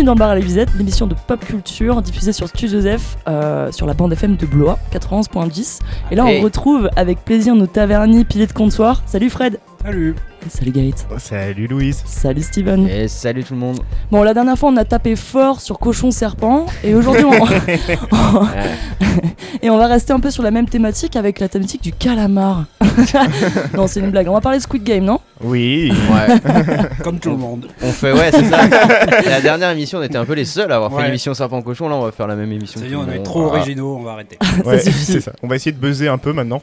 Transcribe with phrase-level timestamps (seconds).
[0.00, 3.18] Bienvenue dans le bar à la visette, l'émission de pop culture diffusée sur Studio F
[3.28, 5.80] euh, sur la bande FM de Blois 91.10.
[6.10, 6.42] Et là, on Hey.
[6.42, 9.02] retrouve avec plaisir nos taverniers piliers de comptoir.
[9.04, 10.14] Salut Fred Salut.
[10.48, 12.02] Salut Gaët Salut Louise.
[12.06, 13.80] Salut Steven Et salut tout le monde.
[14.10, 17.32] Bon, la dernière fois, on a tapé fort sur cochon serpent et aujourd'hui, on...
[19.62, 22.64] et on va rester un peu sur la même thématique avec la thématique du calamar.
[23.76, 24.28] non, c'est une blague.
[24.28, 25.20] On va parler de Squid Game, non?
[25.42, 25.92] Oui.
[26.10, 26.36] Ouais,
[27.02, 27.66] Comme tout le monde.
[27.82, 28.58] on fait, ouais, c'est ça.
[29.28, 31.04] La dernière émission, on était un peu les seuls à avoir fait Ouais.
[31.06, 31.88] l'émission Serpent Cochon.
[31.88, 32.80] Là, on va faire la même émission.
[32.80, 34.38] Ça y est, on est trop originaux, on va arrêter.
[34.64, 35.04] Ouais, suffit.
[35.04, 35.32] c'est ça.
[35.42, 36.62] On va essayer de buzzer un peu maintenant.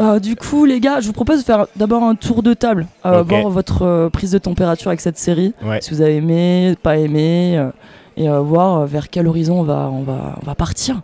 [0.00, 2.86] Euh, du coup, les gars, je vous propose de faire d'abord un tour de table,
[3.04, 3.28] euh, Ok.
[3.28, 5.78] voir votre euh, prise de température avec cette série, Ouais.
[5.80, 7.70] si vous avez aimé, pas aimé, euh,
[8.16, 11.00] et euh, voir euh, vers quel horizon on va, on va, on va partir.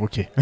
[0.00, 0.28] Ok.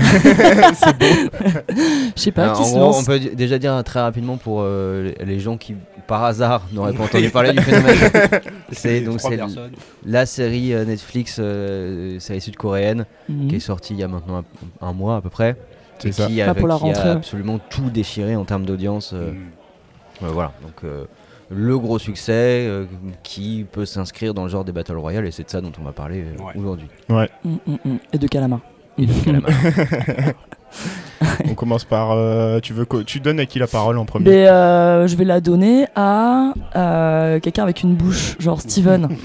[2.16, 4.36] Je sais pas, Alors, qui en se gros, lance on peut déjà dire très rapidement
[4.36, 5.74] pour euh, les- gens qui,
[6.06, 7.96] par hasard, n'auraient pas entendu parler du phénomène.
[8.72, 9.70] C'est donc Trois c'est personnes.
[10.04, 13.48] la série euh, Netflix, euh, série sud-coréenne, Mhm.
[13.48, 14.38] qui est sortie il y a maintenant
[14.82, 15.56] un, un mois à peu près.
[15.98, 16.26] C'est ça.
[16.26, 17.08] qui, Pas avait- pour la qui rentrée, ouais.
[17.10, 19.12] a absolument tout déchiré en termes d'audience.
[19.14, 19.36] euh, Mm.
[20.22, 21.04] Euh, voilà, donc euh,
[21.50, 22.32] le gros succès
[22.68, 22.84] euh,
[23.22, 25.84] qui peut s'inscrire dans le genre des Battle Royale et c'est de ça dont on
[25.84, 26.52] va parler euh, Ouais.
[26.56, 26.86] aujourd'hui.
[27.08, 27.96] Mm, mm, mm.
[28.12, 28.60] Et de calamar.
[28.98, 29.50] Et de Calamar.
[31.50, 32.12] On commence par.
[32.12, 34.30] euh, tu veux que tu donnes à qui la parole en premier?
[34.30, 39.08] Mais euh, je vais la donner à euh, quelqu'un avec une bouche, genre Steven.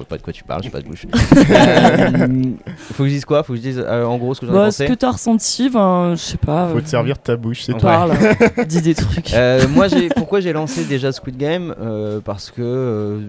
[0.00, 1.06] je vois pas de quoi tu parles, j'ai pas de bouche.
[1.50, 2.42] Euh,
[2.76, 3.42] faut que je dise quoi?
[3.42, 4.98] Faut que je dise euh, en gros ce que j'en ai Bah, ce pensé que
[4.98, 6.68] t'as ressenti, ben, je sais pas.
[6.68, 7.78] Faut euh, te servir de ta bouche, c'est tout.
[7.80, 8.12] Parle,
[8.66, 9.32] dis des trucs.
[9.34, 13.20] Euh, moi, j'ai pourquoi j'ai lancé déjà Squid Game Euh, Parce que euh,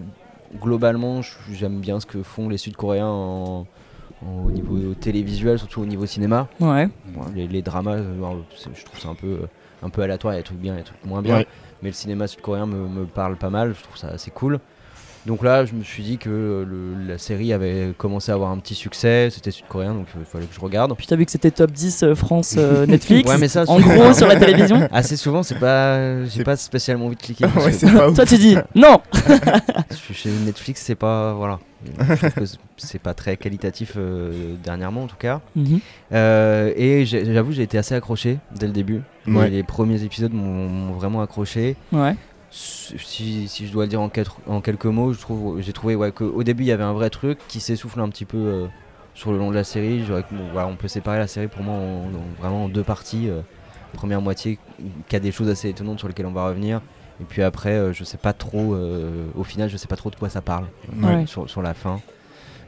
[0.61, 1.21] globalement,
[1.51, 3.65] j'aime bien ce que font les Sud-Coréens en-
[4.25, 6.47] en- au niveau télévisuel, surtout au niveau cinéma.
[6.59, 6.89] Ouais.
[7.35, 8.13] Les, les dramas, euh,
[8.57, 9.47] c'est- je trouve ça un peu, euh,
[9.83, 11.21] un peu aléatoire, il y a des trucs bien, il y a des trucs moins
[11.21, 11.37] bien.
[11.37, 11.47] Ouais.
[11.83, 14.59] Mais le cinéma sud-coréen me, me parle pas mal, je trouve ça assez cool.
[15.27, 18.49] Donc là, je me suis dit que euh, le- la série avait commencé à avoir
[18.49, 20.95] un petit succès, c'était sud-coréen, donc il fallait que je regarde.
[20.97, 23.29] Puis t'as vu que c'était top 10 euh, France euh, Netflix.
[23.29, 24.87] Ouais, mais ça, en souvent- gros, sur la télévision.
[24.91, 27.45] Assez souvent, c'est pas, j'ai pas spécialement envie de cliquer.
[27.55, 28.15] Ouais, que.
[28.15, 28.99] Toi, tu dis non.
[29.91, 32.41] je suis chez Netflix, c'est pas, voilà, je trouve que
[32.77, 35.41] c'est pas très qualitatif euh, dernièrement en tout cas.
[35.55, 35.79] Mhm.
[36.13, 39.01] Euh, et j'avoue, j'ai été assez accroché dès le début.
[39.27, 39.49] Ouais.
[39.51, 41.75] Les premiers épisodes m'ont m'ont vraiment accroché.
[41.91, 42.15] Ouais.
[42.53, 45.95] Si, si je dois le dire en, quatre- en quelques mots, je trouve, j'ai trouvé
[45.95, 48.67] ouais, qu'au début il y avait un vrai truc qui s'essouffle un petit peu euh,
[49.13, 50.01] sur le long de la série.
[50.01, 52.65] Je dirais que, bon, voilà, on peut séparer la série pour moi en, en- vraiment
[52.65, 53.29] en deux parties.
[53.29, 53.41] euh,
[53.93, 54.57] première moitié
[55.09, 56.81] qui a des choses assez étonnantes sur lesquelles on va revenir.
[57.21, 58.75] Et puis après, euh, je sais pas trop,
[59.35, 60.65] au final, je sais pas trop de quoi ça parle
[61.01, 61.25] Ouais.
[61.27, 61.99] sur, sur la fin.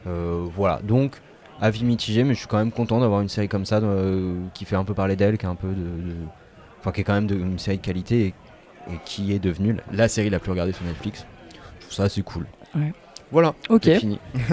[0.06, 1.22] Voilà, donc
[1.62, 3.82] avis mitigé, mais je suis quand même content d'avoir une série comme ça
[4.54, 5.74] qui fait un peu parler d'elle, qui est un peu de.
[5.76, 6.16] de-
[6.80, 8.34] Enfin, qui est quand même de- une série de qualité et,
[8.92, 11.26] et qui est devenue la- série la plus regardée sur Netflix.
[11.80, 12.46] Je trouve ça assez cool.
[12.76, 12.92] Ouais.
[13.32, 13.82] Voilà, Ok.
[13.86, 14.20] c'est fini.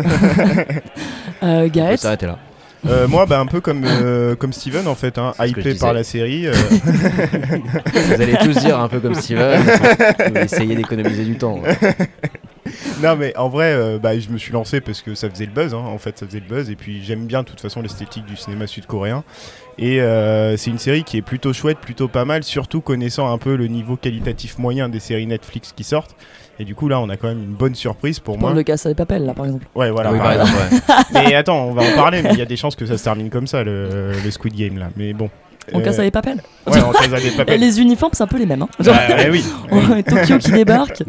[1.42, 1.98] Euh, On peut Gaët.
[2.00, 2.38] s'arrêter là.
[2.86, 6.02] Euh, moi, bah, un peu comme, euh, comme Steven en fait, hein, hypé par la
[6.04, 6.46] série.
[6.46, 6.52] euh,
[8.06, 9.62] Vous allez tous dire un peu comme Steven,
[10.36, 11.60] essayer d'économiser du temps.
[13.02, 15.52] non, mais en vrai, euh, bah, je me suis lancé parce que ça faisait le
[15.52, 15.74] buzz.
[15.74, 16.70] hein, En fait, ça faisait le buzz.
[16.70, 19.24] Et puis, j'aime bien de toute façon l'esthétique du cinéma sud-coréen.
[19.82, 23.38] Et euh, c'est une série qui est plutôt chouette, plutôt pas mal, surtout connaissant un
[23.38, 26.14] peu le niveau qualitatif moyen des séries Netflix qui sortent.
[26.58, 28.52] Et du coup, là, on a quand même une bonne surprise pour moi.
[28.52, 29.66] le casse des papels, là, par exemple.
[29.74, 30.10] Ouais, voilà.
[30.10, 30.52] Ah oui, par exemple.
[30.52, 30.94] ouais.
[31.28, 33.04] Mais attends, on va en parler, mais il y a des chances que ça se
[33.04, 34.90] termine comme ça, le, le Squid Game là.
[34.96, 35.30] Mais bon.
[35.72, 36.42] On Euh, casse des papels.
[36.66, 37.60] Ouais, on casse des Et papels.
[37.60, 38.60] les uniformes, c'est un peu les mêmes.
[38.60, 38.68] Hein.
[38.80, 40.02] Genre, ouais, oui.
[40.04, 41.02] Tokyo qui débarque.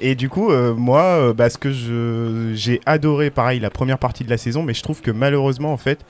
[0.00, 3.98] Et du coup, euh, moi, euh, bah, ce que je- j'ai adoré, pareil, la première
[3.98, 6.04] partie de la saison, mais je trouve que malheureusement, en fait, euh,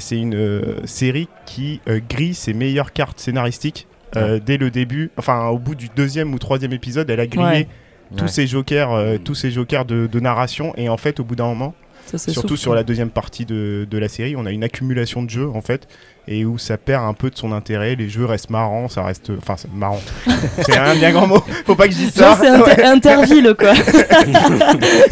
[0.00, 3.86] c'est une euh, série qui euh, grille ses meilleures cartes scénaristiques
[4.16, 5.10] euh, dès le début.
[5.16, 7.68] Enfin, au bout du deuxième ou troisième épisode, elle a grillé Ouais.
[8.16, 8.30] tous Ouais.
[8.30, 10.72] ses jokers, euh, tous ses jokers de, de narration.
[10.76, 11.74] Et en fait, au bout d'un moment,
[12.06, 12.60] Ça, surtout souffle.
[12.60, 15.60] sur la deuxième partie de, de la série, on a une accumulation de jeux en
[15.60, 15.86] fait,
[16.26, 17.96] et où ça perd un peu de son intérêt.
[17.96, 20.00] Les jeux restent marrants, ça reste, enfin, c'est marrant.
[20.62, 21.40] c'est un bien grand mot.
[21.66, 22.34] Faut pas que je dise ça.
[22.40, 23.74] C'est inter- Interville, quoi.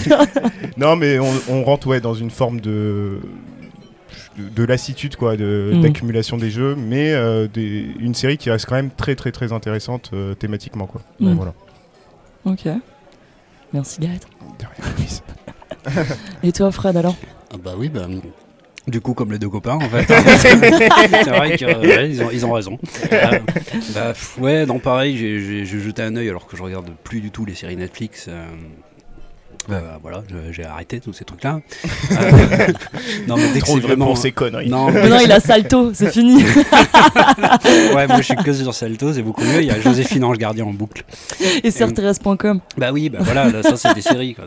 [0.78, 3.18] Non, mais on, on rentre ouais dans une forme de
[4.38, 5.80] de, de lassitude quoi, de- Mm.
[5.82, 9.52] d'accumulation des jeux, mais euh, des- une série qui reste quand même très très très
[9.52, 11.02] intéressante euh, thématiquement quoi.
[11.20, 11.32] Mm.
[11.34, 11.54] Voilà.
[12.44, 12.68] Ok.
[13.72, 14.00] Merci.
[14.00, 15.22] De rien, Louise.
[16.42, 17.16] Et toi, Fred, alors?
[17.52, 18.06] Ah bah oui, bah,
[18.86, 20.04] du coup, comme les deux copains, en fait.
[20.38, 22.78] c'est vrai qu'ils ont, ils ont raison.
[23.12, 23.38] Euh,
[23.94, 27.44] bah, ouais, non, pareil, j'ai- jeté un œil alors que je regarde plus du tout
[27.44, 28.26] les séries Netflix.
[28.28, 28.46] euh,
[29.70, 31.60] Euh, voilà, j'ai arrêté tous ces trucs-là.
[32.12, 32.68] Euh,
[33.26, 34.06] non, mais dès que c'est vraiment.
[34.06, 34.70] pour ces conneries.
[34.70, 36.42] Non, Mais non, il a salto, c'est fini.
[37.94, 39.60] ouais, moi je suis que sur Salto, c'est beaucoup mieux.
[39.62, 41.04] Il y a Joséphine Ange Gardien en boucle.
[41.62, 42.60] Et serterès.com.
[42.78, 44.34] Bah oui, bah voilà, là, ça c'est des séries.
[44.34, 44.44] Quoi.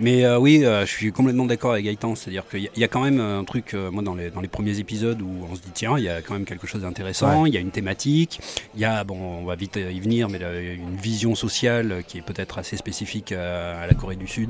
[0.00, 2.14] Mais euh, oui, euh, je suis complètement d'accord avec Gaëtan.
[2.14, 4.48] C'est-à-dire qu'il y, y a quand même un truc, euh, moi dans les, dans les
[4.48, 7.46] premiers épisodes où on se dit tiens, il y a quand même quelque chose d'intéressant,
[7.46, 8.40] il y a une thématique,
[8.74, 12.18] il y a, bon, on va vite y venir, mais là, une vision sociale qui
[12.18, 14.43] est peut-être assez spécifique à, à la Corée du Sud,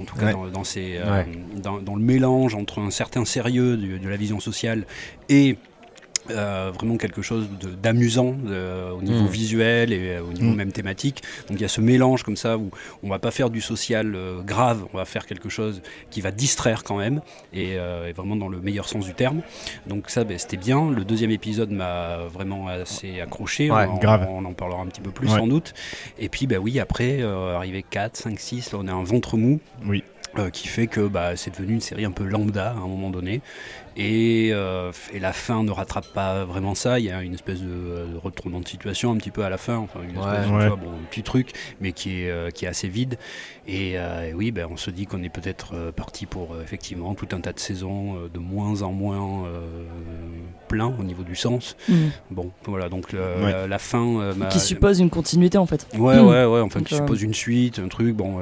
[0.00, 0.32] en tout cas Ouais.
[0.32, 1.26] dans, dans, ses, euh, Ouais.
[1.62, 4.86] dans, dans le mélange entre un certain sérieux de, la vision sociale
[5.28, 5.56] et
[6.30, 7.48] euh, vraiment quelque chose
[7.82, 8.34] d'amusant
[8.96, 9.28] au niveau Mm.
[9.28, 10.56] visuel et euh, au niveau Mm.
[10.56, 11.22] même thématique.
[11.48, 12.70] Donc il y a ce mélange comme ça où
[13.02, 15.80] on va pas faire du social euh, grave, on va faire quelque chose
[16.10, 17.20] qui va distraire quand même
[17.52, 19.40] et, et vraiment dans le meilleur sens du terme.
[19.86, 20.90] Donc ça ben, c'était bien.
[20.90, 23.70] Le deuxième épisode m'a vraiment assez accroché.
[23.70, 24.26] Ouais, on, en- grave.
[24.30, 25.38] on en parlera un petit peu plus Ouais.
[25.38, 25.74] sans doute.
[26.18, 29.60] Et puis bah oui après arrivé 4, 5, 6, là on a un ventre mou.
[29.86, 30.02] Oui.
[30.38, 33.10] Euh, qui fait que bah, c'est devenu une série un peu lambda à un moment
[33.10, 33.40] donné.
[33.96, 37.00] Et, euh, et la fin ne rattrape pas vraiment ça.
[37.00, 37.66] Il y a une espèce de,
[38.12, 39.76] de retournement de situation un petit peu à la fin.
[39.78, 40.24] Enfin, une Ouais.
[40.24, 40.62] espèce de- Ouais.
[40.62, 41.50] tu vois, bon, un petit truc,
[41.80, 43.18] mais qui est, euh, qui est assez vide.
[43.66, 46.62] Et, euh, et oui, ben, on se dit qu'on est peut-être euh, parti pour euh,
[46.62, 49.60] effectivement tout un tas de saisons euh, de moins en moins euh,
[50.68, 51.76] plein au niveau du sens.
[51.88, 51.94] Mm.
[52.30, 53.52] Bon, voilà, donc le- Ouais.
[53.52, 54.20] la, la fin.
[54.20, 55.86] euh, Qui suppose une continuité en fait.
[55.98, 56.26] Ouais, Mm.
[56.26, 58.38] ouais, ouais, enfin, Donc, qui euh, suppose une suite, un truc, bon.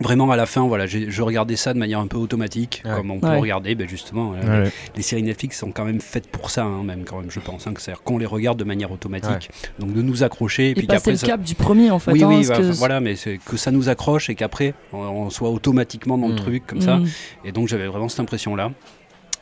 [0.00, 2.92] Vraiment à la fin, voilà, je regardais ça de manière un peu automatique, Ouais.
[2.94, 3.38] comme on peut Ouais.
[3.40, 4.70] regarder, ben justement, euh, Ouais.
[4.94, 7.66] les séries Netflix sont quand même faites pour ça, hein, même quand même, je pense,
[7.66, 9.50] hein, que c'est-à-dire qu'on les regarde de manière automatique,
[9.80, 12.12] donc de nous accrocher, et Et puis passer le ça- cap du premier en fait.
[12.12, 13.14] oui, hein, oui, bah, que- voilà, mais
[13.44, 16.36] que ça nous accroche et qu'après on, on soit automatiquement dans le Mm.
[16.36, 16.98] truc comme ça.
[16.98, 17.06] Mm.
[17.44, 18.70] Et donc j'avais vraiment cette impression-là.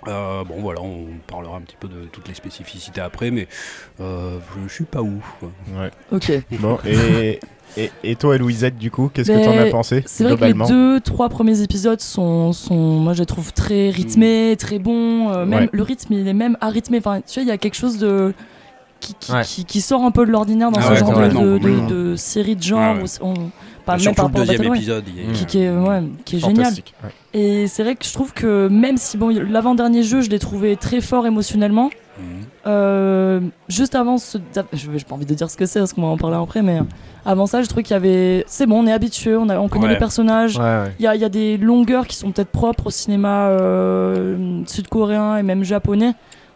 [0.08, 3.48] Euh, bon voilà, on parlera un petit peu de toutes les spécificités après, mais
[4.00, 4.38] euh,
[4.68, 5.24] je suis pas ouf.
[5.76, 5.90] Ouais.
[6.12, 6.30] Ok.
[6.60, 7.40] Bon, et,
[7.76, 10.44] et, et toi, Louisette, du coup, qu'est-ce que Ben, t'en as pensé C'est vrai que
[10.44, 15.30] les deux, trois premiers épisodes sont, sont moi je les trouve très rythmés, très bons.
[15.30, 15.68] euh, même Ouais.
[15.72, 16.98] le rythme, il est même arythmé.
[16.98, 18.32] Enfin, tu vois, il y a quelque chose de
[19.00, 19.42] qui, qui, Ouais.
[19.44, 21.46] qui- qui sort un peu de l'ordinaire dans Ah ce ouais, genre de, complètement, de,
[21.48, 21.86] de- complètement.
[21.88, 22.96] de série de genre.
[22.96, 23.08] Ouais, ouais.
[23.22, 23.50] où on-
[23.86, 26.72] pas même par rapport au deuxième Battle épisode, qui, qui est, ouais, qui est génial.
[26.74, 27.10] Ouais.
[27.32, 30.76] Et c'est vrai que je trouve que même si bon, l'avant-dernier jeu, je l'ai trouvé
[30.76, 31.90] très fort émotionnellement.
[32.18, 32.24] Mhm.
[32.66, 34.38] Euh, juste avant ce.
[34.72, 36.62] Je n'ai pas envie de dire ce que c'est parce qu'on va en parler après,
[36.62, 36.80] mais
[37.24, 38.42] avant ça, je trouvais qu'il y avait.
[38.46, 40.58] C'est bon, on est habitué, on, a- on connaît les personnages.
[40.98, 44.62] Il y a, il y a des longueurs qui sont peut-être propres au cinéma euh,
[44.66, 46.14] sud-coréen et même japonais.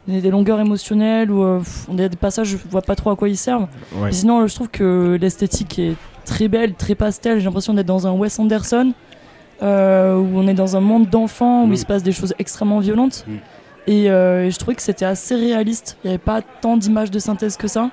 [0.09, 3.11] A des longueurs émotionnelles où euh, pff, on a des passages, je vois pas trop
[3.11, 3.69] à quoi ils servent.
[3.95, 4.11] Ouais.
[4.11, 5.95] Sinon, je trouve que l'esthétique est
[6.35, 7.39] très belle, très pastel.
[7.39, 8.93] J'ai l'impression d'être dans un Wes Anderson
[9.63, 11.73] euh, où on est dans un monde d'enfants où Mm.
[11.73, 13.25] il se passe des choses extrêmement violentes.
[13.27, 13.33] Mm.
[13.89, 15.97] Et, euh, et je trouvais que c'était assez réaliste.
[16.05, 17.91] Il n'y avait pas tant d'images de synthèse que ça.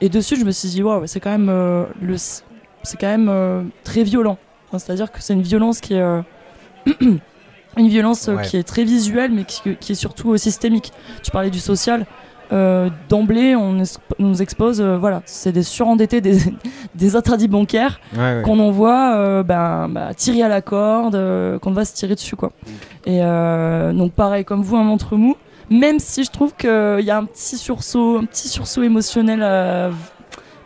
[0.00, 3.70] Et dessus, je me suis dit, waouh, c'est quand même, euh, le, c'est quand même
[3.84, 4.38] très violent.
[4.68, 6.04] Enfin, C'est-à-dire que c'est une violence qui est.
[7.76, 8.42] une violence Ouais.
[8.44, 10.92] qui est très visuelle, mais qui, qui est surtout systémique.
[11.22, 12.06] Tu parlais du social.
[12.54, 13.82] Euh, D'emblée, on
[14.18, 16.38] nous expose, euh, voilà, c'est des surendettés, des,
[16.94, 18.42] des interdits bancaires Ouais, ouais.
[18.44, 22.36] qu'on envoie euh, ben, bah, tirer à la corde, euh, qu'on va se tirer dessus.
[22.36, 22.52] Quoi.
[23.06, 25.36] Et donc pareil, comme vous, un ventre mou,
[25.68, 26.68] même si je trouve qu'il
[27.04, 29.42] y a un petit sursaut, un petit sursaut émotionnel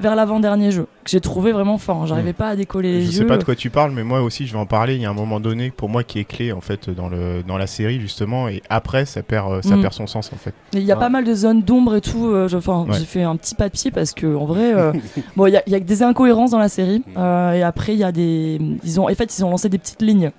[0.00, 2.07] vers l'avant-dernier jeu, que j'ai trouvé vraiment fort.
[2.07, 3.12] J'arrivais pas à décoller les Je yeux.
[3.19, 4.95] sais pas de quoi tu parles, mais moi aussi je vais en parler.
[4.95, 7.43] Il y a un moment donné pour moi qui est clé en fait dans le
[7.47, 9.81] dans la série justement, et après ça perd euh, ça Mm.
[9.83, 10.55] perd son sens en fait.
[10.73, 11.00] Il y a Ouais.
[11.00, 12.26] pas mal de zones d'ombre et tout.
[12.26, 12.97] euh, je- Enfin, Ouais.
[12.99, 14.93] j'ai fait un petit papier parce que en vrai, euh,
[15.37, 17.02] bon, il y, y a des incohérences dans la série.
[17.17, 19.78] euh, et après, il y a des, ils ont, en fait, ils ont lancé des
[19.78, 20.31] petites lignes.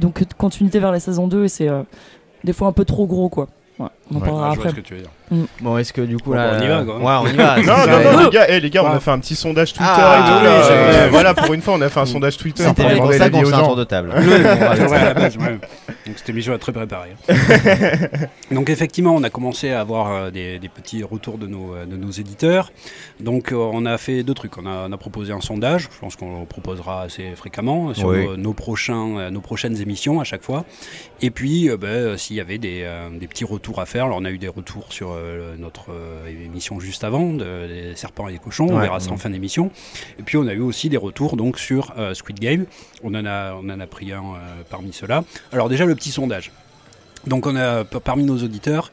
[0.00, 1.68] Donc continuité vers la saison 2 et c'est
[2.44, 3.48] des fois un peu trop gros quoi.
[3.78, 4.70] Ouais, on en parlera Ah, après.
[4.70, 5.10] ce que tu veux dire.
[5.60, 6.52] Bon, est-ce que du coup Bon, là.
[6.52, 6.96] bah, on y va, quoi.
[6.98, 7.56] Ouais, on y va.
[7.62, 9.88] non, non, non, les gars, eh, les gars, on a fait un petit sondage Twitter
[9.88, 10.46] Ah, et tout.
[10.46, 13.44] euh, voilà, pour une fois, on a fait un sondage Twitter C'était pour ça qu'on
[13.44, 14.12] fait un tour de table.
[16.06, 17.10] Donc cette émission est très préparée.
[18.50, 21.86] Donc effectivement, on a commencé à avoir euh, des, des petits retours de nos, euh,
[21.86, 22.72] de nos éditeurs.
[23.20, 24.56] Donc euh, on a fait deux trucs.
[24.58, 28.08] On a, on a proposé un sondage, je pense qu'on le proposera assez fréquemment sur
[28.08, 28.24] Oui.
[28.26, 30.64] nos, nos prochains, nos prochaines émissions à chaque fois.
[31.22, 34.18] Et puis euh, euh, s'il y avait des, euh, des petits retours à faire, alors
[34.20, 38.28] on a eu des retours sur euh, notre euh, émission juste avant, de, des serpents
[38.28, 38.82] et des cochons, on Ouais.
[38.82, 39.70] verra ça en fin d'émission.
[40.18, 42.66] Et puis on a eu aussi des retours donc sur euh, Squid Game.
[43.02, 44.22] On en a, on en a pris un
[44.70, 45.24] parmi ceux-là.
[45.52, 46.50] Alors déjà le petit sondage.
[47.26, 48.90] Donc on a parmi nos auditeurs,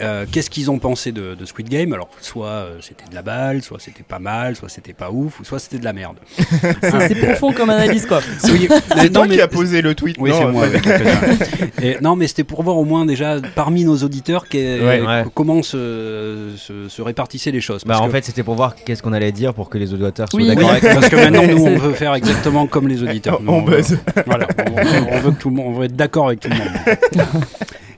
[0.00, 1.92] euh, qu'est-ce qu'ils ont pensé de, de Squid Game?
[1.92, 5.40] Alors, soit euh, c'était de la balle, soit c'était pas mal, soit c'était pas ouf,
[5.40, 6.16] ou soit c'était de la merde.
[6.82, 8.20] C'est profond comme analyse, quoi.
[8.44, 10.16] Oui, C'est toi mais- qui as posé le tweet.
[10.18, 10.66] Oui, c'est moi.
[11.82, 15.24] Et non, mais c'était pour voir au moins déjà parmi nos auditeurs Ouais, ouais.
[15.34, 17.82] comment se, se, se répartissaient les choses.
[17.84, 20.28] Bah, en que- fait, c'était pour voir qu'est-ce qu'on allait dire pour que les auditeurs
[20.30, 23.40] soient Oui, d'accord Oui, parce que maintenant nous on veut faire exactement comme les auditeurs.
[23.46, 23.98] On veut- buzz.
[24.26, 26.56] Voilà, on, on veut que tout le monde, on veut être d'accord avec tout le
[26.56, 27.26] monde.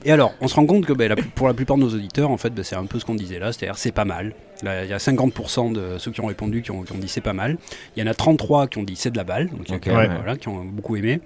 [0.03, 2.31] Et alors, on se rend compte que ben, la- pour la plupart de nos auditeurs,
[2.31, 4.33] en fait, ben, c'est un peu ce qu'on disait là, c'est-à-dire c'est pas mal.
[4.63, 7.07] Là, il y a 50% de ceux qui ont répondu qui ont, qui ont dit
[7.07, 7.57] c'est pas mal.
[7.95, 9.73] Il y en a 33 qui ont dit c'est de la balle, donc il y
[9.73, 10.17] a Ok, quand même, ouais.
[10.17, 11.19] voilà, qui ont beaucoup aimé.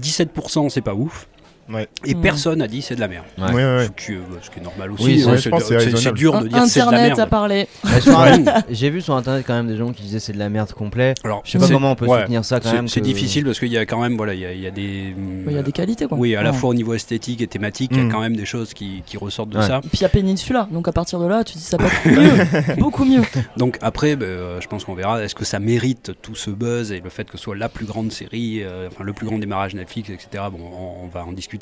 [0.00, 1.28] 17% c'est pas ouf.
[1.68, 1.88] Ouais.
[2.04, 2.20] Et Mm.
[2.20, 3.24] personne a dit c'est de la merde.
[3.38, 3.44] Ouais.
[3.46, 3.86] Ouais, ouais, ouais.
[3.86, 5.04] Ce, qui, est- ce qui est normal aussi.
[5.04, 6.18] Oui, hein, c'est raisonnable.
[6.18, 7.30] dur de dire c'est de la Internet a merde.
[7.30, 7.68] parlé.
[7.84, 8.30] Bah, sur Ouais.
[8.48, 10.72] un- J'ai vu sur internet quand même des gens qui disaient c'est de la merde
[10.72, 11.14] complet.
[11.24, 12.88] Alors, Je sais pas comment on peut ouais, soutenir ça quand c'est- même.
[12.88, 14.70] C'est que- difficile parce qu'il y a quand même voilà, il y a, y a
[14.70, 15.14] des.
[15.46, 16.16] Il y a des qualités, quoi.
[16.18, 18.08] Oui, à la fois au niveau esthétique et thématique, il y Mm.
[18.10, 19.66] a quand même des choses qui, qui ressortent de Ouais.
[19.66, 19.78] ça.
[19.84, 21.86] Et puis il y a Peninsula, donc à partir de là, tu dis ça peut
[21.86, 22.06] être
[22.76, 23.22] mieux, beaucoup mieux.
[23.56, 25.22] Donc après, ben, euh, je pense qu'on verra.
[25.24, 27.86] Est-ce que ça mérite tout ce buzz et le fait que ce soit la plus
[27.86, 30.44] grande série, euh, enfin le plus grand démarrage Netflix, etc.
[30.52, 31.55] Bon, on, on va en discuter.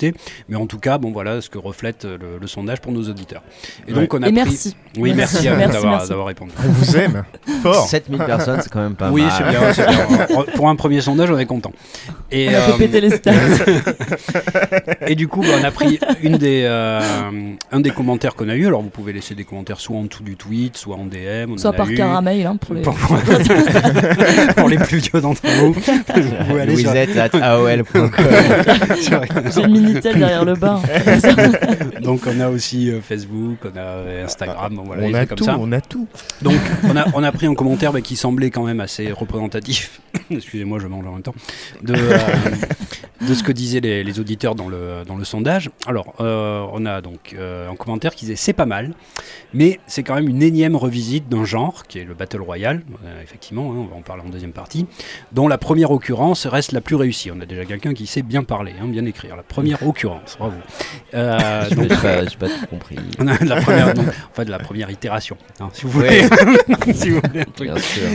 [0.49, 3.03] Mais en tout cas, bon voilà ce que reflète euh, le, le sondage pour nos
[3.09, 3.43] auditeurs.
[3.89, 4.77] Et donc on a Et pris- merci.
[4.97, 6.53] Oui, merci, Merci, à vous merci, d'avoir répondu.
[6.65, 7.25] On vous aime
[7.63, 7.89] fort.
[7.89, 9.33] 7000 personnes, c'est quand même pas oui, mal.
[9.37, 10.45] c'est bien, c'est bien.
[10.55, 11.73] Pour un premier sondage, on est content.
[12.31, 13.33] Et, On a euh, fait péter les stats.
[15.07, 17.01] Et du coup, bah, on a pris une des, euh,
[17.73, 18.67] un des commentaires qu'on a eu.
[18.69, 21.53] Alors, vous pouvez laisser des commentaires soit en dessous du tweet, soit en DM.
[21.53, 21.95] On Soit en par eu.
[21.95, 22.83] caramel, hein, pour les.
[22.83, 22.95] Pour,
[24.57, 25.73] pour les plus vieux d'entre vous.
[25.73, 25.81] vous
[26.49, 28.11] pouvez aller sur- at aol.com.
[29.55, 30.83] J'ai Minitel derrière le bar.
[32.03, 34.81] Donc, on a aussi euh, Facebook, on a euh, Instagram.
[34.85, 35.57] voilà, on a comme tout, ça.
[35.59, 36.07] on a tout.
[36.43, 40.01] Donc, on a, on a pris un commentaire bah, qui semblait quand même assez représentatif.
[40.31, 41.35] Excusez-moi, je mange en même temps.
[41.83, 42.19] De, euh,
[43.27, 45.71] de ce que disaient les, les auditeurs dans le, dans le sondage.
[45.87, 48.95] Alors, euh, on a donc euh, un commentaire qui disait c'est pas mal,
[49.53, 53.23] mais c'est quand même une énième revisite d'un genre qui est le Battle Royale, euh,
[53.23, 54.87] effectivement, hein, on va en parler en deuxième partie,
[55.33, 57.31] dont la première occurrence reste la plus réussie.
[57.31, 59.37] On a déjà quelqu'un qui sait bien parler, hein, bien écrire.
[59.37, 60.57] La première occurrence, bravo.
[61.13, 62.97] J'ai donc, pas, pas tout compris.
[63.19, 66.23] la première, donc, enfin, de la première itération, hein, si vous voulez.
[66.95, 67.71] si vous voulez un truc.
[67.71, 68.09] Bien sûr.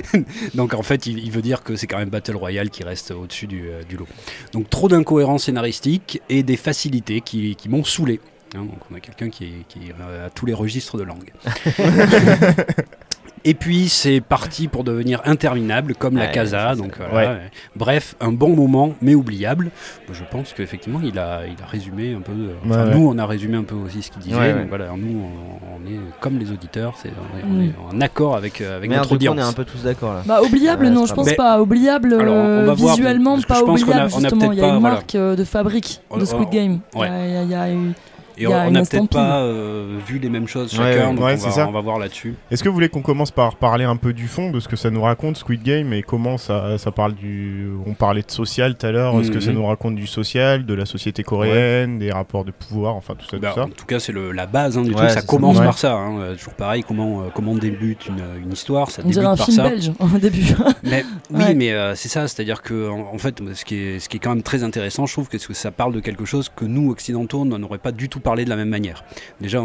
[0.54, 3.12] Donc en fait, il, il veut dire que c'est quand même Battle Royale qui reste
[3.12, 4.08] au-dessus du, euh, du lot.
[4.54, 8.20] Donc trop d'incohérences scénaristiques et des facilités qui, m'ont saoulé.
[8.56, 11.32] Hein, donc on a quelqu'un qui, est euh, tous les registres de langue.
[13.50, 16.76] Et puis c'est parti pour devenir interminable comme la Casa.
[16.76, 17.38] Donc voilà, ouais.
[17.76, 19.72] bref, un bon moment mais oubliable.
[20.12, 22.32] Je pense qu'effectivement il a, il a résumé un peu.
[22.32, 22.96] euh, enfin, Ouais, ouais.
[22.96, 24.38] nous on a résumé un peu aussi ce qu'il disait.
[24.38, 27.64] Ouais, donc voilà, nous on, on est comme les auditeurs, c'est, on, est, on Mm.
[27.64, 29.40] est en accord avec, euh, avec notre coup, on audience.
[29.40, 30.22] est un peu tous d'accord là.
[30.26, 31.60] Bah oubliable, Ouais, non, c'est je pense pas.
[31.62, 34.52] Oubliable Alors, on euh, va voir, visuellement, pas oubliable justement.
[34.52, 36.80] Il y a une marque euh, de fabrique de Squid Game.
[36.96, 37.08] ouais.
[37.28, 37.94] Il y a- il y a- il y a eu-
[38.40, 41.16] Et on n'a peut-être pas euh, vu les mêmes choses chacun, ouais.
[41.16, 41.68] donc Ouais, on, c'est va, ça.
[41.68, 42.36] on va voir là-dessus.
[42.52, 44.76] Est-ce que vous voulez qu'on commence par parler un peu du fond de ce que
[44.76, 47.70] ça nous raconte Squid Game et comment ça, ça parle du.
[47.86, 49.20] On parlait de social tout à l'heure.
[49.20, 49.58] Est-ce que ça Mhm.
[49.58, 53.38] nous raconte du social, de la société coréenne, des rapports de pouvoir, enfin tout ça,
[53.38, 55.10] Bah, tout ça en tout cas, c'est la base hein, du Ouais, truc.
[55.12, 55.66] Ça commence Ouais.
[55.66, 55.94] par ça.
[55.94, 56.20] hein.
[56.20, 59.38] Euh, toujours pareil, comment, euh, comment débute une, une histoire Ça On dirait débute un
[59.38, 59.70] par film ça.
[59.70, 60.46] belge au début.
[60.84, 61.54] Mais, oui, Ouais.
[61.56, 62.28] mais euh, c'est ça.
[62.28, 65.06] C'est-à-dire que, en, en fait, ce qui, est, ce qui est quand même très intéressant,
[65.06, 67.78] je trouve que, c'est que ça parle de quelque chose que nous, occidentaux, on n'aurait
[67.80, 69.04] pas du tout parlé de la même manière.
[69.42, 69.64] Déjà,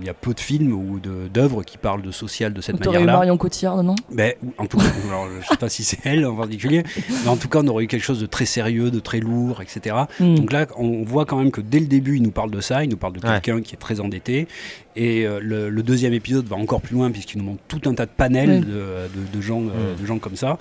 [0.00, 2.80] il y a peu de films ou de- d'œuvres qui parlent de social de cette
[2.80, 3.12] T'aurais eu manière-là.
[3.18, 3.94] Marion Cotillard, non?
[4.12, 6.82] Ben, en tout cas, alors, je sais pas si c'est elle en particulier,
[7.24, 9.60] mais en tout cas, on aurait eu quelque chose de très sérieux, de très lourd,
[9.62, 9.96] etc.
[10.20, 10.34] Hmm.
[10.36, 12.84] Donc là, on voit quand même que dès le début, il nous parle de ça,
[12.84, 13.40] il nous parle de Ouais.
[13.42, 14.46] quelqu'un qui est très endetté.
[14.96, 17.94] Et euh, le, le deuxième épisode va encore plus loin, puisqu'il nous montre tout un
[17.94, 20.00] tas de panels de, de- de gens, euh, Mm.
[20.00, 20.58] de gens comme ça.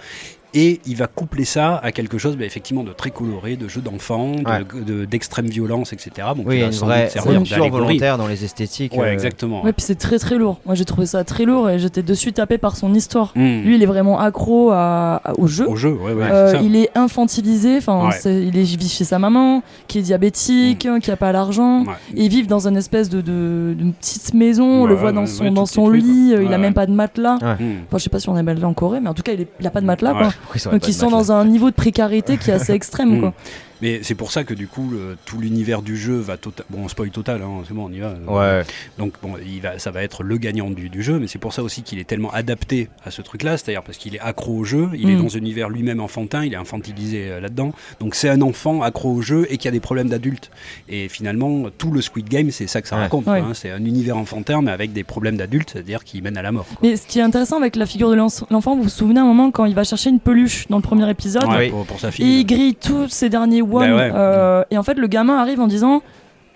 [0.53, 3.81] Et il va coupler ça à quelque chose, ben, effectivement, de très coloré, de jeux
[3.81, 4.83] d'enfants, de- Ouais.
[4.85, 6.09] de- d'extrême violence, etc.
[6.35, 8.93] Donc Oui, il va une sans vraie volontaire dans les esthétiques.
[8.93, 9.63] Ouais, euh, exactement.
[9.63, 10.59] Ouais, puis c'est très très lourd.
[10.65, 13.33] Moi j'ai trouvé ça très lourd et j'étais dessus tapé par son histoire.
[13.35, 13.61] Mm.
[13.63, 15.67] Lui il est vraiment accro à, à- au jeu.
[15.67, 16.23] Au jeu, ouais, ouais.
[16.31, 16.61] Euh, ça.
[16.61, 18.15] il est infantilisé, enfin, Ouais.
[18.47, 21.81] il est vit chez sa maman, qui est diabétique, qui a pas l'argent.
[21.85, 21.93] Ouais.
[22.15, 25.13] Et ils vivent dans une espèce de, de- d'une petite maison, on le voit ouais,
[25.13, 27.37] dans son, dans son lit, euh, il a même pas de matelas.
[27.41, 27.53] Ouais.
[27.65, 27.75] Mm.
[27.87, 29.41] Enfin, je sais pas si on a matelas en Corée, mais en tout cas, il,
[29.41, 30.29] est- il a pas de matelas, quoi.
[30.71, 33.19] Donc ils sont dans un niveau de précarité qui est assez extrême, Mm.
[33.21, 33.33] quoi.
[33.81, 36.65] Mais c'est pour ça que du coup, le- tout l'univers du jeu va total.
[36.69, 38.13] Bon, spoil total, hein, c'est bon, on y va.
[38.27, 38.63] Ouais.
[38.97, 41.53] Donc bon, il va, ça va être le gagnant du, du jeu, mais c'est pour
[41.53, 44.63] ça aussi qu'il est tellement adapté à ce truc-là, c'est-à-dire parce qu'il est accro au
[44.63, 45.23] jeu, il est Mm.
[45.23, 47.71] dans un univers lui-même enfantin, il est infantilisé euh, là-dedans.
[47.99, 50.49] Donc c'est un enfant accro au jeu et qui a des problèmes d'adulte.
[50.89, 53.03] Et finalement, tout le Squid Game, c'est ça que ça Ouais.
[53.03, 53.27] raconte.
[53.27, 53.39] Ouais.
[53.39, 53.51] hein.
[53.53, 56.65] C'est un univers enfantin, mais avec des problèmes d'adulte, c'est-à-dire qui mène à la mort.
[56.65, 56.77] quoi.
[56.81, 59.25] Mais ce qui est intéressant avec la figure de l'en- l'enfant, vous vous souvenez un
[59.25, 61.45] moment quand il va chercher une peluche dans le premier épisode?
[61.45, 61.69] Ouais, oui.
[61.69, 62.39] pour, pour sa et fille.
[62.39, 63.93] il grille tous ses derniers one.
[63.93, 64.11] Ouais.
[64.13, 66.01] euh, et en fait, le gamin arrive en disant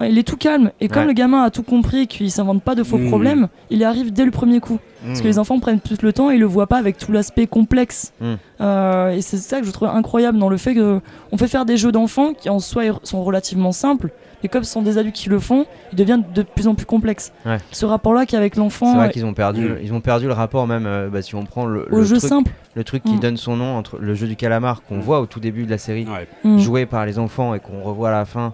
[0.03, 0.71] il est tout calme.
[0.81, 1.07] Et comme Ouais.
[1.09, 3.07] le gamin a tout compris qu'il s'invente pas de faux Mmh.
[3.09, 4.79] problèmes, il y arrive dès le premier coup.
[5.05, 7.45] Parce que les enfants prennent plus le temps et le voient pas avec tout l'aspect
[7.47, 8.13] complexe.
[8.21, 8.33] Mm.
[8.61, 11.01] Euh, et c'est ça que je trouve incroyable dans le fait que
[11.31, 14.09] on fait faire des jeux d'enfants qui en soi sont relativement simples.
[14.43, 16.85] Et comme ce sont des adultes qui le font, ils deviennent de plus en plus
[16.87, 17.31] complexes.
[17.47, 17.57] Ouais.
[17.71, 20.85] Ce rapport-là qu'avec C'est l'enfant vrai qu'ils ont perdu, ils ont perdu le rapport même.
[20.87, 22.51] euh, bah, si on prend le, au le jeu truc, simple.
[22.75, 23.19] Le truc qui Mm.
[23.19, 25.01] donne son nom entre le jeu du calamar qu'on Mm.
[25.01, 26.27] voit au tout début de la série, Ouais.
[26.43, 26.57] Mm.
[26.59, 28.53] joué par les enfants et qu'on revoit à la fin,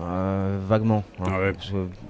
[0.00, 1.04] euh, vaguement.
[1.20, 1.24] hein.
[1.28, 1.52] Ah ouais.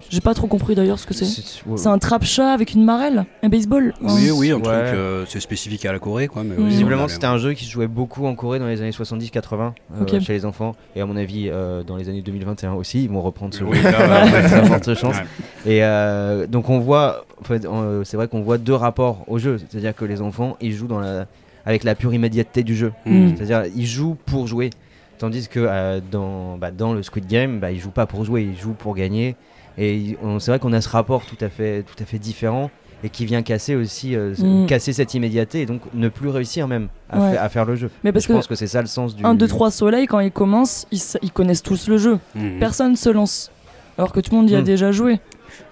[0.09, 1.25] J'ai pas trop compris d'ailleurs ce que c'est.
[1.27, 1.87] c'est- ouais.
[1.87, 4.33] Un trap-chat avec une marelle Un baseball Oui, Hein.
[4.35, 4.63] oui, un Ouais.
[4.63, 6.43] truc, euh, c'est spécifique à la Corée, quoi.
[6.43, 9.75] Mais Visiblement, c'était un jeu qui se jouait beaucoup en Corée dans les années 70-80
[10.01, 10.75] euh, chez les enfants.
[10.97, 13.77] Et à mon avis, euh, dans les années 2021 aussi, ils vont reprendre ce Oui,
[13.77, 13.91] jeu.
[14.67, 15.17] forte chance.
[15.17, 15.73] Ouais.
[15.73, 17.67] Et euh, donc on voit, en fait,
[18.05, 19.59] c'est vrai qu'on voit deux rapports au jeu.
[19.59, 21.27] C'est-à-dire que les enfants, ils jouent dans la,
[21.67, 22.93] avec la pure immédiateté du jeu.
[23.05, 23.37] Mm.
[23.37, 24.71] C'est-à-dire ils jouent pour jouer.
[25.19, 28.43] Tandis que euh, dans, bah, dans le Squid Game, bah, ils jouent pas pour jouer,
[28.43, 29.37] ils jouent pour gagner.
[29.79, 32.71] Et c'est vrai qu'on a ce rapport tout à fait, tout à fait différent
[33.05, 34.67] et qui vient casser aussi, euh, Mm.
[34.67, 37.35] casser cette immédiateté et donc ne plus réussir même à, Ouais.
[37.35, 37.91] fa- à faire le jeu.
[38.03, 39.23] Mais parce je que pense que c'est ça le sens du.
[39.25, 42.19] 1, 2, 3 soleil, quand ils commencent, ils, connaissent tous le jeu.
[42.35, 42.59] Mhm.
[42.59, 43.51] Personne se lance.
[43.99, 44.65] Alors que tout le monde y a Mm.
[44.65, 45.21] déjà joué.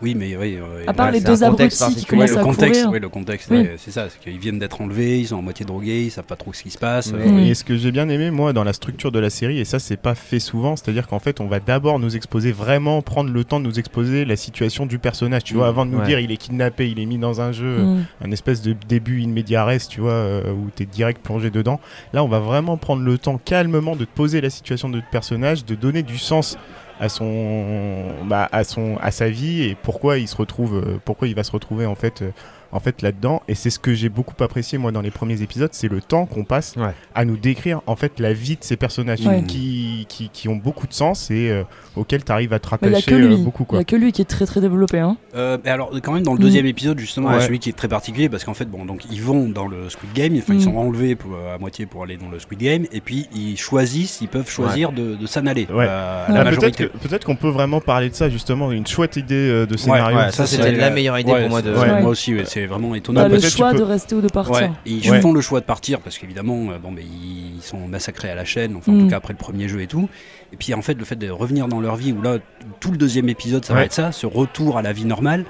[0.03, 0.59] Oui, mais oui.
[0.87, 2.91] À part Ouais, les deux un contexte abrutis qui commencent le à contexte, courir.
[2.93, 3.59] ouais, le contexte, Oui.
[3.59, 6.25] ouais, c'est ça, c'est qu'ils viennent d'être enlevés, ils sont à moitié drogués, ils savent
[6.25, 7.13] pas trop ce qui se passe.
[7.13, 7.39] Euh, Mm.
[7.39, 9.79] Et ce que j'ai bien aimé, moi, dans la structure de la série, et ça,
[9.79, 13.45] c'est pas fait souvent, c'est-à-dire qu'en fait, on va d'abord nous exposer, vraiment prendre le
[13.45, 15.71] temps de nous exposer la situation du personnage, tu vois, Mm.
[15.71, 16.07] avant de nous Ouais.
[16.07, 18.05] dire il est kidnappé, il est mis dans un jeu, Mm.
[18.25, 21.81] un espèce de début in media res, tu vois, euh, où t'es direct plongé dedans.
[22.13, 25.09] Là, on va vraiment prendre le temps calmement de te poser la situation de notre
[25.11, 26.57] personnage, de donner du sens
[27.05, 31.29] à son, bah, à son, à sa vie et pourquoi il se retrouve, euh, pourquoi
[31.29, 32.31] il va se retrouver en fait, euh,
[32.75, 33.41] en fait là-dedans.
[33.49, 36.27] Et c'est ce que j'ai beaucoup apprécié moi dans les premiers épisodes, c'est le temps
[36.27, 36.91] qu'on passe Ouais.
[37.15, 39.43] à nous décrire en fait la vie de ces personnages Ouais.
[39.45, 41.63] qui, qui, qui ont beaucoup de sens et euh,
[41.97, 43.79] auxquels tu arrives à te rattacher euh, beaucoup Il y quoi.
[43.79, 44.99] a que lui qui est très très développé.
[44.99, 45.17] Hein.
[45.35, 47.41] Euh, mais alors quand même dans le deuxième épisode justement Ouais.
[47.41, 50.13] celui qui est très particulier parce qu'en fait bon donc ils vont dans le Squid
[50.13, 50.57] Game enfin Mm.
[50.59, 53.29] ils sont enlevés pour, euh, à moitié pour aller dans le Squid Game et puis
[53.35, 55.87] ils choisissent ils peuvent choisir de, de s'en aller Ouais.
[55.89, 59.35] euh, à Ah, la peut-être qu'on peut vraiment parler de ça justement, une chouette idée
[59.35, 60.17] euh, de scénario.
[60.17, 62.01] ouais, ça, c'était c'est la meilleure idée ouais, pour moi de- c'est- Ouais.
[62.01, 64.55] moi aussi ouais, c'est vraiment étonnant T'as le choix peux- de rester ou de partir.
[64.55, 65.21] Ouais, ils Ouais.
[65.21, 68.45] font le choix de partir parce qu'évidemment, euh, bon, mais ils sont massacrés à la
[68.45, 69.01] chaîne, enfin en Mm.
[69.03, 70.09] tout cas après le premier jeu et tout.
[70.53, 72.39] Et puis en fait, le fait de revenir dans leur vie, où là,
[72.81, 75.45] tout le deuxième épisode, ça va être ça, ce retour à la vie normale,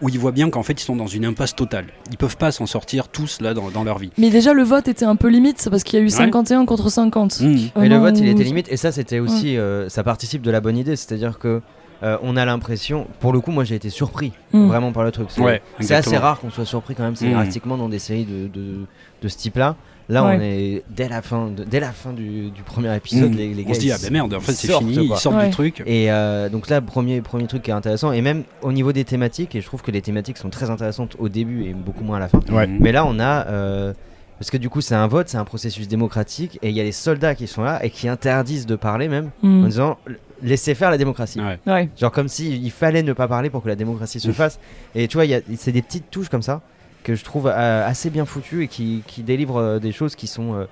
[0.00, 1.86] où ils voient bien qu'en fait, ils sont dans une impasse totale.
[2.10, 4.10] Ils peuvent pas s'en sortir tous là dans, dans leur vie.
[4.16, 6.66] Mais déjà, le vote était un peu limite, c'est parce qu'il y a eu 51
[6.66, 7.40] contre 50.
[7.40, 7.46] Mm.
[7.46, 8.68] Euh, Mais le vote, il était limite.
[8.70, 9.56] Et ça, c'était aussi.
[9.56, 10.94] euh, ça participe de la bonne idée.
[10.96, 11.60] C'est-à-dire que.
[12.02, 14.66] Euh, on a l'impression, pour le coup, moi j'ai été surpris Mm.
[14.68, 15.28] vraiment par le truc.
[15.30, 18.86] C'est Ouais, assez rare qu'on soit surpris quand même scénaristiquement dans des séries de, de,
[19.22, 19.76] de ce type-là.
[20.10, 20.36] Là, Ouais.
[20.38, 23.36] on est dès la fin, de- dès la fin du, du premier épisode, Mm.
[23.36, 23.70] les, les gars.
[23.72, 25.16] On se dit, ah ben merde, en fait, c'est fini, quoi.
[25.16, 25.44] ils sortent Ouais.
[25.46, 25.82] du truc.
[25.84, 29.04] Et euh, donc là, premier, premier truc qui est intéressant, et même au niveau des
[29.04, 32.16] thématiques, et je trouve que les thématiques sont très intéressantes au début et beaucoup moins
[32.16, 32.40] à la fin.
[32.50, 32.66] Ouais.
[32.66, 32.78] Mm.
[32.80, 33.46] Mais là, on a.
[33.48, 33.92] euh,
[34.38, 36.84] parce que du coup, c'est un vote, c'est un processus démocratique, et il y a
[36.84, 39.64] les soldats qui sont là et qui interdisent de parler même, Mm.
[39.64, 39.98] en disant
[40.42, 41.40] laissez faire la démocratie.
[41.40, 41.58] Ouais.
[41.66, 41.88] Ouais.
[41.96, 44.58] Genre comme si il fallait ne pas parler pour que la démocratie se fasse.
[44.94, 46.60] Et tu vois, c'est des petites touches comme ça
[47.02, 50.26] que je trouve euh, assez bien foutues et qui, qui délivrent euh, des choses qui
[50.26, 50.54] sont.
[50.54, 50.64] euh,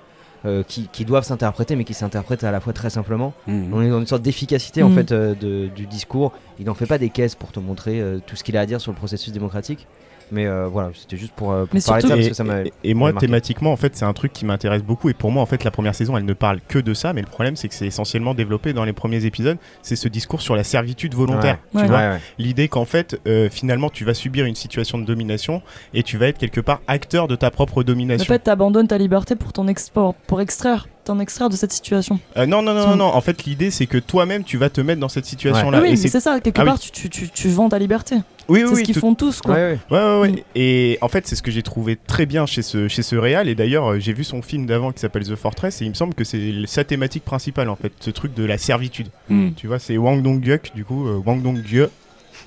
[0.45, 3.33] euh, qui, qui doivent s'interpréter mais qui s'interprètent à la fois très simplement.
[3.49, 3.73] Mm.
[3.73, 4.95] On est dans une sorte d'efficacité en Mm.
[4.95, 6.33] fait euh, de- du discours.
[6.61, 8.67] Il n'en fait pas des caisses pour te montrer euh, tout ce qu'il a à
[8.67, 9.89] dire sur le processus démocratique.
[10.33, 12.31] Mais euh, voilà, c'était juste pour, euh, pour Mais parler de surtout- ça parce Et,
[12.31, 12.63] que ça m'a.
[12.63, 13.27] et- et moi, marqué.
[13.27, 15.09] thématiquement, en fait, c'est un truc qui m'intéresse beaucoup.
[15.09, 17.13] Et pour moi, en fait, la première saison, elle ne parle que de ça.
[17.13, 19.57] Mais le problème, c'est que c'est essentiellement développé dans les premiers épisodes.
[19.83, 21.59] C'est ce discours sur la servitude volontaire.
[21.75, 21.83] Ouais.
[21.83, 21.87] Tu Ouais.
[21.89, 22.21] vois Ouais, ouais.
[22.39, 25.63] L'idée qu'en fait, euh, finalement, tu vas subir une situation de domination
[25.95, 28.25] et tu vas être quelque part acteur de ta propre En domination.
[28.33, 32.21] fait, t'abandonnes ta liberté pour ton export, pour extraire, t'en extraire de cette situation.
[32.37, 33.05] Euh, non, non, non, non, non.
[33.07, 35.81] En fait, l'idée, c'est que toi-même, tu vas te mettre dans cette situation-là.
[35.81, 36.69] oui, mais c'est- ça, quelque Ah oui.
[36.69, 38.17] part, tu, tu, tu, tu vends ta liberté.
[38.49, 39.55] oui, oui, c'est oui, ce qu'ils tout- font tous, quoi.
[39.55, 39.97] Ouais, ouais.
[39.99, 40.33] Ouais, ouais, ouais.
[40.33, 40.37] Mm.
[40.57, 43.49] Et en fait, c'est ce que j'ai trouvé très bien chez ce, chez ce réal.
[43.49, 45.81] Et d'ailleurs, euh, j'ai vu son film d'avant qui s'appelle The Fortress.
[45.83, 48.59] Et il me semble que c'est sa thématique principale, en fait, ce truc de la
[48.59, 49.09] servitude.
[49.29, 49.51] Mm.
[49.57, 51.91] Tu vois, c'est Wang Dong-guk, du coup, euh, Wang Dong-guk.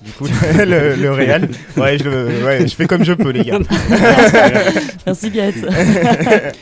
[0.04, 0.26] Du coup,
[0.58, 1.50] le, le réal.
[1.76, 3.60] Ouais je, le- ouais, je fais comme je peux, les gars.
[5.06, 5.56] Merci, Gaët.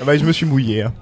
[0.05, 0.83] bah, je me suis mouillé.
[0.83, 0.93] hein.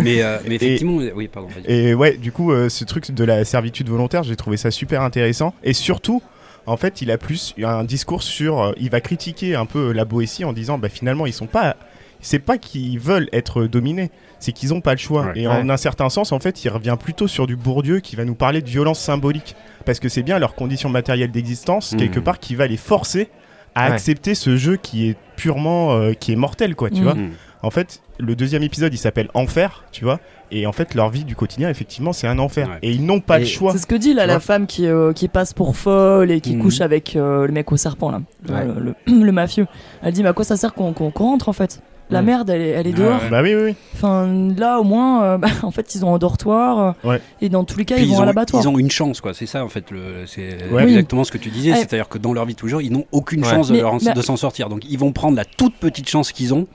[0.00, 1.48] Mais, euh, mais effectivement, oui, pardon.
[1.66, 5.02] Et ouais, du coup, euh, ce truc de la servitude volontaire, j'ai trouvé ça super
[5.02, 5.54] intéressant.
[5.64, 6.22] Et surtout,
[6.66, 8.60] en fait, il a plus un discours sur.
[8.62, 11.76] euh, il va critiquer un peu la Boétie en disant, bah finalement, ils sont pas.
[12.20, 15.26] C'est pas qu'ils veulent être dominés, c'est qu'ils ont pas le choix.
[15.26, 15.40] Ouais.
[15.40, 18.24] Et en un certain sens, en fait, il revient plutôt sur du Bourdieu qui va
[18.24, 19.56] nous parler de violence symbolique.
[19.86, 21.98] Parce que c'est bien leur condition matérielle d'existence, Mhm.
[21.98, 23.28] quelque part, qui va les forcer
[23.74, 23.92] à Ouais.
[23.94, 25.92] accepter ce jeu qui est purement.
[25.94, 27.02] euh, qui est mortel, quoi, tu Mhm.
[27.04, 27.14] vois.
[27.14, 27.30] Mm.
[27.62, 30.18] En fait, le deuxième épisode, il s'appelle Enfer, tu vois.
[30.50, 32.68] Et en fait, leur vie du quotidien, effectivement, c'est un enfer.
[32.68, 32.78] Ouais.
[32.82, 33.72] Et ils n'ont pas Et le choix.
[33.72, 36.58] C'est ce que dit là la femme qui, euh, qui passe pour folle et qui
[36.58, 38.94] couche avec euh, le mec au serpent là, le- Ouais.
[39.06, 39.66] le, le mafieux.
[40.02, 41.80] Elle dit mais à quoi ça sert qu'on qu'on- qu'on rentre en fait?
[42.10, 43.20] La merde elle est, elle est dehors.
[43.30, 43.74] Bah oui, oui, oui.
[43.94, 47.20] Enfin là au moins euh, bah, en fait ils ont un dortoir euh, Ouais.
[47.40, 48.62] et dans tous les cas Puis ils vont ont, à l'abattoir.
[48.62, 49.32] ils ont une chance, quoi.
[49.34, 49.90] C'est ça, en fait.
[49.90, 50.84] le- C'est Ouais.
[50.84, 50.90] Oui.
[50.90, 51.70] exactement ce que tu disais.
[51.72, 51.76] Ouais.
[51.76, 53.50] C'est-à-dire que dans leur vie de toujours, ils n'ont aucune Ouais.
[53.50, 54.68] chance de, Mais- leur- mais- de s'en sortir.
[54.68, 56.66] Donc, ils vont prendre la toute petite chance qu'ils ont.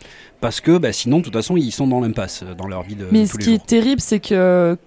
[0.41, 2.95] Parce que bah, sinon, de toute façon, ils sont dans l'impasse euh, dans leur vie
[2.95, 4.78] de, Mais ce qui est terrible c'est que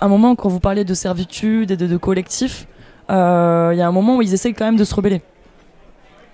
[0.00, 2.66] à un moment quand vous parliez de servitude et de, de collectif,
[3.10, 5.22] euh, il y a un moment où ils essayent quand même de se rebeller.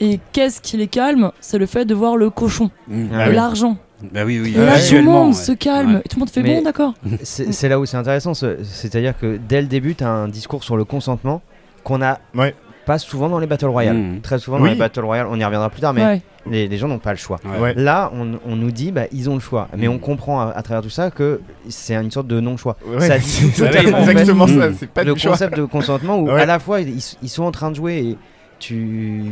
[0.00, 1.30] Et qu'est-ce qui les calme?
[1.40, 3.06] C'est le fait de voir le cochon, Mmh.
[3.14, 3.34] Ah et oui.
[3.36, 3.76] l'argent.
[4.12, 4.52] Bah oui, oui.
[4.54, 5.32] Et là, tout le monde ouais.
[5.34, 5.94] se calme.
[5.94, 6.02] Ouais.
[6.04, 6.94] Et tout le monde fait Mais- bon, d'accord.
[7.22, 10.62] C'est là où c'est intéressant, ce- c'est-à-dire que dès le début, tu as un discours
[10.64, 11.40] sur le consentement
[11.84, 12.54] qu'on a Ouais.
[12.86, 13.96] pas souvent dans les Battle Royale.
[13.96, 14.20] Mhm.
[14.20, 16.22] Très souvent dans les Battle Royale, on y reviendra plus tard, mais Ouais.
[16.50, 17.38] les, les gens n'ont pas le choix.
[17.60, 17.72] Ouais.
[17.74, 19.68] Là, on, on nous dit, bah, ils ont le choix.
[19.76, 19.94] Mais Mhm.
[19.94, 22.76] on comprend à, à travers tout ça que c'est une sorte de non-choix.
[22.86, 24.68] Ouais, Ça dit c'est totalement, en fait, exactement ça.
[24.68, 24.74] Mm.
[24.78, 25.30] C'est pas le du choix.
[25.32, 26.42] concept de consentement où Ouais.
[26.42, 28.18] à la fois ils, ils sont en train de jouer et
[28.66, 29.22] tu,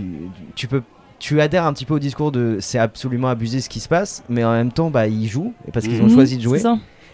[0.54, 0.82] tu peux
[1.18, 4.24] tu adhères un petit peu au discours de c'est absolument abusé ce qui se passe
[4.28, 6.58] mais en même temps bah ils jouent parce qu'ils ont Mhm, choisi de jouer.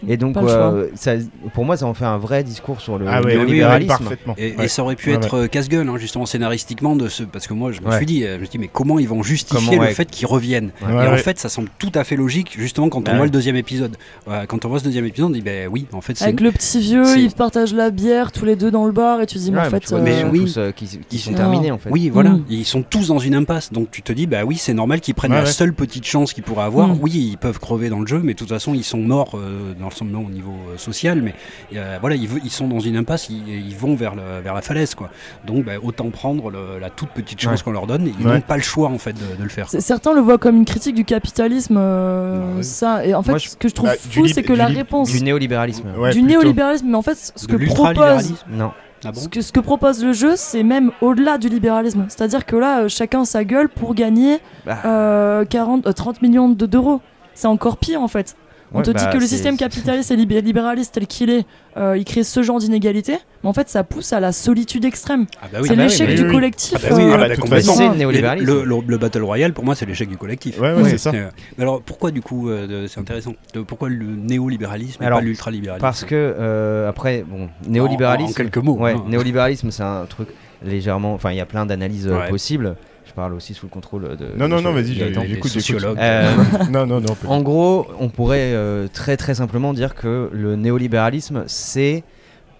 [0.07, 1.13] Et donc euh, ça,
[1.53, 3.87] pour moi ça en fait un vrai discours sur le Ah ouais, oui, oui, néolibéralisme
[3.97, 4.35] parfaitement.
[4.37, 7.23] Et, ça aurait pu Ouais, être euh, casse-gueule, hein, justement, scénaristiquement, de ce...
[7.23, 7.97] parce que moi, je me Ouais.
[7.97, 10.05] suis dit, euh, je me suis dit, mais comment ils vont justifier Comment, le fait
[10.09, 10.93] qu'ils reviennent Ouais.
[10.93, 11.17] Ouais, Et en ouais.
[11.17, 13.97] fait, ça semble tout à fait logique, justement, quand on voit le deuxième épisode.
[14.27, 16.25] Ouais, quand on voit ce deuxième épisode, on dit, ben oui, en fait, c'est.
[16.25, 19.25] Avec le petit vieux, ils partagent la bière tous les deux dans le bar et
[19.25, 19.89] tu te dis, mais Ouais, en mais fait.
[19.89, 20.39] vois, mais ils sont euh, oui.
[20.41, 20.87] tous, euh, qui,
[21.19, 22.45] sont sont- terminés en fait Oui, voilà, Mm.
[22.49, 23.71] ils sont tous dans une impasse.
[23.73, 26.43] Donc tu te dis, bah oui, c'est normal qu'ils prennent la seule petite chance qu'ils
[26.43, 26.87] pourraient avoir.
[26.89, 26.99] Mm.
[27.01, 29.37] Oui, ils peuvent crever dans le jeu, mais de toute façon, ils sont morts
[29.79, 31.21] dans le sens au niveau euh, social.
[31.21, 31.33] Mais
[31.75, 34.95] euh, voilà, ils, sont dans une impasse, ils, ils vont vers, le- vers la falaise,
[34.95, 35.09] quoi.
[35.45, 37.63] Donc bah, autant prendre le- la toute petite chance Ouais.
[37.65, 38.11] qu'on leur donne.
[38.19, 38.35] Ils Ouais.
[38.35, 39.67] n'ont pas le choix en fait de, de le faire.
[39.69, 43.05] Certains le voient comme une critique du capitalisme, euh, Bah ça.
[43.05, 44.65] Et en fait, Moi, je- ce que je trouve Bah, fou, c'est que du la
[44.67, 46.27] réponse du néolibéralisme Ouais, du plutôt.
[46.27, 48.71] néolibéralisme, mais en fait, ce De que propose, non
[49.05, 49.19] Ah bon?
[49.19, 52.05] ce que, ce que propose le jeu, c'est même au-delà du libéralisme.
[52.09, 56.49] C'est-à-dire que là, euh, chacun sa gueule pour gagner Bah, euh, 40, euh, 30 millions
[56.49, 57.01] de- d'euros.
[57.33, 58.35] C'est encore pire en fait.
[58.71, 61.45] On ouais, te dit bah, que le système capitaliste et libé- libéraliste tel qu'il est,
[61.77, 65.25] euh, il crée ce genre d'inégalité, mais en fait ça pousse à la solitude extrême.
[65.41, 65.67] Ah bah oui.
[65.69, 66.31] c'est bah l'échec du oui.
[66.31, 66.77] collectif.
[66.85, 69.53] Ah bah euh, ah bah, de toute le Et néolibéralisme Le, le- le Battle Royale,
[69.53, 70.59] pour moi, c'est l'échec du collectif.
[70.59, 71.09] Ouais, ouais, c'est ça.
[71.15, 73.33] Euh, mais alors pourquoi du coup, euh, c'est intéressant,
[73.67, 75.81] pourquoi le néolibéralisme et Alors, pas l'ultralibéralisme?
[75.81, 79.03] parce que euh, après bon néolibéralisme En- en quelques mots, ouais hein.
[79.07, 80.29] néolibéralisme c'est un truc
[80.63, 82.29] légèrement enfin il y a plein d'analyses Ouais.
[82.29, 82.75] possibles
[83.19, 85.51] parle aussi sous le contrôle de Non, non, non, vas-y, j'écoute, j'écoute.
[85.51, 85.97] sociologues.
[85.99, 86.31] Euh,
[86.71, 87.15] Non, non, non.
[87.27, 92.03] En gros, on pourrait euh, très très simplement dire que le néolibéralisme, c'est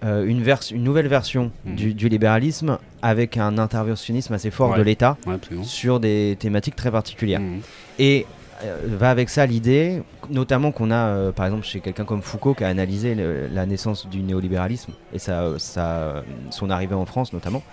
[0.03, 1.75] euh, une, vers- une nouvelle version Mhm.
[1.75, 4.77] du, du libéralisme avec un interventionnisme assez fort Ouais.
[4.77, 7.39] de l'État Ouais, sur des thématiques très particulières.
[7.41, 7.59] Mhm.
[7.99, 8.25] Et
[8.65, 12.53] euh, va avec ça l'idée, notamment qu'on a euh, par exemple chez quelqu'un comme Foucault
[12.53, 17.31] qui a analysé le- la naissance du néolibéralisme et sa, sa- son arrivée en France
[17.33, 17.63] notamment.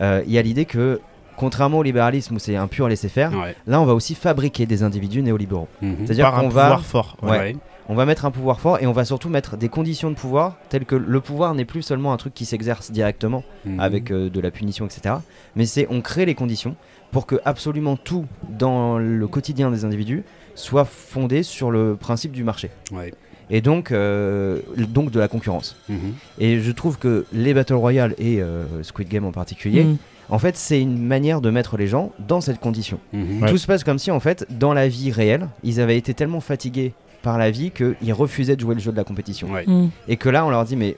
[0.00, 1.00] Euh, Il y a l'idée que,
[1.38, 3.54] contrairement au libéralisme où c'est un pur laisser-faire, Ouais.
[3.66, 5.68] là on va aussi fabriquer des individus néolibéraux.
[5.80, 5.96] Mhm.
[6.04, 7.16] C'est-à-dire Par un qu'on va pouvoir fort.
[7.22, 7.30] Ouais.
[7.30, 7.56] Ouais.
[7.88, 10.56] on va mettre un pouvoir fort et on va surtout mettre des conditions de pouvoir
[10.68, 13.80] telles que le pouvoir n'est plus seulement un truc qui s'exerce directement Mhm.
[13.80, 15.14] avec euh, de la punition, etc.
[15.56, 16.76] Mais c'est on crée les conditions
[17.12, 20.24] pour que absolument tout dans le quotidien des individus
[20.54, 23.14] soit fondé sur le principe du marché Ouais.
[23.48, 25.76] et donc, euh, donc de la concurrence.
[25.88, 26.12] Mhm.
[26.40, 29.86] Et je trouve que les Battle Royale et euh, Squid Game en particulier.
[30.30, 32.98] En fait, c'est une manière de mettre les gens dans cette condition.
[33.12, 33.42] Mhm.
[33.42, 33.50] Ouais.
[33.50, 36.40] Tout se passe comme si, en fait, dans la vie réelle, ils avaient été tellement
[36.40, 39.50] fatigués par la vie qu'ils refusaient de jouer le jeu de la compétition.
[39.50, 39.64] Ouais.
[39.66, 39.88] Mm.
[40.08, 40.96] Et que là, on leur dit, mais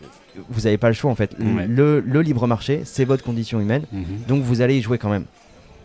[0.48, 1.34] vous n'avez pas le choix, en fait.
[1.38, 4.04] Le libre marché, c'est votre condition humaine, Mhm.
[4.28, 5.24] donc vous allez y jouer quand même.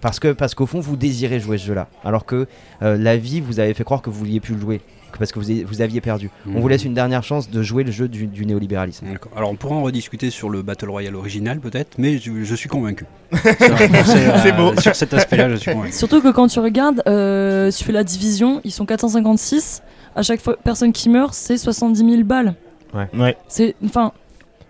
[0.01, 1.87] Parce que parce qu'au fond, vous désirez jouer ce jeu-là.
[2.03, 2.47] Alors que
[2.83, 4.81] euh, la vie, vous avez fait croire que vous vouliez plus le jouer.
[5.17, 6.29] Parce que vous, avez- vous aviez perdu.
[6.47, 6.69] On vous Mhm.
[6.69, 9.05] laisse une dernière chance de jouer le jeu du, du néolibéralisme.
[9.35, 12.69] Alors on pourra en rediscuter sur le Battle Royale original peut-être, mais je, je suis
[12.69, 13.05] convaincu.
[13.35, 14.79] C'est beau.
[14.79, 15.93] Sur cet aspect-là, je suis convaincu.
[15.93, 19.81] Surtout que quand tu regardes, euh, tu fais la division, ils sont 456.
[20.15, 22.55] À chaque fois, personne qui meurt, c'est 70 000 balles.
[22.93, 23.35] Ouais.
[23.47, 24.13] C'est enfin.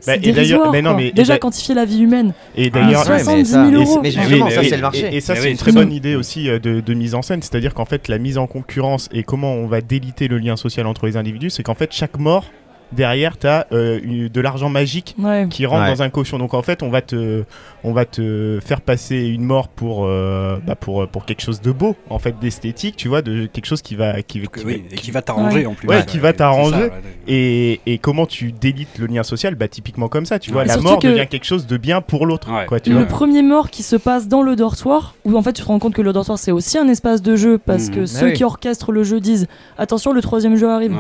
[0.08, 2.34] Bah, C'est et d'ailleurs- dérisoire, mais non, mais- Déjà quantifier la vie humaine.
[2.56, 4.00] Et Ah, d'ailleurs, mais 70 ça- 000 mais- euros.
[4.04, 5.10] mais justement, ça c'est le marché.
[5.12, 7.16] Et, et ça, Mais c'est oui, une très bonne idée aussi euh, de, de mise
[7.16, 7.42] en scène.
[7.42, 10.88] C'est-à-dire qu'en fait, la mise en concurrence et comment on va déliter le lien social
[10.88, 12.46] entre les individus, c'est qu'en fait, chaque mort
[12.96, 15.48] derrière, tu as de l'argent magique Ouais.
[15.50, 15.90] qui rentre Ouais.
[15.96, 16.38] dans un cochon.
[16.38, 17.44] Donc en fait, on va te,
[17.84, 21.72] on va te faire passer une mort pour, euh, bah, pour, pour quelque chose de
[21.72, 24.96] beau, en fait, d'esthétique, tu vois, de quelque chose qui va, qui, qui- oui, et
[24.96, 25.66] qui- va t'arranger Ouais.
[25.66, 25.88] en plus.
[25.88, 26.76] Ouais, qui va t'arranger.
[26.76, 26.92] ouais.
[27.28, 29.56] et, et comment tu délites le lien social?
[29.56, 32.26] Bah typiquement comme ça, tu vois, la mort que- devient quelque chose de bien pour
[32.26, 32.66] l'autre, Ouais.
[32.66, 33.06] quoi, tu le vois.
[33.06, 35.94] premier mort qui se passe dans le dortoir, où en fait tu te rends compte
[35.94, 37.96] que le dortoir c'est aussi un espace de jeu, parce Mhm.
[37.96, 38.34] que Ah ceux oui.
[38.34, 40.96] qui orchestrent le jeu disent attention, le troisième jeu arrive.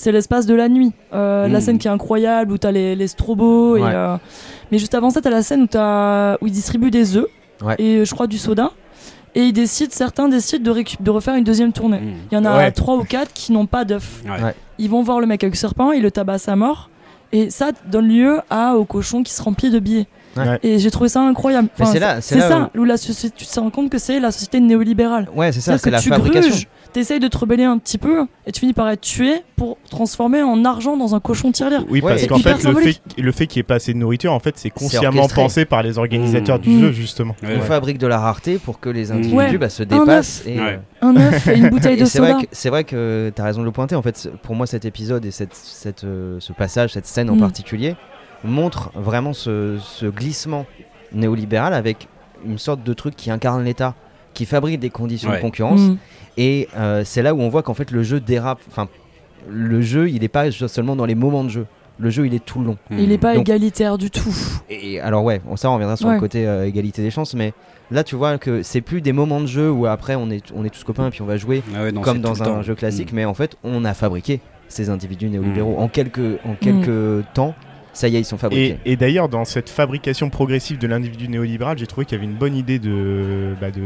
[0.00, 0.92] C'est l'espace de la nuit.
[1.12, 1.60] Euh, La Mhm.
[1.60, 3.76] scène qui est incroyable, où t'as les, les strobos.
[3.76, 4.16] Et, euh,
[4.72, 7.26] Mais juste avant ça, t'as la scène où, t'as- où ils distribuent des œufs,
[7.62, 7.74] Ouais.
[7.78, 8.70] et euh, je crois du soda.
[9.34, 12.00] Et ils décident, certains décident de, récup- de refaire une deuxième tournée.
[12.00, 12.12] Mm.
[12.32, 12.72] Il y en a Ouais.
[12.72, 14.22] trois ou quatre qui n'ont pas d'œufs.
[14.24, 14.42] Ouais.
[14.42, 14.54] Ouais.
[14.78, 16.88] Ils vont voir le mec avec le serpent, ils le tabassent à mort.
[17.32, 20.06] Et ça donne lieu à, au cochon qui se remplit de billets.
[20.36, 20.58] Ouais.
[20.62, 21.68] Et j'ai trouvé ça incroyable.
[21.78, 24.58] Enfin, c'est là ça, où la société, tu te rends compte que c'est la société
[24.60, 25.28] néolibérale.
[25.36, 26.50] Ouais, c'est ça, c'est que la tu fabrication.
[26.50, 29.78] gruges, t'essayes de te rebeller un petit peu, et tu finis par être tué pour
[29.90, 31.84] transformer en argent dans un cochon tirelire.
[31.88, 34.32] Oui, parce qu'en fait, le fait, le fait qu'il n'y ait pas assez de nourriture,
[34.32, 36.62] en fait, c'est consciemment pensé par les organisateurs Mmh.
[36.62, 36.80] du Mmh.
[36.80, 37.34] jeu, justement.
[37.42, 37.66] Ouais, On ouais.
[37.66, 39.58] fabrique de la rareté pour que les individus Ouais.
[39.58, 40.42] bah, se Un dépassent.
[40.46, 40.80] Et, Ouais.
[41.02, 42.38] Un œuf et une bouteille de soda.
[42.52, 43.94] c'est vrai que tu as raison de le pointer.
[43.94, 47.36] En fait, pour moi, cet épisode et cette, cette, euh, ce passage, cette scène en
[47.36, 47.40] Mm.
[47.40, 47.96] particulier,
[48.44, 50.66] montre vraiment ce, ce glissement
[51.12, 52.08] néolibéral avec
[52.44, 53.94] une sorte de truc qui incarne l'État,
[54.34, 55.36] qui fabrique des conditions Ouais.
[55.36, 55.80] de concurrence.
[56.42, 58.60] Et euh, c'est là où on voit qu'en fait le jeu dérape.
[58.68, 58.88] Enfin,
[59.48, 61.66] le jeu, il n'est pas seulement dans les moments de jeu.
[61.98, 62.76] Le jeu, il est tout le long.
[62.90, 64.34] Il n'est pas Donc- égalitaire du tout.
[64.70, 66.14] Et alors ouais, on- ça on reviendra sur Ouais.
[66.14, 67.52] le côté euh, égalité des chances, mais
[67.90, 70.64] là tu vois que c'est plus des moments de jeu où après on est, on
[70.64, 72.74] est tous copains et puis on va jouer Ah ouais, non, comme dans un jeu
[72.74, 73.16] classique, Mm.
[73.16, 77.54] mais en fait on a fabriqué ces individus néolibéraux en quelques, en quelques temps.
[77.92, 78.78] Ça y est, ils sont fabriqués.
[78.84, 82.36] et d'ailleurs, dans cette fabrication progressive de l'individu néolibéral, j'ai trouvé qu'il y avait une
[82.38, 83.80] bonne idée de, bah, de,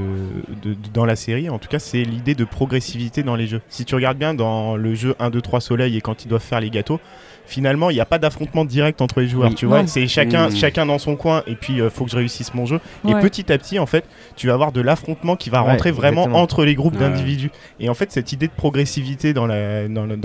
[0.62, 1.48] de- de- dans la série.
[1.48, 3.62] En tout cas, c'est l'idée de progressivité dans les jeux.
[3.68, 6.42] Si tu regardes bien dans le jeu 1, 2, 3 Soleil et quand ils doivent
[6.42, 7.00] faire les gâteaux,
[7.46, 9.48] finalement, il n'y a pas d'affrontement direct entre les joueurs.
[9.50, 9.54] Oui.
[9.54, 10.56] Tu vois, c'est chacun, Mm.
[10.56, 12.80] chacun dans son coin et puis il faut que je réussisse mon jeu.
[13.08, 14.04] Et petit à petit, en fait,
[14.36, 16.42] tu vas avoir de l'affrontement qui va Ouais, rentrer vraiment exactement.
[16.42, 17.00] entre les groupes Ouais.
[17.00, 17.50] d'individus.
[17.80, 19.46] Et en fait, cette idée de progressivité dans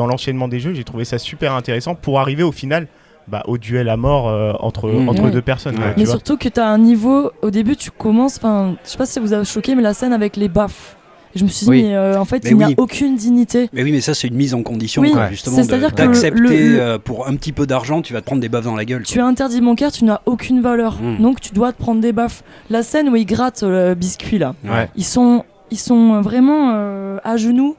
[0.07, 2.87] l'enchaînement des jeux, j'ai trouvé ça super intéressant pour arriver au final
[3.29, 5.09] bah, au duel à mort euh, entre, Mmh.
[5.09, 5.31] entre Ouais.
[5.31, 5.75] deux personnes.
[5.75, 5.81] Ouais.
[5.81, 6.13] quoi, tu Mais vois.
[6.13, 9.21] surtout que t'as un niveau, au début tu commences, enfin, je sais pas si ça
[9.21, 10.95] vous a choqué, mais la scène avec les baffes.
[11.35, 11.83] Je me suis dit, Oui.
[11.83, 13.69] mais euh, en fait, Mais il n'y a aucune dignité.
[13.71, 15.57] Mais oui, mais ça, c'est une mise en condition, Oui, quoi, justement.
[15.57, 18.75] D'accepter le- euh, pour un petit peu d'argent, tu vas te prendre des baffes dans
[18.75, 19.03] la gueule.
[19.03, 20.97] Tu as interdit bancaire, tu n'as aucune valeur.
[20.99, 21.21] Mm.
[21.21, 22.43] Donc tu dois te prendre des baffes.
[22.71, 24.55] La scène où ils grattent le biscuit là.
[24.65, 24.89] Ouais.
[24.95, 27.75] ils sont, ils sont vraiment euh, à genoux,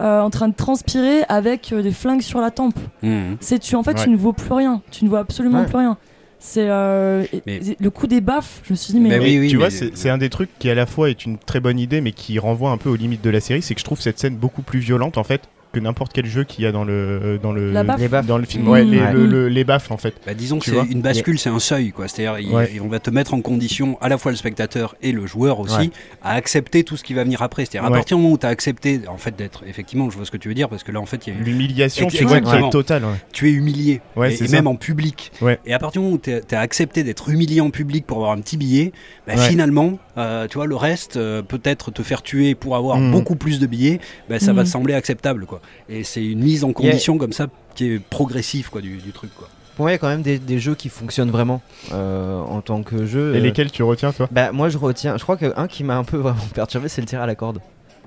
[0.00, 2.78] euh, en train de transpirer avec euh, des flingues sur la tempe.
[3.02, 3.36] Mhm.
[3.40, 4.02] C'est tu en fait Ouais.
[4.04, 5.66] tu ne vaux plus rien, tu ne vois absolument Ouais.
[5.66, 5.96] plus rien.
[6.40, 8.60] C'est euh, Mais- le coup des baffes.
[8.64, 10.28] Je me suis dit mais, Mais Mais oui, oui, tu vois, mais- c'est un des
[10.28, 12.90] trucs qui à la fois est une très bonne idée, mais qui renvoie un peu
[12.90, 15.24] aux limites de la série, c'est que je trouve cette scène beaucoup plus violente en
[15.24, 15.42] fait
[15.74, 18.26] que n'importe quel jeu qu'il y a dans le dans le Les baffes.
[18.26, 18.64] dans le film.
[18.64, 18.68] Mmh.
[18.68, 19.12] Ouais, les, Ouais.
[19.12, 20.14] le- le- les baffes en fait.
[20.26, 22.08] Bah, disons que c'est une bascule, c'est un seuil, quoi.
[22.08, 22.80] C'est-à-dire, Ouais.
[22.82, 25.76] on va te mettre en condition, à la fois le spectateur et le joueur aussi,
[25.76, 25.90] Ouais.
[26.22, 27.64] à accepter tout ce qui va venir après.
[27.64, 27.96] C'est-à-dire, à Ouais.
[27.98, 30.36] partir du moment où tu as accepté, en fait, d'être, effectivement, je vois ce que
[30.36, 32.40] tu veux dire, parce que là, en fait, il y a eu- L'humiliation, tu vois,
[32.40, 33.04] qui est totale.
[33.04, 33.10] ouais.
[33.32, 35.32] tu es humilié, Ouais, et, même en public.
[35.40, 35.58] Ouais.
[35.66, 38.32] Et à partir du moment où tu as accepté d'être humilié en public pour avoir
[38.32, 38.92] un petit billet,
[39.26, 39.48] bah, Ouais.
[39.48, 43.10] finalement, euh, tu vois, le reste, euh, peut-être te faire tuer pour avoir Mhm.
[43.12, 45.60] beaucoup plus de billets, bah, ça va te sembler acceptable, quoi.
[45.88, 49.30] Et c'est une mise en condition comme ça qui est progressive, quoi, du, du truc,
[49.36, 49.48] quoi.
[49.76, 51.60] Pour moi, il y a quand même des, des jeux qui fonctionnent vraiment
[51.92, 53.34] euh, en tant que jeu.
[53.34, 54.28] Et euh, lesquels tu retiens toi?
[54.30, 57.00] Bah moi je retiens, je crois que un qui m'a un peu vraiment perturbé, c'est
[57.00, 57.58] le tir à la corde.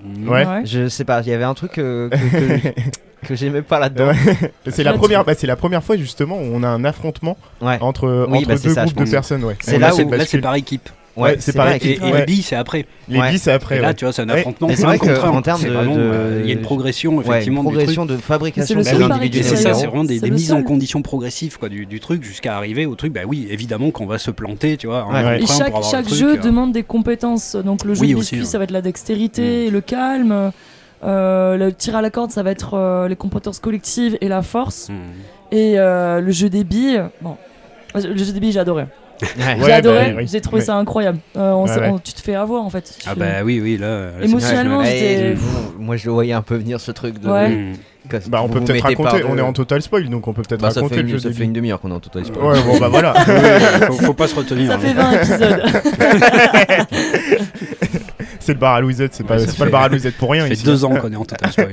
[0.01, 0.29] Mhm.
[0.29, 0.45] Ouais.
[0.63, 2.69] Je sais pas, il y avait un truc que, que,
[3.27, 4.07] que j'aimais pas là-dedans.
[4.11, 4.53] Ouais.
[4.69, 7.77] C'est la première, bah, c'est la première fois justement où on a un affrontement Ouais.
[7.81, 9.43] entre, Oui, entre bah, deux ça, groupes de personnes.
[9.43, 9.57] Ouais.
[9.59, 10.87] C'est là où- Là, c'est par équipe.
[11.17, 11.79] Ouais, c'est pareil.
[11.83, 12.85] Et, les billes, c'est après.
[13.09, 13.29] Les Ouais.
[13.29, 13.77] billes, c'est après.
[13.77, 14.69] Et là, tu vois, c'est un affrontement.
[14.73, 15.29] C'est un vrai que, contre un.
[15.31, 18.17] en termes de- euh, il y a une progression Ouais, une effectivement du progression truc.
[18.17, 21.99] de fabrication de c'est ça, c'est vraiment des, mises en condition progressives quoi, du, du
[21.99, 23.13] truc jusqu'à arriver au truc.
[23.13, 25.07] Bah oui, évidemment qu'on va se planter, tu vois.
[25.39, 26.37] Et chaque, jeu euh.
[26.37, 27.55] demande des compétences.
[27.55, 30.51] Donc le jeu Oui, de biscuit, ça va être la dextérité, le calme.
[31.03, 34.41] euh, le tir à la corde, ça va être euh, les compétences collectives et la
[34.41, 34.89] force.
[34.89, 34.95] Mhm.
[35.51, 37.37] Et euh, le jeu des billes, bon,
[37.95, 38.85] le jeu des billes, j'ai adoré.
[39.21, 39.57] Ouais.
[39.65, 40.27] j'ai adoré, bah, oui.
[40.31, 40.65] j'ai trouvé Ouais.
[40.65, 41.19] ça incroyable.
[41.37, 41.89] Euh, on Ouais, s'est- ouais.
[41.89, 42.95] on- tu te fais avoir en fait.
[43.05, 44.09] Ah fais- bah oui, oui, là.
[44.21, 45.35] Émotionnellement, j'étais-
[45.79, 47.27] moi je le voyais un peu venir ce truc de.
[47.29, 47.71] Ouais.
[48.09, 49.23] Que Bah, on peut peut-être raconter.
[49.29, 51.13] On est en total spoil, donc on peut peut-être Bah, ça raconter fait le une,
[51.15, 52.45] jeu ça fait une demi-heure qu'on est en total spoil.
[52.45, 53.13] Ouais, bon bah voilà.
[53.87, 54.67] faut, faut pas se retenir.
[54.71, 54.79] Ça hein.
[54.79, 55.63] fait 20 épisodes.
[58.39, 60.63] c'est le bar à Louisette, c'est pas, le bar à Louisette pour rien Ça fait
[60.63, 61.71] deux ans qu'on est en total spoil.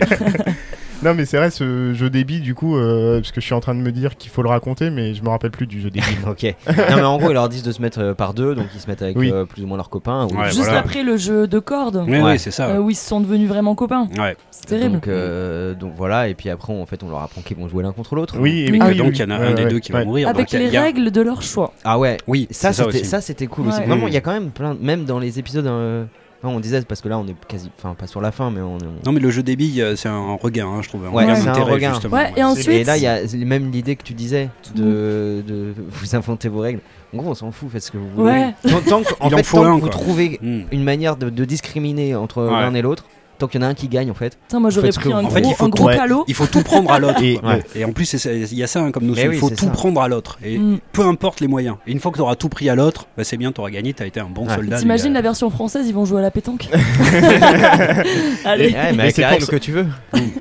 [1.02, 3.60] Non, mais c'est vrai, ce jeu débit, du coup, euh, parce que je suis en
[3.60, 5.90] train de me dire qu'il faut le raconter, mais je me rappelle plus du jeu
[5.90, 6.06] débit.
[6.26, 6.54] ok.
[6.66, 8.80] Non, mais en gros, ils leur disent de se mettre euh, par deux, donc ils
[8.80, 9.30] se mettent avec Oui.
[9.30, 10.26] euh, plus ou moins leurs copains.
[10.30, 10.78] ou- Ouais, Juste voilà.
[10.78, 12.68] après le jeu de cordes, Oui, c'est ça.
[12.68, 14.08] euh, où ils se sont devenus vraiment copains.
[14.18, 14.34] Ouais.
[14.50, 14.94] C'est terrible.
[14.94, 17.68] Donc, euh, donc voilà, et puis après, on- en fait, on leur apprend qu'ils vont
[17.68, 18.36] jouer l'un contre l'autre.
[18.38, 20.04] Oui, et Ah que donc, il y en a Ouais, un des deux qui va
[20.06, 20.28] mourir.
[20.28, 21.72] Avec donc il y a- les il y a- règles de leur choix.
[21.84, 22.16] Ah ouais.
[22.26, 23.04] Oui, Ça, c'est ça c'était aussi.
[23.10, 23.72] ça, c'était cool Ouais.
[23.74, 23.82] aussi.
[23.82, 25.66] Vraiment, il y a quand même plein, même dans les épisodes.
[25.66, 26.04] euh,
[26.44, 28.60] non, on disait parce que là, on est quasi, enfin, pas sur la fin, mais
[28.60, 28.74] on.
[28.76, 31.02] on- Non, mais le jeu des billes, euh, c'est un regain, hein, je trouve.
[31.12, 31.92] Ouais, regain c'est un regain.
[31.94, 35.42] justement, Ouais, et ensuite- Et là, il y a même l'idée que tu disais de,
[35.46, 36.80] de vous inventer vos règles.
[37.12, 38.30] En gros, on s'en fout, faites ce que vous voulez.
[38.32, 38.54] Ouais.
[38.68, 40.62] Tant, tant que, en fait, tant un, que vous trouvez Hmm.
[40.72, 42.50] une manière de, de discriminer entre Ouais.
[42.50, 43.04] l'un et l'autre,
[43.38, 44.38] tant qu'il y en a un qui gagne, en fait.
[44.38, 45.96] Putain, moi j'aurais pris que un En fait, gros, il faut un gros ouais.
[45.96, 46.24] calot.
[46.28, 47.22] Il faut tout prendre à l'autre.
[47.22, 47.62] Et- ouais.
[47.74, 49.28] Et en plus, il y a ça hein, comme notion.
[49.28, 49.70] Oui, il faut tout ça.
[49.70, 50.38] prendre à l'autre.
[50.44, 50.78] Et Mm.
[50.92, 51.76] peu importe les moyens.
[51.86, 53.70] Et une fois que tu auras tout pris à l'autre, bah, c'est bien, tu auras
[53.70, 54.54] gagné, tu as été un bon Ouais.
[54.54, 54.78] soldat.
[54.78, 56.68] T'imagines du la version française, ils vont jouer à la pétanque.
[58.44, 58.72] Allez.
[58.72, 59.86] Ouais, mais c'est pour que tu veux.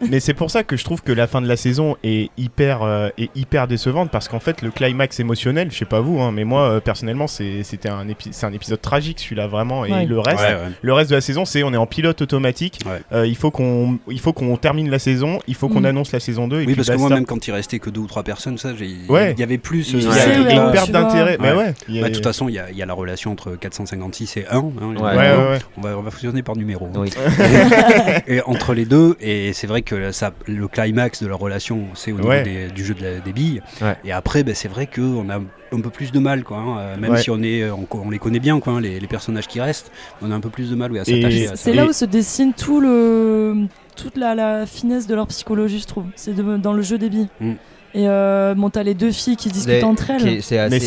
[0.10, 2.84] Mais c'est pour ça que je trouve que la fin de la saison est hyper,
[2.84, 6.32] euh, est hyper décevante parce qu'en fait le climax émotionnel, je sais pas vous, hein,
[6.32, 10.44] mais moi euh, personnellement c'était un, épi- un épisode tragique celui-là vraiment et reste,
[10.82, 13.02] le reste de la saison c'est on est en pilote automatique, Ouais.
[13.12, 15.86] Euh, il faut qu'on il faut qu'on termine la saison, il faut qu'on Mm.
[15.86, 17.90] annonce la saison 2 et Oui, puis parce que moi, même quand il restait que
[17.90, 19.34] deux ou trois personnes, ça, j'ai- Ouais.
[19.34, 19.92] il y avait plus.
[19.94, 21.02] il y a, il y a ouais, une ouais, perte vois.
[21.02, 21.38] d'intérêt,
[21.88, 23.56] il a- Bah, de toute façon, il y, a- il y a la relation entre
[23.56, 24.58] 456 et 1.
[24.58, 24.88] hein, les Ouais.
[24.88, 25.06] numéros.
[25.06, 25.60] ouais, ouais, ouais.
[25.78, 26.88] On, va, on va fusionner par numéro.
[26.96, 27.10] Oui.
[28.28, 32.12] et entre les deux, et c'est vrai que ça, le climax de leur relation, c'est
[32.12, 32.44] au niveau Ouais.
[32.44, 33.62] des- du jeu de la- des billes.
[33.82, 33.96] Ouais.
[34.06, 35.40] Et après, ben, c'est vrai qu'on a
[35.74, 37.22] un peu plus de mal, quoi, hein, euh, même Ouais.
[37.22, 39.92] si on, est, on, on les connaît bien, quoi, hein, les, les personnages qui restent,
[40.22, 41.50] on a un peu plus de mal oui, à s'attacher.
[41.56, 45.88] C'est là où se dessine tout le, toute la, la finesse de leur psychologie, je
[45.88, 46.06] trouve.
[46.16, 47.30] C'est dans le jeu des billes.
[47.40, 47.52] Mm.
[47.96, 50.42] Et euh, bon, t'as les deux filles qui discutent Les- entre elles.
[50.42, 50.80] c'est magnifique,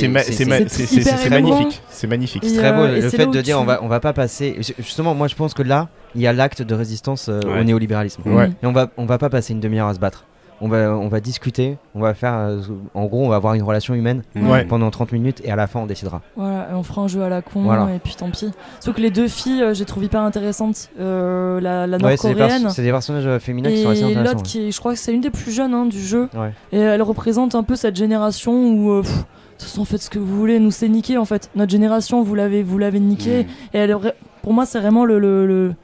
[1.88, 2.42] c'est magnifique.
[2.44, 4.12] C'est très beau euh, et le fait de dire tu- on va on va pas
[4.12, 7.40] passer ju- justement moi je pense que là il y a l'acte de résistance euh,
[7.42, 7.61] Ouais.
[7.61, 8.51] au néolibéralisme Ouais.
[8.61, 10.25] et on va on va pas passer une demi-heure à se battre
[10.61, 12.61] on va on va discuter on va faire euh,
[12.95, 14.64] en gros on va avoir une relation humaine Ouais.
[14.64, 17.23] pendant 30 minutes et à la fin on décidera Voilà, et on fera un jeu
[17.23, 17.88] à la con, Voilà.
[17.95, 18.51] et puis tant pis.
[18.81, 20.88] Sauf que les deux filles, euh, j'ai trouvé hyper intéressantes.
[21.01, 22.62] Euh, la, la ouais c'est des, nord-coréenne.
[22.62, 24.99] pers- c'est des personnages féminins qui sont assez Et intéressants l'autre qui, je crois que
[24.99, 26.29] c'est une des plus jeunes hein, du jeu.
[26.35, 26.53] ouais.
[26.73, 29.23] Et elle représente un peu cette génération où, euh, pff, de
[29.59, 31.51] toute façon, faites ce que vous voulez, nous c'est niqué en fait.
[31.55, 33.45] Notre génération, vous l'avez, vous l'avez niqué.
[33.45, 33.47] Mm.
[33.75, 33.97] Et elle,
[34.42, 35.75] pour moi, c'est vraiment le, le- le-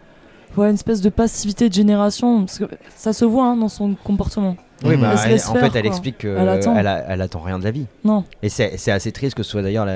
[0.57, 2.41] ouais, une espèce de passivité de génération.
[2.45, 2.65] Parce que
[2.97, 4.57] ça se voit hein, dans son comportement.
[4.85, 5.91] Oui, bah, Elle en faire, fait, elle quoi.
[5.91, 6.77] explique qu'elle Elle attend.
[6.77, 7.87] elle, a- elle attend rien de la vie.
[8.05, 8.25] Non.
[8.43, 9.87] Et c'est assez triste que ce soit d'ailleurs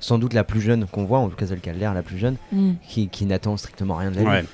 [0.00, 2.02] sans doute la plus jeune qu'on voit, en tout cas celle qui a l'air la
[2.02, 2.72] plus jeune, Mm.
[2.88, 4.28] qui, qui n'attend strictement rien de la vie.
[4.28, 4.44] Ouais.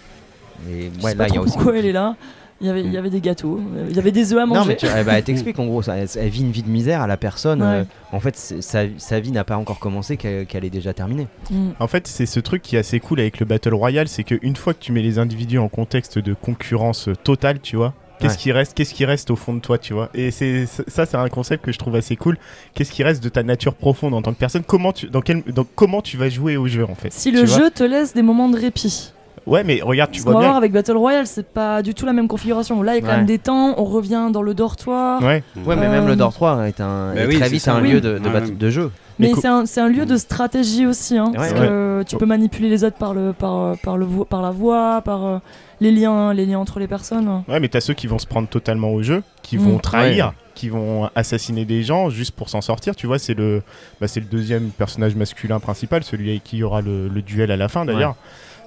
[0.71, 1.53] Et Je ouais, sais là, pas il y a trop aussi.
[1.55, 2.16] pourquoi elle est là.
[2.61, 4.61] Il y avait, il y avait des gâteaux, il y avait des œufs à manger.
[4.61, 6.64] Non, mais tu, eh bah, elle t'explique en gros, ça, elle, elle vit une vie
[6.64, 7.62] de misère à la personne.
[7.62, 7.68] Ouais.
[7.68, 11.29] euh, en fait, sa, sa vie n'a pas encore commencé, qu'elle qu'elle est déjà terminée.
[11.51, 11.68] Mm.
[11.79, 14.57] En fait, c'est ce truc qui est assez cool avec le Battle Royale, c'est qu'une
[14.57, 18.35] fois que tu mets les individus en contexte de concurrence euh, totale, tu vois, qu'est-ce
[18.35, 18.40] Ouais.
[18.40, 21.16] qui reste Qu'est-ce qui reste au fond de toi, tu vois Et c'est ça, c'est
[21.16, 22.38] un concept que je trouve assez cool.
[22.75, 24.64] Qu'est-ce qui reste de ta nature profonde en tant que personne?
[24.66, 27.47] Comment tu, dans quel, dans, comment tu vas jouer au jeu en fait Si le
[27.47, 29.12] jeu te laisse des moments de répit.
[29.46, 30.59] Ouais, mais regarde, tu Parce va vois voir bien.
[30.59, 32.83] avec Battle Royale, c'est pas du tout la même configuration.
[32.83, 33.16] Là, il y a quand Ouais.
[33.18, 35.22] même des temps, on revient dans le dortoir.
[35.22, 35.42] Ouais.
[35.66, 37.74] Ouais, mais Euh, même le Dortoir est, un, Bah est oui, très c'est vite ça.
[37.74, 37.92] un Oui.
[37.92, 38.51] lieu de, de, Ouais, bat- ouais.
[38.51, 38.90] de jeu.
[39.18, 42.05] Mais Mais co- c'est un, c'est un lieu de stratégie aussi, hein, parce Ouais, que
[42.07, 45.27] tu peux manipuler les autres par, le, par, par, le, vo- par la voix, par
[45.27, 45.38] euh,
[45.81, 47.42] les, liens, les liens entre les personnes.
[47.48, 49.61] Ouais, mais t'as ceux qui vont se prendre totalement au jeu, qui Mm.
[49.61, 50.33] vont trahir, Ouais.
[50.55, 52.94] qui vont assassiner des gens juste pour s'en sortir.
[52.94, 53.62] Tu vois, c'est le,
[54.01, 57.22] bah, c'est le deuxième personnage masculin principal, celui avec qui il y aura le, le
[57.22, 58.14] duel à la fin d'ailleurs.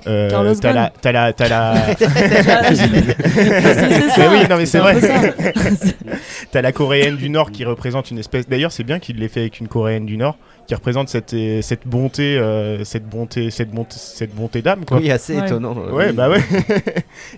[0.07, 1.75] Euh, Carlos t'as la, t'as la, t'as la,
[2.75, 4.95] c'est oui, non, mais c'est vrai.
[6.51, 8.47] T'as la coréenne du Nord qui représente une espèce.
[8.49, 10.35] D'ailleurs, c'est bien qu'il l'ait fait avec une coréenne du Nord
[10.67, 14.97] qui représente cette, cette bonté, euh, cette bonté, cette bonté, cette bonté d'âme, quoi.
[14.97, 15.45] Oui, assez Ouais.
[15.45, 15.75] étonnant.
[15.77, 16.13] euh, Ouais, oui.
[16.13, 16.41] bah ouais.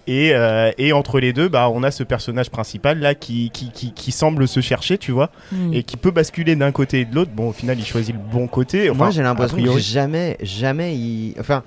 [0.07, 3.71] et, euh, et entre les deux, bah, on a ce personnage principal là qui, qui,
[3.71, 5.73] qui, qui semble se chercher, tu vois, Mm.
[5.73, 7.31] et qui peut basculer d'un côté et de l'autre.
[7.33, 8.89] Bon, au final, il choisit le bon côté.
[8.89, 11.35] Enfin, Moi, j'ai l'impression que jamais, jamais il.
[11.39, 11.63] Enfin,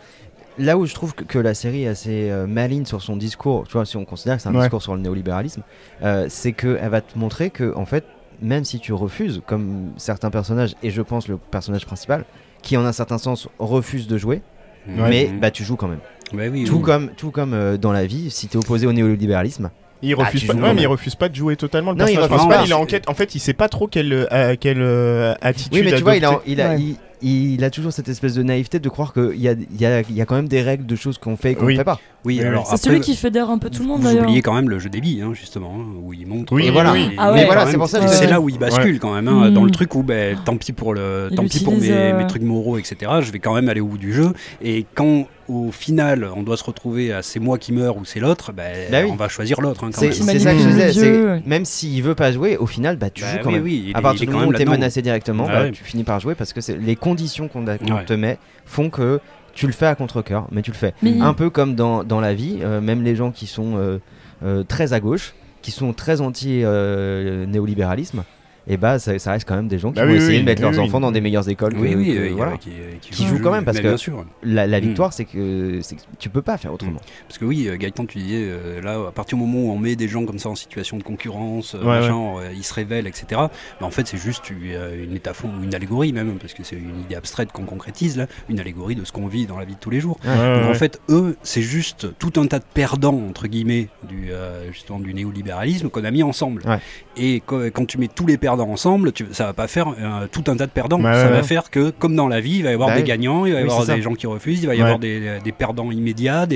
[0.58, 3.64] là où je trouve que, que la série est assez euh, maligne sur son discours,
[3.66, 4.60] tu vois, si on considère que c'est un Ouais.
[4.62, 5.62] discours sur le néolibéralisme,
[6.02, 8.04] euh, c'est qu'elle va te montrer que, en fait,
[8.42, 12.24] même si tu refuses, comme certains personnages, et je pense le personnage principal,
[12.62, 14.42] qui en un certain sens refuse de jouer,
[14.88, 15.08] Ouais.
[15.08, 15.40] mais Mhm.
[15.40, 16.00] bah, tu joues quand même.
[16.32, 16.82] Bah oui, Tout oui.
[16.82, 19.70] comme, tout comme euh, dans la vie, si tu es opposé au néolibéralisme,
[20.02, 20.54] Il refuse tu pas.
[20.54, 21.92] ouais, mais il refuse pas de jouer totalement.
[21.92, 22.66] Le Non, il personnage refuse principal, pas.
[22.66, 23.08] il est en quête.
[23.08, 25.72] En fait, il sait pas trop quelle, euh, quelle euh, attitude.
[25.72, 26.50] Oui, mais tu vois, il a, adopter.
[26.50, 26.80] il, a, Ouais.
[26.80, 29.86] il, il a toujours cette espèce de naïveté de croire qu'il y a, il y,
[29.86, 31.72] a, il y a quand même des règles de choses qu'on fait et qu'on Oui.
[31.74, 31.98] ne fait pas.
[32.24, 34.42] Oui, Oui, alors C'est après, celui qui fédère un peu tout le monde vous oubliez
[34.42, 36.52] quand même le jeu des billes, hein, justement, hein, où il montre.
[36.52, 36.92] Oui, Et voilà.
[36.92, 37.10] oui.
[37.18, 37.38] Ah ouais.
[37.40, 39.14] Mais voilà, c'est même, pour ça que je c'est disais- là où il bascule quand
[39.14, 39.54] même, hein, Mm.
[39.54, 41.96] dans le truc où ben, tant pis pour le, Il tant pis pour utilise, mes,
[41.96, 42.96] euh, mes trucs moraux, etc.
[43.20, 44.32] Je vais quand même aller au bout du jeu.
[44.60, 48.18] Et quand au final, on doit se retrouver à c'est moi qui meurs ou c'est
[48.18, 49.10] l'autre, bah, Bah oui.
[49.12, 49.84] on va choisir l'autre.
[49.84, 50.14] hein, quand C'est même.
[50.16, 51.42] Qui c'est ça que je disais.
[51.46, 53.62] Même s'il veut pas jouer, au final, bah, tu Bah joues quand oui, même.
[53.62, 54.80] oui, à partir du quand moment où même t'es là-dedans.
[54.80, 55.70] menacé directement, Ah bah, ouais.
[55.70, 57.78] tu finis par jouer parce que c'est- les conditions qu'on Ouais.
[58.04, 59.20] te met font que
[59.54, 60.92] tu le fais à contre-coeur, mais tu le fais.
[61.02, 63.98] Mais Un peu comme dans, dans la vie, euh, même les gens qui sont euh,
[64.44, 65.32] euh, très à gauche,
[65.62, 68.22] qui sont très anti-néolibéralisme,
[68.68, 70.40] et bah ça, ça reste quand même des gens qui Bah vont oui, essayer oui,
[70.40, 70.88] de mettre oui, leurs oui.
[70.88, 71.74] enfants dans des meilleures écoles.
[71.74, 72.56] que- Oui, oui, que- euh, voilà.
[72.56, 74.24] qui, Qui jouent quand même, parce que- Bien sûr.
[74.42, 74.84] La, la Mm.
[74.84, 77.00] victoire, c'est que, que tu peux pas faire autrement.
[77.28, 79.78] Parce que oui, euh, Gaëtan, tu disais, euh, là, à partir du moment où on
[79.78, 83.06] met des gens comme ça en situation de concurrence, euh, Ouais, euh, ils se révèlent,
[83.06, 83.40] etc.
[83.80, 87.00] Mais en fait, c'est juste une métaphore ou une allégorie même, parce que c'est une
[87.02, 89.80] idée abstraite qu'on concrétise là, une allégorie de ce qu'on vit dans la vie de
[89.80, 90.18] tous les jours.
[90.24, 93.88] Ouais, ouais, Donc, en fait, eux, c'est juste tout un tas de perdants entre guillemets
[94.08, 96.62] du euh, justement du néolibéralisme qu'on a mis ensemble.
[96.66, 96.78] Ouais.
[97.16, 100.26] Et quand, quand tu mets tous les perdants ensemble, tu, ça va pas faire euh,
[100.30, 100.98] tout un tas de perdants.
[101.02, 102.96] Ouais, ça ouais, va faire que, comme dans la vie, il va y avoir Bah
[102.96, 104.98] des gagnants, il va y Oui, avoir des gens qui refusent, il va y avoir
[104.98, 106.46] des, des perdants immédiats,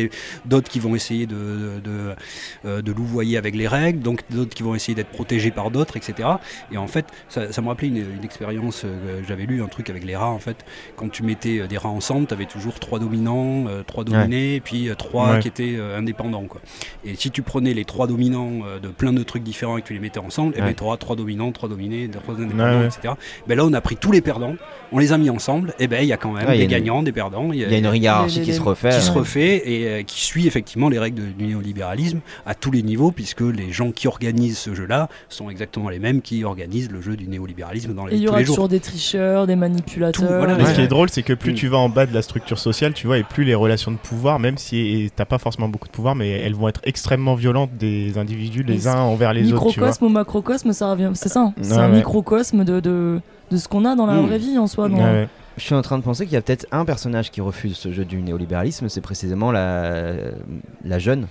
[0.45, 2.15] d'autres qui vont essayer de, de,
[2.65, 5.97] euh, de louvoyer avec les règles, donc d'autres qui vont essayer d'être protégés par d'autres,
[5.97, 6.29] etc.
[6.73, 9.91] Et en fait, ça, ça me rappelait une, une expérience, euh, j'avais lu un truc
[9.91, 10.65] avec les rats, en fait,
[10.97, 14.57] quand tu mettais euh, des rats ensemble, tu avais toujours trois dominants, euh, trois dominés,
[14.57, 16.45] et puis trois qui étaient indépendants.
[16.45, 16.61] Quoi.
[17.05, 19.93] Et si tu prenais les trois dominants de plein de trucs différents et que tu
[19.95, 20.67] les mettais ensemble, et Ouais.
[20.69, 22.87] ben, tu auras trois dominants, trois dominés, trois indépendants, Ouais, ouais.
[22.87, 23.15] etc.
[23.47, 24.55] Ben là, on a pris tous les perdants,
[24.93, 26.71] on les a mis ensemble, et ben il y a quand même Ouais, des une-
[26.71, 27.51] gagnants, des perdants.
[27.53, 28.91] Il y a une hiérarchie les- qui les- se refait.
[28.91, 32.71] qui se refait et euh, qui suit effectivement les règles de- du néolibéralisme à tous
[32.71, 36.91] les niveaux, puisque les gens qui organisent ce jeu-là sont exactement les mêmes qui organisent
[36.91, 38.57] le jeu du néolibéralisme dans la Et il y de aura les jours.
[38.57, 40.13] toujours des tricheurs, des manipulateurs.
[40.29, 41.57] Tout, voilà, ce qui est drôle, c'est que plus Mm.
[41.57, 43.97] tu vas en bas de la structure sociale, tu vois, et plus les relations de
[43.97, 47.71] pouvoir, même si t'as pas forcément beaucoup de pouvoir, mais elles vont être extrêmement violentes
[47.79, 49.89] des individus les uns envers les autres, tu vois.
[49.89, 51.11] Microcosme ou macrocosme, ça revient.
[51.15, 51.41] C'est ça.
[51.41, 51.55] hein.
[51.61, 53.21] C'est Ouais, un microcosme de, de,
[53.51, 54.27] de ce qu'on a dans la Mm.
[54.27, 54.89] vraie vie en soi.
[54.89, 55.29] dans- Ouais, ouais.
[55.57, 57.91] Je suis en train de penser qu'il y a peut-être un personnage qui refuse ce
[57.93, 60.13] jeu du néolibéralisme, c'est précisément la,
[60.85, 61.27] la jeune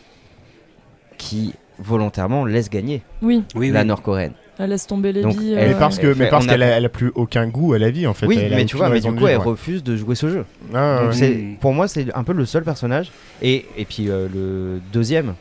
[1.17, 3.87] qui volontairement laisse gagner Oui, Oui, la oui.
[3.87, 4.33] nord-coréenne.
[4.57, 5.53] elle laisse tomber les Donc, billes.
[5.57, 7.73] elle Mais euh, parce que, Elle mais parce qu'elle a, elle a plus aucun goût
[7.73, 8.25] à la vie en fait.
[8.27, 9.43] oui, Elle mais tu vois, mais du coup, elle ouais.
[9.43, 10.45] refuse de jouer ce jeu.
[10.73, 11.57] Ah, Donc ouais.
[11.61, 13.11] pour moi, c'est un peu le seul personnage.
[13.41, 15.35] Et, et puis euh, le deuxième,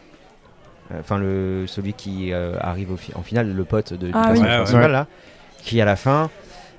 [1.01, 4.29] enfin le celui qui euh, arrive au fi- en finale, le pote de, du Ah
[4.29, 4.43] personnage oui.
[4.47, 4.63] Ouais, ouais.
[4.65, 5.07] principal là,
[5.63, 6.31] qui à la fin,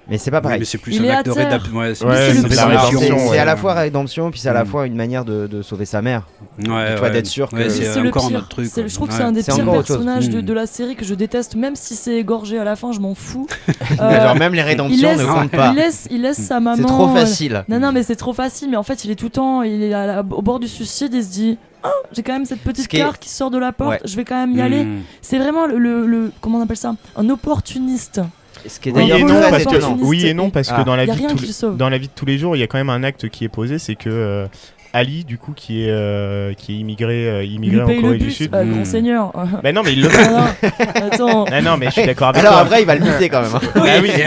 [0.09, 0.59] mais c'est pas Oui, pareil.
[0.59, 1.45] mais c'est plus Il un est à acte de terre.
[1.51, 1.77] rédemption.
[1.77, 3.37] Ouais, c'est Ouais, ouais.
[3.39, 4.67] à la fois rédemption, puis c'est à la Mm.
[4.67, 6.27] fois une manière de, de sauver sa mère.
[6.57, 7.11] Ouais, tu vois, ouais.
[7.11, 8.69] d'être sûr Ouais, que- c'est encore autre truc.
[8.75, 10.45] Je trouve que c'est un des C'est pires personnages de, Mm.
[10.45, 13.15] de la série que je déteste, même si c'est égorgé à la fin, je m'en
[13.15, 13.47] fous.
[13.67, 15.69] Mais Euh, genre même les il rédemptions laisse, ne comptent pas.
[15.71, 16.77] il laisse, il laisse sa maman.
[16.77, 17.63] C'est trop euh, facile.
[17.69, 18.69] Non, non, mais c'est trop facile.
[18.69, 21.13] Mais en fait, il est tout le temps, il est la- au bord du suicide.
[21.13, 23.71] Il se dit, Ah, j'ai quand même cette petite Ce carte qui sort de la
[23.71, 23.91] porte.
[23.91, 23.99] Ouais.
[24.03, 24.83] Je vais quand même y aller.
[24.83, 24.97] Mm.
[25.21, 28.19] C'est vraiment le, le, le- comment on appelle ça, un opportuniste.
[28.67, 29.77] Ce qui est Oui et, non, parce que, étonnant.
[29.93, 30.09] opportuniste.
[30.09, 30.79] oui et non, parce Ah.
[30.79, 31.41] que dans la, vie de tous
[31.71, 33.29] les- dans la vie de tous les jours, il y a quand même un acte
[33.29, 34.47] qui est posé, c'est que euh,
[34.91, 38.17] Ali, du coup, qui est, euh, qui est immigré, euh, Il immigré lui en Corée
[38.17, 38.55] du bus, Sud.
[38.55, 38.71] euh, Mm.
[38.73, 39.31] grand seigneur.
[39.63, 40.55] Bah non, mais il le Ah
[40.99, 41.45] non, Attends.
[41.51, 42.61] Ah non, mais je suis d'accord avec Alors toi.
[42.63, 43.51] après, il va le buter quand même.
[43.53, 43.59] hein.
[43.75, 43.81] Oui,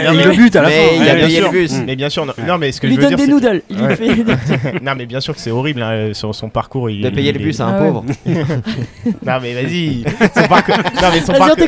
[0.05, 0.37] non, il le oui.
[0.37, 0.95] but à la Mais fin.
[1.03, 1.51] il a bien payé sûr.
[1.51, 1.73] le bus.
[1.85, 3.61] Mais bien sûr, non, non, mais ce que Il je lui veux donne des noodles.
[3.69, 3.95] Il lui Ouais.
[3.97, 6.89] fait- non, mais bien sûr que c'est horrible, hein, son, son parcours.
[6.89, 8.05] Il, De payer il le bus à un Ah pauvre.
[9.25, 10.03] Non, mais vas-y.
[10.35, 10.75] Son parcours.
[10.77, 11.65] Non, mais son parcours.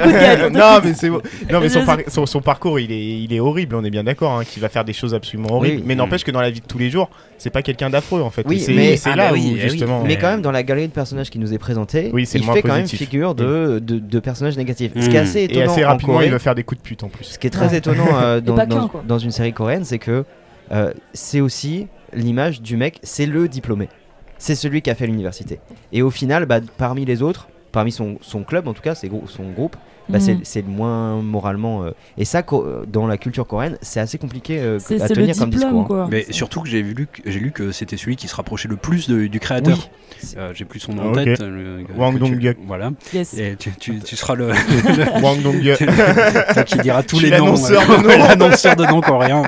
[0.51, 1.21] non, mais c'est bon.
[1.51, 3.75] Non, mais son, parcours, il est, il est horrible.
[3.75, 5.83] On est bien d'accord, hein, qu'il va faire des choses absolument horribles.
[5.85, 8.29] Mais n'empêche que dans la vie de tous les jours, c'est pas quelqu'un d'affreux en
[8.29, 8.45] fait.
[8.47, 8.59] Oui,
[8.91, 9.69] mais- c'est Ah, là bah oui, où eh oui.
[9.69, 10.03] justement.
[10.03, 12.61] Mais quand même, dans la galerie de personnages qui nous est présentée, Oui, il fait
[12.61, 14.91] quand même figure de, de, de personnages négatifs.
[14.95, 15.15] Ce qui Mm.
[15.15, 17.03] est assez Et étonnant assez en rapidement, Corée, il va faire des coups de pute
[17.03, 17.25] en plus.
[17.25, 17.77] ce qui est très Ouais.
[17.77, 18.41] étonnant euh,
[19.07, 20.23] dans, une série coréenne, c'est que
[20.71, 23.89] euh, c'est aussi l'image du mec, c'est le diplômé.
[24.37, 25.59] C'est celui qui a fait l'université.
[25.93, 29.09] Et au final, bah, parmi les autres, parmi son, son club en tout cas, ses
[29.27, 29.75] son groupe,
[30.09, 30.39] bah, c'est- Mhm.
[30.43, 31.83] c'est le moins moralement.
[31.83, 32.43] euh, et ça,
[32.87, 35.69] dans la culture coréenne, c'est assez compliqué euh, à c'est le tenir comme discours.
[35.69, 35.85] diplôme, hein.
[35.87, 36.07] quoi.
[36.11, 39.27] Mais surtout que j'ai lu, lu que c'était celui qui se rapprochait le plus de-
[39.27, 39.77] du créateur.
[39.77, 39.89] Oui.
[40.37, 41.39] Euh, j'ai plus son nom en tête.
[41.41, 42.57] le- Wang Dong-hyuk.
[42.65, 42.91] Voilà.
[43.13, 43.33] Yes.
[43.37, 44.47] Et tu, tu- tu seras le.
[45.21, 45.77] Wang Dong-hyuk.
[46.53, 47.45] Toi qui dira tous les noms.
[47.45, 48.09] l'annonceur euh, de noms.
[48.27, 49.43] l'annonceur de noms coréens.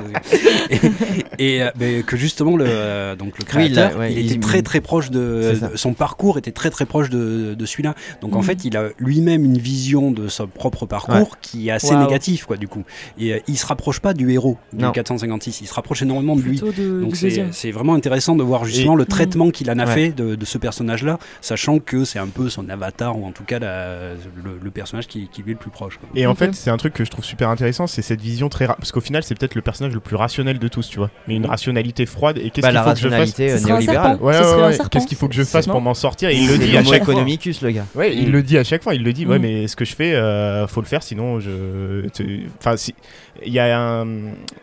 [1.38, 4.40] Et, et, mais que justement, le, donc le Oui, créateur, a- ouais, il, il- était
[4.40, 5.52] très très proche de.
[5.74, 7.94] Son parcours était très très proche de, de celui-là.
[8.20, 8.44] Donc en Mhm.
[8.44, 12.56] fait, il a lui-même une vision de son propre parcours qui est assez négatif, quoi,
[12.56, 12.84] du coup.
[13.18, 14.92] Et euh, il se rapproche pas du héros du Non.
[14.92, 15.60] 456.
[15.60, 16.58] Il se rapproche énormément de lui.
[16.60, 19.94] De, Donc c'est vraiment intéressant de voir justement le traitement qu'il en a Ouais.
[19.94, 23.44] fait de, de ce personnage-là, sachant que c'est un peu son avatar ou en tout
[23.44, 24.12] cas la-
[24.44, 25.96] le, le personnage qui, qui lui est le plus proche.
[25.98, 26.08] quoi.
[26.14, 28.66] Et en fait, c'est un truc que je trouve super intéressant, c'est cette vision très
[28.66, 31.10] parce qu'au final, c'est peut-être le personnage le plus rationnel de tous, tu vois.
[31.26, 32.38] Mais une rationalité froide.
[32.38, 34.18] Et qu'est-ce Bah, qu'il la faut que je fasse euh, néolibérale.
[34.20, 34.78] Ouais, ouais.
[34.90, 36.28] Qu'est-ce qu'il faut que je fasse pour m'en sortir?
[36.30, 37.14] Et il le dit à chaque fois.
[37.14, 37.86] economicus, le gars.
[37.94, 38.32] Ouais, il Mm.
[38.32, 38.94] le dit à chaque fois.
[38.94, 39.42] Il le dit, ouais, Mm.
[39.42, 42.06] mais ce que je fais, euh, faut le faire, sinon je.
[42.58, 42.94] Enfin, si.
[43.44, 44.06] Il y a un,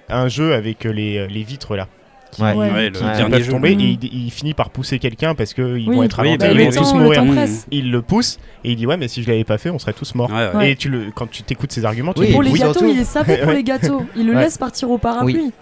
[0.09, 1.87] un jeu avec les, les vitres là.
[2.31, 2.53] qui, Ouais.
[2.53, 2.89] Ouais.
[2.89, 3.79] Le peuvent tomber Mm.
[3.79, 5.85] et il, il finit par pousser quelqu'un parce qu'ils Oui.
[5.95, 7.23] vont être Oui, bah, ils il vont tous mourir.
[7.23, 7.45] le.
[7.71, 9.93] Il le pousse et il dit ouais mais si je l'avais pas fait on serait
[9.93, 10.29] tous morts.
[10.29, 10.55] Ouais, ouais.
[10.57, 10.71] Ouais.
[10.71, 12.99] Et tu le, quand tu t'écoutes ses arguments, tu Oui, dis Pour les gâteaux, il
[12.99, 14.05] est sapé pour les gâteaux.
[14.17, 14.41] Il le Ouais.
[14.43, 15.37] laisse partir au parapluie.
[15.37, 15.53] Oui,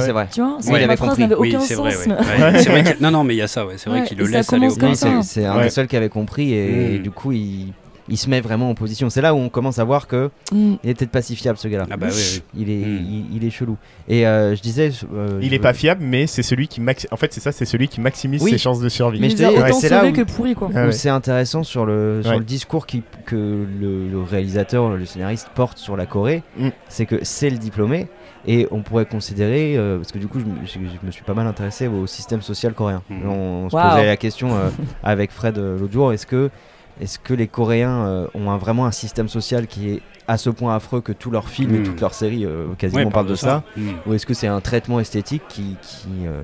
[0.00, 0.28] c'est vrai.
[0.32, 1.22] Tu vois, il avait phrase compris.
[1.24, 1.90] n'avait Oui, aucun c'est vrai.
[1.90, 2.06] sens.
[2.08, 3.74] vrai Non, non, mais il y a ça, ouais.
[3.76, 4.94] C'est vrai qu'il le laisse aller au ça.
[4.94, 7.02] c'est c'est un des seuls qui avait compris et Mm.
[7.02, 7.72] du coup il,
[8.08, 9.08] il se met vraiment en position.
[9.10, 10.74] C'est là où on commence à voir que Mm.
[10.82, 11.86] il est peut-être pas si fiable ce gars-là.
[11.90, 12.42] Ah bah oui, oui.
[12.62, 13.06] Il est, Mm.
[13.08, 13.76] il, il est chelou.
[14.08, 17.06] Et euh, je disais, euh, Il je est pas fiable, mais c'est celui qui max...
[17.10, 18.50] En fait, c'est ça, c'est celui qui maximise Oui.
[18.50, 19.20] ses chances de survie.
[19.20, 20.68] Mais autant ouais, c'est là où- que pourris quoi.
[20.74, 20.92] Ah ouais.
[20.92, 22.38] c'est intéressant sur le, sur Ouais.
[22.38, 26.68] le discours qui, que le, le réalisateur, le scénariste porte sur la Corée, Mm.
[26.88, 28.08] c'est que c'est le diplômé
[28.46, 31.22] et on pourrait considérer, euh, parce que du coup je, me- je- je me suis
[31.22, 33.02] pas mal intéressé au système social coréen.
[33.08, 33.28] Mm.
[33.28, 33.82] On, se Wow.
[33.90, 34.68] posait la question euh,
[35.04, 36.50] avec Fred euh, l'autre jour, est-ce que,
[37.00, 40.50] est que les Coréens euh, ont un- vraiment un système social qui est à ce
[40.50, 41.82] point affreux que tous leurs films et Mm.
[41.84, 43.88] toutes leurs séries euh, Ouais, quasiment parlent de ça, Mm.
[44.06, 45.76] ou est-ce que c'est un traitement esthétique qui...
[45.82, 46.42] qui, euh,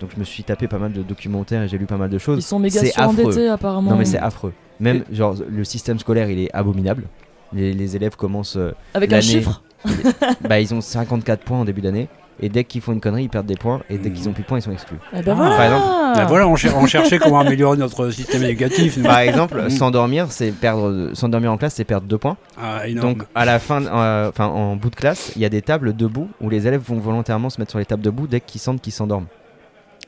[0.00, 2.16] donc je me suis tapé pas mal de documentaires et j'ai lu pas mal de
[2.18, 2.38] choses.
[2.38, 3.90] Ils sont méga surendettés apparemment.
[3.90, 4.54] Non mais c'est affreux.
[4.80, 7.04] Même genre le système scolaire il est abominable.
[7.52, 9.62] Les, les élèves commencent, euh, Avec un chiffre.
[10.48, 12.08] bah ils ont 54 points en début d'année
[12.40, 14.42] et dès qu'ils font une connerie ils perdent des points et dès qu'ils ont plus
[14.42, 14.96] de points ils sont exclus.
[15.12, 15.56] Eh ben Ah, voilà.
[15.56, 15.86] par exemple.
[16.16, 19.02] Bah voilà, on, cher- on cherchait comment améliorer notre système éducatif.
[19.02, 19.70] Par exemple, Mhm.
[19.70, 22.36] s'endormir c'est perdre s'endormir en classe c'est perdre 2 points.
[22.60, 23.14] Ah, énorme.
[23.14, 25.94] Donc à la fin euh, enfin en bout de classe, il y a des tables
[25.94, 28.80] debout où les élèves vont volontairement se mettre sur les tables debout dès qu'ils sentent
[28.80, 29.26] qu'ils s'endorment.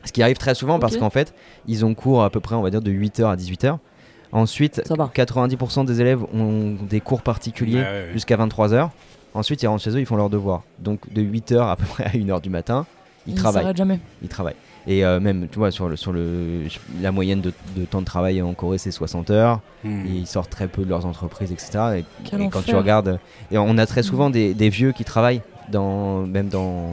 [0.04, 1.32] Ce qui arrive très souvent parce qu'en fait,
[1.68, 3.78] ils ont cours à peu près on va dire de 8h à 18h.
[4.32, 5.10] Ensuite, Ça va.
[5.14, 8.12] 90% des élèves ont des cours particuliers Ouais, ouais, ouais.
[8.14, 8.88] jusqu'à 23h.
[9.34, 10.62] Ensuite, ils rentrent chez eux, ils font leurs devoirs.
[10.78, 12.86] Donc, de 8h à peu près à 1h du matin,
[13.26, 13.62] ils Il travaillent.
[13.62, 14.00] s'arrête jamais.
[14.22, 14.56] Ils travaillent.
[14.86, 16.62] Et euh, même, tu vois, sur, le, sur le,
[17.00, 19.60] la moyenne de, de temps de travail en Corée, c'est 60 heures.
[19.84, 20.06] Mm.
[20.06, 21.98] Et ils sortent très peu de leurs entreprises, etc.
[21.98, 22.04] Et,
[22.50, 23.20] quand tu regardes.
[23.52, 25.40] Et on a très souvent des, des vieux qui travaillent.
[25.72, 26.90] Dans, même dans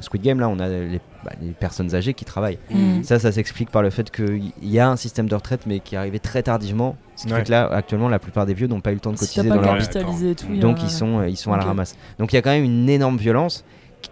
[0.00, 2.58] Squid Game, là, on a les, bah, les personnes âgées qui travaillent.
[2.70, 3.02] Mm.
[3.02, 5.96] Ça, ça s'explique par le fait qu'il y a un système de retraite, mais qui
[5.96, 6.96] est arrivé très tardivement.
[7.16, 7.40] Ce qui Ouais.
[7.40, 9.42] fait que là, actuellement, la plupart des vieux n'ont pas eu le temps de cotiser
[9.48, 10.60] pas dans leur vie.
[10.60, 11.96] Donc ils sont, ils sont à la ramasse.
[12.18, 13.64] Donc il y a quand même une énorme violence.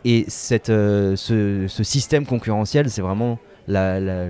[0.05, 3.39] Et cette, euh, ce, ce système concurrentiel, c'est vraiment
[3.69, 4.27] la- la-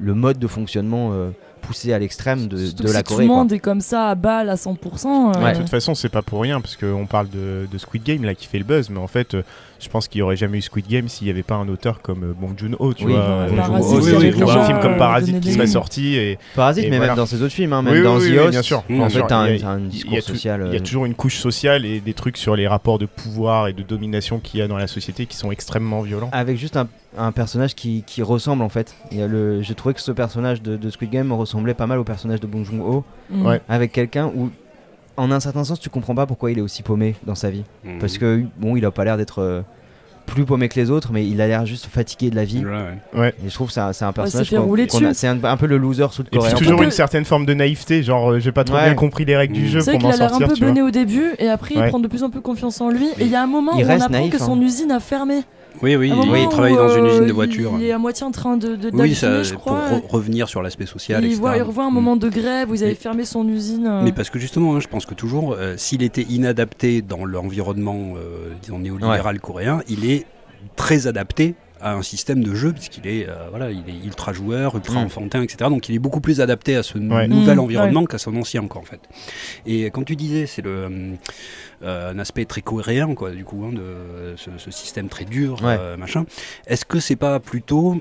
[0.00, 3.02] le mode de fonctionnement euh, poussé à l'extrême de, la si Corée.
[3.02, 3.36] Tout le quoi.
[3.36, 5.36] monde est comme ça à balle à 100%.
[5.36, 5.52] euh, Ouais.
[5.52, 8.34] De toute façon, c'est pas pour rien parce qu'on parle de, de Squid Game là
[8.34, 9.42] qui fait le buzz, mais en fait, euh,
[9.80, 12.00] je pense qu'il y aurait jamais eu Squid Game s'il n'y avait pas un auteur
[12.02, 13.46] comme euh, Bong Joon-ho, tu Oui, vois.
[13.56, 16.84] Parasite, il oui, oui, ou un film comme euh, Parasite qui serait sorti et Parasite,
[16.84, 17.12] Et mais voilà.
[17.12, 18.78] même dans ses autres films, hein, même Oui, dans oui, The oui, Host, bien sûr.
[18.78, 19.26] En bien fait, sûr.
[19.26, 19.54] t'as un, Il
[19.84, 20.62] il discours tout- social.
[20.66, 23.06] Il y a euh, toujours une couche sociale et des trucs sur les rapports de
[23.06, 26.30] pouvoir et de domination qu'il y a dans la société qui sont extrêmement violents.
[26.32, 28.94] avec juste un, un personnage qui, qui ressemble en fait.
[29.12, 29.62] Il y a le,
[29.94, 33.04] que ce personnage de, de Squid Game ressemblait pas mal au personnage de Bong Joon-ho,
[33.30, 33.58] Mm.
[33.68, 34.48] Avec quelqu'un où,
[35.18, 37.64] en un certain sens, tu comprends pas pourquoi il est aussi paumé dans sa vie.
[37.84, 37.98] Mm.
[37.98, 39.62] Parce que bon, il a pas l'air d'être euh,
[40.26, 42.64] plus paumé que les autres, mais il a l'air juste fatigué de la vie.
[42.64, 43.34] Ouais, ouais.
[43.44, 45.06] Et je trouve que c'est un, c'est personnage dessus.
[45.14, 46.54] c'est un, un peu le loser puis sud-coréen.
[46.54, 48.84] toujours une certaine forme de naïveté, genre euh, j'ai pas trop Ouais.
[48.84, 50.60] bien compris les règles du jeu C'est pour vrai qu'il m'en a l'air un peu
[50.60, 51.88] bené au début et après il Ouais.
[51.88, 53.06] prend de plus en plus confiance en lui.
[53.18, 54.62] Et il y a un moment Il où on apprend naïf, que son hein.
[54.62, 55.40] usine a fermé.
[55.80, 57.72] Oui, oui, Un il, travaille où, dans une euh, usine de il- voitures.
[57.78, 59.88] Il est à moitié en train de, de Oui, ça, je pour crois.
[59.90, 61.40] re- revenir sur l'aspect social, il, etc.
[61.40, 61.94] voit, il revoit un Mm.
[61.94, 63.86] moment de grève où ils avaient fermé son usine.
[63.86, 64.02] euh.
[64.02, 68.14] Mais parce que justement, hein, je pense que toujours, euh, s'il était inadapté dans l'environnement,
[68.16, 70.26] euh, disons néolibéral coréen, il est
[70.74, 74.74] très adapté à un système de jeu puisqu'il est, euh, voilà, il est ultra joueur,
[74.74, 75.04] ultra Mm.
[75.04, 75.70] enfantin, etc.
[75.70, 77.28] Donc il est beaucoup plus adapté à ce Ouais.
[77.28, 78.98] nouvel Mm, environnement qu'à son ancien, quoi, en fait.
[79.64, 81.12] Et quand tu disais, c'est le euh,
[81.84, 85.76] un aspect très coréen, quoi, du coup, hein, de ce, ce système très dur, Ouais.
[85.78, 86.24] euh, machin.
[86.66, 88.00] Est-ce que c'est pas plutôt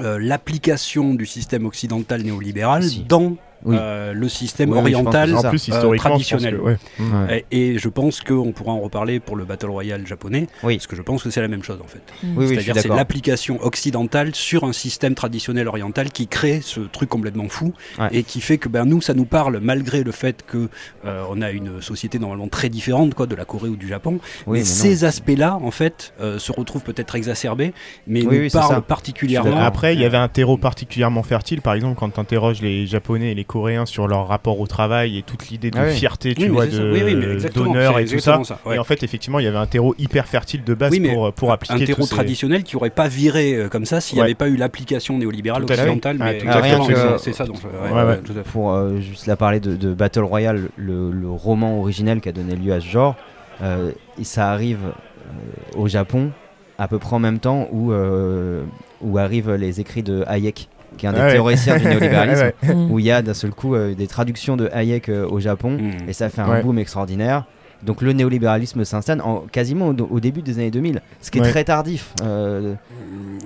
[0.00, 3.00] euh, l'application du système occidental néolibéral Si.
[3.04, 3.76] dans Oui.
[3.78, 6.54] euh, le système Oui, oriental En plus, euh, historiquement, traditionnel.
[6.54, 7.26] je pense que, ouais.
[7.28, 7.44] Ouais.
[7.50, 10.76] et, et je pense qu'on pourra en reparler pour le Battle Royale japonais, Oui.
[10.76, 12.02] parce que je pense que c'est la même chose en fait.
[12.46, 17.72] C'est-à-dire c'est l'application occidentale sur un système traditionnel oriental qui crée ce truc complètement fou
[17.98, 18.08] Ouais.
[18.12, 20.68] et qui fait que ben, nous, ça nous parle malgré le fait que
[21.04, 24.12] euh, on a une société normalement très différente quoi, de la Corée ou du Japon.
[24.12, 24.64] Oui, mais, mais non.
[24.64, 27.72] ces aspects-là, en fait, euh, se retrouvent peut-être exacerbés,
[28.06, 29.56] mais Oui, nous parlent particulièrement.
[29.58, 31.60] Après, il y avait un terreau particulièrement fertile.
[31.60, 35.18] Par exemple, quand tu interroges les Japonais et les Coréens sur leur rapport au travail
[35.18, 35.92] et toute l'idée de Ah oui.
[35.94, 37.14] fierté, tu Oui, vois, Oui, oui,
[37.54, 38.40] d'honneur c'est et tout ça.
[38.44, 38.76] ça, ouais.
[38.76, 41.32] Et en fait, effectivement, il y avait un terreau hyper fertile de base Oui, pour,
[41.34, 44.16] pour appliquer un terreau tous ces- traditionnel qui aurait pas viré euh, comme ça s'il
[44.16, 44.26] n'y Ouais.
[44.28, 45.82] avait pas eu l'application néolibérale Tout à fait.
[45.82, 46.16] occidentale.
[46.20, 46.58] Ah, mais tout à fait.
[46.70, 47.44] exactement, Rien c'est ça-.
[47.44, 48.50] Donc, ouais, tout à fait.
[48.50, 52.32] Pour euh, juste la parler de, de Battle Royale, le, le roman originel qui a
[52.32, 53.16] donné lieu à ce genre,
[53.62, 56.30] euh, et ça arrive euh, au Japon
[56.78, 58.64] à peu près en même temps où, euh,
[59.02, 60.68] où arrivent les écrits de Hayek,
[60.98, 61.32] qui est un des Ah ouais.
[61.32, 62.74] théoriciens du néolibéralisme, Ouais.
[62.74, 62.90] Mm.
[62.90, 65.78] où il y a d'un seul coup euh, des traductions de Hayek euh, au Japon,
[65.80, 66.08] Mm.
[66.08, 66.62] et ça fait un Ouais.
[66.62, 67.44] boom extraordinaire
[67.84, 71.40] Donc le néolibéralisme s'installe en, quasiment au, au début des années 2000, ce qui est
[71.40, 71.50] Ouais.
[71.50, 72.14] très tardif.
[72.22, 72.74] euh,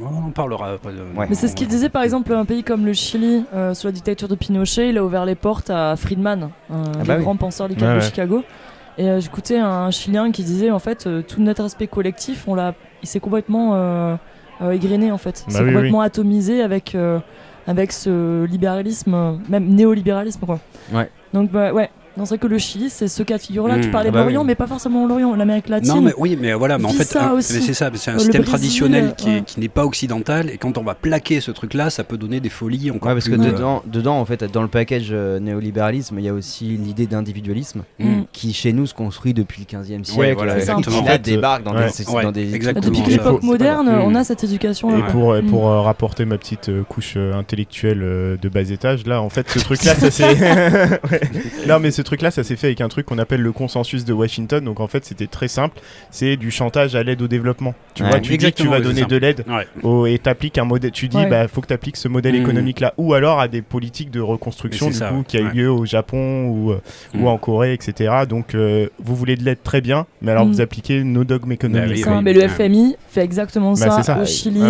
[0.02, 0.92] On en parlera après.
[0.92, 1.26] de- Ouais.
[1.30, 3.92] Mais c'est ce qu'il disait par exemple un pays comme le Chili euh, sous la
[3.92, 7.36] dictature de Pinochet, il a ouvert les portes à Friedman, un Ah bah oui.
[7.38, 8.00] penseurs du Ouais, de.
[8.00, 8.42] Chicago.
[8.98, 12.54] Et euh, j'écoutais un Chilien qui disait en fait euh, tout notre aspect collectif, on
[12.54, 13.70] l'a, il s'est complètement
[14.72, 17.18] égrené en fait, Bah oui, complètement atomisé avec euh,
[17.66, 20.60] avec ce libéralisme, euh, même néolibéralisme quoi.
[20.92, 21.10] Ouais.
[21.32, 21.90] Donc bah ouais.
[22.16, 23.76] Non, c'est vrai que le Chili, c'est ce cas de figure-là.
[23.76, 23.80] Mmh.
[23.82, 24.46] Tu parlais Ah de bah l'Orient, oui.
[24.46, 25.94] mais pas forcément l'Orient, l'Amérique latine.
[25.94, 27.54] Non, mais oui, mais voilà, mais en fait, ça un- aussi.
[27.54, 29.44] mais c'est ça, c'est un le système Brésil, traditionnel qui, ouais.
[29.58, 32.90] n'est pas occidental, et quand on va plaquer ce truc-là, ça peut donner des folies
[32.90, 36.24] encore Ouais, parce que euh, dedans, dedans, en fait, dans le package euh, néolibéralisme, il
[36.24, 38.06] y a aussi l'idée d'individualisme mm.
[38.08, 38.24] Mm.
[38.32, 40.18] qui, chez nous, se construit depuis le 15e siècle.
[40.20, 40.96] Ouais, voilà, exactement.
[40.96, 41.88] qui En là fait, débarque dans, ouais.
[41.96, 42.86] des, Ouais, dans des exactement.
[42.98, 44.98] Depuis l'époque C'est moderne, on a cette éducation-là.
[44.98, 45.46] Et pour, euh, Mm.
[45.50, 49.94] pour euh, rapporter ma petite couche intellectuelle de bas étage, là, en fait, ce truc-là,
[49.94, 50.26] ça.
[51.10, 51.20] Ouais.
[51.68, 54.12] Non, mais ce truc-là, ça s'est fait avec un truc qu'on appelle le consensus de
[54.12, 54.64] Washington.
[54.64, 55.78] Donc, en fait, c'était très simple.
[56.10, 57.74] C'est du chantage à l'aide au développement.
[57.94, 58.08] Tu Ouais.
[58.10, 59.44] vois, tu dis que tu vas donner de l'aide
[59.84, 60.12] Ouais.
[60.14, 60.90] et t'appliques un modèle.
[60.92, 61.26] Tu dis, Ouais.
[61.28, 62.42] bah, faut que t'appliques ce modèle Mm.
[62.42, 65.24] économique-là, ou alors à des politiques de reconstruction Mais du c'est ça, coup ouais.
[65.26, 65.52] qui a eu Ouais.
[65.54, 66.80] lieu au Japon ou, euh,
[67.14, 67.22] Mm.
[67.24, 68.12] ou en Corée, etc.
[68.28, 70.52] Donc, euh, vous voulez de l'aide très bien, mais alors Mm.
[70.52, 71.96] vous appliquez nos dogmes économiques.
[71.96, 72.22] oui, Ça, oui.
[72.22, 72.48] mais le Ouais.
[72.48, 74.62] FMI fait exactement Bah, ça, au Chili,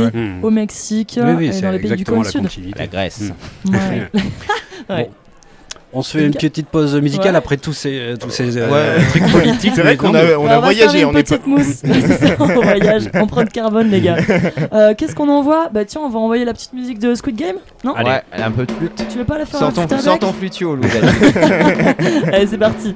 [0.43, 2.49] au Mexique Oui, oui, et c'est dans les pays du sud.
[2.79, 3.33] La Grèce.
[3.71, 4.09] Ouais.
[4.89, 5.11] Ouais.
[5.99, 7.39] On se fait une petite pause musicale Ouais.
[7.39, 9.03] après tous ces, euh, tous ces euh, Ouais.
[9.09, 9.73] trucs politiques.
[9.75, 11.37] C'est vrai qu'on a, on a va voyagé, faire on une est pas.
[11.39, 11.77] petite mousse.
[11.85, 14.17] C'est ça, on voyage, empreinte carbone, les gars.
[14.75, 15.71] Euh, Qu'est-ce qu'on envoie?
[15.73, 17.57] Bah tiens, on va envoyer la petite musique de Squid Game.
[17.83, 17.95] Non?
[17.95, 18.11] Allez.
[18.11, 19.07] Ouais, elle a un peu de flûte.
[19.11, 20.83] Tu veux pas la faire Sors ton, flutio, Lou.
[22.33, 22.95] Allez, c'est parti.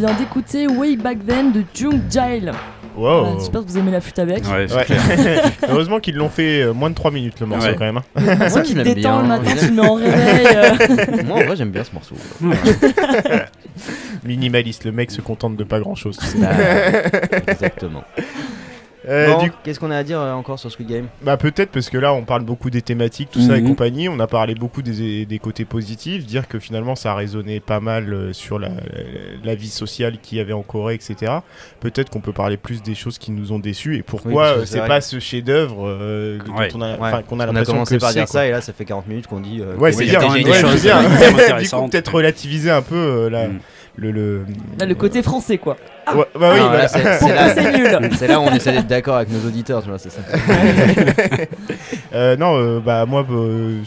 [0.00, 2.50] Vient d'écouter Way Back Then de Jung Jail.
[2.96, 3.20] Wow.
[3.20, 4.44] Voilà, J'espère que vous aimez la flûte avec.
[4.46, 4.84] Ouais, c'est Ouais.
[4.84, 5.00] clair.
[5.68, 7.76] Heureusement qu'ils l'ont fait euh, moins de 3 minutes le morceau Ouais.
[7.78, 7.98] quand même.
[7.98, 8.02] hein.
[8.16, 9.22] C'est Moi, ça qui détend bien.
[9.22, 10.46] le matin, tu mets en réveil.
[10.56, 11.22] euh.
[11.26, 12.16] Moi, en vrai, j'aime bien ce morceau.
[14.24, 16.18] Minimaliste, le mec se contente de pas grand chose.
[16.38, 16.48] Bah,
[17.46, 18.04] exactement.
[19.08, 21.70] Euh, Bon, du Qu'est-ce qu'on a à dire euh, encore sur Squid Game Bah peut-être
[21.70, 23.68] parce que là on parle beaucoup des thématiques, tout ça et Mhm.
[23.68, 27.60] compagnie, on a parlé beaucoup des, des côtés positifs, dire que finalement ça a résonné
[27.60, 28.68] pas mal euh, sur la,
[29.42, 31.32] la vie sociale qu'il y avait en Corée, etc.
[31.80, 35.00] Peut-être qu'on peut parler plus des choses qui nous ont déçus et pourquoi c'est pas
[35.00, 36.68] ce chef-d'œuvre euh, Ouais.
[36.74, 37.22] on a, Ouais.
[37.26, 38.32] qu'on a On a l'impression commencé que par dire quoi.
[38.32, 39.60] ça et là, ça fait 40 minutes qu'on dit.
[39.62, 43.58] euh, Ouais, que c'est bien, du coup, peut-être relativiser un peu euh, la, Mm.
[43.96, 44.44] le, le,
[44.78, 45.76] Là, le côté français, quoi.
[46.14, 46.78] Ouais, bah oui, Non, voilà.
[46.82, 47.02] là, c'est-
[47.34, 49.98] là, c'est nul c'est là où on essaie d'être d'accord avec nos auditeurs, tu vois,
[49.98, 50.20] c'est ça.
[52.12, 53.82] Euh, non, euh, bah moi, bah, euh,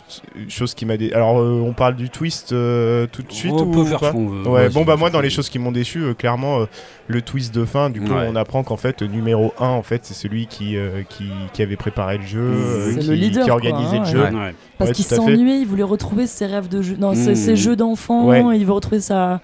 [0.48, 1.12] chose qui m'a dé...
[1.12, 4.08] Alors, euh, on parle du twist euh, tout de suite On ou peut faire pas
[4.08, 4.48] ce qu'on veut.
[4.48, 6.66] Ouais, bon bah moi dans les choses qui m'ont déçu, euh, clairement euh,
[7.08, 8.28] le twist de fin, du coup Ouais.
[8.32, 11.76] on apprend qu'en fait numéro 1 en fait c'est celui qui, euh, qui, qui avait
[11.76, 14.24] préparé le jeu, euh, C'est qui, le leader, qui quoi, organisait hein, le jeu.
[14.24, 14.56] Ouais.
[14.78, 15.22] Parce Ouais, qu'il tout à fait.
[15.24, 16.96] s'ennuyait, il voulait retrouver ses rêves de jeu.
[16.98, 17.36] Non, ses, Mm.
[17.36, 18.42] ses jeux d'enfant, Ouais.
[18.58, 19.42] il veut retrouver sa.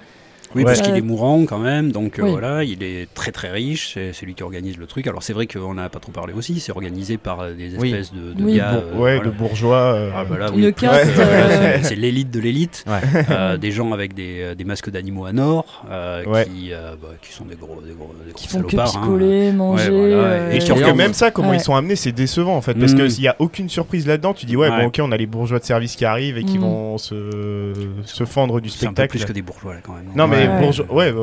[0.55, 0.65] Oui, Ouais.
[0.65, 2.31] parce qu'il est mourant quand même, donc euh, Oui.
[2.31, 5.05] voilà, il est très très riche, c'est c'est lui qui organise le truc.
[5.07, 7.89] Alors c'est vrai qu'on n'a pas trop parlé aussi, c'est organisé par euh, des Oui.
[7.93, 8.57] espèces de, de Oui.
[8.57, 8.71] gars.
[8.71, 9.19] Bour- euh, ouais, voilà.
[9.25, 9.77] de bourgeois.
[9.93, 12.83] euh, Ah, bah là, Une oui, caste, plus, euh, c'est l'élite de l'élite.
[12.87, 13.23] Ouais.
[13.29, 16.45] Euh, des gens avec des, des masques d'animaux à nord, euh, Ouais.
[16.45, 18.97] qui, euh, bah, qui sont des gros, des gros, des qui gros font que salopards.
[18.97, 19.01] hein.
[19.01, 19.89] picoler, manger.
[19.89, 21.57] voilà, euh, et qui que D'ailleurs, même ça, comment ouais.
[21.57, 22.73] ils sont amenés, c'est décevant en fait.
[22.73, 22.97] Parce Mm.
[22.97, 24.81] que s'il y a aucune surprise là-dedans, tu dis ouais, Ouais.
[24.81, 26.61] bon ok, on a les bourgeois de service qui arrivent et qui Mm.
[26.61, 27.71] vont se,
[28.05, 29.09] se fendre du C'est un peu spectacle.
[29.17, 30.05] plus que des bourgeois là quand même.
[30.15, 30.59] Non mais Ouais.
[30.59, 31.19] bourgeois, ouais, ouais,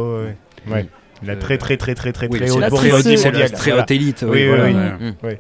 [0.69, 0.73] ouais.
[0.73, 0.87] ouais.
[1.25, 3.51] La très très très très très Oui, très haute la très bourgeoisie mondiale.
[3.53, 4.25] très haute élite.
[4.29, 4.75] Oui, oui,
[5.23, 5.31] oui.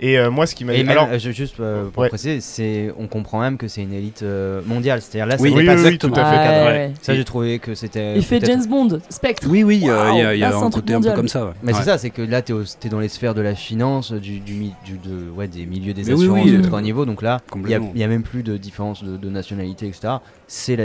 [0.00, 2.08] Et euh, moi, ce qui m'a Et même, Alors, euh, je- juste euh, pour Ouais.
[2.08, 5.00] préciser, c'est, on comprend même que c'est une élite euh, mondiale.
[5.02, 6.64] C'est-à-dire là, ça Oui, oui, pas oui, tout à fait.
[6.66, 6.92] Ouais.
[7.00, 8.16] Ça, j'ai trouvé que c'était.
[8.16, 9.46] Il fait James Bond, Spectre.
[9.50, 11.14] Oui, oui, il y a, y un côté un peu mondial.
[11.14, 11.46] comme ça.
[11.46, 11.52] ouais.
[11.62, 11.78] Mais Ouais.
[11.78, 12.54] c'est ça, c'est que là, t'es,
[12.90, 16.10] dans les sphères de la finance, du, du, mi- du- de, ouais, des milieux des
[16.10, 17.04] assurances, oui, de euh, tout un niveau.
[17.06, 17.92] Donc là, il n'y a, complètement.
[17.94, 20.14] il y a même plus de différence de, de nationalité, etc.
[20.46, 20.76] C'est,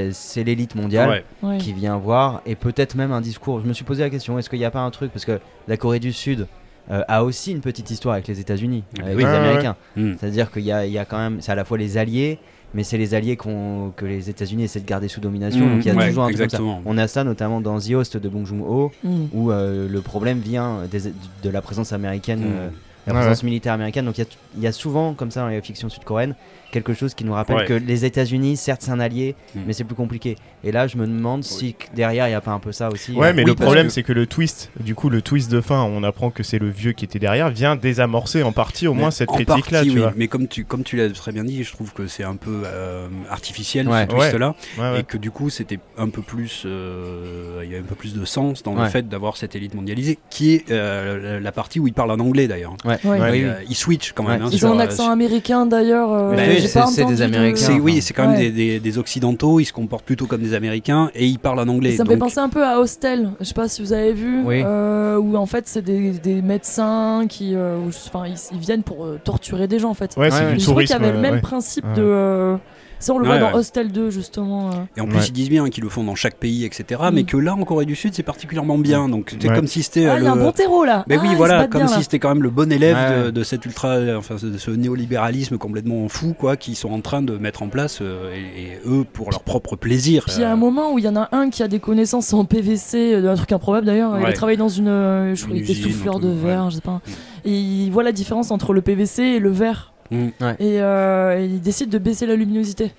[0.43, 1.23] l'élite mondiale
[1.59, 3.59] qui vient voir, et peut-être même un discours.
[3.61, 5.11] Je me suis posé la question est-ce qu'il n'y a pas un truc?
[5.11, 6.47] Parce que la Corée du Sud
[6.91, 9.23] euh, a aussi une petite histoire avec les États-Unis, avec Oui.
[9.23, 9.75] les ouais, Américains.
[9.95, 10.13] Mm.
[10.19, 11.37] C'est-à-dire qu'il y a, il y a quand même.
[11.41, 12.39] C'est à la fois les alliés,
[12.73, 15.65] mais c'est les alliés que les États-Unis essaient de garder sous domination.
[15.65, 16.81] Mm, donc il y a ouais, toujours un truc comme ça.
[16.85, 19.09] On a ça notamment dans The Host de Bong Joon-ho, Mm.
[19.33, 21.11] où euh, le problème vient des-
[21.43, 22.69] de la présence américaine, euh,
[23.07, 24.05] la Ouais, présence militaire américaine.
[24.05, 26.35] Donc il y a t- il y, a souvent, comme ça dans les fictions sud-coréennes,
[26.71, 27.65] quelque chose qui nous rappelle Ouais.
[27.65, 29.59] que les États-Unis, certes, c'est un allié, Mm.
[29.67, 30.35] mais c'est plus compliqué.
[30.63, 33.13] Et là, je me demande si derrière, il n'y a pas un peu ça aussi.
[33.13, 35.61] Ouais, mais Oui, le problème, que- c'est que le twist, du coup, le twist de
[35.61, 38.93] fin, on apprend que c'est le vieux qui était derrière, vient désamorcer en partie au
[38.93, 39.95] Mais moins cette critique-là, oui.
[39.97, 40.13] vois.
[40.15, 42.61] Mais comme tu, comme tu l'as très bien dit, je trouve que c'est un peu
[42.65, 44.05] euh, artificiel Ouais.
[44.09, 44.55] ce twist-là.
[44.77, 44.99] Ouais, ouais.
[44.99, 46.63] Et que du coup, c'était un peu plus.
[46.65, 49.73] euh, Il y a un peu plus de sens dans le fait d'avoir cette élite
[49.75, 52.75] mondialisée, qui est euh, la, partie où il parle en anglais d'ailleurs.
[52.85, 52.97] Ouais.
[53.05, 54.39] Euh, il switch quand même.
[54.41, 54.45] Ouais.
[54.47, 56.11] hein, Ils sur, ont un accent américain d'ailleurs.
[56.11, 57.79] euh, oui, c'est- des de- Américains.
[57.81, 58.49] Oui, c'est quand même Ouais.
[58.49, 59.59] des, des- des occidentaux.
[59.59, 61.91] Ils se comportent plutôt comme des Américains et ils parlent en anglais.
[61.91, 64.43] Ça me fait penser un peu à Hostel, je sais pas si vous avez vu,
[64.45, 64.61] Oui.
[64.65, 67.89] euh, où en fait c'est des, des médecins qui, euh, où-
[68.25, 70.15] ils, ils viennent pour euh, torturer des gens en fait.
[70.17, 71.41] Ouais, c'est Ouais, du je trouvais qu'il y avait le même ouais.
[71.41, 71.93] principe Ouais.
[71.95, 72.55] de, euh,
[72.99, 73.51] ça on le Ouais, voit ouais.
[73.53, 74.69] dans Hostel 2 justement.
[74.69, 74.73] euh.
[74.97, 75.25] Et en plus, Ouais.
[75.27, 77.01] ils disent bien qu'ils le font dans chaque pays, etc.
[77.09, 77.13] Mm.
[77.15, 79.09] Mais que là, en Corée du Sud, c'est particulièrement bien.
[79.09, 79.55] Donc, c'est Ouais.
[79.55, 80.05] comme si c'était.
[80.05, 81.03] Ah, euh, il y a un le- bon terreau là.
[81.07, 83.31] Mais Ah, oui, se voilà, comme bien, si c'était quand même le bon élève Ouais,
[83.31, 87.37] de, cet ultra, enfin de ce néolibéralisme complètement fou, quoi, qui sont en train de
[87.37, 90.23] mettre en place euh, et, et eux pour leur propre plaisir.
[90.25, 91.67] Puis il y a euh, un moment où il y en a un qui a
[91.67, 94.17] des connaissances en PVC, euh, un truc improbable d'ailleurs.
[94.27, 96.69] Il travaillé dans une, euh, je crois qu'il était souffleur de verre, ouais.
[96.71, 97.01] je sais pas.
[97.45, 99.93] Et il voit la différence entre le PVC et le verre.
[100.11, 100.29] Mm.
[100.59, 102.91] Et, euh, et il décide de baisser la luminosité.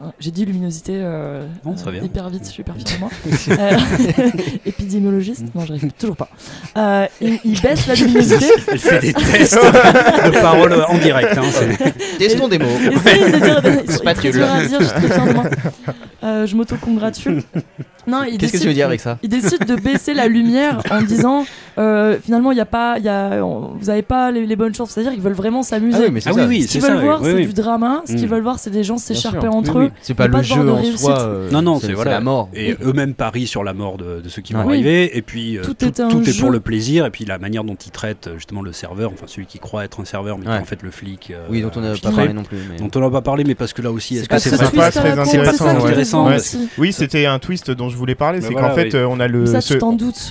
[0.00, 3.08] Hein, J'ai dit luminosité euh, Non, euh, hyper vite, je suis hyper de moi.
[3.50, 3.78] Euh,
[4.66, 6.28] épidémiologiste Non, j'arrive toujours pas.
[6.76, 8.46] Euh, il, il baisse la luminosité.
[8.72, 11.38] Elle fait des tests de paroles en direct.
[11.38, 11.42] hein,
[12.18, 12.66] Testons des mots.
[12.90, 14.44] Essaye de dire des C'est pas très nul.
[14.68, 16.26] je.
[16.26, 17.42] Euh, je m'auto-congratule.
[18.06, 20.80] Non, il Qu'est-ce que tu veux dire avec ça il décide de baisser la lumière
[20.90, 21.44] en disant
[21.78, 24.56] euh, finalement il y a pas il y a on- vous avez pas les, les
[24.56, 26.40] bonnes chances c'est à dire qu'ils veulent vraiment s'amuser Ah oui, mais c'est Ah ça.
[26.40, 27.46] oui, oui, ce qu'ils veulent voir oui, c'est oui.
[27.46, 28.28] du drama ce qu'ils Mm.
[28.30, 29.90] veulent voir c'est des gens s'écharper entre Oui, eux.
[30.02, 31.20] C'est pas le jeu en soi.
[31.20, 32.12] euh, Non, non, c'est voilà.
[32.12, 32.48] la mort.
[32.54, 34.74] Et eux-mêmes parient sur la mort de, de ceux qui vont Ouais.
[34.74, 35.16] arriver.
[35.16, 37.06] Et puis euh, Tout tout, est tout pour le plaisir.
[37.06, 39.84] Et puis la manière dont ils traitent euh, justement le serveur, enfin celui qui croit
[39.84, 41.30] être un serveur, mais qui est en fait le flic.
[41.30, 42.58] euh, Oui, dont on n'a pas parlé non plus.
[42.70, 44.90] mais- Dont on n'a pas parlé, mais parce que là aussi, est-ce que c'est pas
[44.90, 46.28] très intéressant.
[46.78, 48.40] Oui, c'était un twist dont je voulais parler.
[48.40, 49.44] C'est qu'en fait, on a le.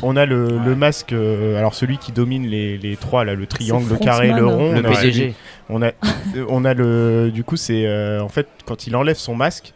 [0.03, 3.97] on a le, masque, alors celui qui domine les, les trois, là, le triangle, le
[3.97, 4.73] carré, le rond.
[4.73, 5.33] Le PDG.
[5.69, 5.87] On a,
[6.35, 7.31] euh, on a le.
[7.31, 7.85] Du coup, c'est.
[7.85, 9.73] euh, en fait, quand il enlève son masque,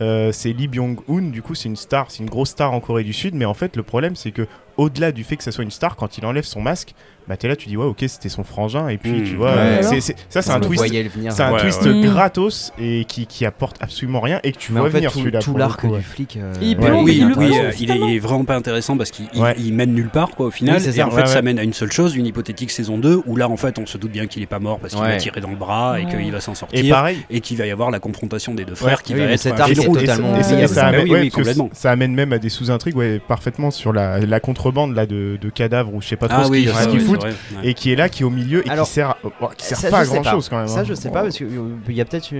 [0.00, 1.30] euh, c'est Lee Byung-hun.
[1.30, 3.34] Du coup, c'est une star, c'est une grosse star en Corée du Sud.
[3.34, 5.96] Mais en fait, le problème, c'est que au-delà du fait que ça soit une star,
[5.96, 6.94] quand il enlève son masque,
[7.28, 8.88] bah t'es là, tu dis, ouais, ok, c'était son frangin.
[8.88, 9.24] Et puis, Mmh.
[9.24, 9.58] tu vois, Ouais.
[9.58, 10.84] euh, Alors c'est- c'est- ça, c'est un twist.
[11.30, 11.92] C'est un Ouais, twist ouais.
[11.94, 12.06] Mmh.
[12.06, 15.12] gratos et qui, qui apporte absolument rien et que tu Mais vois en fait, venir
[15.12, 15.38] tout, celui-là.
[15.40, 16.36] tout l'arc du flic.
[16.36, 18.08] euh, Il ouais, plombe, oui, il le oui, plombe, euh, il, est, finalement.
[18.08, 19.54] il est vraiment pas intéressant parce qu'il il- Ouais.
[19.58, 20.76] il mène nulle part quoi au final.
[20.80, 21.06] Oui, et ça.
[21.06, 23.48] en fait, Ouais, ça mène à une seule chose, une hypothétique saison 2 où là
[23.48, 25.10] en fait on se doute bien qu'il est pas mort parce qu'il Ouais.
[25.10, 26.82] va tirer dans le bras et qu'il va s'en sortir.
[26.84, 29.38] Et pareil, et qu'il va y avoir la confrontation des deux frères qui va être
[29.38, 33.92] cet arc totalement ça- bah amène, ça amène même à des sous-intrigues ouais, parfaitement sur
[33.92, 37.34] la, contrebande là, de, cadavres ou je sais pas trop ce oui, qu'ils ouais.
[37.62, 39.78] Et qui est là, qui est au milieu et Alors, qui sert, oh, qui sert
[39.78, 40.68] ça, pas à je sais grand chose quand même.
[40.68, 40.84] Ça, hein.
[40.84, 41.48] je sais pas, parce qu'il
[41.88, 42.32] y a peut-être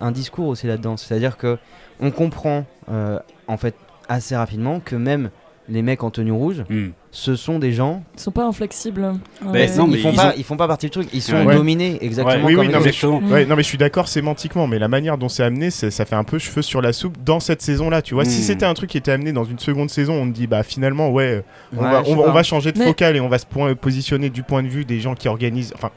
[0.00, 0.96] un discours aussi là-dedans.
[0.96, 1.58] C'est-à-dire que
[2.00, 3.74] on comprend, euh, en fait,
[4.08, 5.30] assez rapidement que même
[5.68, 6.90] les mecs en tenue rouge, Hmm.
[7.18, 8.02] Ce sont des gens.
[8.14, 9.00] Ils sont pas inflexibles.
[9.40, 9.74] Ben, Ouais.
[9.74, 11.08] non, mais ils, font ils pas, ont- ils font pas partie du truc.
[11.14, 11.54] Ils sont Ouais.
[11.56, 12.88] dominés exactement Ouais, oui, comme oui, les non, mais autres.
[12.88, 13.32] Exactement.
[13.32, 16.14] Ouais, non mais je suis d'accord sémantiquement, mais la manière dont c'est amené, ça fait
[16.14, 18.02] un peu cheveux sur la soupe dans cette saison-là.
[18.02, 18.44] Tu vois, si Mm.
[18.44, 21.10] c'était un truc qui était amené dans une seconde saison, on me dit bah finalement
[21.10, 21.42] ouais,
[21.74, 24.28] on, Ouais, va, on, on changer de Mais- focale et on va se point- positionner
[24.28, 25.90] du point de vue des gens qui organisent, enfin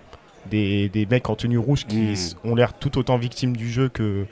[0.49, 2.11] des, des mecs en tenue rouge qui Mm.
[2.13, 4.25] s- ont l'air tout autant victimes du jeu que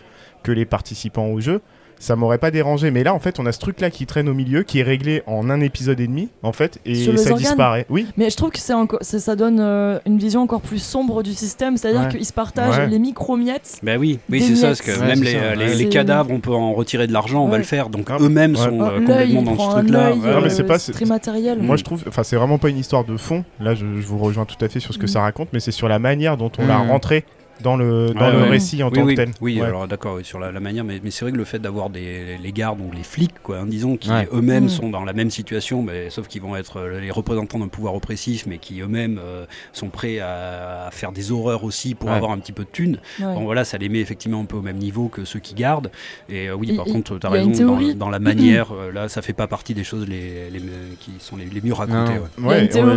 [0.44, 1.60] que les participants au jeu.
[2.00, 4.30] Ça m'aurait pas dérangé, mais là en fait on a ce truc là qui traîne
[4.30, 7.34] au milieu, qui est réglé en un épisode et demi en fait, et Sur ça
[7.34, 7.86] disparaît.
[7.90, 10.80] Oui, Mais je trouve que c'est encore, c'est- ça donne euh, une vision encore plus
[10.80, 12.08] sombre du système, c'est-à-dire Ouais.
[12.10, 12.88] qu'ils se partagent Ouais.
[12.88, 13.80] les micro-miettes.
[13.84, 14.78] Ben oui, oui c'est ça, miettes.
[14.78, 17.14] parce que Ouais, même les, ça, euh, les, les cadavres, on peut en retirer de
[17.14, 17.90] l'argent, on va le faire.
[17.90, 18.64] Donc Ah, eux-mêmes ouais.
[18.64, 20.08] sont Oh, euh, l'œil, complètement il dans prend ce un truc-là.
[20.10, 21.60] œil, Ouais, Non, mais euh, c'est pas- c'est très matériel.
[21.62, 23.44] Moi je trouve, enfin c'est vraiment pas une histoire de fond.
[23.60, 25.10] Là je, je vous rejoins tout à fait sur ce que Mm.
[25.10, 26.90] ça raconte, mais c'est sur la manière dont on l'a Mm.
[26.92, 27.26] rentré
[27.62, 28.50] dans le dans le ouais.
[28.50, 29.32] récit en oui, tant oui, que tel.
[29.42, 29.66] oui, Ouais.
[29.68, 31.90] alors d'accord, oui, sur la, la manière, mais, mais c'est vrai que le fait d'avoir
[31.90, 34.28] des les gardes ou les flics, quoi, hein, disons, qui Ouais.
[34.34, 34.70] eux-mêmes Mm.
[34.70, 37.96] sont dans la même situation, mais, sauf qu'ils vont être euh, les représentants d'un pouvoir
[37.96, 42.16] oppressif, mais qui eux-mêmes euh, sont prêts à, à faire des horreurs aussi pour Ouais.
[42.16, 42.98] avoir un petit peu de thunes.
[43.20, 43.26] Ouais.
[43.34, 45.92] Bon voilà, ça les met effectivement un peu au même niveau que ceux qui gardent.
[46.30, 48.92] Et euh, oui, Et- par et- contre, tu as raison, dans, dans la manière, euh,
[48.92, 50.60] là, ça fait pas partie des choses les, les-
[51.00, 52.14] qui sont les, les mieux racontées.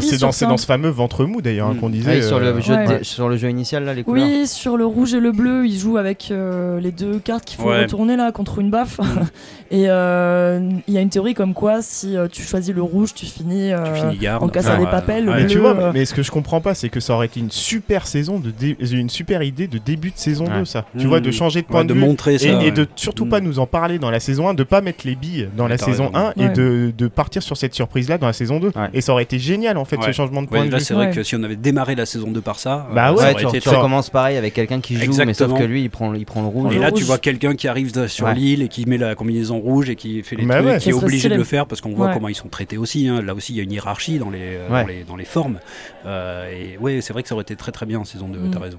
[0.01, 1.81] C'est dans, dans ce fameux ventre mou d'ailleurs hein, Mm.
[1.81, 2.23] qu'on disait.
[2.23, 4.27] Sur, le jeu sur le jeu initial, là, les couleurs.
[4.51, 7.69] Sur le rouge et le bleu, ils jouent avec euh, les deux cartes qu'il faut
[7.69, 7.83] Ouais.
[7.83, 8.99] retourner là contre une baffe.
[8.99, 9.05] Mm.
[9.71, 13.15] et euh, il y a une théorie comme quoi si euh, tu choisis le rouge,
[13.15, 15.29] tu finis, euh, Tu finis en cassant des papels.
[15.29, 15.43] ouais.
[15.43, 17.51] Mais tu vois, mais ce que je comprends pas, c'est que ça aurait été une
[17.51, 20.59] super saison de dé- une super idée de début de saison Ouais.
[20.61, 20.85] 2, ça.
[20.95, 20.99] Mm.
[21.01, 22.01] Tu vois, de changer de point Ouais, de de vue.
[22.01, 22.49] montrer ça.
[22.63, 23.31] Et, de surtout Mm.
[23.31, 25.79] pas nous en parler dans la saison 1, de pas mettre les billes dans la
[25.79, 26.33] saison raison.
[26.37, 28.69] 1 et de, de partir sur cette surprise là dans la saison 2.
[28.69, 28.73] Ouais.
[28.95, 30.85] Et ça aurait été génial en fait ce changement de point de là, vue.
[30.85, 33.47] c'est vrai que si on avait démarré la saison 2 par ça, Bah ouais, tu,
[33.69, 36.49] recommences pareil avec quelqu'un qui joue, mais sauf que lui, il prend, il prend le
[36.49, 36.75] rouge.
[36.75, 36.99] Et là, rouge.
[36.99, 38.35] tu vois quelqu'un qui arrive sur Ouais.
[38.35, 40.79] l'île et qui met la combinaison rouge et qui fait les Bah trucs, ouais.
[40.79, 41.35] qui est obligé stylé.
[41.35, 42.13] de le faire parce qu'on voit Ouais.
[42.15, 43.07] comment ils sont traités aussi.
[43.09, 43.23] hein.
[43.23, 44.81] Là aussi, il y a une hiérarchie dans les, euh, Ouais.
[44.83, 45.61] dans les, dans les formes.
[46.07, 48.39] Euh, et ouais, c'est vrai que ça aurait été très très bien en saison 2,
[48.39, 48.51] Mm.
[48.51, 48.79] t'as raison.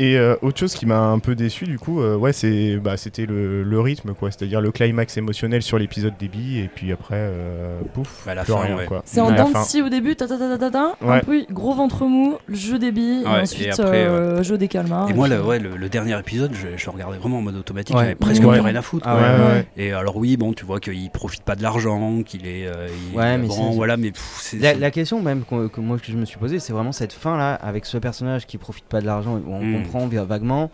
[0.00, 2.96] Et euh, autre chose qui m'a un peu déçu du coup, euh, ouais, c'est bah,
[2.96, 6.90] c'était le, le rythme quoi, c'est-à-dire le climax émotionnel sur l'épisode des billes et puis
[6.92, 8.86] après euh, pouf, Bah, à la plus fin, rien ouais.
[8.86, 9.02] quoi.
[9.04, 9.62] C'est en la dents de fin.
[9.62, 11.16] scie au début, ta ta ta ta ta ta, Ouais.
[11.18, 14.42] un peu gros ventre mou, le jeu des billes, Ouais, et et ensuite après, euh,
[14.42, 15.08] jeu des calmars.
[15.10, 17.56] et moi, le, ouais, le, le dernier épisode, je, je le regardais vraiment en mode
[17.56, 18.02] automatique, Ouais.
[18.02, 18.52] j'avais presque Ouais.
[18.54, 19.06] plus rien à foutre.
[19.08, 19.14] Ah.
[19.16, 19.52] Ouais, Ouais.
[19.52, 19.66] ouais.
[19.76, 23.16] Et alors oui, bon, tu vois qu'il profite pas de l'argent, qu'il est, euh, il-
[23.16, 25.98] Ouais, mais bon, c'est- voilà, mais pff, c'est La, c'est- la question même que, moi
[25.98, 28.86] que je me suis posée, c'est vraiment cette fin là avec ce personnage qui profite
[28.86, 29.83] pas de l'argent, on.
[29.84, 30.70] Comprend va- vaguement,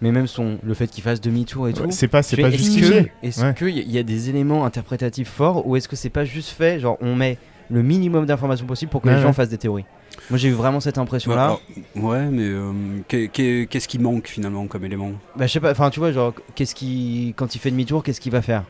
[0.00, 1.82] mais même son le fait qu'il fasse demi-tour et tout.
[1.84, 3.04] Ouais, C'est pas c'est pas fais, Est-ce justifié.
[3.22, 3.54] que- est-ce Ouais.
[3.54, 6.96] qu'il y, a des éléments interprétatifs forts ou est-ce que c'est pas juste fait, genre
[7.00, 7.38] on met
[7.70, 9.32] le minimum d'informations possible pour que Ouais, les gens ouais.
[9.32, 9.84] fassent des théories?
[10.28, 11.56] Moi j'ai eu vraiment cette impression là.
[11.96, 12.72] ouais, mais euh,
[13.08, 15.12] qu'est- qu'est- qu'est-ce qui manque finalement comme élément?
[15.36, 18.20] Bah je sais pas, enfin tu vois genre qu'est-ce qui quand il fait demi-tour, qu'est-ce
[18.20, 18.64] qu'il va faire?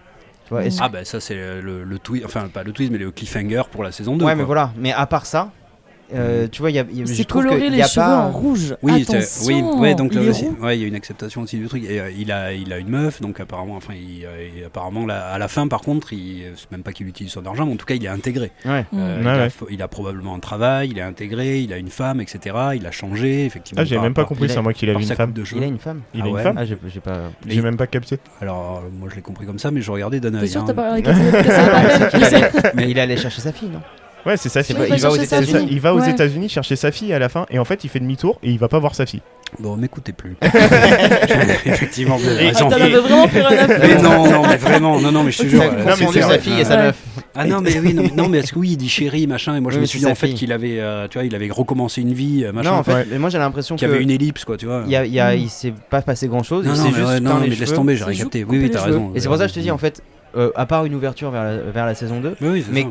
[0.45, 2.99] Tu vois, est-ce- Ah bah ça c'est le, le twist, enfin pas le twist mais
[2.99, 4.24] le cliffhanger pour la saison 2.
[4.24, 4.36] Ouais quoi.
[4.36, 5.51] mais voilà, mais à part ça,
[6.14, 7.78] euh, tu vois il y a, il y a- je C'est trouve coloré qu'il les
[7.78, 8.74] y a cheveux pas en rouge.
[8.82, 11.58] Oui, c'est- Attention, oui, ouais, donc là aussi, ouais, il y a une acceptation aussi
[11.58, 11.84] du truc.
[11.88, 15.06] Et, euh, il a, il a une meuf, donc apparemment, enfin, il, euh, et apparemment,
[15.06, 17.72] là, à la fin, par contre, il, c'est même pas qu'il utilise son argent, mais
[17.72, 18.50] en tout cas, il est intégré.
[18.64, 18.82] Ouais.
[18.92, 18.98] Mm.
[18.98, 22.56] Euh, il, a, il probablement un travail, il est intégré, il a une femme, etc.
[22.74, 23.82] Il a changé, effectivement.
[23.82, 25.32] Ah, j'ai même pas par- compris c'est moi qu'il par avait une femme.
[25.32, 27.60] de Il a une femme Il Ah a une femme Ah j'ai j'ai pas J'ai
[27.62, 28.18] même pas capté.
[28.40, 30.48] Alors, moi, je l'ai compris comme ça, mais je regardais d'un œil.
[30.48, 31.20] sûr que t'as pas regardé
[32.10, 33.80] Cassie Papel mais il allait chercher sa fille, non?
[34.26, 34.84] Ouais, c'est sa C'est fille.
[34.84, 35.58] Il va il va aux sa États-Unis.
[35.58, 35.68] fille.
[35.72, 36.10] Il va aux Ouais.
[36.10, 38.58] États-Unis chercher sa fille à la fin et en fait il fait demi-tour et il
[38.58, 39.20] va pas voir sa fille.
[39.58, 40.34] Bon, m'écoutez plus.
[41.66, 45.22] effectivement, vous avez Ah, vraiment plus rien à Mais non, non, mais vraiment, non, non,
[45.24, 45.60] mais je te jure.
[45.62, 46.38] a euh, non, mais confondu c'est sa vrai.
[46.38, 46.82] fille et sa Ouais.
[46.84, 46.96] meuf.
[47.34, 49.56] Ah non mais oui non, mais- non mais est-ce que oui il dit chérie machin
[49.56, 51.34] et moi je Oui, me suis dit en fait qu'il avait euh, tu vois il
[51.34, 53.06] avait recommencé une vie euh, machin Non en fait, Ouais.
[53.10, 55.06] mais moi j'ai l'impression qu'il y avait une ellipse quoi tu vois il y a,
[55.06, 55.38] il y a- Mm.
[55.38, 56.66] il s'est pas passé grand chose.
[56.66, 58.58] non non mais, juste ouais, peint non, les mais laisse tomber j'aurais C'est capté oui
[58.60, 60.02] oui t'as raison Et c'est pour ça que je te dis en fait,
[60.36, 62.86] euh, à part une ouverture vers la, vers la saison 2, oui, oui, c'est mais-.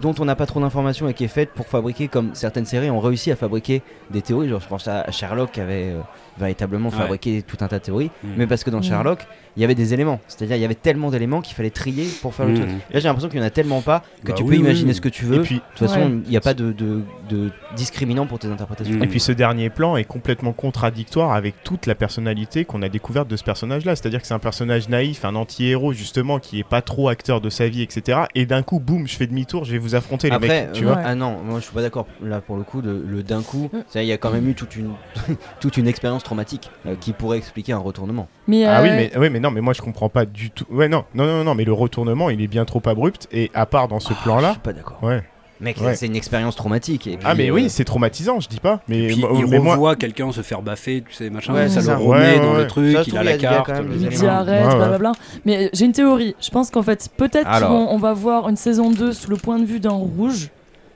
[0.00, 2.90] Dont on n'a pas trop d'informations et qui est faite pour fabriquer, comme certaines séries
[2.90, 6.00] ont réussi à fabriquer des théories, genre je pense à Sherlock qui avait euh,
[6.38, 6.96] véritablement Ouais.
[6.96, 8.28] fabriqué tout un tas de théories, Mm.
[8.36, 8.84] mais parce que dans Mm.
[8.84, 12.06] Sherlock, il y avait des éléments, c'est-à-dire il y avait tellement d'éléments qu'il fallait trier
[12.22, 12.56] pour faire le Mm.
[12.56, 12.68] truc.
[12.70, 14.60] Là j'ai l'impression qu'il y en a tellement pas que Bah tu oui, peux oui,
[14.60, 14.94] imaginer oui.
[14.96, 15.42] ce que tu Et veux.
[15.42, 16.18] puis De toute façon, Ouais.
[16.24, 19.00] il n'y a pas de, de, de discriminant pour tes interprétations.
[19.02, 23.28] Et puis ce dernier plan est complètement contradictoire avec toute la personnalité qu'on a découverte
[23.28, 23.94] de ce personnage-là.
[23.96, 27.48] C'est-à-dire que c'est un personnage naïf, un anti-héros justement qui est pas trop acteur de
[27.50, 28.22] sa vie, etc.
[28.34, 30.72] Et d'un coup, boum, je fais demi-tour, je vais vous affronter les Après, mecs.
[30.72, 31.02] Tu euh, vois Ouais.
[31.04, 33.68] ah non, moi je suis pas d'accord là pour le coup de le d'un coup.
[33.72, 33.78] Mm.
[33.88, 34.92] ça, Il y a quand même eu toute une
[35.60, 38.28] toute une expérience traumatique euh, qui pourrait expliquer un retournement.
[38.46, 40.66] Mais, Ah oui, euh, mais, oui, mais non, mais moi je comprends pas du tout.
[40.70, 43.26] Ouais, non, non, non, non, mais le retournement il est bien trop abrupt.
[43.32, 44.98] Et à part dans ce Ah, Je plan-là, suis pas d'accord.
[45.02, 45.22] ouais.
[45.60, 45.94] Mec, Ouais.
[45.94, 47.06] c'est une expérience traumatique.
[47.06, 48.80] Et Ah, mais euh, oui, c'est traumatisant, je dis pas.
[48.88, 51.68] Mais, Et puis il mais moi, revoit quelqu'un se faire baffer, tu sais, machin, Ouais,
[51.68, 51.96] ça c'est le ça.
[51.96, 53.70] remet Ouais, dans ouais, le truc, Ça, il a la carte.
[53.92, 55.12] Il dit arrête, blablabla.
[55.44, 56.34] Mais j'ai une théorie.
[56.40, 57.70] Je pense qu'en fait, peut-être qu'ils Alors.
[57.70, 60.50] vont- on va voir une saison 2 sous le point de vue d'un rouge.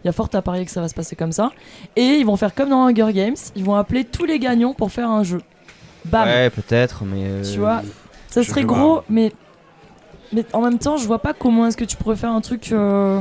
[0.04, 1.50] Il y a fort à parier que ça va se passer comme ça.
[1.96, 3.36] Et ils vont faire comme dans Hunger Games.
[3.56, 5.40] Ils vont appeler tous les gagnants pour faire un jeu.
[6.04, 6.26] Bam.
[6.26, 7.22] Ouais, peut-être, mais.
[7.24, 7.82] euh, Tu vois,
[8.28, 9.32] ça je serait gros, mais
[10.32, 12.70] mais en même temps, je vois pas comment est-ce que tu pourrais faire un truc
[12.72, 13.20] euh,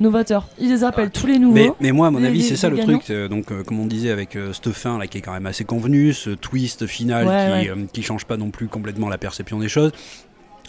[0.00, 0.46] novateur.
[0.58, 1.54] Ils les appellent tous les nouveaux.
[1.54, 2.98] Mais, mais moi, à mon Les- avis, c'est ça les le gagnants.
[2.98, 3.10] truc.
[3.10, 5.46] euh, donc, euh, comme on disait avec euh, cette fin là, qui est quand même
[5.46, 7.76] assez convenu, ce twist final Ouais, qui, ouais.
[7.76, 9.92] euh, qui change pas non plus complètement la perception des choses.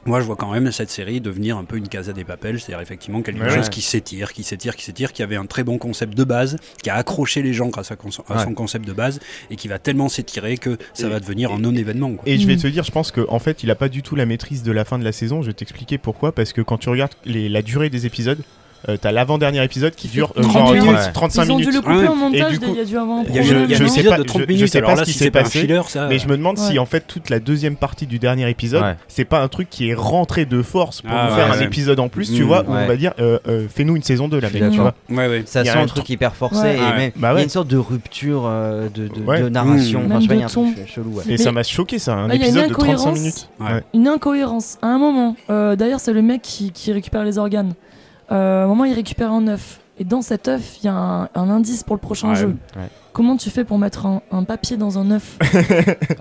[0.06, 2.80] Moi, je vois quand même cette série devenir un peu une Casa des Papels, c'est-à-dire
[2.82, 3.50] effectivement quelque Ouais.
[3.54, 6.56] chose qui s'étire, qui s'étire, qui s'étire, qui avait un très bon concept de base,
[6.82, 8.44] qui a accroché les gens grâce à, Ouais.
[8.44, 9.20] son concept de base,
[9.52, 12.14] et qui va tellement s'étirer que ça Et- va devenir et- un non-événement.
[12.26, 12.60] Et je vais Mm.
[12.62, 14.72] te dire, je pense qu'en en fait, il a pas du tout la maîtrise de
[14.72, 15.42] la fin de la saison.
[15.42, 16.32] Je vais t'expliquer pourquoi.
[16.32, 18.40] Parce que quand tu regardes les- la durée des épisodes,
[18.88, 20.96] euh, t'as l'avant-dernier épisode qui dure euh, 30 genre minutes.
[21.14, 21.76] 30 35 Ils ont dû minutes.
[21.76, 22.08] le couper Ouais.
[22.08, 22.54] en montage.
[22.54, 23.64] Et du coup, il y a dû avoir un Il y a, je- eu- projet,
[23.66, 24.88] il y a je un non sais pas- de 30 je- je minutes, sais pas
[24.96, 26.08] là, ce qui si s'est passé, filler, ça.
[26.08, 28.96] Mais je me demande si en fait toute la deuxième partie du dernier épisode, Ouais.
[29.08, 31.60] c'est pas un truc qui est rentré de force pour Ah, nous ouais, faire un
[31.62, 34.28] épisode en plus, tu Mm, vois, où on va dire euh, euh, fais-nous une saison
[34.28, 34.94] 2 là, Je mec, tu vois.
[35.10, 35.44] Ouais, ouais.
[35.46, 38.44] Ça sent un truc hyper forcé et Bah il y a une sorte de rupture
[38.44, 40.04] de, narration.
[40.20, 40.74] Je ton.
[40.88, 41.20] chelou.
[41.30, 43.20] Et ça m'a choqué ça, un Là, il y a une épisode de 35 incohérence.
[43.20, 43.50] minutes.
[43.94, 44.78] Une incohérence.
[44.82, 47.74] À un moment, d'ailleurs, c'est le mec qui récupère les organes.
[48.32, 49.80] Euh, à un moment, il récupère un œuf.
[49.98, 52.36] Et dans cet œuf, il y a un, un indice pour le prochain Ouais.
[52.36, 52.56] jeu.
[52.76, 52.88] Ouais.
[53.12, 55.38] Comment tu fais pour mettre un, un papier dans un œuf?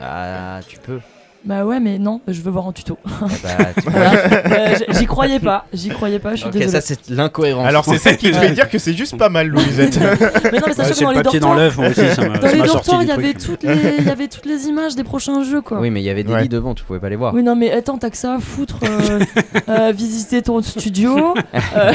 [0.03, 1.01] Ah, tu peux.
[1.45, 2.99] Bah ouais, mais non, je veux voir un tuto.
[3.07, 3.49] Ah bah,
[3.81, 3.89] tu.
[3.89, 5.67] Euh, j- J'y croyais pas.
[5.73, 6.33] J'y croyais pas.
[6.33, 6.71] Je suis Ok, désolée.
[6.73, 7.67] ça c'est l'incohérence.
[7.67, 9.99] Alors c'est ça qui te fait dire que c'est juste pas mal, Louisette.
[10.53, 11.89] mais non, mais sachez Ouais, que c'est dans le les papier dans dortoirs, l'œuf, moi
[11.89, 13.95] aussi, ça m'a dans ça les m'a sorti dortoirs, du il y avait toutes les,
[14.01, 15.79] il y avait toutes les images des prochains jeux, quoi.
[15.81, 16.43] Oui, mais il y avait des Ouais.
[16.43, 17.33] lits devant, tu pouvais pas les voir.
[17.35, 18.81] Oui, non, mais attends, t'as que ça à foutre.
[18.83, 19.21] euh,
[19.69, 21.93] euh, visiter ton studio, euh,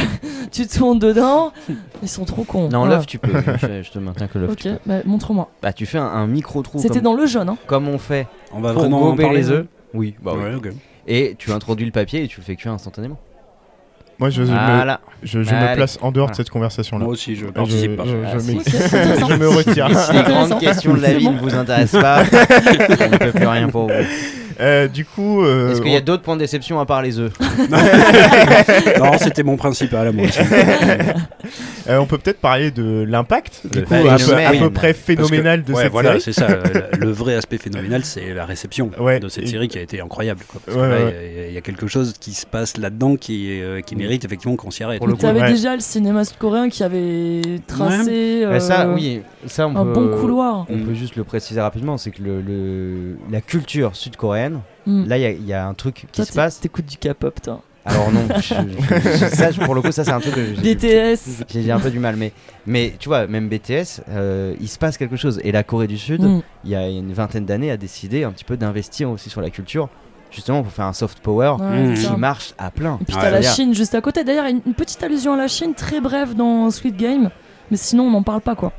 [0.52, 1.52] tu tournes dedans.
[2.02, 2.70] Ils sont trop cons.
[2.70, 2.96] Non, Voilà.
[2.96, 3.32] l'œuf tu peux.
[3.62, 4.56] je, je te maintiens que l'œuf.
[4.56, 4.80] tu Ok, peux.
[4.90, 5.50] bah, montre-moi.
[5.62, 7.58] Bah, tu fais un, un micro trou C'était comme, dans le jaune, hein.
[7.68, 9.66] comme on fait On va pour vraiment en parler, les œufs.
[9.94, 10.44] Oui, bah oui.
[10.44, 10.72] Ouais.
[11.08, 13.20] Et tu introduis le papier et tu le fais cuire instantanément.
[14.20, 14.52] Moi je, me, je,
[15.24, 15.76] je me Allez.
[15.76, 16.34] place en dehors de Voilà.
[16.36, 17.06] cette conversation là.
[17.06, 18.06] Moi aussi, je participe pas.
[18.06, 18.60] je- Ah, je si.
[19.30, 20.00] je me retire.
[20.00, 23.48] Si les grandes questions de la vie ne vous intéressent pas, on ne peut plus
[23.48, 23.94] rien pour vous.
[24.60, 27.20] Euh, du coup, euh, Est-ce qu'il y a d'autres points de déception à part les
[27.20, 27.32] œufs
[29.00, 30.40] non, c'était mon principal à moi aussi.
[31.90, 34.60] euh, on peut peut-être parler de l'impact, du Le coup, à peu, à phénomène.
[34.60, 36.22] peu près Parce que- phénoménal de ouais, cette voilà, série.
[36.22, 36.48] c'est ça.
[36.94, 39.82] Le, le vrai aspect phénoménal, c'est la réception Ouais, de cette et- série qui a
[39.82, 40.42] été incroyable.
[40.48, 40.62] quoi.
[40.66, 41.14] Parce Ouais, que là, ouais.
[41.14, 43.16] il y a- il y, a- il y a quelque chose qui se passe là-dedans
[43.16, 45.00] qui, euh, qui mérite effectivement qu'on s'y arrête.
[45.00, 45.52] Pour le Tu coup, avais ouais.
[45.52, 50.18] déjà le cinéma sud-coréen qui avait tracé Ça, euh, oui, ça on un peut, bon
[50.20, 50.66] couloir.
[50.70, 50.84] On Mm.
[50.86, 53.96] peut juste le préciser rapidement, c'est que le, le- la culture
[54.52, 55.06] sud-coréenne, Mm.
[55.08, 56.60] là il y a- il y, a un truc qui Toi, se passe.
[56.60, 57.62] T'écoutes du K-pop, toi.
[57.86, 61.44] Alors non, je- je- ça, je- pour le coup, ça c'est un truc que BTS.
[61.54, 62.32] j'ai un peu du mal, mais,
[62.66, 65.42] mais tu vois, même BTS, euh, il se passe quelque chose.
[65.44, 66.42] Et la Corée du Sud, Mm.
[66.64, 69.50] il y a une vingtaine d'années, a décidé un petit peu d'investir aussi sur la
[69.50, 69.90] culture,
[70.32, 72.98] justement pour faire un soft power Ouais, qui marche à plein.
[73.02, 74.24] Et puis Ouais, t'as la c'est-à-dire- Chine juste à côté.
[74.24, 77.30] D'ailleurs, une, une petite allusion à la Chine, très brève dans Sweet Game,
[77.70, 78.72] mais sinon on n'en parle pas quoi.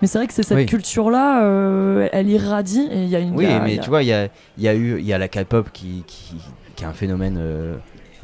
[0.00, 0.66] Mais c'est vrai que c'est cette Oui.
[0.66, 3.34] culture-là, euh, elle irradie et il y a une.
[3.34, 4.68] Oui, il y a- mais il y a- tu vois, il y a, il y
[4.68, 6.36] a eu il y a la K-pop qui, qui,
[6.76, 7.74] qui est un phénomène euh,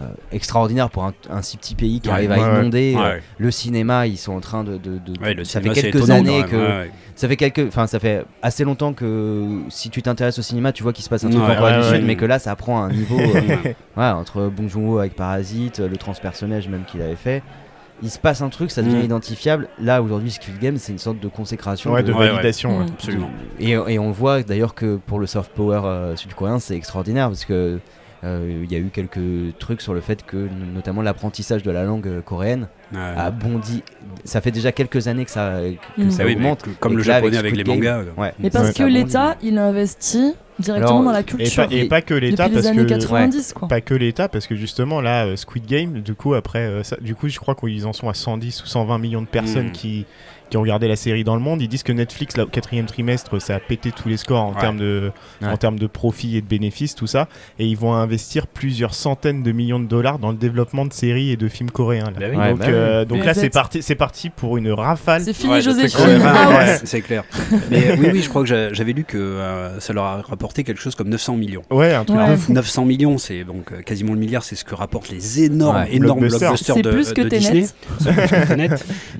[0.00, 2.94] euh, extraordinaire pour un, un si petit pays qui Ouais, arrive à ouais, inonder.
[2.96, 3.22] euh, Ouais.
[3.38, 4.76] le cinéma, ils sont en train de.
[4.76, 6.86] de, de- Ouais, le ça cinéma, fait quelques années que.
[7.16, 10.82] Ça fait quelques, enfin ça fait assez longtemps que si tu t'intéresses au cinéma, tu
[10.82, 11.96] vois qu'il se passe un truc Ouais, en Corée ouais, du.
[11.96, 13.56] Sud, mais que là ça prend un niveau euh,
[13.96, 17.42] entre Bong Joon-ho avec Parasite, le transpersonnage même qu'il avait fait.
[18.04, 19.04] Il se passe un truc, ça devient Mm.
[19.04, 19.68] identifiable.
[19.80, 21.90] Là aujourd'hui, Squid Game, c'est une sorte de consécration.
[21.92, 22.78] Ouais, de validation.
[22.78, 22.84] ouais.
[22.84, 22.90] ouais.
[22.92, 23.30] Absolument.
[23.58, 27.44] Et, et on voit d'ailleurs que pour le soft power euh, sud-coréen, c'est extraordinaire parce
[27.46, 27.80] que
[28.24, 32.06] il y a eu quelques trucs sur le fait que notamment l'apprentissage de la langue
[32.08, 33.00] euh, coréenne Ouais.
[33.00, 33.82] a bondi.
[34.24, 35.58] Ça fait déjà quelques années que ça,
[35.96, 36.10] que Mm.
[36.10, 36.62] ça Ah oui, augmente.
[36.62, 38.02] que- comme le japonais avec avec, les mangas.
[38.16, 38.32] Ouais.
[38.38, 41.66] Mais parce que l'État, il investit directement Alors, dans la Et culture.
[41.66, 43.66] pas, et pas que l'État, parce années que 90, quoi.
[43.66, 46.96] pas que l'État, parce que justement là, euh, Squid Game, du coup après, euh, ça-
[47.00, 49.72] du coup je crois qu'ils en sont à 110 ou 120 millions de personnes Mm.
[49.72, 50.06] qui
[50.50, 51.60] qui ont regardé la série dans le monde.
[51.62, 54.52] Ils disent que Netflix là au quatrième trimestre, ça a pété tous les scores en
[54.54, 54.60] Ouais.
[54.60, 55.10] termes de
[55.42, 55.48] Ouais.
[55.48, 57.28] en termes de profit et de bénéfices, tout ça,
[57.58, 61.30] et ils vont investir plusieurs centaines de millions de dollars dans le développement de séries
[61.30, 62.04] et de films coréens.
[62.04, 62.12] là.
[62.20, 62.36] Bah oui.
[62.36, 65.22] Ouais, donc bah euh, donc là c'est parti, c'est parti pour une rafale.
[65.22, 65.60] C'est fini, ouais,
[66.84, 67.24] c'est clair.
[67.70, 70.64] Mais oui, oui, je crois que j'a- j'avais lu que euh, ça leur a rapporté
[70.64, 71.62] quelque chose comme 900 millions.
[71.70, 72.30] Ouais, un truc Ouais.
[72.32, 72.52] de fou.
[72.52, 75.94] 900 millions, c'est donc euh, quasiment le milliard, c'est ce que rapportent les énormes, Ouais.
[75.94, 76.48] énormes Blockbusters.
[76.50, 77.28] blockbusters C'est de, plus que de.
[77.28, 77.66] Disney.
[78.00, 78.68] C'est plus que Tenet.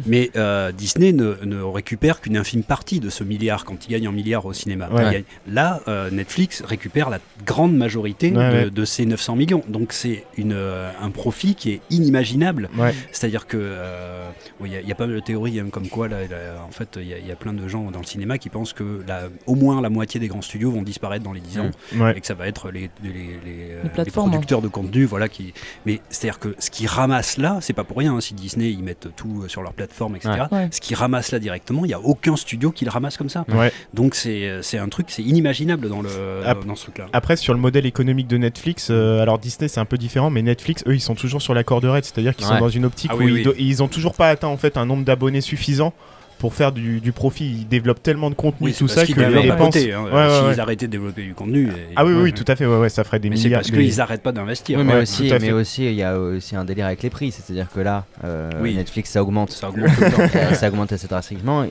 [0.07, 4.07] Mais euh, Disney ne, ne récupère qu'une infime partie de ce milliard quand il gagne
[4.07, 4.89] un milliard au cinéma.
[4.91, 5.05] Ouais.
[5.07, 8.71] Il gagne- Là, euh, Netflix récupère la grande majorité Ouais, de, ouais.
[8.71, 9.63] de ces 900 millions.
[9.69, 12.69] Donc c'est une, euh, un profit qui est inimaginable.
[12.79, 12.95] Ouais.
[13.13, 14.29] C'est-à-dire que euh,
[14.65, 16.65] il y, a- il y a pas mal de théories hein, comme quoi, là, là,
[16.67, 18.49] en fait, il y, a- il y a plein de gens dans le cinéma qui
[18.51, 21.59] pensent que la- au moins la moitié des grands studios vont disparaître dans les 10
[21.61, 22.17] ans Ouais.
[22.17, 25.53] et que ça va être les, les, les, les plateformes, producteurs de contenu, voilà, qui.
[25.87, 28.15] Mais c'est-à-dire que ce qu'ils ramassent là, c'est pas pour rien.
[28.17, 30.45] hein, si Disney ils mettent tout sur leur plateforme, etc.
[30.71, 33.45] Ce qu'ils ramassent là directement, il y a aucun studio qui le ramasse comme ça.
[33.53, 33.71] Ouais.
[33.93, 36.11] Donc c'est c'est un truc, c'est inimaginable dans le
[36.47, 37.07] Ap- dans ce truc-là.
[37.13, 40.43] Après, sur le modèle économique de Netflix, euh, alors Disney c'est un peu différent, mais
[40.43, 43.11] Netflix, eux, ils sont toujours sur la corde raide, c'est-à-dire qu'ils sont dans une optique
[43.13, 43.43] Ah où oui, ils, oui.
[43.45, 45.93] do- ils ont toujours pas atteint en fait un nombre d'abonnés suffisant
[46.39, 47.45] pour faire du, du profit.
[47.47, 49.77] Ils développent tellement de contenu, Oui, tout ça qu'ils que les dépenses.
[49.77, 49.81] hein.
[50.05, 50.59] Ouais, ouais, S'ils ouais.
[50.61, 51.69] arrêtaient de développer du contenu.
[51.69, 53.37] et- Ah oui, oui, ouais, oui, tout à fait, ouais, ouais, ça ferait des Mais
[53.37, 53.61] c'est milliards.
[53.63, 54.79] parce mais- qu'ils n'arrêtent pas d'investir.
[54.79, 57.31] Oui, mais Ouais, aussi, mais aussi, il y a aussi un délire avec les prix,
[57.33, 58.75] c'est-à-dire que là, euh, Oui.
[58.75, 59.53] Netflix, ça augmente.
[59.53, 60.17] Ça augmente tout le temps.
[60.35, 61.65] Euh, ça augmente assez drastiquement.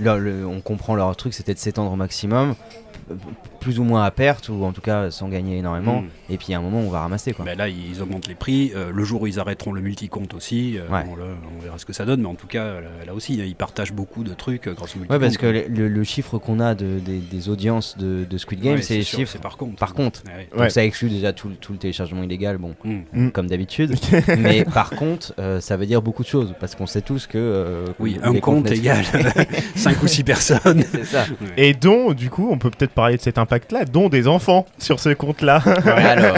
[0.00, 2.54] Là, le- on comprend leur truc, c'était de s'étendre au maximum,
[3.60, 6.02] plus ou moins à perte, ou en tout cas sans gagner énormément.
[6.02, 6.08] Mm.
[6.30, 7.44] Et puis à un moment, on va ramasser quoi.
[7.54, 8.72] Là, ils augmentent les prix.
[8.74, 11.04] Euh, le jour où ils arrêteront le multi-compte aussi, euh, Ouais.
[11.04, 11.24] bon, là,
[11.56, 12.20] on verra ce que ça donne.
[12.22, 15.00] Mais en tout cas, là, là aussi, ils partagent beaucoup de trucs euh, grâce au.
[15.00, 18.38] Ouais, parce que le, le- le chiffre qu'on a de, des, des audiences de, de
[18.38, 19.76] Squid Game, Ouais, c'est les sûr, chiffres C'est par contre.
[19.76, 20.22] par contre.
[20.26, 20.48] Ouais, ouais.
[20.52, 20.70] Donc Ouais.
[20.70, 22.98] ça exclut déjà tout, le- tout le téléchargement illégal, bon, Mm.
[23.12, 23.30] Mm.
[23.32, 23.94] comme d'habitude.
[24.38, 27.38] Mais par contre, euh, ça veut dire beaucoup de choses, parce qu'on sait tous que...
[27.38, 29.04] euh, Oui, un compte égale
[29.74, 30.82] 5 ou 6 personnes.
[30.90, 31.26] c'est ça.
[31.56, 35.00] Et dont, du coup, on peut peut-être parler de cet impact-là, dont des enfants sur
[35.00, 35.56] ce compte-là.
[35.86, 36.36] Alors,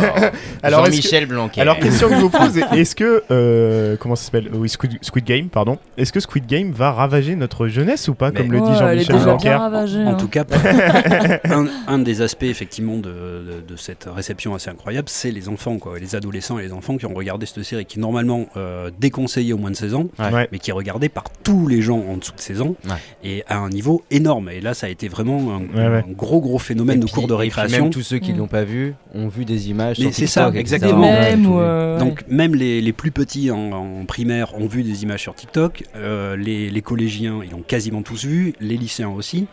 [0.62, 1.60] Alors, que- Jean-Michel Blanquer.
[1.60, 3.24] Alors, question que je vous pose, est-ce que.
[3.30, 5.78] euh, comment ça s'appelle Oui, Squid, Squid Game, pardon.
[5.96, 8.78] Est-ce que Squid Game va ravager notre jeunesse ou pas, Mais- comme le dit Ouais,
[8.78, 10.04] Jean-Michel Blanquer bien ravagée.
[10.04, 10.14] En hein.
[10.14, 10.44] tout cas,
[11.44, 15.78] un, un des aspects effectivement de, de- de cette réception assez incroyable, c'est les enfants,
[15.78, 19.52] quoi, les adolescents et les enfants qui ont regardé cette série, qui normalement euh, déconseillée
[19.52, 20.32] au moins de 16 ans, Ouais.
[20.32, 20.48] Ouais.
[20.52, 22.94] mais qui est regardée par tous les gens en dessous de 16 ans, Ouais.
[23.24, 24.50] et à un niveau énorme.
[24.50, 26.04] Et là, ça a été vraiment un, Ouais, ouais.
[26.08, 27.84] un gros gros phénomène de puis- cours de récréation.
[27.84, 28.38] même tous ceux qui Mm.
[28.38, 31.12] l'ont pas vu ont vu des images Mais sur c'est TikTok, ça, exactement.
[31.12, 31.98] Euh, ouais.
[31.98, 35.84] Donc même les, les plus petits en, en primaire ont vu des images sur TikTok,
[35.96, 39.46] euh, les, les collégiens ils l'ont quasiment tous vu, les lycéens aussi.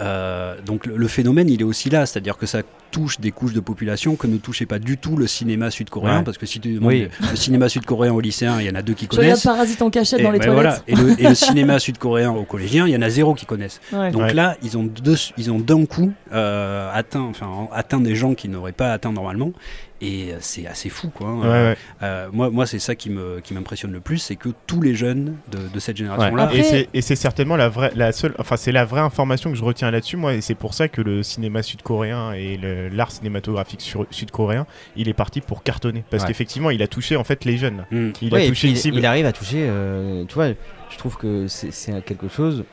[0.00, 3.52] Euh, donc le, le phénomène il est aussi là, c'est-à-dire que ça touche des couches
[3.52, 6.24] de population que ne touchait pas du tout le cinéma sud-coréen, Ouais.
[6.24, 7.08] parce que si tu demandes Oui.
[7.30, 9.44] le cinéma sud-coréen aux lycéens, il y en a deux qui Je regarde connaissent.
[9.44, 10.82] Parasite en cachette Et, dans les ben toilettes.
[10.86, 11.02] voilà.
[11.02, 13.80] et, le, et le cinéma sud-coréen aux collégiens, il y en a zéro qui connaissent.
[13.92, 14.10] Ouais.
[14.10, 14.34] Donc Ouais.
[14.34, 18.48] là, ils ont, deux, ils ont d'un coup euh, atteint, enfin, atteint des gens qui
[18.48, 19.52] n'auraient pas atteint normalement.
[20.00, 21.26] Et euh, c'est assez fou, quoi.
[21.28, 21.40] hein.
[21.70, 21.76] Ouais.
[22.04, 24.94] Euh, moi, moi c'est ça qui me qui m'impressionne le plus, c'est que tous les
[24.94, 28.32] jeunes de, de cette génération-là, Après- Et c'est- Et c'est certainement la vraie, la seule,
[28.38, 31.00] enfin c'est la vraie information que je retiens là-dessus, moi, et c'est pour ça que
[31.00, 34.66] le cinéma sud-coréen et le- l'art cinématographique sud-coréen,
[34.96, 36.28] il est parti pour cartonner, parce Ouais.
[36.28, 37.84] qu'effectivement, il a touché en fait les jeunes.
[37.90, 38.10] Hmm.
[38.22, 38.98] Il Ouais, a touché une cible.
[38.98, 41.70] Il arrive à toucher, euh, tu vois, je trouve que c'est
[42.04, 42.64] quelque chose.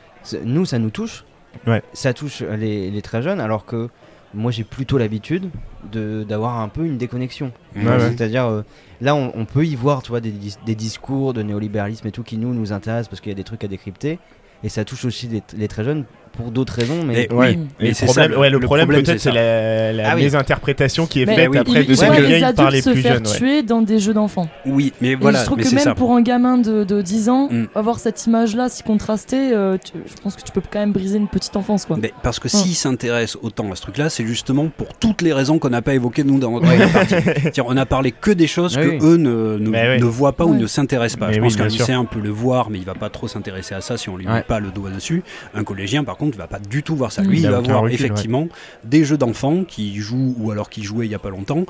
[0.44, 1.24] Nous, ça nous touche.
[1.66, 1.82] Ouais.
[1.92, 3.88] Ça touche les, les très jeunes, alors que
[4.34, 5.48] moi, j'ai plutôt l'habitude
[5.90, 7.52] de- d'avoir un peu une déconnexion.
[7.74, 8.62] C'est-à-dire, euh,
[9.00, 12.10] là, on, on peut y voir, tu vois, des, dis- des discours de néolibéralisme et
[12.12, 14.18] tout qui nous nous intéressent parce qu'il y a des trucs à décrypter.
[14.64, 16.04] Et ça touche aussi les, les très jeunes
[16.36, 18.86] pour d'autres raisons, mais oui, mais le c'est problème, ça, le- ouais, le le problème,
[18.86, 20.22] problème, peut-être, c'est la, la Ah oui.
[20.24, 22.82] mésinterprétation qui est Mais faite oui, après de il Squid voit les Game par les
[22.82, 23.26] se plus faire jeunes.
[23.26, 23.36] ouais.
[23.36, 24.48] tuer dans des jeux d'enfants.
[24.66, 25.94] oui, mais Et voilà, je trouve mais que même ça.
[25.94, 27.64] pour un gamin de, de 10 ans, Mm.
[27.74, 31.16] avoir cette image-là si contrastée, euh, tu- je pense que tu peux quand même briser
[31.18, 31.84] une petite enfance.
[31.86, 31.96] Quoi.
[32.00, 35.58] Mais parce que s'ils s'intéressent autant à ce truc-là, c'est justement pour toutes les raisons
[35.58, 37.60] qu'on n'a pas évoquées nous dans notre partie.
[37.60, 41.32] On a parlé que des choses que eux ne, voient pas ou ne s'intéressent pas.
[41.32, 43.96] Je pense qu'un lycéen peut le voir, mais il va pas trop s'intéresser à ça
[43.96, 45.22] si on lui met pas le doigt dessus.
[45.54, 47.22] Un collégien, par contre, va pas du tout voir ça.
[47.22, 47.28] Mm.
[47.28, 48.48] Lui, Il il a va voir recul, effectivement
[48.84, 51.64] des jeux d'enfants qui jouent ou alors qui jouaient il y a pas longtemps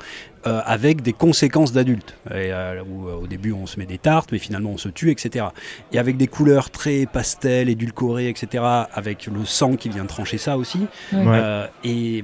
[0.45, 2.15] euh, avec des conséquences d'adultes.
[2.31, 5.47] Euh, euh, au début, on se met des tartes, mais finalement, on se tue, etc.
[5.91, 8.63] Et avec des couleurs très pastel, édulcorées, etc.
[8.93, 10.79] Avec le sang qui vient trancher ça aussi.
[11.11, 11.23] Ouais.
[11.27, 12.23] Euh, et,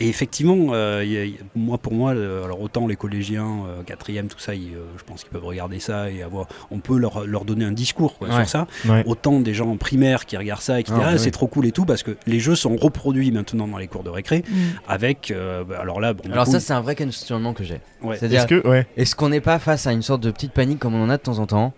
[0.00, 3.82] et effectivement, euh, y a- y a- moi pour moi, alors autant les collégiens, euh,
[3.84, 6.98] quatrième, tout ça, ils, euh, je pense qu'ils peuvent regarder ça et avoir, on peut
[6.98, 8.34] leur, leur donner un discours quoi, Ouais.
[8.34, 8.66] sur ça.
[8.88, 9.02] Ouais.
[9.06, 11.46] Autant des gens en primaire qui regardent ça et qui Ah, disent ah, c'est trop
[11.46, 14.44] cool et tout parce que les jeux sont reproduits maintenant dans les cours de récré
[14.48, 14.54] Mm.
[14.88, 17.80] avec, euh, bah, alors là, bon, Alors coup, ça, c'est un vrai questionnement que j'ai.
[18.02, 18.16] ouais.
[18.16, 18.86] C'est-à-dire, Est-ce que, ouais.
[18.96, 21.16] est-ce qu'on n'est pas face à une sorte de petite panique comme on en a
[21.16, 21.72] de temps en temps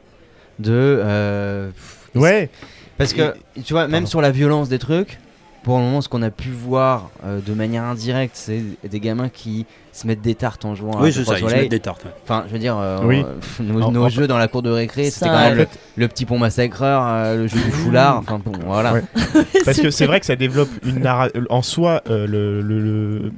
[0.58, 2.48] de euh, pff, Ouais.
[2.96, 4.06] Parce que, tu vois, même Pardon.
[4.06, 5.18] sur la violence des trucs,
[5.66, 9.28] pour le moment, ce qu'on a pu voir euh, de manière indirecte, c'est des gamins
[9.28, 11.62] qui se mettent des tartes en jouant oui, à c'est ça, ils se Soleil.
[11.62, 12.04] mettent des tartes.
[12.04, 12.10] ouais.
[12.22, 13.24] Enfin, je veux dire, euh, Oui.
[13.26, 16.06] euh, nos, En- nos en- jeux dans la cour de récré, c'était quand même le,
[16.08, 18.92] petit pont massacreur, euh, le jeu du foulard, enfin bon, voilà.
[18.94, 19.02] Ouais.
[19.64, 21.40] Parce que c'est vrai que ça développe une narration.
[21.50, 23.32] En soi, euh, le, le- le-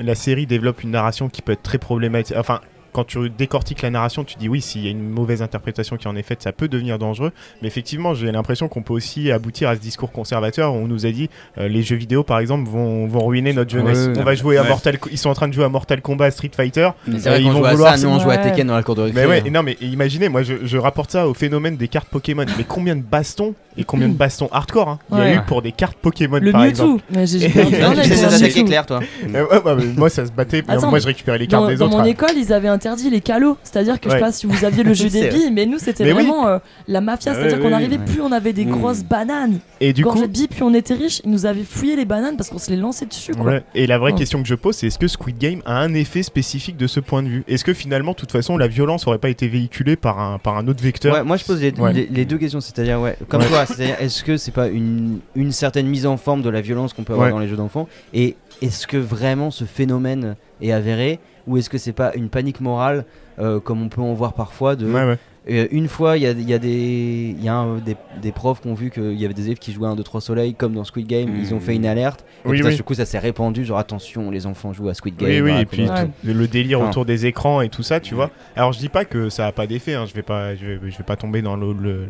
[0.00, 2.34] la série développe une narration qui peut être très problématique.
[2.38, 2.60] Enfin,
[2.94, 6.08] quand tu décortiques la narration, tu dis oui, s'il y a une mauvaise interprétation qui
[6.08, 7.32] en est faite, ça peut devenir dangereux.
[7.60, 11.04] Mais effectivement, j'ai l'impression qu'on peut aussi aboutir à ce discours conservateur où on nous
[11.04, 11.28] a dit
[11.58, 14.06] euh, les jeux vidéo, par exemple, vont, vont ruiner notre jeunesse.
[14.06, 14.62] Ouais, on va jouer à.
[14.64, 16.90] Mortal, ils sont en train de jouer à Mortal Kombat, Street Fighter.
[17.08, 18.38] Mais Euh, c'est vrai ils qu'on vont joue à vouloir- ça, nous on joue à.
[18.38, 19.20] Tekken dans la cour de récré.
[19.22, 19.50] Mais ouais, hein.
[19.52, 22.44] non, mais imaginez, moi je, je rapporte ça au phénomène des cartes Pokémon.
[22.56, 25.62] Mais combien de bastons et combien de bastons hardcore hein, il y a eu pour
[25.62, 27.00] des cartes Pokémon Le par exemple Mewtwo.
[27.10, 29.00] Mais j'ai clair toi.
[29.96, 31.96] Moi ça se battait, Attends, moi je récupérais les cartes Dans, des dans autres.
[31.96, 32.06] mon hein.
[32.06, 33.56] école, ils avaient interdit les calots.
[33.62, 36.04] C'est-à-dire que je sais pas si vous aviez le jeu des billes, mais nous c'était
[36.04, 36.24] Mais oui.
[36.24, 36.58] vraiment euh,
[36.88, 37.34] la mafia.
[37.34, 38.04] C'est-à-dire ouais, qu'on arrivait ouais.
[38.04, 38.70] plus, on avait des Mmh.
[38.70, 39.58] grosses bananes.
[39.80, 41.20] Et du coup, billes, puis on était riches.
[41.24, 43.32] Ils nous avaient fouillé les bananes parce qu'on se les lançait dessus.
[43.32, 43.44] Quoi.
[43.44, 43.62] Ouais.
[43.74, 46.22] Et la vraie question que je pose, c'est est-ce que Squid Game a un effet
[46.22, 47.44] spécifique de ce point de vue?
[47.48, 50.56] Est-ce que finalement, de toute façon, la violence aurait pas été véhiculée par un, par
[50.56, 51.14] un autre vecteur?
[51.14, 53.63] Ouais, moi je pose les, deux questions, c'est-à-dire ouais, comme Ouais.
[53.66, 57.04] C'est-à-dire est-ce que c'est pas une, une certaine mise en forme de la violence qu'on
[57.04, 57.32] peut avoir Ouais.
[57.32, 61.78] dans les jeux d'enfants et est-ce que vraiment ce phénomène est avéré ou est-ce que
[61.78, 63.04] c'est pas une panique morale
[63.38, 65.18] euh, comme on peut en voir parfois de Ouais, ouais.
[65.50, 68.32] Euh, une fois, il y a, il y a des, y a un- des, des
[68.32, 70.22] profs qui ont vu qu'il y avait des élèves qui jouaient à 1, 2, 3
[70.22, 71.36] soleil, comme dans Squid Game.
[71.38, 72.24] Ils ont fait une alerte.
[72.46, 75.28] Et Oui, du coup, ça s'est répandu genre attention, les enfants jouent à Squid Game.
[75.28, 76.08] Oui, oui, voilà, et puis Ouais.
[76.24, 78.30] le délire autour des écrans et tout ça, tu vois.
[78.56, 80.90] Alors je dis pas que ça a pas d'effet, hein, je vais pas, je vais,
[80.90, 82.06] je vais pas tomber dans le- le-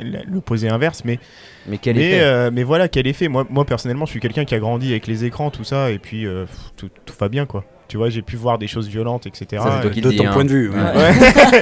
[0.00, 1.18] le- l'opposé inverse, mais
[1.66, 3.26] Mais quel mais, effet euh, mais voilà quel effet.
[3.28, 5.98] Moi, moi personnellement, je suis quelqu'un qui a grandi avec les écrans, tout ça, et
[5.98, 6.44] puis euh,
[6.76, 6.88] tout
[7.18, 7.64] va bien quoi.
[7.88, 9.62] Tu vois, j'ai pu voir des choses violentes, etc.
[9.64, 10.32] Ça, c'est toi qui de ton hein.
[10.32, 10.68] point de vue.
[10.70, 10.76] ouais.
[10.76, 10.94] Ouais.
[10.94, 11.12] Ouais.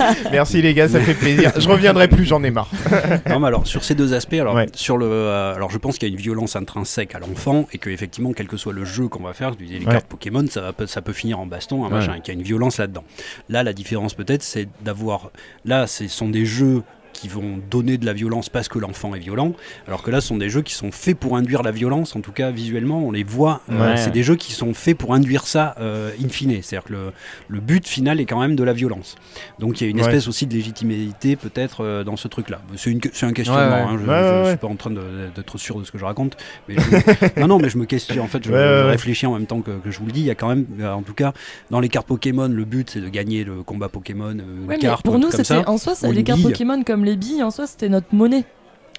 [0.32, 1.52] Merci les gars, ça fait plaisir.
[1.56, 2.68] Je reviendrai plus, j'en ai marre.
[3.28, 4.66] Non, mais alors sur ces deux aspects, alors Ouais.
[4.74, 7.78] sur le, euh, alors je pense qu'il y a une violence intrinsèque à l'enfant et
[7.78, 9.92] que effectivement, quel que soit le jeu qu'on va faire, je disais les Ouais.
[9.92, 11.94] cartes Pokémon, ça, va, peut- ça peut finir en baston, un Ouais.
[11.94, 13.04] machin, et qu'il y a une violence là-dedans.
[13.48, 15.30] Là, la différence peut-être, c'est d'avoir,
[15.64, 16.82] là, ce sont des jeux
[17.16, 19.52] qui vont donner de la violence parce que l'enfant est violent,
[19.88, 22.20] alors que là, ce sont des jeux qui sont faits pour induire la violence, en
[22.20, 23.96] tout cas visuellement, on les voit, euh, Ouais.
[23.96, 27.12] c'est des jeux qui sont faits pour induire ça euh, in fine, c'est-à-dire que le,
[27.48, 29.16] le but final est quand même de la violence.
[29.58, 30.02] Donc il y a une Ouais.
[30.02, 32.60] espèce aussi de légitimité peut-être euh, dans ce truc-là.
[32.76, 33.80] C'est une que- c'est un questionnement, Ouais, ouais.
[33.80, 34.48] hein, je, Ouais, je ouais, ouais.
[34.50, 36.36] suis pas en train de- d'être sûr de ce que je raconte.
[36.68, 39.60] Mais je- non, non, mais je me questionne, en fait, je, réfléchis en même temps
[39.62, 40.20] que, que je vous le dis.
[40.20, 41.32] Il y a quand même, euh, en tout cas,
[41.70, 45.04] dans les cartes Pokémon, le but c'est de gagner le combat Pokémon, euh, une carte,
[45.04, 46.42] pour nous, c'était en soi, ça- les cartes.
[46.42, 48.44] Pokémon comme les billes, en soi, c'était notre monnaie.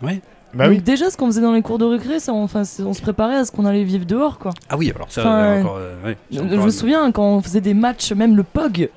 [0.01, 0.81] Bah Donc oui.
[0.81, 3.01] déjà, ce qu'on faisait dans les cours de récré, ça, on, enfin, c'est- on se
[3.01, 4.51] préparait à ce qu'on allait vivre dehors, quoi.
[4.69, 5.59] Ah oui, alors ça, Enfin, euh, ouais.
[5.61, 8.89] encore, euh, ouais, Je, je me souviens quand on faisait des matchs, même le POG,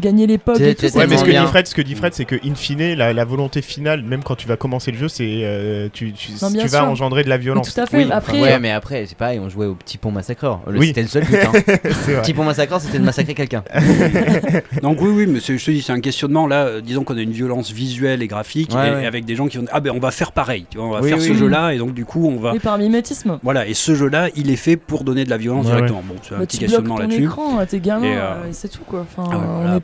[0.00, 0.96] gagner les C'est- et tout.
[0.96, 1.46] Ouais, mais ce que, dit bien.
[1.46, 4.36] Fred, ce que dit Fred, c'est que in fine, la, la volonté finale, même quand
[4.36, 7.36] tu vas commencer le jeu, c'est euh, tu, tu, Non, tu vas engendrer de la
[7.36, 7.74] Mais violence.
[7.74, 7.96] Tout à fait.
[8.04, 10.60] Oui, Après, ouais, mais après, c'est pareil, on jouait au petit pont massacreur.
[10.68, 10.88] Le- Oui.
[10.88, 11.36] C'était le seul but.
[11.36, 11.52] Hein.
[12.22, 13.62] petit pont massacreur, c'était de massacrer quelqu'un.
[14.82, 16.46] Donc oui, oui, mais c'est- je te dis, c'est un questionnement.
[16.46, 19.02] Là, euh, disons qu'on a une violence visuelle et graphique, Ouais, et, ouais.
[19.04, 20.86] et avec des gens qui vont dire, ah ben on va faire pareil, tu vois,
[20.86, 21.38] on va Oui, faire oui, ce oui.
[21.38, 23.38] jeu-là, et donc du coup on va, et par mimétisme.
[23.42, 26.02] voilà, et ce jeu-là, il est fait pour donner de la violence directement.
[26.06, 27.24] Bon, c'est un Bah, petit questionnement là-dessus.
[27.24, 29.06] écran à tes gamins Et, et, euh, c'est tout quoi.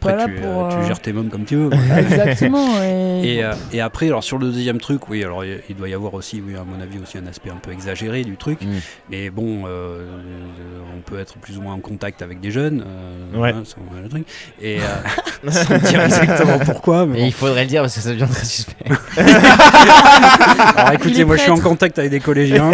[0.09, 0.65] Après, pas là tu, pour.
[0.67, 1.71] euh, tu euh, gères tes mômes comme tu veux.
[1.99, 2.83] Exactement.
[2.83, 5.95] Et, Et, euh, et après, alors sur le deuxième truc, oui, alors il doit y
[5.95, 8.61] avoir aussi, oui, à mon avis, aussi un aspect un peu exagéré du truc.
[8.63, 8.67] Mm.
[9.11, 12.85] Mais bon, on peut être plus ou moins en contact avec des jeunes.
[13.35, 13.51] Ouais.
[13.51, 13.63] hein,
[14.03, 14.27] le truc.
[14.63, 14.79] Et
[15.49, 17.07] sans dire exactement pourquoi.
[17.07, 17.27] Mais Et bon.
[17.29, 18.75] il faudrait le dire parce que ça devient très suspect.
[20.77, 22.71] Alors écoutez, moi je suis en contact avec des collégiens,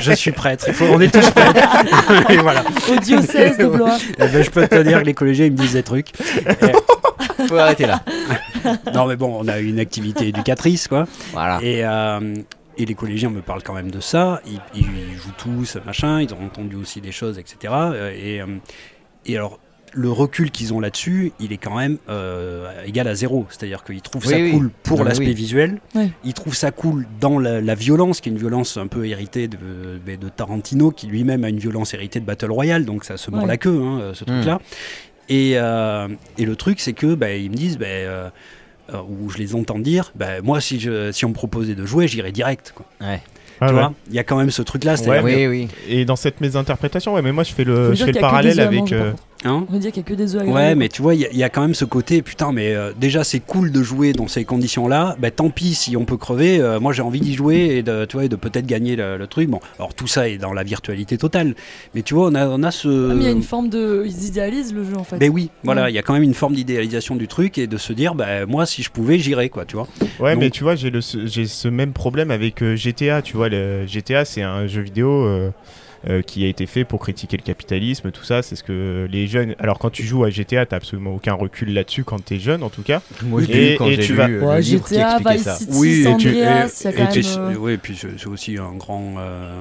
[0.00, 1.60] je suis prêtre, Il faut, on est tous prêtres.
[2.30, 2.64] et voilà.
[2.90, 3.96] Au diocèse de Blois.
[4.18, 6.08] Et ben, je peux te dire que les collégiens ils me disent des trucs.
[7.48, 8.02] Faut arrêter là.
[8.94, 11.06] Non mais bon, on a une activité éducatrice quoi.
[11.32, 11.60] Voilà.
[11.62, 12.34] Et, euh,
[12.78, 14.40] et les collégiens me parlent quand même de ça.
[14.46, 16.20] Ils, ils jouent tous, machin.
[16.20, 17.72] Ils ont entendu aussi des choses, etc.
[17.74, 18.46] Euh, Et, euh,
[19.24, 19.58] et alors,
[19.92, 23.46] le recul qu'ils ont là-dessus, il est quand même euh, égal à zéro.
[23.48, 24.50] C'est-à-dire qu'ils trouvent Oui, ça oui.
[24.50, 25.34] cool pour l'aspect oui.
[25.34, 25.80] visuel.
[25.94, 26.10] Oui.
[26.24, 29.48] Ils trouvent ça cool dans la, la violence, qui est une violence un peu héritée
[29.48, 32.84] de, Tarantino, qui lui-même a une violence héritée de Battle Royale.
[32.84, 34.60] Donc ça se mord la queue, hein, ce truc-là.
[35.28, 36.08] Et, euh,
[36.38, 38.28] et le truc, c'est que bah, ils me disent, bah, euh,
[38.94, 41.84] euh, ou je les entends dire, bah, moi, si, je, si on me proposait de
[41.84, 42.72] jouer, j'irais direct.
[42.74, 42.86] Quoi.
[43.00, 43.20] Ouais.
[43.60, 43.80] Ah tu ouais.
[43.80, 44.96] vois, il y a quand même ce truc-là.
[44.96, 45.68] c'est-à-dire Ouais, Oui, oui.
[45.88, 48.92] Et dans cette mésinterprétation, ouais, mais moi je fais le, je fais parallèle avec.
[48.92, 49.16] euh, que-
[49.46, 51.20] hein On veut dire qu'il n'y a que des œufs Ouais, mais tu vois, il
[51.20, 53.72] y, a- il y a quand même ce côté, putain, mais euh, déjà c'est cool
[53.72, 55.16] de jouer dans ces conditions-là.
[55.18, 56.60] Bah tant pis si on peut crever.
[56.60, 59.16] euh, moi j'ai envie d'y jouer et de, tu vois, et de peut-être gagner le,
[59.16, 59.48] le truc.
[59.48, 61.54] Bon, alors tout ça est dans la virtualité totale.
[61.94, 62.88] Mais tu vois, on a, on a ce.
[63.10, 64.04] Ah, mais il y a une forme de.
[64.06, 65.18] Ils idéalisent le jeu en fait.
[65.18, 65.92] Ben oui, voilà, Ouais.
[65.92, 68.46] il y a quand même une forme d'idéalisation du truc et de se dire, bah
[68.46, 69.86] moi si je pouvais, j'irais, quoi, tu vois.
[70.20, 73.22] Ouais, Donc- mais tu vois, j'ai le- ce- j'ai ce même problème avec euh, GTA.
[73.22, 75.06] Tu vois, le GTA, c'est un jeu vidéo.
[76.08, 78.40] Euh, euh, qui a été fait pour critiquer le capitalisme, tout ça.
[78.42, 79.54] C'est ce que les jeunes.
[79.58, 82.70] Alors, quand tu joues à GTA, t'as absolument aucun recul là-dessus quand t'es jeune, en
[82.70, 83.02] tout cas.
[83.24, 85.10] Moi, Et- eu quand et j'ai tu lu vas- euh, Ouais, le livre qui GTA,
[85.16, 85.54] expliquait Vice ça.
[85.56, 87.10] City, Oui, et tu- Andreas, y a et- et même.
[87.12, 89.52] tu- euh, oui, et puis c'est aussi un grand, euh,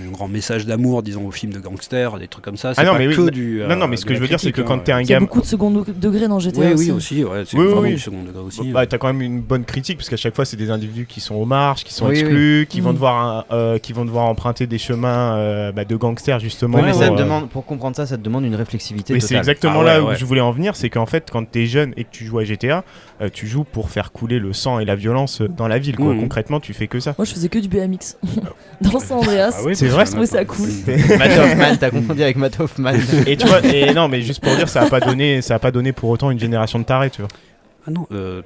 [0.00, 2.74] un, un grand message d'amour, disons, aux films de gangsters, des trucs comme ça.
[2.74, 3.62] C'est Ah non, pas mais oui, que non, du.
[3.68, 4.82] non, non, mais euh, ce que je veux dire, c'est que quand hein.
[4.84, 5.26] t'es un Il y a gamin.
[5.26, 6.84] beaucoup de second degré dans GTA Oui, aussi.
[6.90, 7.94] oui, aussi, ouais, c'est Oui, oui, vraiment oui.
[7.94, 8.68] du second degré aussi.
[8.72, 11.20] Bah, t'as quand même une bonne critique parce qu'à chaque fois c'est des individus qui
[11.20, 13.44] sont aux marges, qui sont Oui, exclus, qui vont Mm.
[13.52, 16.78] euh, qui vont devoir emprunter des chemins euh, bah, de gangsters justement.
[16.78, 19.14] Ouais, mais pour, ça te euh, demande, pour comprendre ça, ça te demande une réflexivité
[19.14, 21.48] Mais c'est exactement Ah là ouais, où je voulais en venir, c'est qu'en fait quand
[21.48, 22.84] t'es jeune et que tu joues à GTA,
[23.20, 25.96] euh, tu joues pour faire couler le sang et la violence dans la ville.
[25.96, 26.14] Quoi.
[26.14, 26.20] Mhm.
[26.20, 27.14] Concrètement, tu fais que ça.
[27.18, 28.16] Moi, je faisais que du BMX.
[28.80, 29.56] dans San Andreas.
[29.58, 30.68] Ah oui, C'est vrai, je trouvais ça cool.
[31.18, 32.92] Matt Hoffman, t'as confondu avec Matt Hoffman.
[33.26, 35.58] et tu vois, et non, mais juste pour dire, ça a pas donné, ça a
[35.58, 37.28] pas donné pour autant une génération de tarés, tu vois.
[37.86, 38.42] Ah non, euh,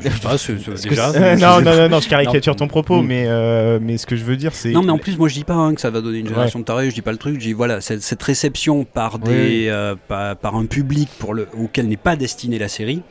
[0.00, 0.36] je sais pas,
[0.74, 1.36] déjà.
[1.36, 3.06] non, non, non, non, je caricature ton propos, Mm.
[3.06, 4.70] mais euh, mais ce que je veux dire, c'est.
[4.70, 6.60] Non, mais en plus, moi je dis pas hein, que ça va donner une génération
[6.60, 9.30] de tarés, je dis pas le truc, je dis voilà, cette, cette réception par, des,
[9.30, 9.68] Oui.
[9.68, 13.02] euh, par, par un public pour le, auquel n'est pas destinée la série,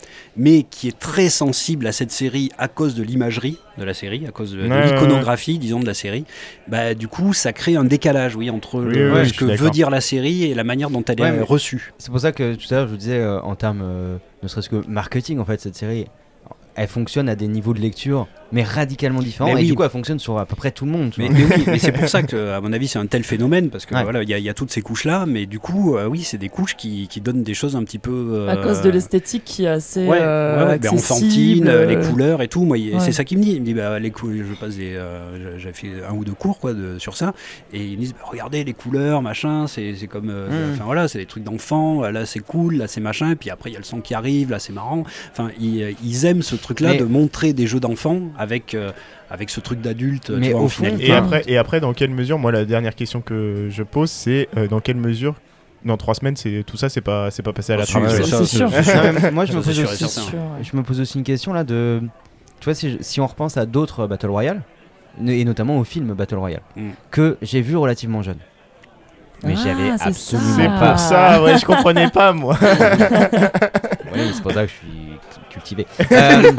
[0.41, 4.25] mais qui est très sensible à cette série à cause de l'imagerie de la série,
[4.25, 6.23] à cause de, de Ouais, ouais, l'iconographie, disons, de la série,
[6.67, 9.89] bah du coup, ça crée un décalage, oui, entre Oui, le- ce que veut dire
[9.89, 11.93] la série et la manière dont elle Ouais, est mais- reçue.
[11.97, 14.47] C'est pour ça que tout à l'heure je vous disais euh, en termes euh, ne
[14.47, 16.05] serait-ce que marketing en fait cette série
[16.75, 19.67] elle fonctionne à des niveaux de lecture mais radicalement différents Mais et oui.
[19.67, 21.11] du coup elle fonctionne sur à peu près tout le monde.
[21.17, 23.85] Mais, oui, mais c'est pour ça que, à mon avis, c'est un tel phénomène parce
[23.85, 24.03] que Ouais.
[24.03, 26.21] voilà, il y, a- il y a toutes ces couches-là, mais du coup, euh, oui,
[26.23, 28.89] c'est des couches qui, qui donnent des choses un petit peu euh, À cause de
[28.89, 32.47] l'esthétique qui est assez Ouais, euh, ouais, ouais, ben, enfantine, euh, les euh, couleurs et
[32.47, 32.63] tout.
[32.65, 33.53] Moi, c'est ça qu'il me dit.
[33.53, 36.33] Il me dit, bah, les cou- je passe des, euh, j'ai fait un ou deux
[36.33, 37.33] cours quoi de, sur ça,
[37.73, 40.73] et ils me disent, bah, regardez les couleurs, machin, c'est c'est comme, euh, Mm.
[40.73, 42.01] enfin voilà, c'est des trucs d'enfants.
[42.01, 44.13] Là, c'est cool, là, c'est machin, et puis après, il y a le son qui
[44.13, 45.03] arrive, là, c'est marrant.
[45.31, 48.91] Enfin, ils, ils aiment ce truc-là Mais- de montrer des jeux d'enfants avec euh,
[49.29, 50.31] avec ce truc d'adulte.
[50.31, 51.09] Mais tu vois, au en fond, finalité.
[51.09, 54.47] Et après, et après, dans quelle mesure, moi, la dernière question que je pose, c'est
[54.57, 55.35] euh, dans quelle mesure,
[55.85, 58.03] dans trois semaines, c'est tout ça, c'est pas, c'est pas passé à la Ah, trappe.
[58.03, 58.69] oui, c'est- ça, c'est sûr.
[59.31, 60.31] Moi je Ça, me c'est pose aussi
[60.63, 62.01] je me pose aussi une question là de
[62.59, 64.61] tu vois si, on repense à d'autres Battle Royale
[65.25, 66.89] et notamment au film Battle Royale Mm.
[67.11, 68.37] que j'ai vu relativement jeune.
[69.43, 70.79] Mais Ah, j'avais c'est absolument C'est Ah.
[70.79, 72.57] pas pour ça, ouais, je comprenais pas, moi.
[74.13, 75.17] Oui, c'est pour ça que je suis
[75.59, 75.85] cultivé.
[76.11, 76.51] Euh,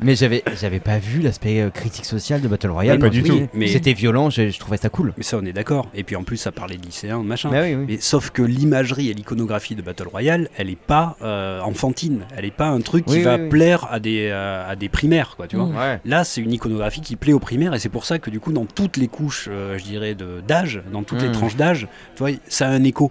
[0.00, 2.96] mais j'avais, j'avais pas vu l'aspect euh, critique social de Battle Royale.
[2.96, 3.46] Ouais, pas du tout.
[3.54, 5.12] Mais- C'était violent, je, je trouvais ça cool.
[5.16, 5.88] Mais ça, on est d'accord.
[5.94, 7.50] Et puis en plus, ça parlait de lycéens, de machin.
[7.50, 7.84] Bah oui, oui.
[7.88, 12.20] Mais sauf que l'imagerie et l'iconographie de Battle Royale, elle est pas euh, enfantine.
[12.36, 15.34] Elle est pas un truc qui Oui, va plaire à des, euh, à des primaires,
[15.36, 15.66] quoi, tu vois.
[15.66, 15.76] Mm.
[15.76, 16.00] Ouais.
[16.04, 18.52] Là, c'est une iconographie qui plaît aux primaires et c'est pour ça que du coup,
[18.52, 20.16] dans toutes les couches, euh, je dirais,
[20.46, 21.32] d'âge, dans toutes les Mm.
[21.32, 23.10] tranches d'âge, tu vois, ça a un écho.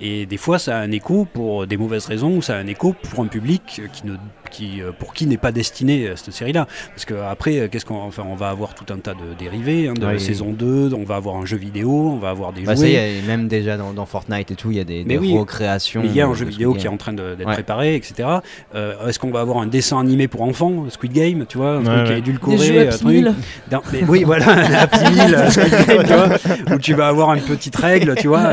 [0.00, 2.66] Et des fois, ça a un écho pour des mauvaises raisons ou ça a un
[2.66, 4.16] écho pour un public qui ne,
[4.50, 6.66] qui, euh, pour qui n'est pas destiné à cette série-là.
[6.90, 9.88] Parce que après, euh, qu'est-ce qu'on, enfin, on va avoir tout un tas de dérivés
[9.88, 12.52] hein, de Oui, la saison 2, on va avoir un jeu vidéo, on va avoir
[12.52, 12.92] des Bah, ça jouets.
[12.92, 15.18] y est, même déjà dans, dans Fortnite et tout, il y a des, Mais des
[15.18, 15.38] oui.
[15.38, 16.02] recréations.
[16.02, 17.52] Mais il y a un jeu vidéo qui est en train d'être Ouais.
[17.54, 18.28] préparé, etc.
[18.74, 21.84] Euh, Est-ce qu'on va avoir un dessin animé pour enfants, Squid Game, tu vois, un
[21.86, 22.18] Ouais, truc ouais.
[22.18, 23.02] édulcoré, Des jeux euh, truc.
[23.04, 23.34] Meal.
[23.70, 24.46] Non, mais oui, voilà,
[24.80, 28.28] Happy Meal, euh, Squid Game, tu vois, où tu vas avoir une petite règle, tu
[28.28, 28.50] vois.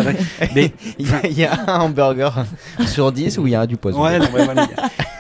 [0.56, 2.46] Mais Il y, a, il a un hamburger
[2.86, 4.04] sur 10 où il y a du poison.
[4.04, 4.68] ouais, non, mais voilà.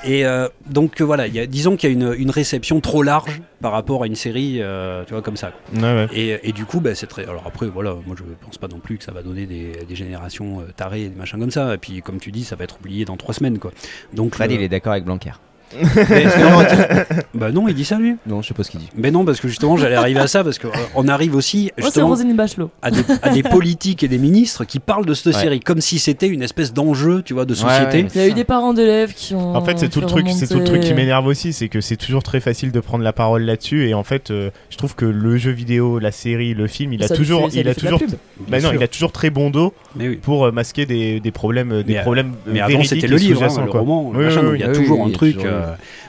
[0.05, 2.81] Et euh, donc euh, voilà, il y a, disons qu'il y a une, une réception
[2.81, 5.53] trop large par rapport à une série, euh, tu vois, comme ça.
[5.73, 6.07] Ouais, ouais.
[6.13, 7.23] Et, et du coup, bah, c'est très.
[7.23, 9.95] Alors après, voilà, moi je pense pas non plus que ça va donner des, des
[9.95, 11.73] générations euh, tarées, des machins comme ça.
[11.73, 13.71] Et puis, comme tu dis, ça va être oublié dans trois semaines, quoi.
[14.13, 15.31] Donc, Fred, il est d'accord avec Blanquer.
[16.09, 18.15] Mais est-ce que- bah non, il dit ça lui.
[18.27, 18.89] Non, je sais pas ce qu'il dit.
[18.95, 21.83] Mais non, parce que justement, j'allais arriver à ça, parce qu'on arrive aussi Moi, c'est
[21.85, 22.69] justement Roselyne Bachelot.
[22.81, 25.41] à des, à des politiques et des ministres qui parlent de cette Ouais.
[25.41, 28.03] série comme si c'était une espèce d'enjeu, tu vois, de société.
[28.03, 28.07] ouais.
[28.13, 29.55] Il y a eu des parents d'élèves qui ont.
[29.55, 31.81] En fait, c'est tout le truc, c'est tout le truc qui m'énerve aussi, c'est que
[31.81, 33.87] c'est toujours très facile de prendre la parole là-dessus.
[33.87, 37.03] Et en fait, euh, je trouve que le jeu vidéo, la série, le film, il
[37.03, 37.99] a toujours, il a toujours,
[38.47, 38.73] bah non, sûr.
[38.75, 40.15] il a toujours très bon dos Mais oui.
[40.17, 42.89] pour euh, masquer des, des problèmes, euh, des Mais, euh, problèmes euh, Mais avant, véridiques
[42.89, 43.79] c'était et le livre, hein, sous-jacents, le quoi.
[43.81, 45.13] roman, le Oui, machin, oui, donc il y a oui, toujours oui, un il y
[45.13, 45.33] a truc.
[45.35, 45.62] toujours euh,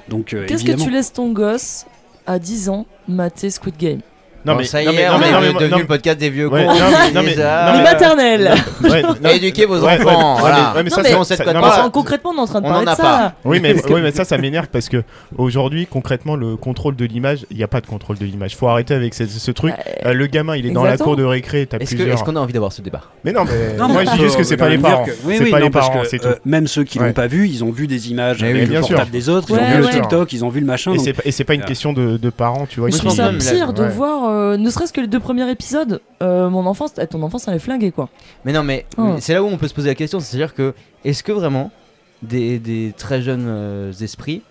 [0.08, 1.86] donc, euh, Qu'est-ce que tu laisses ton gosse
[2.26, 4.00] à 10 ans mater Squid Game?
[4.44, 6.30] Non mais ça y non, est, mais- on non, mais- est devenu le podcast des
[6.30, 6.72] vieux Ouais, cons.
[6.74, 7.66] non, mais- non, mais- déjà.
[7.66, 10.56] non, Les mais- maternelles ouais, non, Éduquez vos enfants, ouais, voilà.
[10.74, 11.34] mais- ouais, mais Non, ça,
[11.74, 13.02] Enfin, concrètement, on est en train de On parler en a de ça.
[13.02, 13.32] pas.
[13.44, 13.74] Oui, mais,
[14.12, 15.02] ça, ça m'énerve parce que
[15.36, 18.56] aujourd'hui, concrètement, le contrôle de l'image, il n'y a pas de contrôle de l'image.
[18.56, 19.72] Faut arrêter avec ce, ce truc.
[19.74, 20.06] Ouais.
[20.06, 22.14] Euh, le gamin, il est dans la cour de récré, t'as Est-ce que- plusieurs.
[22.16, 24.22] est-ce qu'on a envie d'avoir ce débat Mais non, mais Non, moi mais je dis
[24.24, 25.06] juste que c'est pas les parents.
[25.06, 26.28] c'est pas les parents, c'est tout.
[26.28, 29.10] euh, même ceux qui l'ont pas vu, ils ont vu des images avec le portable
[29.10, 29.88] des autres, ils ont vu le.
[29.88, 30.92] TikTok, ils ont vu le machin.
[30.92, 32.90] Et c'est, c'est pas une euh, question de, parents, tu vois.
[32.90, 36.48] Je trouve ça pire de voir, euh, ne serait-ce que les deux premiers épisodes, euh,
[36.50, 38.08] mon enfance, eh, ton enfance, elle est flinguée quoi.
[38.44, 39.16] Mais non, mais Oh.
[39.20, 40.74] c'est là où on peut se poser la question, c'est-à-dire que
[41.04, 41.70] est-ce que vraiment
[42.22, 44.42] des, des très jeunes euh, esprits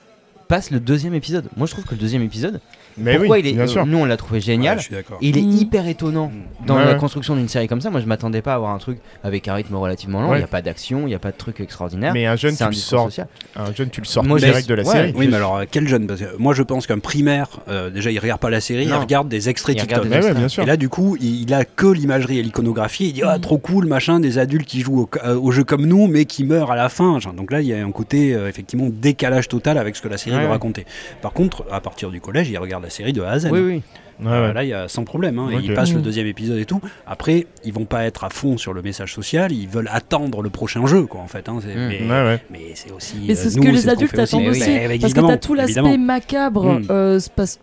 [0.47, 1.49] passent le deuxième épisode?
[1.57, 2.59] Moi, je trouve que le deuxième épisode,
[2.97, 3.53] Mais pourquoi oui, il est.
[3.53, 3.85] bien sûr.
[3.85, 4.77] Nous, on l'a trouvé génial.
[4.77, 5.17] Ouais, je suis d'accord.
[5.21, 5.51] Et il est Mm.
[5.51, 6.65] hyper étonnant Mm.
[6.65, 7.89] dans Ouais, la construction d'une série comme ça.
[7.89, 10.27] Moi, je m'attendais pas à avoir un truc avec un rythme relativement lent.
[10.27, 10.37] Il Ouais.
[10.39, 12.13] n'y a pas d'action, il n'y a pas de truc extraordinaire.
[12.13, 13.27] Mais un jeune, c'est tu un le sors, social.
[13.55, 15.13] un jeune, tu le sors Moi, direct de la ouais, série.
[15.15, 16.07] Oui, mais alors quel jeune?
[16.07, 18.93] Parce que moi je pense qu'un primaire, euh, déjà il regarde pas la série, il
[18.93, 20.05] regarde des extraits TikTok.
[20.05, 23.07] Et là, du coup, il, il a que l'imagerie et l'iconographie.
[23.09, 25.85] Il dit ah trop cool, machin, des adultes qui jouent au, euh, au jeu comme
[25.85, 27.19] nous, mais qui meurent à la fin.
[27.19, 30.07] Genre, Donc là, il y a un côté euh, effectivement décalage total avec ce que
[30.07, 30.85] la série veut raconter.
[31.21, 33.49] Par contre, à partir du collège, il regarde la série de A à Z.
[33.51, 33.81] Oui, oui.
[34.23, 34.53] Ouais, Euh, ouais.
[34.53, 35.39] Là, il y a sans problème.
[35.39, 35.49] hein.
[35.61, 36.03] Ils passent le Mm.
[36.03, 36.79] deuxième épisode et tout.
[37.07, 39.51] Après, ils vont pas être à fond sur le message social.
[39.51, 41.49] Ils veulent attendre le prochain jeu, quoi, en fait.
[41.49, 41.53] hein.
[41.55, 41.87] Mm.
[41.89, 42.43] Mais, Ouais, ouais.
[42.51, 43.15] mais c'est aussi.
[43.27, 44.49] Mais euh, c'est ce nous, que les adultes attendent oui.
[44.49, 44.59] aussi.
[44.69, 46.63] Bah, parce que t'as tout l'aspect macabre.
[46.79, 46.83] Mm.
[46.91, 47.19] euh,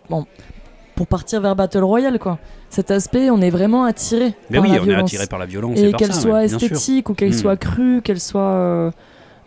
[0.09, 0.25] bon,
[0.95, 2.37] pour partir vers Battle Royale, quoi.
[2.69, 4.33] Cet aspect, on est vraiment attiré.
[4.49, 5.03] Mais par oui, la on est violence.
[5.09, 5.79] attiré par la violence.
[5.79, 8.41] et qu'elle soit esthétique ou qu'elle soit crue, qu'elle soit.
[8.41, 8.91] euh,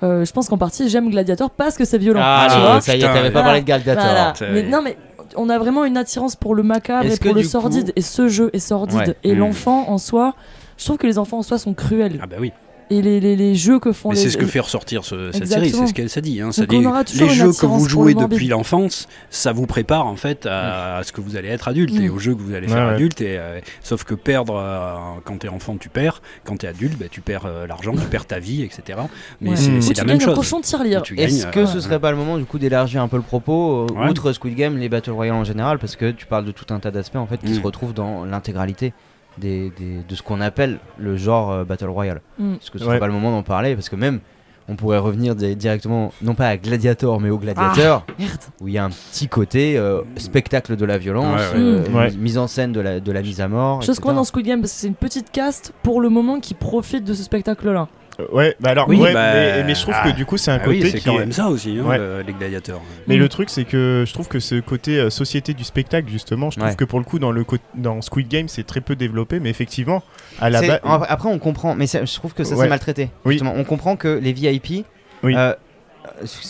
[0.02, 2.20] euh, je pense qu'en partie, j'aime Gladiator parce que c'est violent.
[2.22, 4.04] Ah, tu vois ça y est, t'avais pas parlé de Gladiator.
[4.04, 4.32] Voilà.
[4.36, 4.96] C'est- Mais non, mais
[5.36, 7.86] on a vraiment une attirance pour le macabre et pour le sordide.
[7.86, 8.98] coup- Et ce jeu est sordide.
[8.98, 9.16] Ouais.
[9.24, 9.38] Et Mm.
[9.38, 10.34] l'enfant en soi,
[10.78, 12.18] je trouve que les enfants en soi sont cruels.
[12.22, 12.52] Ah bah oui.
[12.90, 14.20] Et les, les, les jeux que font Mais les.
[14.20, 16.40] c'est ce que fait ressortir ce- cette série, c'est ce qu'elle s'est dit.
[16.40, 16.52] Hein.
[16.52, 16.70] Ça Donc
[17.06, 21.02] dit, les jeux que vous jouez depuis l'enfance, ça vous prépare en fait à, à
[21.02, 22.14] ce que vous allez être adulte et Mm.
[22.14, 22.94] aux jeux que vous allez faire ouais.
[22.94, 23.20] adulte.
[23.20, 26.20] Et, euh, sauf que perdre euh, quand t'es enfant, tu perds.
[26.44, 28.98] Quand t'es adulte, bah, tu perds euh, l'argent, tu perds ta vie, etc.
[29.40, 29.56] Mais Ouais.
[29.56, 30.34] c'est la même gagnes un chose.
[30.36, 31.02] cochon de tirelire.
[31.02, 33.22] Tu gagnes, Est-ce que ce serait pas le moment du coup d'élargir un peu le
[33.22, 36.66] propos, outre Squid Game, les Battle Royale en général, parce que tu parles de tout
[36.72, 37.56] un tas d'aspects en fait qui Mm.
[37.56, 38.92] se retrouvent dans l'intégralité
[39.38, 42.20] des, des- de ce qu'on appelle le genre euh, Battle Royale.
[42.38, 42.54] Mm.
[42.54, 43.00] Est-ce que ce serait Ouais.
[43.00, 44.20] pas le moment d'en parler Parce que même
[44.66, 48.40] on pourrait revenir di- directement, non pas à Gladiator, mais au Gladiator, Merde.
[48.62, 51.62] où il y a un petit côté euh, spectacle de la violence, Ouais, ouais.
[51.62, 51.94] euh, Mm.
[51.96, 52.10] Ouais.
[52.12, 53.82] mise en scène de la, de la mise à mort.
[53.82, 56.40] Chose qu'on a dans Squid Game, parce que c'est une petite caste pour le moment
[56.40, 57.88] qui profite de ce spectacle-là.
[58.20, 60.36] Euh, Ouais, bah alors, Oui, ouais, bah, mais, mais je trouve ah, que du coup,
[60.36, 61.98] c'est un Ah oui, côté c'est qui quand est- même ça aussi, hein, Ouais.
[61.98, 62.80] le- les gladiateurs.
[63.08, 66.50] Mais le truc, c'est que je trouve que ce côté euh, société du spectacle, justement,
[66.50, 66.76] je trouve Ouais.
[66.76, 70.02] que pour le coup, dans, le dans Squid Game, c'est très peu développé, mais effectivement,
[70.40, 70.80] à la C'est- base.
[70.84, 72.62] Après, on comprend, mais ça- je trouve que ça Ouais.
[72.64, 73.10] c'est maltraité.
[73.24, 73.40] Oui.
[73.44, 74.84] On comprend que les VIP,
[75.22, 75.34] Oui.
[75.36, 75.58] euh, c'est-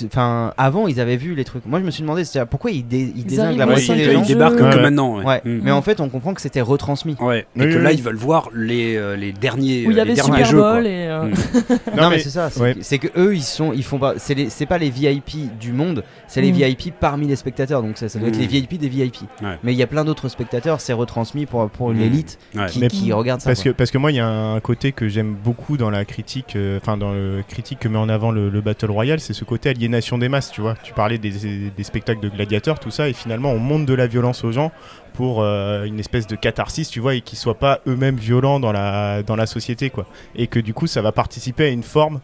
[0.06, 1.64] enfin, avant ils avaient vu les trucs.
[1.66, 4.12] Moi, je me suis demandé, c'est pourquoi ils, dé- ils désinguent la moitié des ils
[4.12, 4.22] gens.
[4.24, 4.34] jeu.
[4.34, 5.18] débarquent Ouais, que maintenant.
[5.18, 5.24] ouais.
[5.24, 5.42] Ouais.
[5.44, 5.60] Mm.
[5.62, 7.16] Mais en fait, on comprend que c'était retransmis.
[7.20, 7.96] Ouais, et Oui, que oui, là, oui.
[7.98, 10.58] ils veulent voir les, euh, les derniers, Où il y euh, avait Super jeux.
[10.58, 11.06] Bowl et.
[11.08, 11.96] euh, Mm.
[11.96, 12.50] Non, mais, mais- c'est ça.
[12.50, 12.98] C'est ouais.
[12.98, 14.14] que- eux, ils sont, ils font pas.
[14.18, 16.56] C'est les- c'est pas les VIP du monde, c'est les Mm.
[16.56, 17.82] VIP parmi les spectateurs.
[17.82, 19.16] Donc ça, ça doit être les VIP des VIP.
[19.42, 19.58] Ouais.
[19.62, 20.80] Mais il y a plein d'autres spectateurs.
[20.80, 22.66] C'est retransmis pour pour l'élite Ouais.
[22.88, 23.50] qui, regarde ça.
[23.50, 26.04] Parce que, parce que moi, il y a un côté que j'aime beaucoup dans la
[26.04, 29.32] critique, euh, enfin dans le critique que met en avant le, le Battle Royale, c'est
[29.32, 30.74] ce côté aliénation des masses, tu vois.
[30.82, 31.30] Tu parlais des,
[31.76, 34.72] des spectacles de gladiateurs, tout ça, et finalement, on monte de la violence aux gens
[35.14, 38.72] pour euh, une espèce de catharsis, tu vois, et qu'ils soient pas eux-mêmes violents dans
[38.72, 40.06] la, dans la société, quoi.
[40.34, 42.20] Et que du coup, ça va participer à une forme,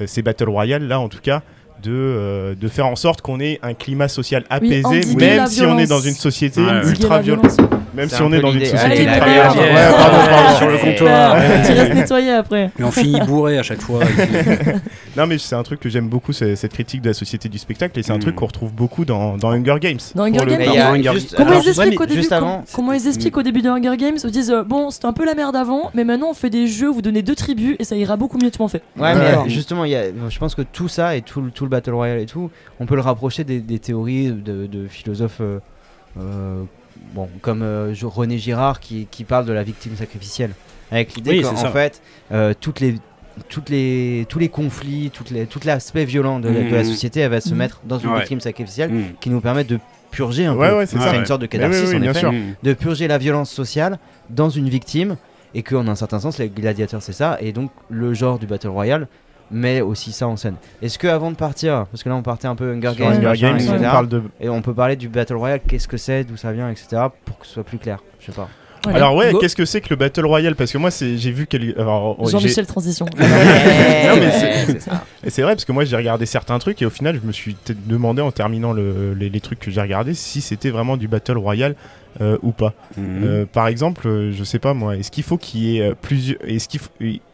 [0.00, 1.42] euh, ces Battle Royale, là, en tout cas,
[1.82, 5.78] de, euh, de faire en sorte qu'on ait un climat social apaisé, même si on
[5.78, 7.46] est dans une société Ouais, ultra violente.
[7.52, 7.79] violence.
[7.94, 9.04] Même si on est dans une société.
[9.06, 9.60] Ouais, pardon,
[10.30, 10.56] pardon.
[10.58, 11.36] Sur le comptoir.
[11.66, 12.70] Tu restes nettoyé après.
[12.78, 14.00] Mais on finit bourré à chaque fois.
[15.16, 17.58] Non mais c'est un truc que j'aime beaucoup, c'est cette critique de la société du
[17.58, 18.20] spectacle et c'est un Mm.
[18.20, 19.98] truc qu'on retrouve beaucoup dans, Hunger Games.
[20.14, 23.42] Dans Hunger Games, Comment ils expliquent au début juste com- avant, Comment ils expliquent au
[23.42, 26.04] début de Hunger Games Ils disent euh, bon c'était un peu la merde avant, mais
[26.04, 28.52] maintenant on fait des jeux, vous donnez deux tribus et ça ira beaucoup mieux.
[28.52, 28.82] Tu m'en fais.
[28.96, 31.64] Ouais, mais justement, il y a, je pense que tout ça et tout, le- tout
[31.64, 32.48] le Battle Royale et tout,
[32.78, 35.58] on peut le rapprocher des, théories de, de philosophes euh,
[36.20, 36.62] euh,
[37.14, 40.52] bon, comme euh, René Girard qui, qui parle de la victime sacrificielle.
[40.90, 42.96] Avec l'idée Oui, qu'en fait, euh, toutes les,
[43.48, 46.84] toutes les, tous les conflits, toutes les, tout l'aspect violent de, la- de la Mhm.
[46.84, 47.56] société, elle va se Mhm.
[47.56, 48.18] mettre dans une Ouais.
[48.20, 49.02] victime sacrificielle Mm.
[49.20, 49.78] qui nous permet de
[50.10, 50.76] purger un Ouais, peu.
[50.78, 52.32] ouais, c'est une sorte de Mais oui, catharsis oui, en bien effet sûr.
[52.32, 52.54] Mm.
[52.62, 55.16] de purger la violence sociale dans une victime
[55.54, 58.46] et que en un certain sens les gladiateurs c'est ça et donc le genre du
[58.46, 59.06] battle royale
[59.50, 60.54] met aussi ça en scène.
[60.82, 63.40] Est-ce que avant de partir parce que là on partait un peu Hunger Games, Hunger
[63.40, 64.22] Games, etc., on parle de.
[64.40, 67.02] et on peut parler du battle royale, qu'est-ce que c'est, d'où ça vient, etc.
[67.24, 67.98] pour que ce soit plus clair.
[68.20, 68.48] Je sais pas.
[68.86, 70.56] Allez, Alors ouais, qu'est-ce que c'est que le Battle Royale?
[70.56, 71.74] Parce que moi, j'ai vu quel.
[71.76, 73.04] Jean-Michel Transition.
[73.18, 75.04] mais c'est- c'est ça.
[75.22, 77.32] Et c'est vrai parce que moi j'ai regardé certains trucs et au final je me
[77.32, 80.96] suis peut-être demandé en terminant le- les, les trucs que j'ai regardés si c'était vraiment
[80.96, 81.74] du Battle Royale
[82.22, 82.72] euh, ou pas.
[82.96, 83.02] Mm.
[83.24, 86.38] Euh, par exemple, euh, je sais pas moi, est-ce qu'il faut qu'il y ait plusieurs.
[86.46, 86.88] Est-ce qu'il faut-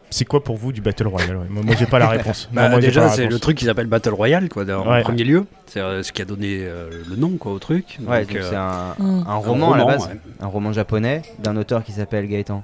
[0.09, 2.47] C'est quoi pour vous du Battle Royale ouais Moi, moi, j'ai pas la réponse.
[2.53, 5.01] Non, Bah, moi, déjà, c'est le truc qui s'appelle Battle Royale, quoi, en Ouais.
[5.01, 5.45] premier lieu.
[5.65, 7.97] C'est euh, ce qui a donné euh, le nom, quoi, au truc.
[8.07, 9.23] Ouais, euh, c'est un, Mm.
[9.27, 10.19] un roman à la base, ouais.
[10.39, 12.63] un roman japonais d'un auteur qui s'appelle Gaëtan.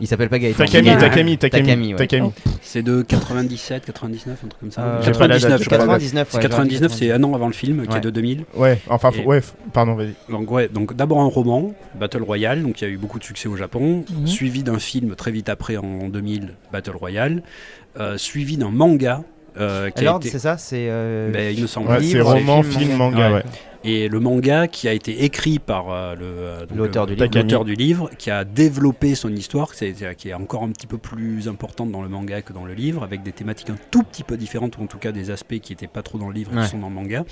[0.00, 0.64] Il s'appelle pas Gaëtan.
[0.64, 1.98] Takami, mais- Takami, Takami, Takami, ouais.
[1.98, 2.32] Takami.
[2.62, 4.82] C'est de 97, 99, un truc comme ça.
[4.82, 5.86] Euh, J'ai pas la date, 99, j'ai je pas crois.
[5.86, 6.00] la date.
[6.02, 7.98] 99, C'est ouais, 99, c'est un an avant le film, qui Ouais.
[7.98, 8.44] est de 2000.
[8.56, 9.40] Ouais, enfin, Et- ouais,
[9.72, 10.14] pardon, vas-y.
[10.28, 13.24] Donc ouais, donc d'abord un roman, Battle Royale, donc il y a eu beaucoup de
[13.24, 14.26] succès au Japon, Mhm.
[14.26, 17.42] suivi d'un film très vite après en 2000, Battle Royale,
[18.00, 19.22] euh, suivi d'un manga
[19.60, 20.30] euh, qui a Alors, été...
[20.30, 20.86] c'est ça, c'est.
[20.88, 21.88] euh, Ben, il me semble.
[21.88, 23.16] Ouais, c'est roman, film, film, manga.
[23.30, 23.42] manga, Ouais.
[23.84, 27.28] Et le manga qui a été écrit par euh, le, euh, L'auteur du livre.
[27.34, 31.48] l'auteur du livre, qui a développé son histoire, qui est encore un petit peu plus
[31.48, 34.36] importante dans le manga que dans le livre, avec des thématiques un tout petit peu
[34.36, 36.56] différentes, ou en tout cas des aspects qui n'étaient pas trop dans le livre et
[36.56, 36.64] Ouais.
[36.64, 37.24] qui sont dans le manga.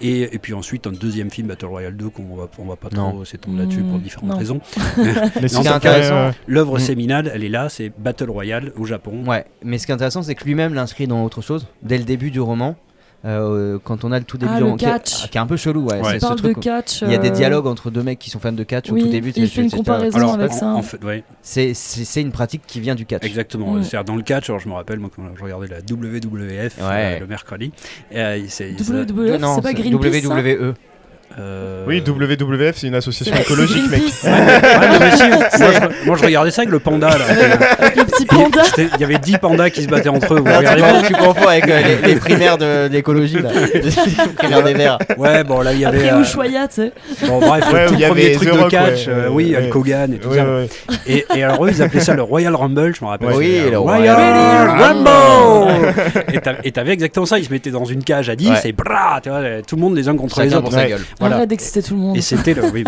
[0.00, 2.88] Et, et puis ensuite un deuxième film, Battle Royale 2, qu'on va, on va pas
[2.96, 3.10] Non.
[3.10, 4.36] trop s'étendre là-dessus pour Mm, différentes non.
[4.38, 4.60] raisons.
[5.42, 6.30] Mais c'est intéressant.
[6.46, 6.80] L'œuvre Mm.
[6.80, 9.22] séminale, elle est là, c'est Battle Royale au Japon.
[9.26, 12.04] Ouais, mais ce qui est intéressant, c'est que lui-même l'inscrit dans autre chose dès le
[12.04, 12.76] début du roman.
[13.24, 15.28] Euh, quand on a le tout début Ah, qui est- catch.
[15.30, 15.94] qui est un peu chelou, ouais.
[15.96, 16.00] Ouais.
[16.04, 17.02] c'est Il ce parle de truc où- catch.
[17.02, 18.94] Il y a des euh, dialogues entre deux mecs qui sont fans de catch au
[18.94, 19.28] oui, tout début.
[19.36, 20.66] il c'est- fait une c'est- comparaison Alors, avec en, ça.
[20.68, 23.24] en fait, ouais, C'est c'est- c'est une pratique qui vient du catch.
[23.24, 23.72] exactement.
[23.74, 23.82] Mm.
[23.82, 27.18] C'est-à-dire dans le catch, alors je me rappelle, moi, quand je regardais la WWF euh,
[27.20, 27.72] le mercredi,
[28.14, 30.74] euh, c'est- WWF, c'est pas c'est Greenpeace WWE.
[31.38, 34.00] Euh, Oui, WWF, c'est une association écologique, mec.
[34.00, 34.24] Greenpeace.
[34.24, 35.28] Ouais, non, mais si,
[35.62, 37.24] moi, je, moi, je regardais ça avec le panda là.
[37.78, 38.62] Avec le petit panda.
[38.76, 40.38] Il y avait 10 pandas qui se battaient entre eux.
[40.40, 43.38] Vous Ah, tu, regardez confonds, tu confonds avec euh, les, les primaires de, de l'écologie,
[43.40, 43.50] là.
[43.74, 44.98] les primaires des verts.
[45.18, 45.98] Ouais, bon là il y avait.
[46.08, 46.92] Après euh, Ushuaïa, tu sais.
[47.26, 49.54] bon bref, Ouais, le tout il y premier avait truc de catch, ouais, euh, oui,
[49.56, 49.66] ouais.
[49.66, 50.44] Hulk Hogan et tout Ouais, ça.
[50.44, 50.68] ouais.
[51.06, 53.32] Et, et alors eux ils appelaient ça le Royal Rumble, je me rappelle.
[53.34, 54.16] Oui, le Royal
[54.78, 55.08] Rumble
[56.64, 58.56] Et t'avais- exactement ça, ils se mettaient dans une cage à 10 Ouais.
[58.64, 60.70] et brah, tu vois, tout le monde les uns contre les autres.
[61.20, 61.36] Voilà.
[61.36, 62.16] Arrête d'exciter tout le monde.
[62.16, 62.82] Et c'était le, oui,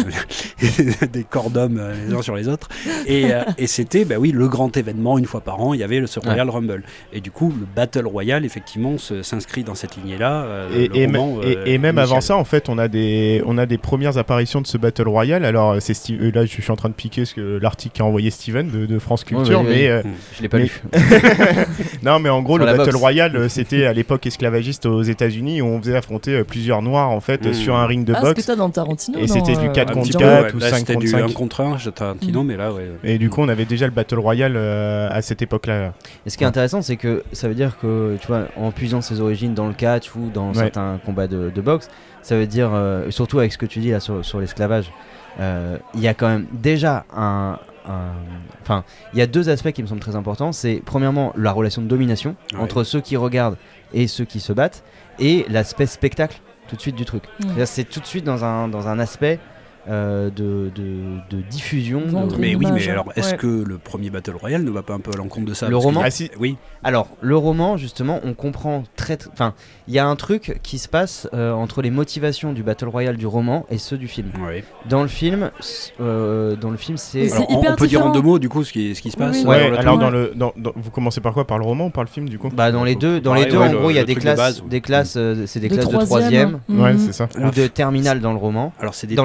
[1.12, 2.68] des corps d'hommes euh, les uns sur les autres.
[3.06, 5.74] Et, euh, et c'était, bah oui, le grand événement une fois par an.
[5.74, 6.82] Il y avait le ce Royal Rumble.
[7.12, 10.42] Et du coup, le Battle Royale, effectivement, se- s'inscrit dans cette lignée-là.
[10.44, 12.88] euh, Et, le et, roman, et- euh, et même avant ça, en fait, on a
[12.88, 15.44] des, on a des premières apparitions de ce Battle Royale.
[15.44, 18.70] Alors, c'est Steve- euh, là, je suis en train de piquer l'article qu'a envoyé Steven
[18.70, 20.02] de, de France Culture, Ouais, vas-y, mais euh,
[20.36, 20.82] Je l'ai pas Mais- lu.
[22.02, 22.96] non, mais en gros, Sur le Battle boxe.
[22.96, 27.46] Royale, c'était à l'époque esclavagiste aux États-Unis où on faisait affronter plusieurs noirs en fait
[27.46, 27.54] Mm.
[27.54, 28.46] sur un ring de Ah, ce que boxe.
[28.46, 29.18] t'as dans Tarantino.
[29.18, 30.24] Et c'était du euh, 4 Un contre petit Django.
[30.24, 30.54] peu, 4 ouais.
[30.54, 31.22] ou Là, 5 c'était contre du 5.
[31.22, 32.90] 1 contre 1 chez Tarantino, mais là, ouais.
[33.04, 35.92] Et du coup, on avait déjà le Battle Royale euh, à cette époque-là.
[36.26, 39.00] Et ce qui est intéressant, c'est que ça veut dire que, tu vois, en puisant
[39.00, 41.88] ses origines dans le catch ou dans certains combats de, boxe,
[42.22, 44.92] ça veut dire, euh, surtout avec ce que tu dis là sur, l'esclavage,
[45.40, 47.58] euh, il y a quand même déjà un.
[47.88, 48.12] un-
[48.62, 50.52] Enfin, il y a deux aspects qui me semblent très importants.
[50.52, 52.60] C'est premièrement la relation de domination Ouais.
[52.60, 53.56] entre ceux qui regardent
[53.92, 54.84] et ceux qui se battent,
[55.18, 56.40] et l'aspect spectacle
[56.72, 57.24] tout de suite du truc.
[57.66, 59.38] C'est tout de suite dans un, dans un aspect
[59.88, 62.00] euh, de, de, de diffusion.
[62.26, 63.36] De- Mais oui, mais alors, est-ce ouais.
[63.36, 65.76] que le premier Battle Royale ne va pas un peu à l'encontre de ça Le
[65.76, 66.30] roman Ah, si.
[66.38, 69.14] Oui, Alors, le roman, justement, on comprend très.
[69.14, 69.54] tr- Enfin,
[69.88, 73.16] il y a un truc qui se passe euh, entre les motivations du Battle Royale
[73.16, 74.28] du roman et ceux du film.
[74.46, 74.64] ouais.
[74.88, 75.50] Dans le film,
[76.00, 77.32] euh, dans le film, c'est.
[77.32, 79.16] On, hyper on peut dire en deux mots, du coup, ce qui, ce qui se
[79.16, 79.46] passe oui.
[79.46, 81.46] Ouais, le alors dans le, dans, dans- vous commencez par quoi?
[81.46, 82.48] Par le roman ou par le film du coup?
[82.54, 84.12] Bah, dans les deux, dans les deux, ouais, en le- gros, il y a des
[84.14, 86.58] truc de classes, base, des classes, c'est des De classes de troisième.
[86.60, 86.98] troisième Ouais, Mhm.
[86.98, 87.28] c'est ça.
[87.38, 88.72] ou de terminale dans le roman.
[88.80, 89.24] Alors, c'est des Dans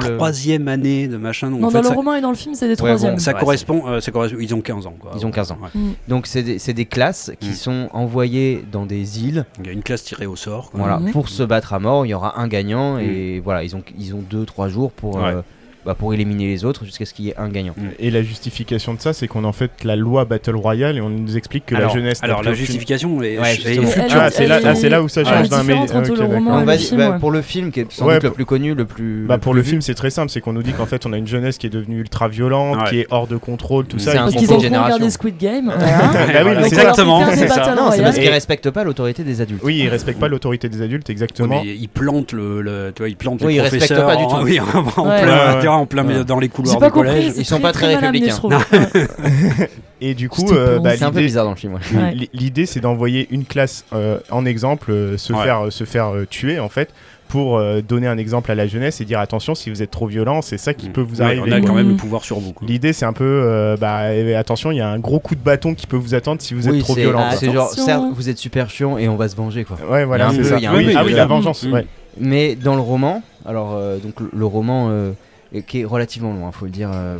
[0.52, 1.50] années de machin.
[1.50, 2.76] Donc, Non, en dans fait, le ça, roman et dans le film, c'est des Ouais,
[2.76, 3.12] troisièmes.
[3.14, 3.18] bon.
[3.18, 5.12] ça Ouais, correspond, euh, ça correspond- Ils ont 15 ans, quoi.
[5.16, 5.58] Ils ont 15 ans.
[5.62, 5.68] Ouais.
[5.80, 5.92] Mm.
[6.08, 6.42] Donc, c'est
[6.72, 7.54] des, classes qui Mm.
[7.54, 10.70] sont envoyées dans des îles, Il y a une classe tirée au sort.
[10.70, 10.80] quoi.
[10.80, 11.10] voilà, Mhm.
[11.12, 12.06] pour se battre à mort.
[12.06, 15.16] Il y aura un gagnant et voilà, ils ont ils ont deux trois jours pour
[15.16, 15.22] Ouais.
[15.34, 15.42] euh,
[15.88, 17.74] bah, pour éliminer les autres jusqu'à ce qu'il y ait un gagnant.
[17.98, 21.00] Et la justification de ça, c'est qu'on a en fait la loi Battle Royale et
[21.00, 22.18] on nous explique que alors, la jeunesse.
[22.22, 23.84] Alors, la justification est, Ouais, est future.
[24.20, 25.86] Ah, c'est là, ah, où ça change d'un média.
[25.90, 27.18] bah, ouais.
[27.18, 29.24] pour le film qui est sans Ouais, doute le plus connu, le plus.
[29.26, 31.06] Bah le pour plus le film, c'est très simple, c'est qu'on nous dit qu'en fait,
[31.06, 32.90] on a une jeunesse qui est devenue ultra violente, Ouais.
[32.90, 34.12] qui est hors de contrôle, tout ça.
[34.12, 35.72] Parce qu'ils ont regardé Squid Game.
[35.78, 39.62] Bah exactement, c'est parce qu'ils respectent pas l'autorité des adultes.
[39.64, 41.62] Oui, ils respectent pas l'autorité des adultes, Ouais, exactement.
[41.64, 45.77] ils plantent le, tu vois, ils plantent Oui, les ils respectent pas du en- tout.
[45.78, 45.86] En, Ouais.
[45.86, 46.18] plein, Ouais, ouais.
[46.18, 46.24] Ouais.
[46.24, 47.08] dans les couloirs du compris.
[47.08, 47.32] collège.
[47.36, 48.34] Ils sont très, pas très amené, républicains.
[48.34, 48.52] je trouve.
[48.54, 49.68] Ouais.
[50.00, 51.74] Et du coup, euh, bah, C'est un peu bizarre dans le film.
[51.74, 51.80] ouais.
[51.98, 52.28] Ouais.
[52.32, 55.42] L'idée, c'est d'envoyer une classe euh, en exemple, euh, se Ouais.
[55.42, 56.90] faire, se faire euh, tuer en fait,
[57.26, 60.06] pour euh, donner un exemple à la jeunesse et dire attention, si vous êtes trop
[60.06, 61.42] violent, c'est ça qui peut vous Ouais, arriver.
[61.46, 61.90] On a quand même Mm.
[61.90, 62.54] le pouvoir sur vous.
[62.62, 65.40] L'idée, c'est un peu, euh, bah, eh, attention, il y a un gros coup de
[65.42, 67.20] bâton qui peut vous attendre si vous êtes Oui, trop violent.
[67.24, 67.38] ah, quoi.
[67.38, 67.84] c'est genre, Attention.
[67.84, 69.76] certes, vous êtes super chiant et on va se venger quoi.
[69.90, 70.56] Ouais, voilà, c'est ça.
[70.58, 71.64] Oui, ah oui, la vengeance.
[71.64, 71.72] Mm.
[71.72, 71.86] ouais.
[72.20, 74.88] Mais dans le roman, alors euh, donc le- le roman
[75.66, 77.18] qui est relativement long, faut le dire, euh,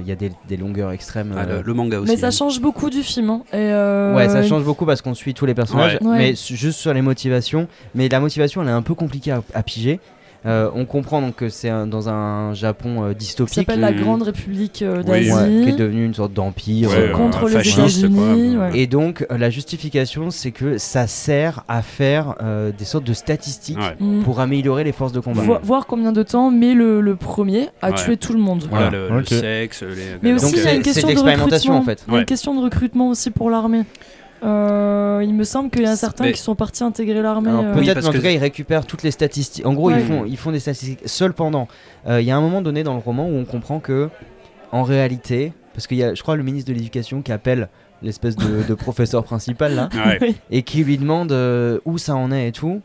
[0.00, 1.32] il y a des, des longueurs extrêmes.
[1.36, 2.10] Ah, euh, le, le manga aussi.
[2.10, 3.30] Mais ça change beaucoup du film.
[3.30, 3.42] hein.
[3.52, 6.18] Et euh, Ouais, ça change beaucoup parce qu'on suit tous les personnages, Ouais.
[6.18, 7.68] Mais juste sur les motivations.
[7.94, 10.00] Mais la motivation, elle est un peu compliquée à, à piger.
[10.44, 14.00] Euh, on comprend donc que c'est dans un Japon euh, Ça dystopique, s'appelle la Mhm.
[14.00, 15.28] Grande République euh, Oui.
[15.28, 15.32] d'Asie.
[15.32, 16.90] ouais, qui est devenu une sorte d'empire.
[16.90, 18.56] Ouais, euh, contre les États-Unis.
[18.56, 18.70] ouais.
[18.78, 23.12] Et donc euh, la justification, c'est que ça sert à faire euh, des sortes de
[23.12, 23.96] statistiques Ouais.
[24.00, 24.22] Mm.
[24.24, 25.42] pour améliorer les forces de combat.
[25.42, 27.96] Vo- voir combien de temps met le, le premier à Ouais.
[27.96, 28.64] tuer tout le monde.
[28.68, 29.16] Voilà, Voilà.
[29.20, 30.18] le, sexe, les.
[30.22, 31.76] Mais donc, aussi, Donc il y a c'est- une question de recrutement.
[31.76, 32.04] en fait.
[32.08, 33.82] Il y a une question de recrutement aussi pour l'armée.
[34.44, 37.50] Euh, il me semble qu'il y a certains Mais- qui sont partis intégrer l'armée.
[37.50, 39.64] Euh, Oui, Peut-être, mais en tout cas, ils récupèrent toutes les statistiques.
[39.66, 40.00] En gros, Ouais.
[40.00, 41.68] ils, font, ils font des statistiques seuls pendant.
[42.08, 44.08] Euh, Il y a un moment donné dans le roman où on comprend que,
[44.72, 47.68] en réalité, parce qu'il y a, je crois, le ministre de l'Éducation qui appelle
[48.02, 50.18] l'espèce de, de professeur principal là, Ouais.
[50.20, 50.36] Oui.
[50.50, 52.80] et qui lui demande euh, où ça en est et tout.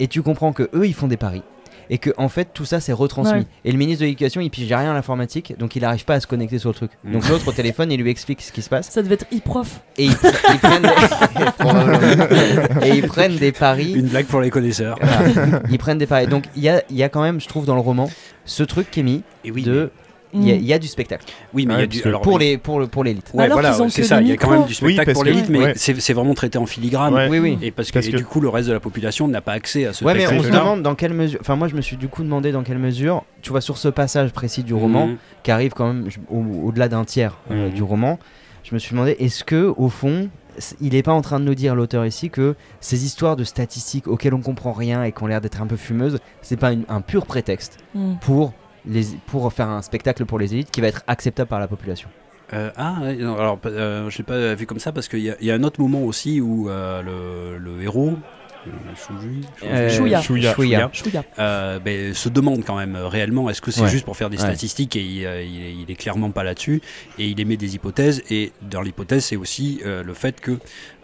[0.00, 1.42] Et tu comprends que eux, ils font des paris.
[1.90, 3.40] Et que en fait tout ça c'est retransmis.
[3.40, 3.46] Ouais.
[3.64, 6.20] Et le ministre de l'éducation il pige rien à l'informatique, donc il arrive pas à
[6.20, 6.90] se connecter sur le truc.
[7.04, 7.12] Mm.
[7.12, 9.80] Donc l'autre au téléphone il lui explique ce qui se passe Ça devait être e-prof.
[9.96, 11.44] et ils, ils prennent des...
[11.58, 12.80] Probablement.
[12.82, 13.92] et ils prennent des paris.
[13.92, 14.98] Une blague pour les connaisseurs.
[15.00, 15.62] Voilà.
[15.70, 16.26] ils prennent des paris.
[16.26, 18.10] Donc il y a, il y a quand même, je trouve dans le roman,
[18.44, 19.90] ce truc qui est mis Et oui, de
[20.34, 21.24] il y, a- il y a du spectacle
[21.54, 22.02] Oui, mais il y a du.
[22.04, 23.30] alors, pour les pour le pour l'élite.
[23.34, 24.20] Ouais, Alors voilà, qu'ils ont c'est ça.
[24.20, 25.72] Il y a quand même du spectacle pour l'élite, mais ouais.
[25.76, 27.14] c'est c'est vraiment traité en filigrane.
[27.14, 27.28] Ouais.
[27.28, 27.58] Oui oui.
[27.62, 29.52] Et parce que, Parce et que- du coup, le reste de la population n'a pas
[29.52, 31.38] accès à ce Ouais mais on se demande dans quelle mesure.
[31.40, 33.24] Enfin moi je me suis du coup demandé dans quelle mesure.
[33.42, 35.16] Tu vois sur ce passage précis du roman Mhm.
[35.42, 37.74] qui arrive quand même je- au- au-delà d'un tiers euh, Mhm.
[37.74, 38.18] du roman.
[38.64, 40.28] Je me suis demandé est-ce que au fond
[40.80, 44.08] il n'est pas en train de nous dire l'auteur ici que ces histoires de statistiques
[44.08, 46.84] auxquelles on comprend rien et qui ont l'air d'être un peu fumeuses, c'est pas une-
[46.88, 48.14] un pur prétexte Mm.
[48.22, 48.54] pour
[49.26, 52.08] pour faire un spectacle pour les élites qui va être acceptable par la population.
[52.52, 55.50] Euh, ah, non, alors euh, je l'ai pas vu comme ça parce qu'il y, y
[55.50, 58.16] a un autre moment aussi où euh, le héros,
[58.66, 59.88] euh, Euh.
[59.90, 60.20] Chouïa.
[60.22, 60.90] Chouïa.
[61.38, 63.88] euh, ben, se demande quand même réellement est-ce que c'est Ouais.
[63.88, 64.42] juste pour faire des Ouais.
[64.44, 66.80] statistiques et il, euh, il est, il est clairement pas là-dessus
[67.18, 70.58] et il émet des hypothèses et dans l'hypothèse c'est aussi euh, le fait que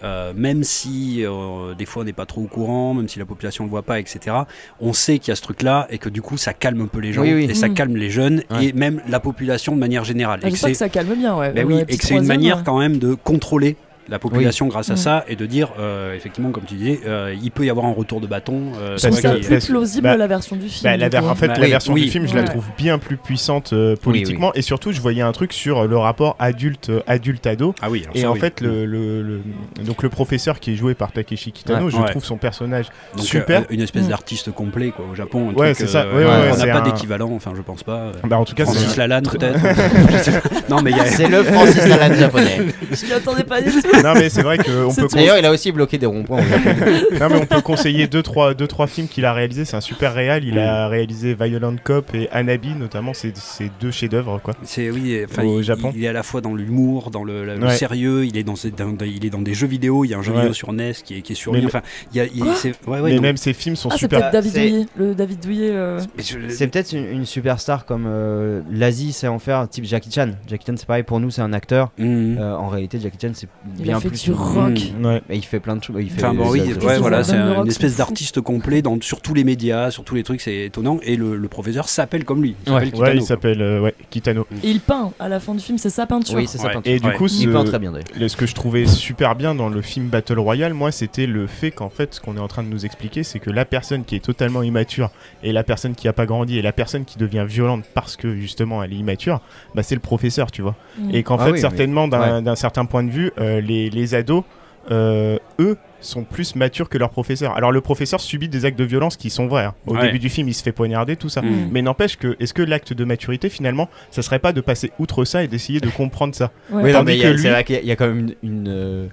[0.04, 3.24] euh, même si euh, des fois on n'est pas trop au courant même si la
[3.24, 4.36] population le voit pas etc
[4.80, 6.86] on sait qu'il y a ce truc là et que du coup ça calme un
[6.86, 7.46] peu les gens Oui, oui.
[7.48, 7.74] et ça Mm.
[7.74, 8.66] calme les jeunes Ouais.
[8.66, 11.14] et même la population de manière générale Ah, et que J'espère c'est que ça calme
[11.14, 11.52] bien, ouais.
[11.52, 12.62] ben Ouais, oui, et que c'est une manière ouais.
[12.64, 13.76] quand même de contrôler
[14.08, 14.96] la population grâce à Mm.
[14.96, 17.92] ça et de dire euh, effectivement comme tu disais euh, il peut y avoir un
[17.92, 20.82] retour de bâton euh, c'est plus plausible bah, la version du film.
[20.84, 22.04] Bah, la ver- en fait, Bah, la oui, version oui.
[22.04, 24.52] du film, je la trouve bien plus puissante euh, politiquement.
[24.54, 27.74] Et surtout, je voyais un truc sur le rapport adulte adulte ado.
[27.80, 28.40] ah oui alors Et ça, en oui.
[28.40, 29.40] fait, le, le- le-
[29.84, 31.90] donc le professeur qui est joué par Takeshi Kitano, Ouais.
[31.90, 32.10] je Ouais.
[32.10, 33.60] trouve son personnage Donc, super.
[33.60, 34.08] euh, une espèce Mm.
[34.08, 36.02] d'artiste complet quoi au Japon un Ouais, truc, c'est ça.
[36.02, 38.64] euh, Ouais, ouais, on n'a pas d'équivalent enfin je pense pas bah, en tout cas,
[38.66, 39.58] c'est Francis Lalanne peut-être
[40.68, 42.58] non mais il y a C'est le Francis Lalanne japonais.
[42.92, 44.01] Je m'y attendais pas du tout.
[44.02, 45.08] Non mais c'est vrai qu'on C'est peut.
[45.14, 46.42] D'ailleurs, il a aussi bloqué des ronds-points.
[46.42, 46.70] Japon.
[47.20, 49.64] non mais on peut conseiller deux trois deux trois films qu'il a réalisés.
[49.64, 50.44] C'est un super réal.
[50.44, 53.12] Il a réalisé Violent Cop et Anabi notamment.
[53.14, 54.54] C'est c'est deux chefs-d'œuvre quoi.
[54.62, 55.92] c'est oui enfin Au il, Japon.
[55.94, 57.70] il est à la fois dans l'humour dans le, Ouais.
[57.76, 60.18] sérieux il est dans, dans- dans- il est dans des jeux vidéo il y a
[60.18, 60.38] un jeu Ouais.
[60.40, 62.40] vidéo sur NES qui est, qui est sur Mais lui enfin il y a il-
[62.42, 64.18] Quoi c'est ouais, ouais, mais même ses films sont Ah, c'est super.
[64.20, 64.86] peut-être David C'est- Douillet.
[64.96, 65.70] Le David Douillet.
[65.72, 66.00] euh,
[66.48, 70.30] C'est peut-être une, une superstar comme euh, l'Asie sait en faire, type Jackie Chan.
[70.48, 71.90] Jackie Chan, c'est pareil pour nous, c'est un acteur.
[71.98, 72.38] Mhm.
[72.40, 73.48] Euh, en réalité, Jackie Chan, c'est
[73.82, 74.24] Il bien a fait plus.
[74.24, 74.80] du rock.
[75.02, 75.22] Ouais.
[75.28, 75.96] Mais il fait plein de choses.
[76.00, 79.20] Il fait Enfin bon, oui, ouais, voilà, c'est un- une espèce d'artiste complet dans, sur
[79.20, 80.98] tous les médias, sur tous les trucs, c'est étonnant.
[81.02, 82.54] Et le, le professeur s'appelle comme lui.
[82.66, 82.84] Il Ouais.
[82.84, 84.46] s'appelle Ouais, Kitano, il s'appelle euh, ouais, Kitano.
[84.64, 86.36] Et il peint à la fin du film, c'est sa peinture.
[86.36, 86.80] Oui, c'est peinture.
[86.84, 88.06] Et du coup, Il ce- peint très bien d'ailleurs.
[88.18, 91.46] le- ce que je trouvais super bien dans le film Battle Royale, moi, c'était le
[91.46, 94.04] fait qu'en fait, ce qu'on est en train de nous expliquer, c'est que la personne
[94.04, 95.10] qui est totalement immature
[95.42, 98.34] et la personne qui a pas grandi et la personne qui devient violente parce que
[98.36, 99.40] justement elle est immature,
[99.74, 100.74] bah, c'est le professeur, tu vois.
[100.98, 101.14] Mm.
[101.14, 103.90] Et qu'en Ah fait, oui, certainement, mais- d'un d'un certain point de vue, euh, les,
[103.90, 104.44] les ados,
[104.90, 107.56] euh, eux, sont plus matures que leur professeur.
[107.56, 109.64] Alors, le professeur subit des actes de violence qui sont vrais.
[109.66, 109.74] hein.
[109.86, 110.02] Au Ouais.
[110.06, 111.42] début du film, il se fait poignarder, tout ça.
[111.42, 111.68] Mm.
[111.70, 115.24] Mais n'empêche que, est-ce que l'acte de maturité, finalement, ça serait pas de passer outre
[115.24, 116.50] ça et d'essayer de comprendre ça?
[116.72, 116.82] Ouais.
[116.82, 117.42] Oui, non, mais il y a- lui-
[117.86, 118.34] y quand même une.
[118.42, 119.06] une, euh,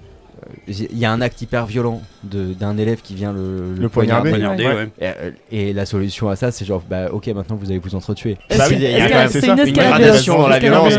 [0.68, 4.30] il y a un acte hyper violent de- d'un élève qui vient le, Le poignarder.
[4.30, 4.74] Poignardé, Ouais.
[4.74, 4.88] ouais.
[5.00, 7.94] Et, euh, et la solution à ça, c'est genre, bah ok, maintenant vous allez vous
[7.94, 8.36] entretuer.
[8.56, 10.94] Bah oui, il y a quand même- une ça, Une escalade gradation dans la violence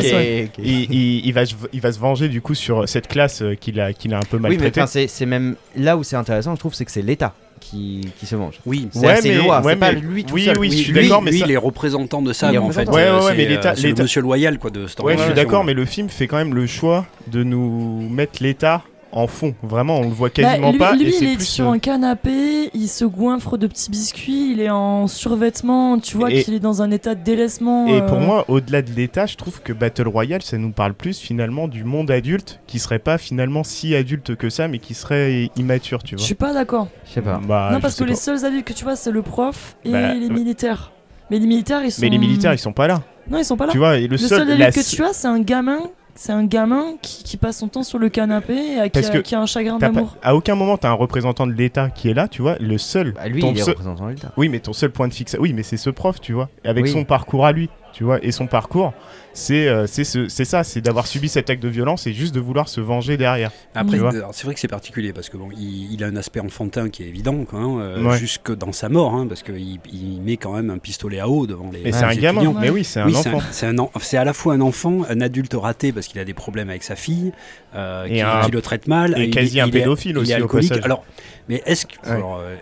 [0.59, 3.93] il, va, se- il va se venger du coup sur cette classe euh, qu'il a,
[3.93, 4.81] qu'il a un peu Oui, mais maltraitée.
[4.81, 8.01] enfin, c'est c'est même là où c'est intéressant, je trouve, c'est que c'est l'État qui,
[8.19, 8.55] qui se venge.
[8.65, 8.87] Oui.
[8.91, 10.57] C'est Ouais, mais- loi, ouais, c'est pas mais- lui tout oui, seul.
[10.57, 12.89] oui, je suis lui, d'accord, mais lui, ça- il est représentant de ça, en fait.
[12.89, 15.85] Ouais, euh, mais l'État- euh, monsieur loyal quoi, de Ouais, je suis d'accord, mais le
[15.85, 18.81] film fait quand même le choix de nous mettre l'État
[19.11, 19.53] en fond.
[19.63, 20.95] Vraiment, on le voit Bah, quasiment lui, pas.
[20.95, 24.51] lui, et il est plus, sur euh, un canapé, il se goinfre de petits biscuits,
[24.53, 27.87] il est en survêtement, tu vois Et- qu'il est dans un état de délaissement.
[27.87, 30.93] Et euh, pour moi, au-delà de l'État, je trouve que Battle Royale, ça nous parle
[30.93, 34.93] plus finalement du monde adulte, qui serait pas finalement si adulte que ça, mais qui
[34.93, 36.25] serait immature, tu je vois.
[36.25, 36.87] suis pas d'accord.
[37.05, 37.39] Je sais pas.
[37.45, 39.91] Bah, non, je parce que les seuls adultes que tu vois, c'est le prof et
[39.91, 40.33] Bah, les ouais.
[40.33, 40.91] militaires.
[41.29, 42.01] Mais les militaires, ils sont.
[42.01, 43.01] Mais les militaires, ils sont pas là.
[43.29, 43.71] Non, ils sont pas là.
[43.71, 45.79] Tu vois, et le, le seul, seul la adulte que tu as, c'est un gamin.
[46.15, 49.17] C'est un gamin qui, qui passe son temps sur le canapé et qui, a, que
[49.19, 50.17] qui a un chagrin d'amour.
[50.21, 52.57] à aucun moment t'as un représentant de l'État qui est là, tu vois.
[52.59, 54.31] Le seul, Bah, lui, ton il est seul- représentant de l'État.
[54.37, 56.85] Oui, mais ton seul point de fixe, oui, mais c'est ce prof, tu vois, avec
[56.85, 56.91] Oui.
[56.91, 58.93] son parcours à lui, tu vois, et son parcours,
[59.33, 62.35] c'est euh, c'est ce- c'est ça, c'est d'avoir subi cet acte de violence et juste
[62.35, 63.51] de vouloir se venger derrière.
[63.75, 63.97] Après,
[64.33, 67.03] c'est vrai que c'est particulier parce que bon, il, il a un aspect enfantin qui
[67.03, 68.17] est évident, quoi, hein, euh, Ouais.
[68.17, 71.47] jusque dans sa mort, hein, parce qu'il il met quand même un pistolet à eau
[71.47, 71.83] devant les.
[71.83, 72.59] Les c'est un gamin, étudiants.
[72.59, 73.39] mais oui, c'est un Oui, enfant.
[73.51, 76.83] c'est à la fois un enfant, un adulte raté parce qu'il a des problèmes avec
[76.83, 77.31] sa fille,
[77.75, 79.79] euh, Et qui, un- qui le traite mal, et il quasi est- un il est-
[79.79, 80.83] pédophile il aussi, est au.
[80.83, 81.03] Alors,
[81.49, 81.85] mais est-ce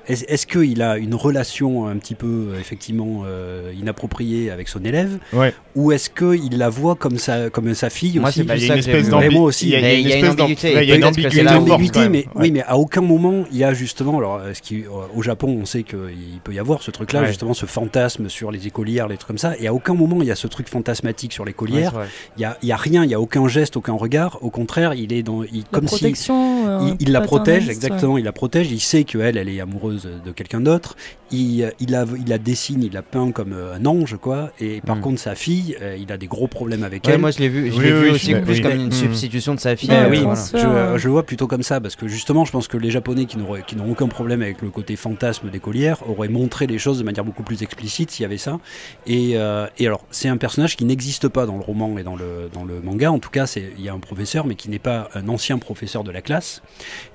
[0.08, 5.18] est-ce est-ce qu'il a une relation un petit peu effectivement euh, inappropriée avec son élève
[5.34, 5.54] Ouais.
[5.76, 8.66] ou est-ce qu'il la voit comme sa, comme sa fille Moi, aussi Bah, Il y
[8.66, 9.12] a ça une espèce vu.
[9.12, 9.66] d'ambi- Mais moi aussi.
[9.68, 12.00] il y a- une ambiguïté.
[12.00, 12.26] ouais, mais Ouais.
[12.36, 15.22] oui, mais à aucun moment il y a justement, alors euh, ce qui, euh, au
[15.24, 15.98] Japon, on sait qu'il
[16.44, 17.28] peut y avoir ce truc-là, Ouais.
[17.28, 20.28] justement, ce fantasme sur les écolières, les trucs comme ça, et à aucun moment il
[20.28, 21.92] y a ce truc fantasmatique sur Ouais, l'écolière.
[21.94, 22.08] vrai.
[22.38, 24.38] Il y a, il y a rien, il y a aucun geste, aucun regard.
[24.42, 28.26] Au contraire, il est dans, il, comme si euh, il, il la protège, exactement, il
[28.26, 30.96] la protège, il sait qu'elle, elle est amoureuse de quelqu'un d'autre,
[31.32, 34.82] il, il, la, il la dessine, il la peint comme euh, un ange, quoi, et
[34.82, 35.02] par Mm.
[35.02, 37.20] contre sa fille, euh, il a des gros problèmes avec Ouais, elle.
[37.20, 38.62] moi je l'ai vu, je Oui, l'ai oui, vu oui, aussi je- plus oui.
[38.62, 38.92] comme une Mm.
[38.92, 39.90] substitution de sa fille.
[39.90, 42.52] Ouais, Ben euh, oui, je, je le vois plutôt comme ça, parce que justement, je
[42.52, 46.68] pense que les Japonais qui n'ont aucun problème avec le côté fantasme d'écolière auraient montré
[46.68, 48.60] les choses de manière beaucoup plus explicite s'il y avait ça.
[49.08, 52.16] Et, euh, et alors, c'est un personnage qui n'existe pas dans le roman et dans
[52.16, 53.12] le, dans le manga.
[53.12, 55.58] En tout cas, c'est- il y a un professeur, mais qui n'est pas un ancien
[55.58, 56.62] professeur de la classe,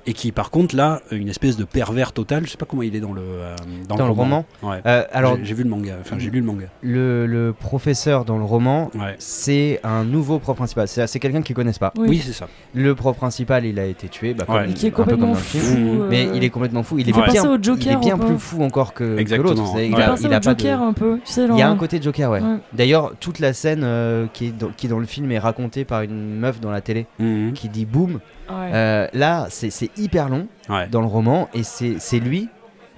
[0.07, 2.45] et qui, par contre, là, une espèce de pervers total.
[2.47, 3.55] Je sais pas comment il est dans le, euh,
[3.89, 4.81] dans Dans le roman Ouais.
[4.87, 5.95] Euh, alors, J'ai- vu le manga.
[6.01, 6.67] Enfin, j'ai lu le manga.
[6.83, 9.15] le, le professeur dans le roman, Ouais.
[9.19, 10.89] c'est un nouveau prof principal.
[10.89, 11.93] C'est c'est quelqu'un qu'ils connaissent pas.
[11.97, 12.07] Oui.
[12.09, 12.49] Oui, c'est ça.
[12.75, 14.63] Le prof principal, il a été tué, bah, Ouais.
[14.63, 15.59] comme- Et qui est un peu comme complètement dans le fou.
[15.59, 16.01] film.
[16.03, 16.99] Euh, Mais il est complètement fou.
[16.99, 19.63] Il est bien, il est bien plus fou encore que, l'autre.
[19.77, 20.85] Il a, il a pas Joker de...
[20.85, 21.19] un peu.
[21.25, 22.41] Tu sais, Il y a un côté Joker, ouais.
[22.41, 22.57] Ouais.
[22.73, 26.03] D'ailleurs, toute la scène euh, qui, est dans, qui dans le film est racontée par
[26.03, 27.53] une meuf dans la télé Mhm.
[27.53, 28.21] qui dit boum.
[28.49, 28.71] Ouais.
[28.73, 30.87] Euh, là, c'est c'est hyper long Ouais.
[30.89, 32.49] dans le roman et c'est c'est lui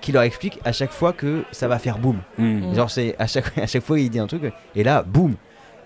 [0.00, 2.18] qui leur explique à chaque fois que ça va faire boum.
[2.38, 2.74] Mhm.
[2.74, 4.42] Genre, c'est à chaque, à chaque fois il dit un truc
[4.74, 5.34] et là, boum.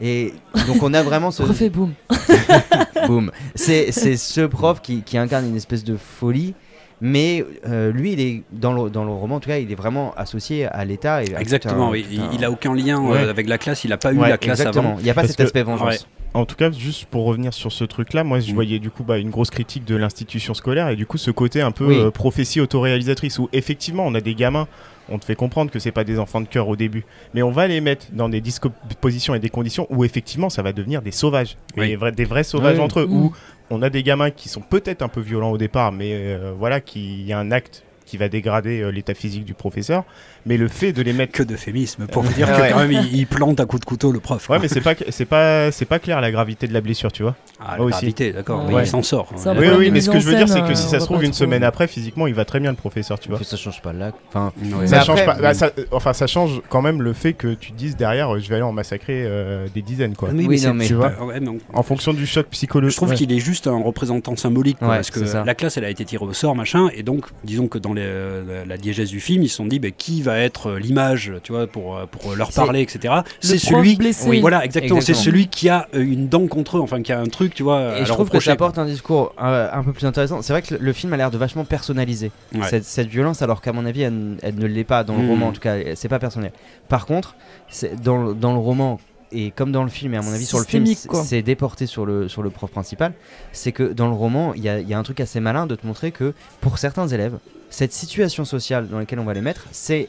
[0.01, 0.33] Et
[0.67, 1.93] donc on a vraiment ce Refait boum.
[3.07, 3.31] boum.
[3.55, 6.55] C'est c'est ce prof qui, qui incarne une espèce de folie.
[7.03, 9.75] Mais euh, lui, il est dans le, dans le roman, en tout cas, il est
[9.75, 11.23] vraiment associé à l'État.
[11.25, 12.03] tout Exactement, un- oui.
[12.03, 14.19] tout Il, un- il a aucun lien euh, avec la classe, il a pas eu
[14.19, 14.89] la classe Exactement.
[14.91, 14.99] avant.
[14.99, 16.07] Il n'y a pas Parce cet que- aspect vengeance.
[16.33, 18.55] En tout cas, juste pour revenir sur ce truc-là, moi je Mm.
[18.55, 21.61] voyais du coup bah, une grosse critique de l'institution scolaire et du coup ce côté
[21.61, 21.99] un peu Oui.
[21.99, 24.69] euh, prophétie autoréalisatrice où effectivement on a des gamins,
[25.09, 27.05] on te fait comprendre que c'est pas des enfants de cœur au début,
[27.35, 30.73] mais on va les mettre dans des dispositions et des conditions où effectivement ça va
[30.73, 31.89] devenir des sauvages, Oui.
[31.89, 32.85] des, vrais, des vrais sauvages Oui.
[32.85, 33.13] entre eux, Mm.
[33.13, 33.33] où
[33.71, 36.81] on a des gamins qui sont peut-être un peu violents au départ, mais euh, voilà,
[36.81, 40.05] qu'il y a un acte qui va dégrader euh, l'état physique du professeur,
[40.47, 42.93] mais le fait de les mettre Que d'euphémisme pour vous dire Ah que quand même
[42.93, 44.43] il, il plante à coups de couteau le prof.
[44.43, 44.59] Ouais, quoi.
[44.59, 47.37] mais c'est pas c'est pas c'est pas clair la gravité de la blessure, tu vois.
[47.61, 47.91] Ah, la aussi.
[47.93, 48.75] gravité, d'accord, Ouais.
[48.75, 49.31] mais il s'en sort.
[49.37, 49.57] Ça hein.
[49.59, 51.23] Oui, oui, mais ce que je veux dire, c'est que euh, si ça se trouve
[51.25, 53.39] une semaine après, physiquement, il va très bien le professeur, tu vois.
[53.43, 54.13] Ça change pas là.
[54.29, 54.87] Enfin, Ouais.
[54.87, 55.35] Ça après- change pas.
[55.35, 58.39] bah, ça- enfin, ça change quand même le fait que tu te dises derrière, euh,
[58.41, 60.31] je vais aller en massacrer euh, des dizaines, quoi.
[60.31, 61.13] Oui, Oui, mais non, c'est- mais- tu vois.
[61.21, 62.93] on- En fonction du choc psychologique.
[62.93, 66.05] Je trouve qu'il est juste un représentant symbolique, parce que la classe, elle a été
[66.05, 69.57] tirée au sort, machin, et donc, disons que dans la diégèse du film, ils se
[69.57, 72.61] sont dit, bah, qui va être euh, l'image, tu vois, pour, euh, pour leur C'est-
[72.61, 73.15] parler, etc.
[73.41, 73.97] C'est celui.
[73.97, 74.29] blessé.
[74.29, 74.41] Oui.
[74.41, 75.01] Voilà, exactement.
[75.01, 75.25] C'est Exactement.
[75.25, 77.79] celui qui a euh, une dent contre eux, enfin, qui a un truc, tu vois.
[77.79, 80.43] à Et je leur trouve que ça apporte un discours euh, un peu plus intéressant.
[80.43, 82.31] C'est vrai que le, film a l'air de vachement personnaliser.
[82.55, 82.61] Ouais.
[82.69, 85.29] cette, cette violence, alors qu'à mon avis, elle, ne l'est pas dans le Mm.
[85.31, 85.49] roman.
[85.49, 86.53] En tout cas, c'est pas personnel.
[86.89, 87.35] Par contre,
[87.69, 88.99] c'est- dans, le- dans le roman
[89.33, 91.87] et comme dans le film, et à mon avis sur le film, c'est- c'est déporté
[91.87, 93.13] sur le sur le prof principal.
[93.53, 95.67] C'est que dans le roman, il y a, il y a un truc assez malin
[95.67, 97.39] de te montrer que pour certains élèves,
[97.69, 100.09] cette situation sociale dans laquelle on va les mettre, c'est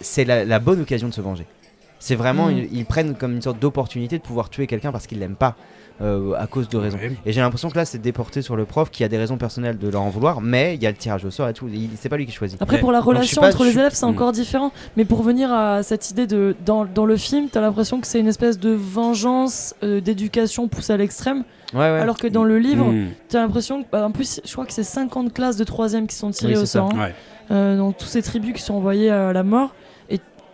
[0.00, 1.46] c'est la, la bonne occasion de se venger.
[1.98, 2.52] C'est vraiment, Mm.
[2.72, 5.54] ils, ils prennent comme une sorte d'opportunité de pouvoir tuer quelqu'un parce qu'ils l'aiment pas
[6.02, 6.96] euh, à cause de raisons.
[6.96, 7.12] Ouais.
[7.26, 9.76] Et j'ai l'impression que là, c'est déporté sur le prof qui a des raisons personnelles
[9.76, 11.68] de leur en vouloir, mais il y a le tirage au sort et tout.
[11.68, 12.60] il- C'est pas lui qui choisit.
[12.62, 12.80] Après, Ouais.
[12.80, 14.10] pour la Donc, relation pas- entre les suis- élèves, c'est Mm.
[14.10, 14.72] encore différent.
[14.96, 16.56] Mais pour venir à cette idée de.
[16.64, 20.94] Dans, dans le film, t'as l'impression que c'est une espèce de vengeance euh, d'éducation poussée
[20.94, 21.44] à l'extrême.
[21.74, 21.84] Ouais, ouais.
[22.00, 23.08] Alors que dans le livre, Mm.
[23.28, 23.88] t'as l'impression que.
[23.92, 26.62] bah, en plus, je crois que c'est 50 classes de 3 qui sont tirées Oui,
[26.62, 26.88] au sort.
[26.94, 26.98] hein.
[26.98, 27.14] Ouais.
[27.50, 29.74] Euh, donc, tous ces tribus qui sont envoyés à la mort.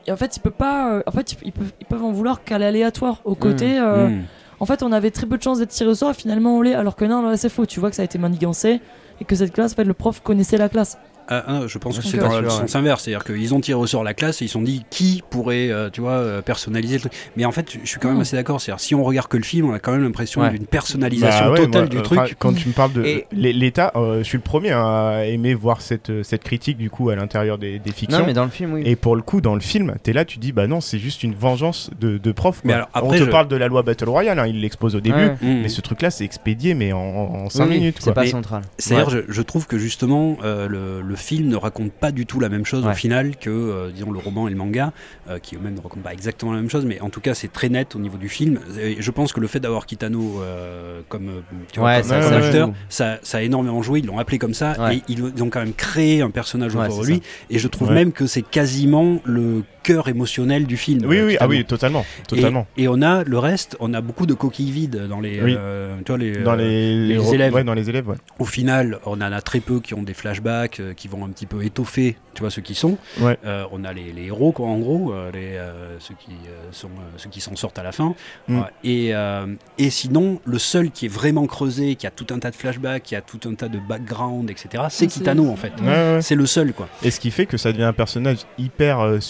[0.06, 0.92] Et, en fait, il peut pas.
[0.92, 3.20] euh, en fait, ils peuvent, ils peuvent en vouloir qu'à l'aléatoire.
[3.24, 3.78] Au côté.
[3.78, 4.22] euh, Mm.
[4.58, 6.62] En fait, on avait très peu de chances d'être tiré au sort et finalement on
[6.62, 6.74] l'est.
[6.74, 7.66] Alors que non, là, c'est faux.
[7.66, 8.80] Tu vois que ça a été manigancé
[9.20, 10.96] et que cette classe, en fait, le prof connaissait la classe.
[11.28, 14.15] Je pense que c'est dans le sens inverse, c'est-à-dire qu'ils ont tiré au sort la
[14.15, 17.12] classe et ils se sont dit qui pourrait, euh, tu vois, euh, personnaliser le truc?
[17.36, 18.20] Mais en fait, je suis quand même Mm.
[18.23, 18.61] assez d'accord.
[18.61, 20.51] C'est-à-dire si on regarde que le film, on a quand même l'impression Ouais.
[20.51, 22.36] d'une personnalisation Bah ouais, totale moi, du euh, truc.
[22.39, 25.81] quand tu me parles de Et- l'État, euh, je suis le premier à aimer voir
[25.81, 28.19] cette, cette critique du coup à l'intérieur des, des fictions.
[28.20, 28.82] Non, mais dans le film, oui.
[28.85, 31.23] Et pour le coup, dans le film, t'es là, tu dis bah non, c'est juste
[31.23, 32.61] une vengeance de, de prof.
[32.65, 34.94] Mais alors, On après, te je- parle de la loi Battle Royale, hein, il l'expose
[34.97, 35.16] au début.
[35.16, 35.36] Ouais.
[35.43, 35.62] Mm.
[35.62, 37.97] Mais ce truc-là, c'est expédié, mais en 5 Oui, oui, minutes.
[38.01, 38.62] C'est pas central.
[38.78, 42.38] C'est-à-dire, je, je trouve que justement, euh, le, le film ne raconte pas du tout
[42.40, 44.93] la même chose au final que, euh, disons, le roman et le manga,
[45.28, 47.52] euh, qui eux-mêmes ne racontent pas exactement la même chose, mais en tout cas, c'est
[47.52, 48.60] très net au niveau du film.
[48.80, 52.20] Et je pense que le fait d'avoir Kitano euh, comme, tu vois, Ouais, comme, ça-
[52.20, 54.01] comme ça acteur, ça, ça a énormément joué.
[54.01, 57.06] Ils l'ont appelé comme ça et ils, ont quand même créé un personnage autour de
[57.06, 57.22] lui.
[57.51, 61.04] Et je trouve même que c'est quasiment le cœur émotionnel du film.
[61.06, 62.66] Oui, euh, oui, ah oui, totalement, Et- totalement.
[62.76, 65.54] Et, on a le reste, on a beaucoup de coquilles vides dans les, Oui.
[65.56, 67.54] euh, tu vois, les, Dans euh, les, les ro- élèves.
[67.54, 68.16] Ouais, dans les élèves, ouais.
[68.40, 71.28] Au final, on en a très peu qui ont des flashbacks, euh, qui vont un
[71.28, 72.98] petit peu étoffer, tu vois, ceux qui sont.
[73.20, 73.38] Ouais.
[73.44, 76.68] Euh, on a les, les héros, quoi, en gros, euh, les, euh, ceux qui euh,
[76.72, 78.14] sont, euh, ceux qui s'en sortent à la fin.
[78.48, 78.60] Mm.
[78.82, 79.46] Et, euh,
[79.78, 83.04] et sinon, le seul qui est vraiment creusé, qui a tout un tas de flashbacks,
[83.04, 85.72] qui a tout un tas de background, etc., c'est Kitano, en fait.
[85.80, 86.18] Ouais, ouais.
[86.22, 86.88] C'est le seul, quoi.
[87.04, 89.20] Et ce qui fait que ça devient un personnage hyper euh,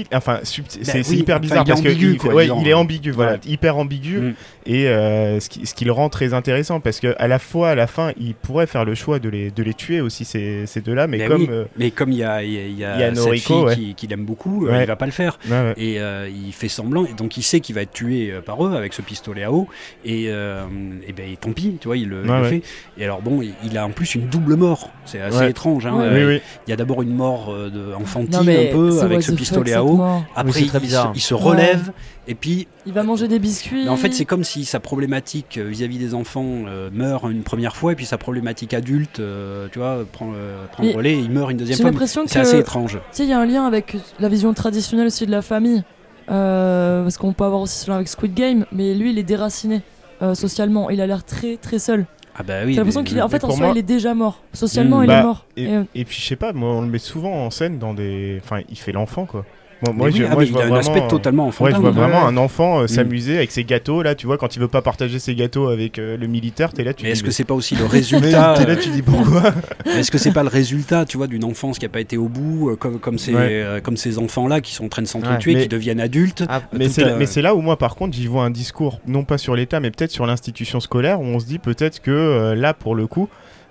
[0.00, 2.48] subtil, enfin subtil, c'est Ben c'est oui, hyper bizarre parce que ambigu, il, quoi, ouais,
[2.60, 3.38] il est ambigu, voilà, Ouais.
[3.46, 4.34] hyper ambigu, Mm.
[4.66, 7.70] et euh, ce, qui, ce qui le rend très intéressant parce que à la fois
[7.70, 10.66] à la fin il pourrait faire le choix de les, de les tuer aussi ces,
[10.66, 11.48] ces deux-là, mais Ben comme oui.
[11.50, 13.16] euh, Mais comme il y a, il y a- y a Il y a cette
[13.16, 13.74] Noriko, fille ouais.
[13.76, 15.38] qui, qui l'aime beaucoup, euh, il va pas le faire.
[15.48, 15.74] ouais, ouais.
[15.76, 18.74] Et euh, il fait semblant, et donc il sait qu'il va être tué par eux
[18.76, 19.68] avec ce pistolet à eau,
[20.04, 20.64] et, euh,
[21.06, 22.62] et ben tant pis, tu vois, il le, il fait.
[22.98, 25.50] Et alors bon, il- a en plus une double mort, c'est assez Ouais.
[25.50, 25.86] étrange.
[25.86, 25.94] hein.
[25.96, 26.04] Ouais.
[26.04, 26.40] Euh, oui, oui.
[26.66, 29.84] Il y a d'abord une mort euh, de enfantine un peu avec ce pistolet à
[29.84, 29.89] eau.
[30.36, 31.12] Après, c'est très il, bizarre.
[31.12, 31.92] se, il se relève,
[32.28, 33.88] et puis Il va manger des biscuits.
[33.88, 37.76] en fait, c'est comme si sa problématique euh, vis-à-vis des enfants euh, meurt une première
[37.76, 41.18] fois, et puis sa problématique adulte, euh, tu vois, prend, euh, prend le relais, et
[41.18, 41.90] il meurt une deuxième J'ai fois.
[41.90, 42.92] l'impression que C'est assez étrange.
[43.10, 45.82] Tu sais, il y a un lien avec la vision traditionnelle aussi de la famille.
[46.30, 49.82] Euh, parce qu'on peut avoir aussi cela avec Squid Game, mais lui, il est déraciné
[50.22, 50.90] euh, socialement.
[50.90, 52.06] Il a l'air très très seul.
[52.36, 52.72] Ah bah oui.
[52.72, 54.42] J'ai l'impression qu'il est, en fait, en soi, moi- il est déjà mort.
[54.52, 55.04] Socialement, Mm.
[55.04, 55.46] il Bah, est mort.
[55.56, 57.78] Et, Et, euh, et puis je sais pas, moi on le met souvent en scène
[57.80, 59.44] dans des, enfin il fait l'enfant quoi.
[59.82, 61.08] Moi, Mais moi, oui, je, ah, moi, mais je il vois a un vraiment, aspect
[61.08, 61.64] totalement enfantin.
[61.70, 62.88] Ouais, je vois vraiment un enfant euh, Mm.
[62.88, 65.98] s'amuser avec ses gâteaux là, tu vois, quand il veut pas partager ses gâteaux avec
[65.98, 68.54] euh, le militaire, t'es là, tu Mais dis, est-ce que c'est pas aussi le résultat
[68.58, 69.42] t'es là, tu dis pourquoi
[69.86, 72.16] euh, Est-ce que c'est pas le résultat, tu vois, d'une enfance qui a pas été
[72.16, 73.48] au bout, euh, comme comme ces Ouais.
[73.62, 76.44] euh, comme ces enfants-là qui sont en train de s'entretuer, Ouais, qui deviennent adultes.
[76.48, 79.00] Ah, Mais c'est là, mais c'est là où moi par contre j'y vois un discours
[79.06, 82.10] non pas sur l'État mais peut-être sur l'institution scolaire où on se dit peut-être que
[82.10, 83.28] euh, là pour le coup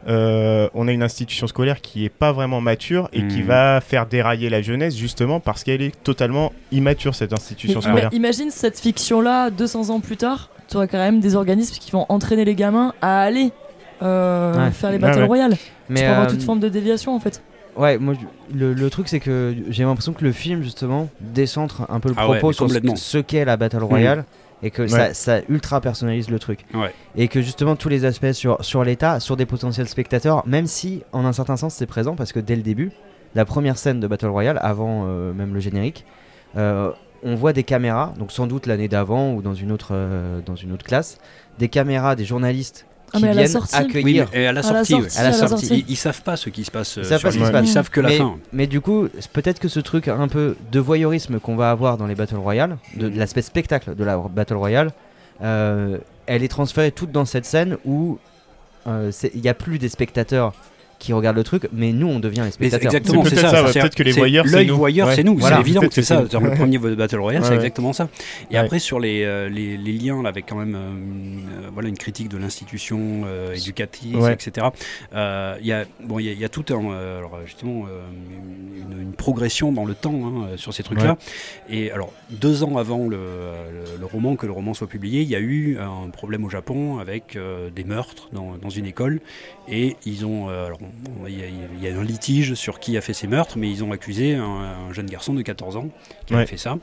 [0.08, 3.46] euh, on a une institution scolaire qui est pas vraiment mature et qui Mhm.
[3.48, 8.10] va faire dérailler la jeunesse justement parce qu'elle est totalement immature cette institution mais- scolaire.
[8.12, 11.92] mais imagine cette fiction-là, 200 ans plus tard, tu auras quand même des organismes qui
[11.92, 13.52] vont entraîner les gamins à aller
[14.02, 14.72] euh, Ouais.
[14.72, 15.26] faire les Ouais, Battle ouais.
[15.26, 15.56] Royale.
[15.90, 17.42] mais tu peux avoir euh, toute forme de déviation en fait.
[17.76, 18.14] Ouais, moi
[18.54, 22.16] le, le truc c'est que j'ai l'impression que le film justement décentre un peu le
[22.18, 24.24] Ah propos sur ce, ce qu'est la Battle Royale
[24.64, 25.14] et que ça, Ouais.
[25.14, 26.66] ça ultra personnalise le truc.
[26.74, 26.94] Ouais.
[27.16, 31.04] Et que justement tous les aspects sur, sur l'état, sur des potentiels spectateurs, même si
[31.12, 32.92] en un certain sens c'est présent parce que dès le début,
[33.36, 36.06] la première scène de Battle Royale, avant euh, même le générique,
[36.58, 36.92] euh,
[37.22, 40.56] on voit des caméras, donc sans doute l'année d'avant ou dans une, autre, euh, dans
[40.56, 41.18] une autre classe,
[41.60, 42.86] des caméras, des journalistes
[43.18, 43.76] qui la viennent sortie.
[43.78, 44.28] Oui, accueillir.
[44.34, 45.30] mais et à la À la sortie, à la.
[45.88, 46.98] Ils, savent pas ce qui se passe.
[46.98, 47.66] euh, Ils savent pas sur ce qui les- se passe.
[47.68, 48.36] Ils savent que la mais, fin.
[48.54, 52.08] mais du coup, peut-être que ce truc un peu de voyeurisme qu'on va avoir dans
[52.08, 54.92] les Battle Royale, de, de l'aspect spectacle de la Battle Royale,
[55.42, 58.18] euh, elle est transférée toute dans cette scène où
[58.88, 60.54] euh, il n'y a plus des spectateurs
[61.00, 62.86] qui regardent le truc, mais nous on devient les spectateurs.
[62.94, 63.50] exactement, C'est ça.
[63.50, 64.76] ça, ouais, peut-être que les c'est voyeurs, c'est L'œil nous.
[64.76, 65.16] voyeur, Ouais.
[65.16, 65.38] c'est nous.
[65.38, 66.24] Voilà, c'est évident, c'est ça.
[66.24, 68.10] c'est Dans le premier Battle Royale, Ouais, c'est exactement ça.
[68.52, 68.60] Et Ouais.
[68.60, 71.90] après, sur les, euh, les, les liens, là, avec quand même euh, une, euh, voilà,
[71.90, 74.34] une critique de l'institution euh, éducative, Ouais.
[74.34, 74.68] etc.
[75.16, 77.40] euh, Il y, a, bon, il y, a- il y a tout un, euh, alors,
[77.46, 78.02] justement euh,
[78.92, 81.18] une, une progression dans le temps hein, sur ces trucs-là.
[81.70, 85.30] Et alors, deux ans avant le, le- le roman, que le roman soit publié, il
[85.30, 89.22] y a eu un problème au Japon avec euh, des meurtres dans, dans une école.
[89.72, 90.50] Et ils ont.
[90.50, 90.72] euh,
[91.28, 93.70] il y, a- il y a un litige sur qui a fait ces meurtres, mais
[93.70, 95.90] ils ont accusé un, un jeune garçon de 14 ans
[96.26, 96.42] qui Ouais.
[96.42, 96.78] a fait ça.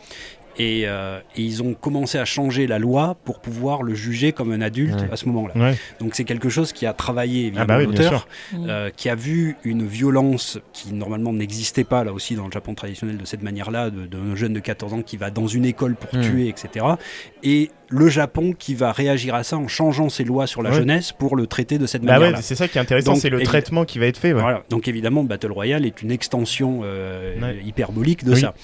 [0.58, 4.52] Et, euh, et ils ont commencé à changer la loi pour pouvoir le juger comme
[4.52, 5.08] un adulte Ouais.
[5.12, 5.54] à ce moment-là.
[5.54, 5.74] Ouais.
[6.00, 9.14] Donc c'est quelque chose qui a travaillé évidemment Ah bah oui, l'auteur, euh, qui a
[9.14, 13.42] vu une violence qui normalement n'existait pas là aussi dans le Japon traditionnel de cette
[13.42, 16.22] manière-là, d'un jeune de 14 ans qui va dans une école pour Mm.
[16.22, 16.86] tuer, etc.
[17.42, 20.76] Et le Japon qui va réagir à ça en changeant ses lois sur la Ouais.
[20.76, 22.42] jeunesse pour le traiter de cette Bah ouais, manière-là.
[22.42, 24.32] c'est ça qui est intéressant, c'est le traitement qui va être fait.
[24.32, 24.62] Voilà.
[24.70, 28.40] Donc évidemment, Battle Royale est une extension euh, hyperbolique de Oui.
[28.40, 28.54] ça.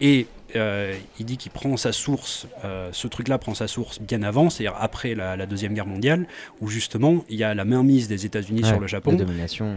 [0.00, 4.50] Et il dit qu'il prend sa source, euh, ce truc-là prend sa source bien avant,
[4.50, 6.26] c'est-à-dire après la, la Deuxième Guerre mondiale,
[6.60, 9.16] où justement il y a la mainmise des États-Unis Ouais, sur le Japon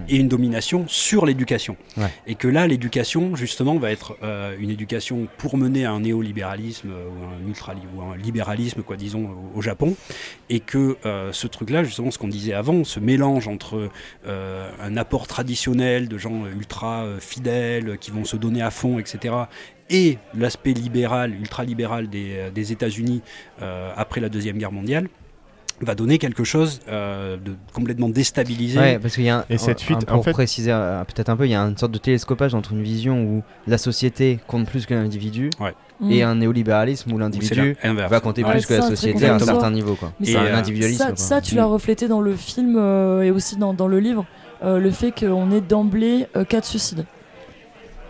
[0.07, 1.75] et une domination sur l'éducation.
[1.97, 2.11] Ouais.
[2.27, 6.91] Et que là, l'éducation, justement, va être euh, une éducation pour mener à un néolibéralisme
[6.91, 9.95] euh, ou un ultra ou un libéralisme, quoi, disons, au, Japon.
[10.49, 13.89] Et que euh, ce truc-là, justement, ce qu'on disait avant, ce mélange entre
[14.27, 18.71] euh, un apport traditionnel de gens euh, ultra euh, fidèles, qui vont se donner à
[18.71, 19.33] fond, etc.,
[19.89, 23.21] et l'aspect libéral, ultra-libéral des, euh, des États-Unis
[23.61, 25.07] euh, après la Deuxième Guerre mondiale,
[25.81, 28.77] va donner quelque chose euh, de complètement déstabilisé.
[28.77, 31.03] Ouais, parce qu'il y a un, Et cette un- fuite, pour en fait- préciser euh,
[31.05, 33.77] peut-être un peu, il y a une sorte de télescopage entre une vision où la
[33.77, 35.49] société compte plus que l'individu
[36.01, 36.11] Mm.
[36.11, 39.71] et un néolibéralisme où l'individu va compter Ouais, plus que la société à un certain
[39.71, 40.11] niveau quoi.
[40.19, 40.97] Mais ça- un euh, individualisme.
[40.99, 41.15] Ça, quoi.
[41.15, 41.71] ça, tu l'as Mm.
[41.71, 44.25] reflété dans le film euh, et aussi dans, dans le livre,
[44.63, 47.05] euh, le fait qu'on ait d'emblée euh, quatre suicides.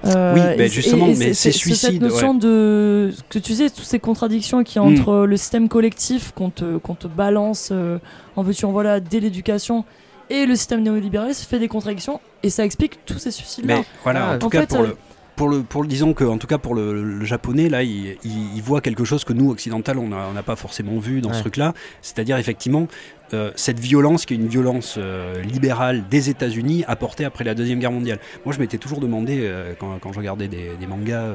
[0.06, 3.54] Euh, Oui, et- justement, et- et mais c'est cette suicide, notion de ce que tu
[3.54, 4.94] sais, toutes ces contradictions qu'il y a Mm.
[4.94, 7.98] entre le système collectif qu'on te, balance euh,
[8.38, 9.84] en veux-tu en voilà dès l'éducation
[10.30, 13.78] et le système néolibéral, ça fait des contradictions et ça explique tous ces suicides-là.
[13.80, 14.98] Mais voilà, Ah, en tout en cas fait, pour euh, le.
[15.40, 18.56] Pour le, pour disons que, en tout cas pour le, le japonais, là, il, il-
[18.58, 21.74] il voit quelque chose que nous, occidentaux, on n'a pas forcément vu dans ce truc-là.
[22.02, 22.90] C'est-à-dire, effectivement,
[23.34, 27.80] euh, cette violence qui est une violence euh, libérale des États-Unis apportée après la Deuxième
[27.80, 28.20] Guerre mondiale.
[28.44, 31.28] Moi, je m'étais toujours demandé, euh, quand, quand je regardais des, des mangas,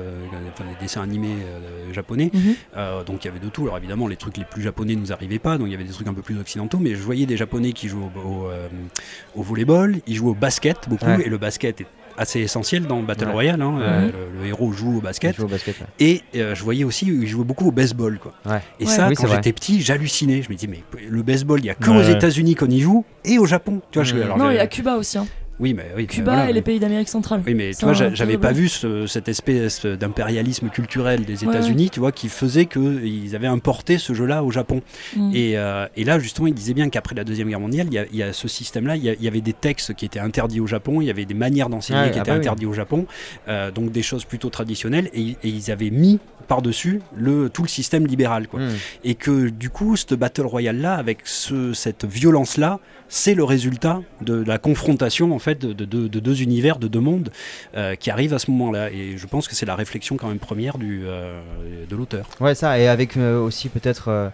[0.52, 1.36] enfin, des dessins animés
[1.94, 2.55] japonais, Mhm.
[3.06, 3.62] donc il y avait de tout.
[3.62, 5.93] Alors évidemment, les trucs les plus japonais nous arrivaient pas, donc il y avait des
[5.94, 8.48] trucs un peu plus occidentaux, mais je voyais des japonais qui jouaient au, au,
[9.35, 11.22] au volleyball, ils jouaient au basket beaucoup, Ouais.
[11.24, 11.86] et le basket est
[12.16, 13.32] assez essentiel dans Battle Ouais.
[13.32, 13.62] Royale.
[13.62, 15.35] hein, euh, le, le héros joue au basket.
[15.35, 15.86] Il joue au basket, ouais.
[16.01, 18.19] Et euh, je voyais aussi, ils jouaient beaucoup au baseball.
[18.19, 18.32] Quoi.
[18.47, 18.61] Ouais.
[18.81, 18.91] Et Ouais.
[18.91, 20.43] ça, Oui, quand j'étais petit, j'hallucinais.
[20.43, 21.99] Je me disais, mais le baseball, il n'y a que Ouais.
[21.99, 23.81] aux États-Unis qu'on y joue et au Japon.
[23.91, 25.19] Tu vois, je- alors, non, il y a Cuba aussi.
[25.19, 25.27] hein.
[25.60, 27.40] Oui, mais oui, Cuba voilà, et les pays d'Amérique centrale.
[27.47, 31.90] Oui, mais tu vois, j'avais pas vu ce- cette espèce d'impérialisme culturel des Ouais, États-Unis,
[31.90, 34.82] tu vois, qui faisait qu'ils avaient importé ce jeu-là au Japon.
[35.16, 35.31] Mm.
[35.32, 37.98] Et, euh, et là, justement, il disait bien qu'après la Deuxième Guerre mondiale, il y
[37.98, 40.05] a, il y a ce système-là, il, y a- il y avait des textes qui
[40.05, 42.36] étaient interdits au Japon, il y avait des manières d'enseigner Ouais, qui ah étaient bah
[42.39, 42.40] oui.
[42.40, 43.06] interdites au Japon,
[43.48, 46.18] euh, donc des choses plutôt traditionnelles, et, et ils avaient mis
[46.48, 48.48] par-dessus le, tout le système libéral.
[48.48, 48.60] Quoi.
[48.60, 48.70] Mm.
[49.05, 54.43] Et que du coup, cette Battle Royale-là, avec ce, cette violence-là, c'est le résultat de
[54.44, 57.31] la confrontation en fait de, de- de- de deux univers, de deux mondes
[57.76, 58.90] euh, qui arrivent à ce moment-là.
[58.90, 61.40] Et je pense que c'est la réflexion quand même première du, euh,
[61.89, 62.28] de l'auteur.
[62.40, 64.31] Ouais, ça, et avec euh, aussi peut-être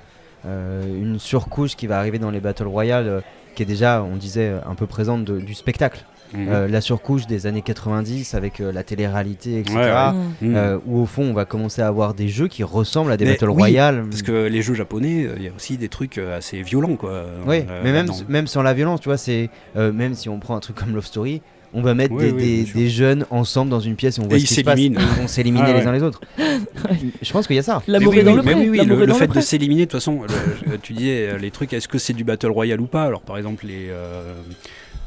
[0.47, 3.23] une surcouche qui va arriver dans les Battle Royale,
[3.55, 6.05] qui est déjà, on disait, un peu présente du spectacle.
[6.33, 6.49] Mhm.
[6.49, 9.77] Euh, la surcouche des années 90 avec euh, la télé-réalité, etc.
[9.77, 10.49] Ouais, ouais.
[10.49, 10.55] Mhm.
[10.57, 13.25] euh, où au fond on va commencer à avoir des jeux qui ressemblent à des
[13.25, 14.05] Mais Battle oui, Royale.
[14.09, 17.25] Parce que les jeux japonais, euh, il y a aussi des trucs assez violents, quoi.
[17.47, 20.39] Oui, euh, mais même, même sans la violence, tu vois, c'est euh, même si on
[20.39, 21.43] prend un truc comme Love Story,
[21.73, 24.37] on va mettre Oui, des, oui, des- jeunes ensemble dans une pièce et on voit
[24.37, 24.79] Et ce qui se passe.
[24.81, 25.87] vont s'éliminer Ah les ouais.
[25.87, 26.21] uns les autres.
[27.23, 27.81] Je pense qu'il y a ça.
[27.87, 28.55] L'amour est dans oui, le pré.
[28.55, 28.79] oui,
[29.15, 30.23] fait le de s'éliminer, de toute façon,
[30.69, 33.05] le- tu disais les trucs, est-ce que c'est du Battle Royale ou pas?
[33.05, 33.89] Alors par exemple, les,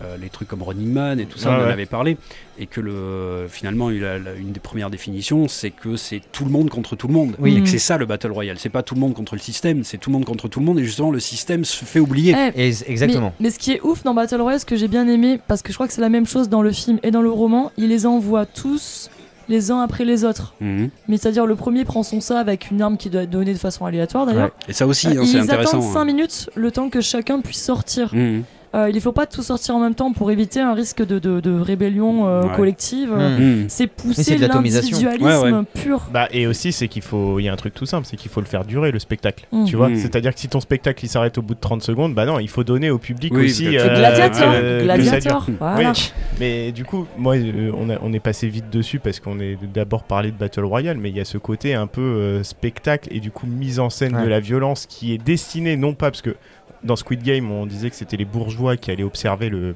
[0.04, 2.18] euh, les trucs comme Running Man et tout ça, Ouais, on en avait parlé.
[2.60, 6.46] Et que le, finalement, il a- la- une des premières définitions, c'est que c'est tout
[6.46, 7.36] le monde contre tout le monde.
[7.40, 7.56] Oui.
[7.56, 7.64] Et Mm.
[7.64, 8.58] que c'est ça le Battle Royale.
[8.60, 10.66] C'est pas tout le monde contre le système, c'est tout le monde contre tout le
[10.66, 10.80] monde.
[10.80, 12.36] Et justement, le système se fait oublier.
[12.56, 13.34] Eh, Et exactement.
[13.40, 15.62] Mais, mais ce qui est ouf dans Battle Royale, ce que j'ai bien aimé, parce
[15.62, 17.72] que je crois que c'est la même chose dans le film et dans le roman,
[17.78, 19.10] il les envoie tous
[19.50, 20.54] les uns après les autres.
[20.62, 20.90] Mhm.
[21.10, 23.58] Mais c'est-à-dire le premier prend son ça avec une arme qui doit être donnée de
[23.58, 24.52] façon aléatoire d'ailleurs.
[24.70, 25.80] Et ça aussi, Euh, hein, c'est ils intéressant.
[25.80, 26.06] attendent 5 hein.
[26.06, 28.14] minutes le temps que chacun puisse sortir.
[28.16, 28.44] Mhm.
[28.76, 31.20] Euh, il ne faut pas tout sortir en même temps pour éviter un risque de,
[31.20, 32.56] de- de rébellion euh, Ouais.
[32.56, 33.12] collective.
[33.12, 33.38] Mm.
[33.44, 33.66] Mhm.
[33.70, 35.64] C'est pousser l'individualisme Ouais, ouais.
[35.76, 36.02] pur.
[36.12, 37.40] Bah, et aussi, c'est qu'il faut.
[37.40, 39.46] Il y a un truc tout simple, c'est qu'il faut le faire durer le spectacle.
[39.52, 39.66] Mm.
[39.66, 39.90] Tu vois.
[39.96, 42.50] C'est-à-dire que si ton spectacle il s'arrête au bout de 30 secondes, bah non, il
[42.50, 43.78] faut donner au public Oui, aussi.
[43.78, 45.92] euh, Gladiator, voilà.
[45.92, 46.12] Oui.
[46.40, 49.58] Mais du coup, moi, euh, on, a- on est passé vite dessus parce qu'on est
[49.74, 53.10] d'abord parlé de Battle Royale, mais il y a ce côté un peu euh, spectacle
[53.12, 54.24] et du coup mise en scène Ouais.
[54.24, 56.36] de la violence qui est destinée non pas parce que
[56.84, 59.74] dans Squid Game on disait que c'était les bourgeois qui allaient observer le,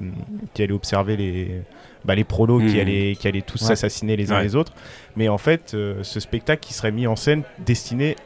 [0.54, 1.62] qui allaient observer les,
[2.04, 2.80] bah, les prolos qui Mhm.
[2.80, 3.68] allaient, qui allaient tous Ouais.
[3.68, 4.42] s'assassiner les uns Ouais.
[4.44, 4.72] les autres,
[5.16, 8.16] mais en fait, euh, ce spectacle qui serait mis en scène destiné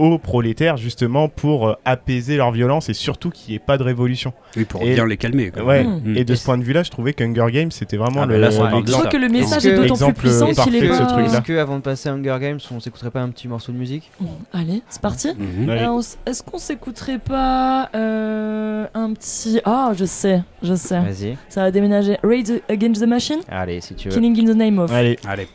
[0.00, 3.82] aux prolétaires justement pour euh, apaiser leur violence et surtout qu'il n'y ait pas de
[3.82, 4.32] révolution.
[4.56, 5.50] Oui, pour Et- bien les calmer.
[5.50, 5.62] quoi.
[5.62, 5.84] Ouais.
[5.84, 6.16] Mm.
[6.16, 8.48] Et de ce point de vue-là, je trouvais qu'Hunger Games c'était vraiment Ah, le bah
[8.48, 10.98] là, parle de Je crois que le message est d'autant plus puissant qu'il est ce
[11.02, 11.20] pas...
[11.22, 13.76] Est-ce que avant de passer à Hunger Games, on s'écouterait pas un petit morceau de
[13.76, 14.10] musique?
[14.20, 15.28] Bon, Allez, c'est parti.
[15.36, 15.68] Mhm.
[15.68, 19.60] Alors, Est-ce qu'on s'écouterait pas euh, un petit...
[19.64, 20.98] Ah, je sais, je sais.
[21.00, 21.36] Vas-y.
[21.48, 22.16] Ça va déménager.
[22.22, 24.14] Raid Against the Machine Allez, si tu veux.
[24.14, 24.90] Killing in the Name of.
[24.92, 25.18] Allez.
[25.28, 25.46] Allez.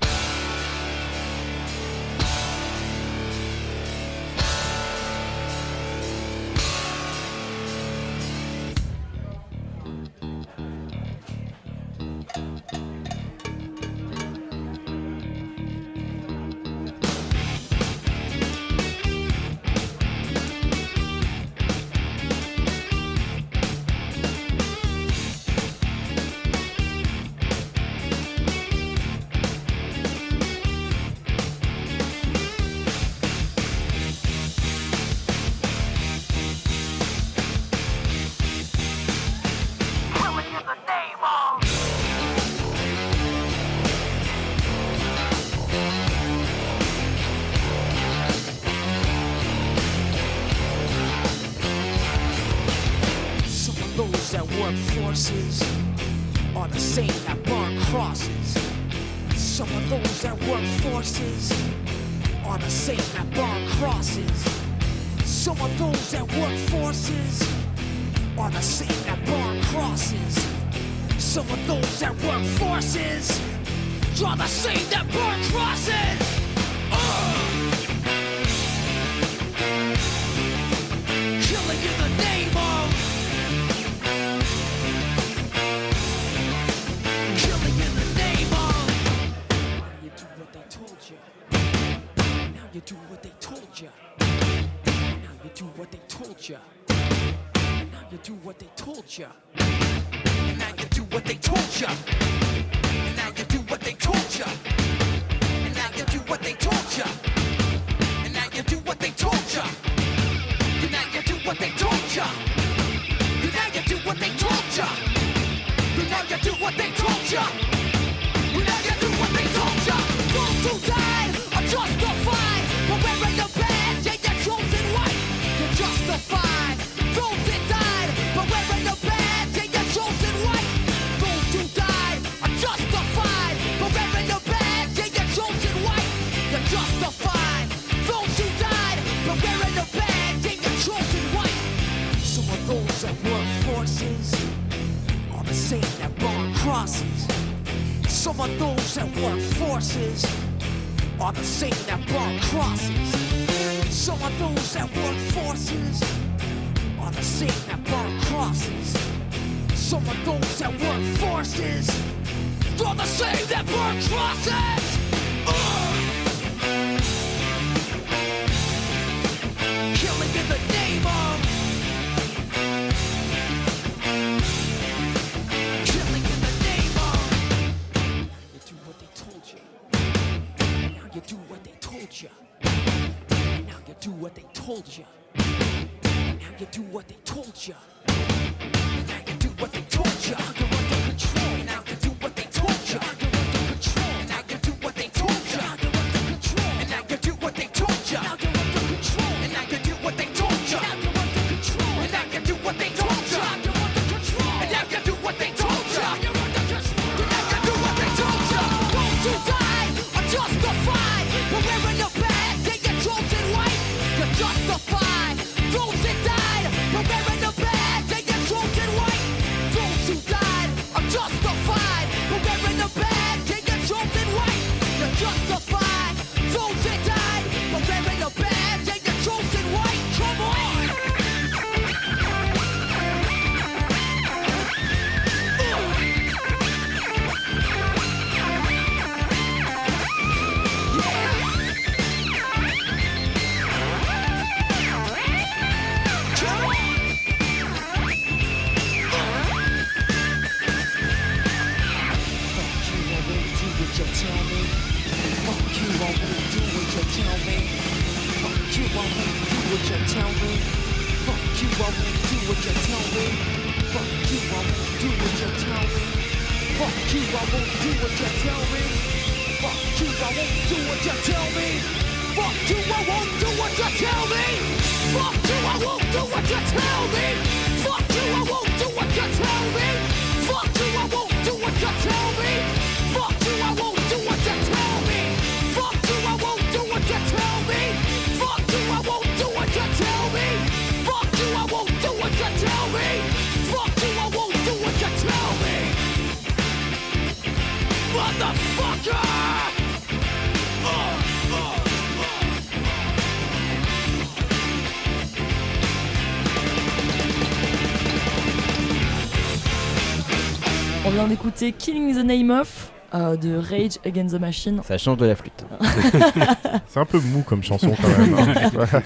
[311.55, 312.91] c'était Killing the Name Off.
[313.13, 314.81] Euh, de Rage Against the Machine.
[314.83, 315.63] Ça change de la flûte.
[316.87, 318.35] c'est un peu mou comme chanson quand même.
[318.37, 319.01] Hein.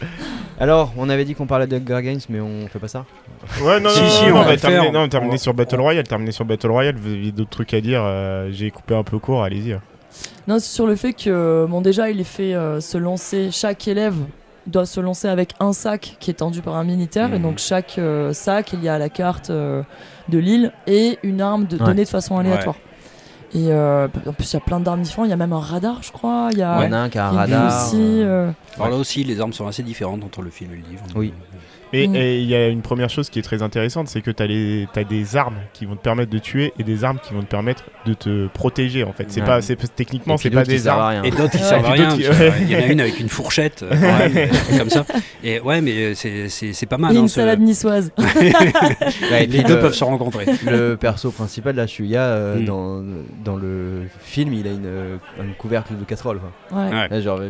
[0.60, 3.06] Alors, on avait dit qu'on parlait de Hunger Games, mais on fait pas ça
[3.62, 6.06] Ouais, non, non, non, on va terminer, sur Battle Royale.
[6.06, 8.02] Terminer sur Battle Royale, vous avez d'autres trucs à dire.
[8.04, 9.72] Euh, j'ai coupé un peu court, allez-y.
[9.72, 9.80] Hein.
[10.46, 13.50] Non, c'est sur le fait que, euh, bon, déjà, il est fait euh, se lancer
[13.50, 14.16] chaque élève
[14.66, 17.32] doit se lancer avec un sac qui est tendu par un militaire.
[17.34, 17.42] Et mhm.
[17.42, 19.82] donc, chaque euh, sac, il y a la carte euh,
[20.28, 22.76] de l'île et une arme de, donnée de façon aléatoire.
[23.54, 25.28] Et euh, en plus, il y a plein d'armes différentes.
[25.28, 26.48] Il y a même un radar, je crois.
[26.52, 27.86] Il y a, a un qui a un radar.
[27.86, 28.22] Aussi,
[28.76, 31.04] Alors là aussi, les armes sont assez différentes entre le film et le livre.
[31.14, 31.32] Oui.
[31.94, 32.14] Et Mm.
[32.16, 35.36] il y a une première chose qui est très intéressante, c'est que tu as, des
[35.36, 38.14] armes qui vont te permettre de tuer et des armes qui vont te permettre de
[38.14, 39.26] te protéger en fait.
[39.28, 39.46] C'est Ouais.
[39.46, 41.24] pas, c'est- techniquement, c'est pas des armes.
[41.24, 42.16] Et d'autres qui servent à rien.
[42.16, 42.24] ouais.
[42.28, 43.94] euh, Il y en a une avec une fourchette, euh,
[44.78, 45.04] comme ça.
[45.42, 47.14] Et ouais, mais c'est- c'est c'est pas mal.
[47.14, 48.10] Et hein, une ce- salade niçoise.
[49.30, 50.46] Ouais, et Les deux peuvent se rencontrer.
[50.66, 52.64] Le perso principal, là, Shuya, euh, Mm.
[52.64, 53.02] dans,
[53.44, 56.40] dans le film, il a une, euh, un couvercle de casserole.
[56.40, 56.82] Quoi.
[56.82, 56.90] Ouais.
[56.90, 57.08] Ouais.
[57.08, 57.48] Là, genre, euh,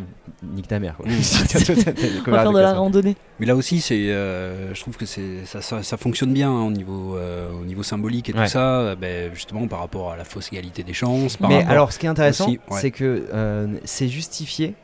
[0.54, 0.96] nique ta mère.
[0.96, 1.06] Quoi.
[2.26, 3.16] On va faire de la randonnée.
[3.40, 4.33] Mais là aussi, c'est, euh,
[4.74, 7.82] je trouve que c'est, ça, ça, ça fonctionne bien hein, au, niveau, euh, au niveau
[7.82, 8.44] symbolique et Ouais.
[8.44, 11.36] tout ça, euh, ben, justement par rapport à la fausse égalité des chances.
[11.36, 12.80] Par Mais alors, ce qui est intéressant, aussi, ouais.
[12.80, 14.74] c'est que euh, c'est justifié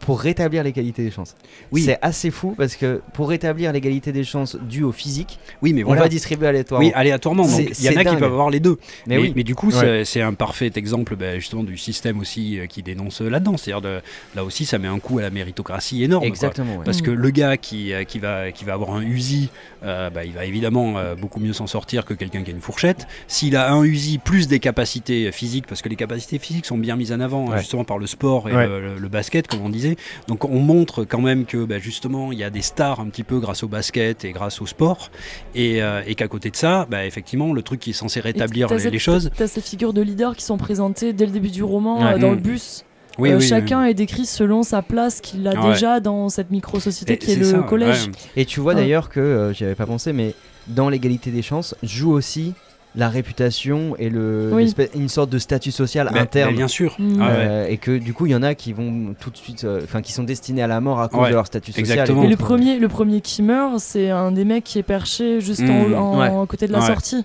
[0.00, 1.34] pour rétablir l'égalité des chances.
[1.72, 1.82] Oui.
[1.82, 5.82] C'est assez fou parce que pour rétablir l'égalité des chances due au physique, oui, mais
[5.82, 6.02] on voilà.
[6.02, 6.86] va distribuer aléatoirement.
[6.86, 7.46] Oui, aléatoirement.
[7.46, 8.78] Donc, il y en a qui peuvent avoir les deux.
[9.06, 9.32] mais, oui.
[9.34, 10.04] mais du coup, Ouais.
[10.04, 13.56] c'est- un parfait exemple ben, justement du système aussi euh, qui dénonce là-dedans.
[13.56, 14.00] C'est-à-dire,
[14.34, 16.22] là aussi, ça met un coup à la méritocratie énorme.
[16.22, 16.28] quoi.
[16.28, 16.76] Exactement.
[16.78, 16.84] ouais.
[16.84, 17.04] Parce Mm.
[17.04, 19.50] que le gars qui, euh, qui, va, qui va avoir un Uzi,
[19.84, 22.60] euh, bah, il va évidemment euh, beaucoup mieux s'en sortir que quelqu'un qui a une
[22.60, 23.06] fourchette.
[23.28, 26.78] S'il a un Uzi plus des capacités euh, physiques, parce que les capacités physiques sont
[26.78, 27.58] bien mises en avant hein, Ouais.
[27.58, 28.66] justement par le sport et Ouais.
[28.66, 29.85] le, le- le basket, comme on disait.
[30.28, 33.24] Donc on montre quand même que bah, justement il y a des stars un petit
[33.24, 35.10] peu grâce au basket et grâce au sport.
[35.54, 38.68] Et, euh, et qu'à côté de ça, bah, effectivement, le truc qui est censé rétablir
[38.68, 39.30] les, cette- les choses.
[39.36, 42.14] T'as ces figures de leaders qui sont présentées dès le début du roman Ouais.
[42.14, 42.34] euh, dans Mm.
[42.34, 42.84] le bus.
[43.18, 45.72] Oui, Euh, oui, chacun est décrit selon sa place qu'il a Ouais.
[45.72, 48.06] déjà dans cette micro-société qui est, le ça, collège.
[48.08, 48.12] ouais.
[48.36, 48.80] Et tu vois Ouais.
[48.82, 50.34] d'ailleurs que, euh, j'y avais pas pensé, mais
[50.68, 52.52] dans l'égalité des chances, joue aussi
[52.96, 54.72] la réputation et le, Oui.
[54.94, 56.50] une sorte de statut social Mais- interne.
[56.50, 56.96] mais bien sûr.
[56.98, 57.20] Mm.
[57.20, 57.32] Ah ouais.
[57.36, 59.80] Euh, et que du coup il y en a qui vont tout de suite euh,
[59.84, 62.22] enfin qui sont destinés à la mort à cause Ouais, de leur statut social exactement.
[62.24, 65.60] Et le premier, le premier qui meurt, c'est un des mecs qui est perché juste
[65.62, 65.94] en, Mm.
[65.94, 66.86] en- à côté de la Ouais.
[66.86, 67.24] sortie.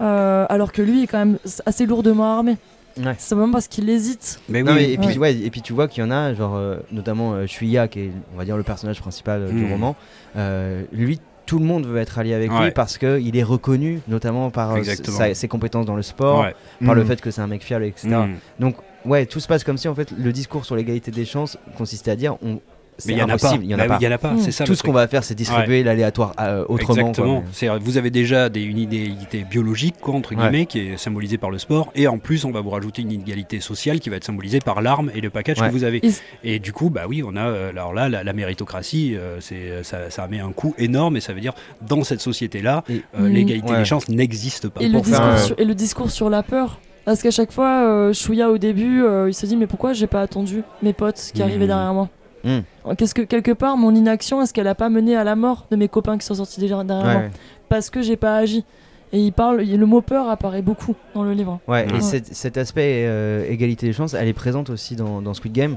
[0.00, 2.56] Euh, alors que lui est quand même assez lourdement armé.
[2.98, 3.14] Ouais.
[3.18, 4.40] C'est vraiment parce qu'il hésite.
[4.48, 5.18] Mais Non, oui, mais- et, puis, Ouais.
[5.18, 8.00] ouais, et puis tu vois qu'il y en a, genre, euh, notamment euh, Shuya, qui
[8.00, 9.72] est, on va dire, le personnage principal euh, du Mm.
[9.72, 9.96] roman.
[10.36, 14.50] euh, lui, tout le monde veut être allié avec lui parce qu'il est reconnu, notamment
[14.50, 16.54] par euh, sa- ses compétences dans le sport, Ouais.
[16.84, 17.06] par le Mm.
[17.06, 18.08] fait que c'est un mec fiable, etc.
[18.08, 18.34] Mm.
[18.60, 21.56] Donc, ouais, tout se passe comme si, en fait, le discours sur l'égalité des chances
[21.78, 22.60] consistait à dire on,
[23.06, 23.34] Mais il y en a pas.
[23.34, 23.98] impossible, il y en a Bah oui, pas.
[24.00, 24.32] Il y en a pas.
[24.32, 24.50] Mm.
[24.50, 24.64] Ça.
[24.64, 27.08] Tout ce qu'on va faire, c'est distribuer l'aléatoire euh, autrement.
[27.10, 27.42] Exactement.
[27.60, 27.78] quoi.
[27.78, 30.36] Vous avez déjà des, une inégalité biologique, quoi, entre Ouais.
[30.42, 33.12] guillemets, qui est symbolisée par le sport, et en plus, on va vous rajouter une
[33.12, 35.68] inégalité sociale qui va être symbolisée par l'arme et le package Ouais.
[35.68, 36.00] que vous avez.
[36.42, 39.38] Et- Et du coup, bah oui, on a euh, alors là la, la méritocratie, euh,
[39.40, 41.52] c'est ça, ça met un coût énorme, et ça veut dire
[41.86, 43.32] dans cette société-là, Et- euh, Mm.
[43.32, 43.78] l'égalité Ouais.
[43.78, 44.80] des chances n'existe pas.
[44.80, 46.80] Et le, faire discours sur, et le discours sur la peur.
[47.04, 50.06] Parce qu'à chaque fois, euh, Chouya au début, euh, il se dit mais pourquoi j'ai
[50.08, 51.48] pas attendu mes potes qui Mhm.
[51.48, 52.08] arrivaient derrière moi?
[52.46, 52.94] Mhm.
[52.96, 55.76] Qu'est-ce que quelque part mon inaction, est-ce qu'elle a pas mené à la mort de
[55.76, 57.30] mes copains qui sont sortis derrière moi Ouais,
[57.68, 58.64] Parce que j'ai pas agi.
[59.12, 61.60] Et il parle, le mot peur apparaît beaucoup dans le livre.
[61.68, 61.98] ouais, Ouais.
[61.98, 65.52] et cet, cet aspect euh, égalité des chances, elle est présente aussi dans, dans Squid
[65.52, 65.76] Game.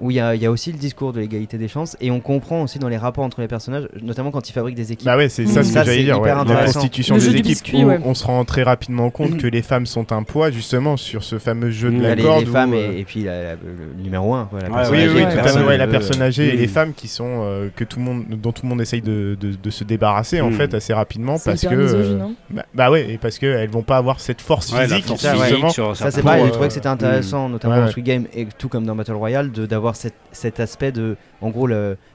[0.00, 2.10] Où il y a, il y a aussi le discours de l'égalité des chances et
[2.12, 5.06] on comprend aussi dans les rapports entre les personnages, notamment quand ils fabriquent des équipes.
[5.06, 5.46] Bah ouais, c'est Mm.
[5.48, 6.14] ça ce que Ça, j'allais c'est dire.
[6.16, 6.28] hyper ouais.
[6.34, 6.72] La intéressant.
[6.80, 7.98] constitution Le des équipes, biscuit, où ouais.
[8.04, 9.36] on se rend très rapidement compte Mhm.
[9.38, 12.02] que les femmes sont un poids justement sur ce fameux jeu de Mm.
[12.02, 12.40] La les, corde.
[12.44, 14.74] les où, femmes euh, et, et puis la- la- le numéro 1 quoi, la Ouais,
[14.76, 16.60] personne Oui, oui, tout la à personne, fait, ouais, la personne âgée et mm.
[16.60, 19.36] les femmes qui sont euh, que tout le monde, dont tout le monde essaye de,
[19.40, 20.54] de- de se débarrasser en Mm.
[20.54, 22.30] fait assez rapidement parce que euh, hein.
[22.50, 26.22] bah, bah ouais et parce que elles vont pas avoir cette force physique ça, c'est
[26.22, 27.88] pareil, trouvais euh, que c'était intéressant, notamment dans.
[27.88, 29.66] Squid Game et tout comme dans Battle Royale, de
[29.96, 31.68] cet, cet aspect de, en gros,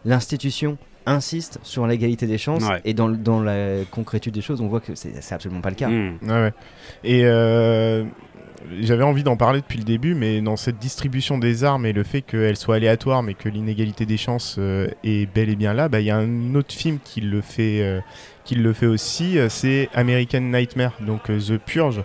[0.05, 2.81] l'institution insiste sur l'égalité des chances Ouais.
[2.85, 5.89] et dans, la concrétude des choses, on voit que c'est absolument pas le cas.
[5.89, 6.17] Mm.
[6.23, 6.53] Ouais, ouais.
[7.03, 8.05] Et euh,
[8.79, 12.03] j'avais envie d'en parler depuis le début, mais dans cette distribution des armes et le
[12.03, 15.89] fait qu'elle soit aléatoire, mais que l'inégalité des chances euh, est bel et bien là,
[15.89, 17.99] bah, il y a un autre film qui le fait, euh,
[18.45, 22.03] qui le fait aussi, c'est American Nightmare, donc euh, The Purge.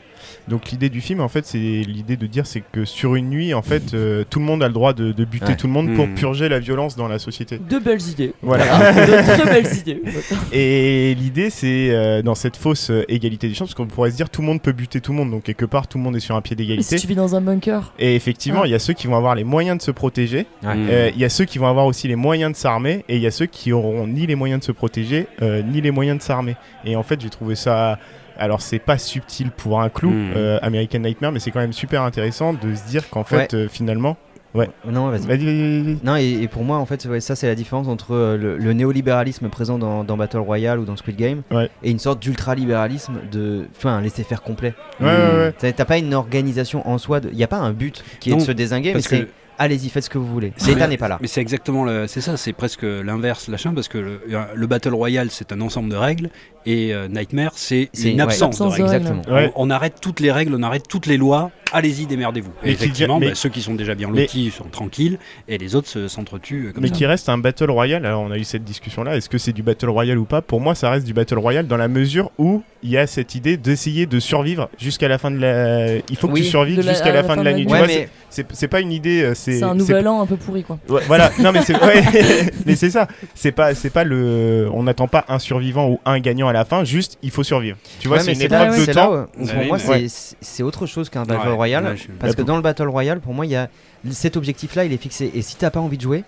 [0.48, 3.54] Donc l'idée du film, en fait, c'est l'idée de dire c'est que sur une nuit,
[3.54, 5.56] en fait, euh, tout le monde a le droit de, de buter Ouais.
[5.56, 6.14] tout le monde pour Mm.
[6.14, 7.58] purger la violence dans la société.
[7.58, 8.32] De belles idées.
[8.42, 8.64] Voilà.
[8.92, 10.02] de très belles idées.
[10.52, 14.16] Et l'idée, c'est euh, dans cette fausse euh, égalité des chances, parce qu'on pourrait se
[14.16, 16.16] dire tout le monde peut buter tout le monde, donc quelque part tout le monde
[16.16, 16.96] est sur un pied Et si d'égalité.
[16.96, 19.44] tu vis dans un bunker Et effectivement, il y a ceux qui vont avoir les
[19.44, 20.74] moyens de se protéger, Ouais.
[20.76, 23.22] Euh, il y a ceux qui vont avoir aussi les moyens de s'armer, et il
[23.22, 26.18] y a ceux qui auront ni les moyens de se protéger, euh, ni les moyens
[26.18, 26.56] de s'armer.
[26.84, 27.98] Et en fait, j'ai trouvé ça.
[28.38, 30.32] Alors, c'est pas subtil pour un clou, Mm.
[30.36, 33.68] euh, American Nightmare, mais c'est quand même super intéressant de se dire qu'en fait, euh,
[33.68, 34.16] finalement.
[34.54, 34.70] Ouais.
[34.86, 35.26] Non, vas-y.
[35.26, 35.98] Vas-y, vas-y, vas-y.
[36.02, 38.56] Non, et, et pour moi, en fait, ouais, ça, c'est la différence entre euh, le,
[38.56, 41.68] le néolibéralisme présent dans, dans Battle Royale ou dans Squid Game Ouais.
[41.82, 43.66] et une sorte d'ultralibéralisme de.
[43.76, 44.72] Enfin, un laisser-faire complet.
[45.00, 45.72] Ouais, ouais, ouais.
[45.72, 48.38] T'as pas une organisation en soi, il n'y a pas un but qui est Non,
[48.38, 49.28] de se désinguer, mais c'est
[49.58, 50.52] allez-y, faites ce que vous voulez.
[50.56, 51.18] C'est- L'État n'est pas là.
[51.20, 54.20] Mais c'est exactement le, c'est ça, c'est presque l'inverse, l'achin, parce que le,
[54.54, 56.30] le Battle Royale, c'est un ensemble de règles,
[56.66, 58.22] et euh, Nightmare, c'est C'est- une ouais.
[58.22, 58.84] absence, de règles.
[58.84, 59.22] Exactement.
[59.30, 59.52] Ouais.
[59.56, 62.50] On, on arrête toutes les règles, on arrête toutes les lois, allez-y, démerdez-vous.
[62.62, 65.18] Et Mais effectivement, bah, mais- ceux qui sont déjà bien mais- lotis sont tranquilles
[65.48, 66.94] et les autres se- s'entretuent euh, comme Mais ça.
[66.94, 68.04] qui reste un battle royale.
[68.06, 69.16] Alors on a eu cette discussion là.
[69.16, 70.42] Est-ce que c'est du battle royale ou pas?
[70.42, 73.34] Pour moi, ça reste du battle royale dans la mesure où il y a cette
[73.34, 75.96] idée d'essayer de survivre jusqu'à la fin de la.
[76.10, 76.42] Il faut que Oui.
[76.42, 77.66] tu survives la- jusqu'à la, fin de la nuit.
[77.66, 79.22] Tu Ouais, vois, mais c'est- c'est c'est pas une idée.
[79.54, 80.78] C'est un nouvel an un peu pourri quoi.
[80.88, 82.02] Ouais, voilà, non mais c'est ouais,
[82.66, 83.06] mais c'est ça.
[83.34, 86.64] C'est pas c'est pas le on n'attend pas un survivant ou un gagnant à la
[86.64, 87.76] fin, juste il faut survivre.
[88.00, 89.26] Tu vois, Ouais, c'est une là- épreuve de là temps.
[89.36, 91.84] pour moi, mais- c'est- autre chose qu'un Battle Ouais, Royale.
[91.84, 93.68] là, Parce que dans le Battle Royale, pour moi, il y a
[94.10, 95.30] cet objectif-là, il est fixé.
[95.34, 96.24] Et si t'as pas envie de jouer,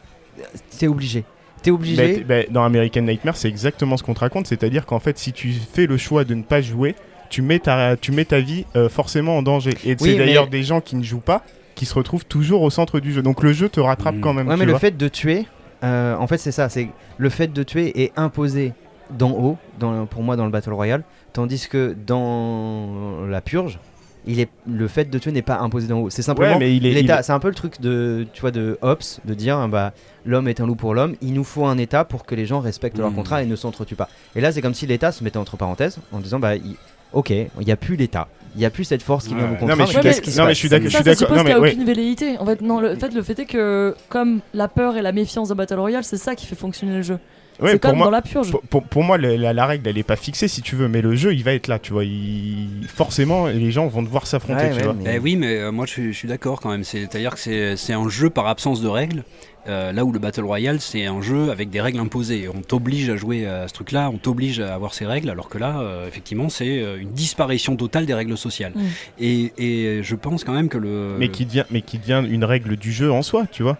[0.79, 1.25] t'es obligé.
[1.63, 2.25] T'es obligé.
[2.27, 5.53] bah, dans American Nightmare, c'est exactement ce qu'on te raconte, c'est-à-dire qu'en fait, si tu
[5.73, 6.95] fais le choix de ne pas jouer,
[7.29, 9.73] tu mets ta, tu mets ta vie euh, forcément en danger.
[9.85, 11.45] Et Oui, c'est d'ailleurs mais- des gens qui ne jouent pas
[11.81, 13.23] qui se retrouvent toujours au centre du jeu.
[13.23, 14.21] Donc le jeu te rattrape Mm.
[14.21, 14.49] quand même.
[14.49, 15.47] Ouais, tu mais le fait de tuer,
[15.83, 16.69] euh, en fait, c'est ça.
[16.69, 18.75] C'est le fait de tuer est imposé
[19.19, 23.79] d'en haut, dans, pour moi, dans le Battle Royale, tandis que dans la purge,
[24.27, 26.11] il est le fait de tuer n'est pas imposé d'en haut.
[26.11, 27.21] C'est simplement Ouais, mais il est, il l'état.
[27.21, 29.93] est- C'est un peu le truc de, tu vois, de Hobbes, de dire, bah,
[30.27, 31.15] l'homme est un loup pour l'homme.
[31.23, 33.17] Il nous faut un état pour que les gens respectent leur Mhm.
[33.17, 34.11] contrat et ne s'entretuent pas.
[34.37, 36.77] Et là, c'est comme si l'état se mettait entre parenthèses en disant, bah, il-
[37.15, 39.53] ok, il n'y a plus l'état, il n'y a plus cette force qui vient vous
[39.53, 39.73] Non, contraindre.
[39.73, 41.17] non, mais je suis d'accord- je Ça, suis ça d'accord.
[41.17, 42.39] suppose qu'il n'y a aucune velléité.
[42.39, 45.13] En fait, non, le, en fait, le fait est que, comme la peur et la
[45.13, 47.19] méfiance de Battle Royale, c'est ça qui fait fonctionner le jeu.
[47.61, 48.51] Ouais, c'est comme moi, dans la purge.
[48.51, 50.89] Pour, pour- pour moi, le- la, la règle, elle est pas fixée si tu veux,
[50.89, 52.05] mais le jeu, il va être là, tu vois.
[52.05, 54.95] il- Forcément, les gens vont devoir s'affronter, Ouais, tu ouais, vois.
[54.95, 56.85] mais- Eh oui, mais euh, moi je suis, d'accord quand même.
[56.85, 59.25] C'est-à-dire que c'est un jeu par absence de règles.
[59.69, 62.49] Euh, là où le Battle Royale, c'est un jeu avec des règles imposées.
[62.49, 65.59] On t'oblige à jouer à ce truc-là, on t'oblige à avoir ces règles, alors que
[65.59, 68.73] là, euh, effectivement, c'est euh, une disparition totale des règles sociales.
[68.75, 68.81] Mm.
[69.19, 71.17] Et, et je pense quand même que le.
[71.19, 73.77] Mais qui devient, mais qui devient une règle du jeu en soi, tu vois.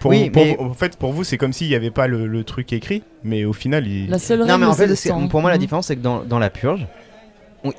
[0.00, 2.06] Pour, Oui, pour mais- vous- en fait, pour vous, c'est comme s'il n'y avait pas
[2.06, 4.10] le, le truc écrit, mais au final, il...
[4.10, 5.60] La seule Non, règle, mais en fait, pour moi, la Mhm.
[5.60, 6.86] différence, c'est que dans, dans la purge,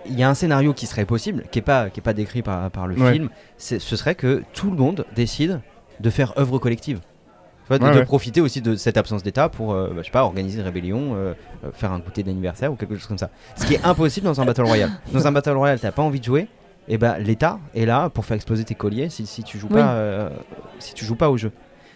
[0.07, 2.41] il y a un scénario qui serait possible, qui n'est pas, qui est pas décrit
[2.41, 3.13] par, par le Ouais.
[3.13, 3.29] film.
[3.57, 5.61] C'est- Ce serait que tout le monde décide
[5.99, 6.99] de faire œuvre collective.
[7.69, 8.05] De, Ouais, de ouais.
[8.05, 11.15] profiter aussi de cette absence d'État pour, euh, bah, je sais pas, organiser une rébellion,
[11.15, 11.33] euh,
[11.63, 13.31] euh, faire un goûter d'anniversaire ou quelque chose comme ça.
[13.55, 14.91] Ce qui est impossible dans un Battle Royale.
[15.11, 16.47] Dans un Battle Royale, t'as pas envie de jouer,
[16.87, 19.79] et bah l'État est là pour faire exploser tes colliers si, si tu joues Oui.
[19.81, 20.29] pas,
[20.77, 21.51] si tu joues pas au jeu.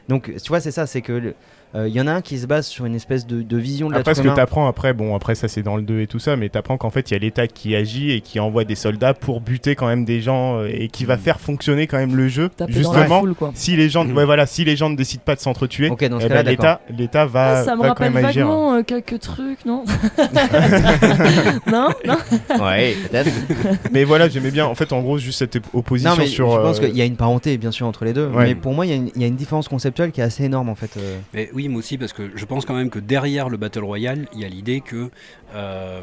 [0.07, 1.35] Donc, tu vois, c'est ça, c'est que le-
[1.75, 3.89] euh, il y en a un qui se base sur une espèce de, de vision
[3.89, 4.33] de Après, ce que humain.
[4.35, 6.57] tu apprends après, bon, après, ça c'est dans le 2 et tout ça, mais tu
[6.57, 9.39] apprends qu'en fait, il y a l'État qui agit et qui envoie des soldats pour
[9.41, 11.19] buter quand même des gens euh, et qui va Mm.
[11.19, 12.49] faire fonctionner quand même le jeu.
[12.49, 13.51] Taper dans la Justement, foule, quoi.
[13.53, 14.17] si les gens, Mhm.
[14.17, 16.43] ouais, voilà, si les gens ne décident pas de s'entretuer, Ok, dans ce eh ben,
[16.43, 18.45] l'État, l'État va, Ah, ça me va quand rappelle même agir.
[18.47, 19.83] vaguement euh, quelques trucs, non?
[21.71, 22.17] Non Non
[22.61, 23.29] Ouais, peut-être.
[23.91, 26.51] Mais voilà, j'aimais bien, en fait, en gros, juste cette opposition Non, mais sur.
[26.51, 28.27] je pense euh, qu'il y a une parenté, bien sûr, entre les deux.
[28.27, 28.45] Ouais.
[28.47, 30.23] Mais pour moi, il y, a une- il y a une différence conceptuelle qui est
[30.23, 30.91] assez énorme, en fait.
[30.97, 31.17] euh.
[31.33, 34.27] Mais oui, moi aussi, parce que je pense quand même que derrière le Battle Royale,
[34.33, 35.09] il y a l'idée que
[35.53, 36.01] euh,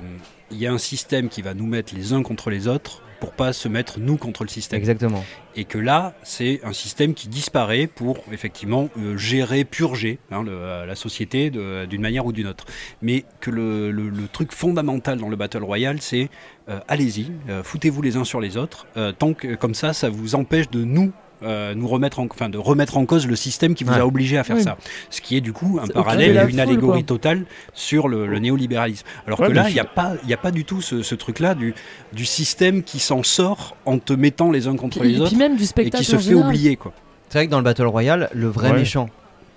[0.51, 3.33] il y a un système qui va nous mettre les uns contre les autres pour
[3.33, 4.78] pas se mettre nous contre le système.
[4.78, 5.24] Exactement.
[5.55, 10.51] Et que là, c'est un système qui disparaît pour effectivement euh, gérer, purger hein, le-
[10.53, 11.49] euh, la société
[11.89, 12.66] d'une manière ou d'une autre.
[13.01, 16.28] Mais que le, le- le truc fondamental dans le Battle Royale, c'est
[16.69, 18.87] euh, allez-y, foutez-vous les uns sur les autres,
[19.19, 21.12] tant que comme ça, ça vous empêche de nous.
[21.42, 23.98] Euh, nous remettre en, enfin, de remettre en cause le système qui vous Ouais.
[24.00, 24.62] a obligé à faire Oui.
[24.62, 24.76] ça.
[25.10, 27.06] Ce qui est du coup un parallèle et une allégorie quoi.
[27.16, 27.44] totale
[27.74, 29.06] sur le, le néolibéralisme.
[29.26, 31.02] Alors Ouais, que là, il n'y a, pas- il y a pas du tout ce,
[31.02, 31.74] ce truc-là du,
[32.12, 35.30] du système qui s'en sort en te mettant les uns contre Puis- les et autres
[35.30, 36.48] puis même du et spectacle qui se fait général.
[36.48, 36.76] oublier.
[36.76, 36.92] quoi.
[37.28, 38.78] C'est vrai que dans le Battle Royale, le vrai Ouais.
[38.78, 39.08] méchant,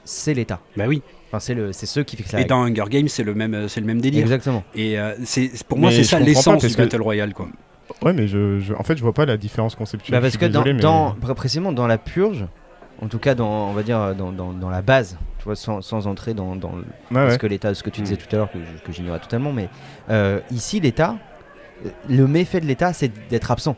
[0.03, 0.59] c'est l'État.
[0.75, 1.01] Bah oui.
[1.29, 3.67] Enfin, c'est le- c'est ceux qui fixent la Et dans Hunger Games, c'est le même,
[3.69, 4.21] c'est le même délire.
[4.23, 4.63] Exactement.
[4.75, 7.47] Et euh, c'est pour moi, c'est ça l'essence du que- Battle Royale, quoi.
[8.03, 10.15] Ouais, mais je, je- en fait, je vois pas la différence conceptuelle.
[10.17, 12.45] Bah, parce que suis dans, désolé, mais- dans- pré- précisément dans la purge,
[13.01, 15.81] en tout cas, dans, on va dire dans, dans- dans la base, tu vois, sans,
[15.81, 16.85] sans entrer dans, dans le-
[17.17, 17.31] Ouais, ouais.
[17.31, 18.17] ce que l'État, ce que tu disais Mm.
[18.17, 19.69] tout à l'heure, que, que j'ignorais totalement, mais
[20.09, 21.15] euh, ici, l'État,
[21.85, 23.75] euh, le méfait de l'État, c'est d'être absent.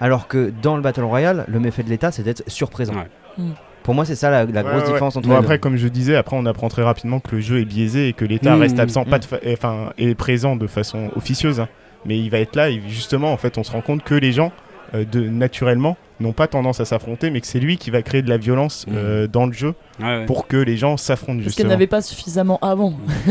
[0.00, 2.92] Alors que dans le Battle Royale, le méfait de l'État, c'est d'être surprésent.
[2.94, 3.08] Ouais.
[3.38, 3.52] Mm.
[3.82, 4.92] Pour moi, c'est ça la, la Ouais, grosse ouais.
[4.92, 5.60] différence entre Bon, les après, deux.
[5.60, 8.24] comme je disais, après, on apprend très rapidement que le jeu est biaisé et que
[8.24, 9.08] l'État Mmh, reste absent, mmh.
[9.10, 11.60] pas de fa- enfin, est présent de façon officieuse.
[11.60, 11.68] hein.
[12.06, 14.32] Mais il va être là et justement, en fait, on se rend compte que les
[14.32, 14.52] gens,
[14.94, 18.22] euh, de, naturellement, n'ont pas tendance à s'affronter, mais que c'est lui qui va créer
[18.22, 18.92] de la violence Mmh.
[18.96, 20.26] euh, dans le jeu Ouais, ouais.
[20.26, 22.94] pour que les gens s'affrontent Parce qu'elle n'avait pas suffisamment avant.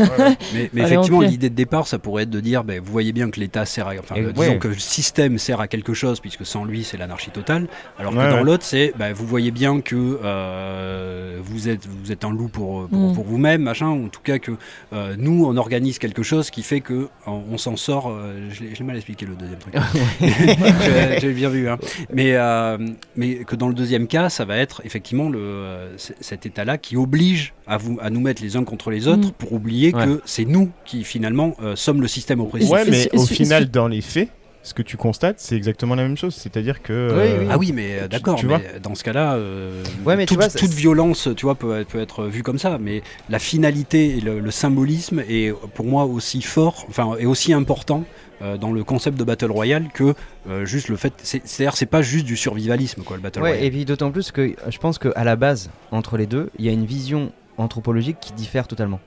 [0.54, 3.12] Mais, mais Allez, effectivement, l'idée de départ, ça pourrait être de dire, ben, vous voyez
[3.12, 4.32] bien que l'État sert à, enfin, ouais.
[4.32, 7.66] disons que le système sert à quelque chose, puisque sans lui, c'est l'anarchie totale.
[7.98, 8.42] Alors que dans ouais.
[8.44, 12.88] l'autre, c'est, ben, vous voyez bien que euh, vous êtes, vous êtes un loup pour,
[12.88, 13.88] pour, pour vous-même, machin.
[13.90, 14.52] ou En tout cas, que
[14.92, 18.08] euh, nous, on organise quelque chose qui fait que on, on s'en sort.
[18.10, 19.74] euh, je l'ai mal expliqué le deuxième truc.
[20.20, 21.68] J'ai- J'ai bien vu.
[21.68, 21.78] hein.
[22.12, 22.75] Mais, euh,
[23.16, 26.96] mais que dans le deuxième cas, ça va être effectivement le, euh, cet état-là qui
[26.96, 29.32] oblige à, vous, à nous mettre les uns contre les autres Mm.
[29.38, 30.04] pour oublier Ouais.
[30.04, 32.70] que c'est nous qui finalement euh, sommes le système oppressif.
[32.70, 34.28] Ouais, mais au final, dans les faits,
[34.62, 36.34] ce que tu constates, c'est exactement la même chose.
[36.34, 36.92] C'est-à-dire que.
[36.92, 37.46] Euh, oui.
[37.50, 38.40] Ah oui, mais euh, d'accord,
[38.82, 42.24] dans ce cas-là, euh, Ouais, toute, vois, ça- toute violence, tu vois, peut, peut être
[42.24, 42.76] vue comme ça.
[42.80, 47.52] Mais la finalité et le, le symbolisme est pour moi aussi fort, enfin, et aussi
[47.52, 48.02] important
[48.42, 50.14] euh, dans le concept de battle royale que
[50.48, 51.12] euh, juste le fait.
[51.22, 53.64] c'est- C'est-à-dire, c'est pas juste du survivalisme, quoi, le battle Ouais, royale.
[53.66, 56.68] et puis d'autant plus que je pense qu'à la base, entre les deux, il y
[56.68, 59.00] a une vision anthropologique qui diffère totalement.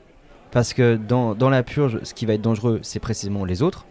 [0.51, 3.85] Parce que dans, dans la purge, ce qui va être dangereux, c'est précisément les autres.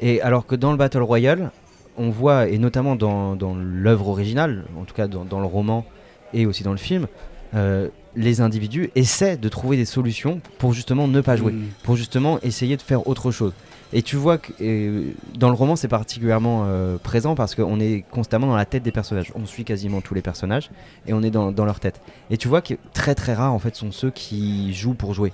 [0.00, 1.50] Et alors que dans le Battle Royale,
[1.98, 5.84] on voit, et notamment dans, dans l'œuvre originale, en tout cas dans, dans le roman
[6.32, 7.06] et aussi dans le film,
[7.54, 11.64] euh, les individus essaient de trouver des solutions pour justement ne pas jouer Mm.
[11.82, 13.52] pour justement essayer de faire autre chose.
[13.92, 18.04] Et tu vois que euh, dans le roman, c'est particulièrement euh, présent parce qu'on est
[18.10, 19.32] constamment dans la tête des personnages.
[19.34, 20.70] On suit quasiment tous les personnages
[21.06, 22.00] et on est dans, dans leur tête.
[22.30, 25.32] Et tu vois que très très rares en fait sont ceux qui jouent pour jouer.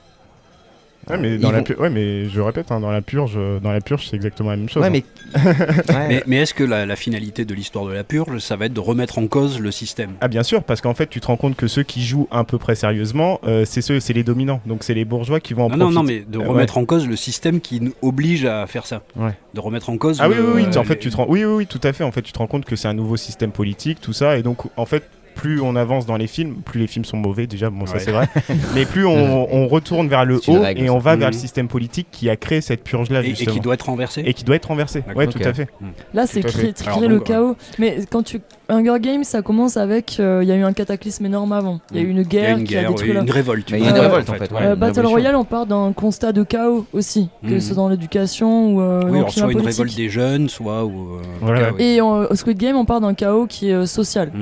[1.11, 3.59] Ouais, mais, dans la vont- pu- ouais, mais je répète, hein, dans la purge, euh,
[3.61, 4.83] dans la purge, c'est exactement la même chose.
[4.83, 4.93] Ouais, hein.
[4.93, 5.05] mais.
[6.09, 8.73] Mais, mais est-ce que la, la finalité de l'histoire de la purge, ça va être
[8.73, 10.13] de remettre en cause le système?
[10.21, 12.45] Ah bien sûr, parce qu'en fait, tu te rends compte que ceux qui jouent à
[12.45, 14.61] peu près sérieusement, euh, c'est ceux, c'est les dominants.
[14.67, 15.95] Donc c'est les bourgeois qui vont en non, non, profiter.
[15.97, 19.03] non, mais de Euh, remettre en cause le système qui nous oblige à faire ça.
[19.17, 19.33] Ouais.
[19.55, 20.19] De remettre en cause.
[20.23, 20.79] Ah oui, le- oui, oui.
[20.79, 21.27] En fait, les- tu te rends...
[21.29, 22.05] oui, oui, oui, tout à fait.
[22.05, 24.43] En fait, tu te rends compte que c'est un nouveau système politique, tout ça, et
[24.43, 25.05] donc en fait.
[25.39, 28.01] Plus on avance dans les films, plus les films sont mauvais déjà, bon ça Ouais.
[28.01, 28.29] c'est vrai,
[28.75, 31.69] mais plus on, on retourne vers le haut règle, et on va vers le système
[31.69, 34.23] politique qui a créé cette purge-là Et, et qui doit être renversé.
[34.27, 35.01] Et qui doit être renversé.
[35.03, 35.17] D'accord.
[35.17, 35.69] Ouais, tout à fait.
[36.13, 36.73] Là, c'est créer,
[37.09, 37.57] le donc, chaos.
[37.79, 38.41] Mais quand tu.
[38.71, 40.17] Hunger Games, ça commence avec.
[40.21, 41.81] euh, Il y a eu un cataclysme énorme avant.
[41.91, 43.71] Il y a eu une a guerre une qui a guerre, détruit oui, une révolte.
[43.71, 44.59] Il y a une révolte, en fait, ouais.
[44.63, 45.07] Euh, Battle.
[45.07, 49.03] Royale, on part d'un constat de chaos aussi, que ce soit dans l'éducation ou euh,
[49.09, 50.85] Oui, soit une révolte des jeunes, soit.
[50.85, 51.61] Ou, euh, Voilà.
[51.71, 51.77] cas.
[51.79, 54.33] Et en- au Squid Game, on part d'un chaos qui est euh, social.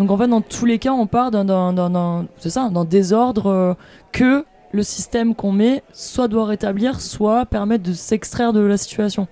[0.00, 2.68] Donc en fait, dans tous les cas, on part d'un- d'un d'un- d'un- c'est ça,
[2.70, 3.74] d'un désordre euh,
[4.12, 9.28] que le système qu'on met soit doit rétablir, soit permettre de s'extraire de la situation.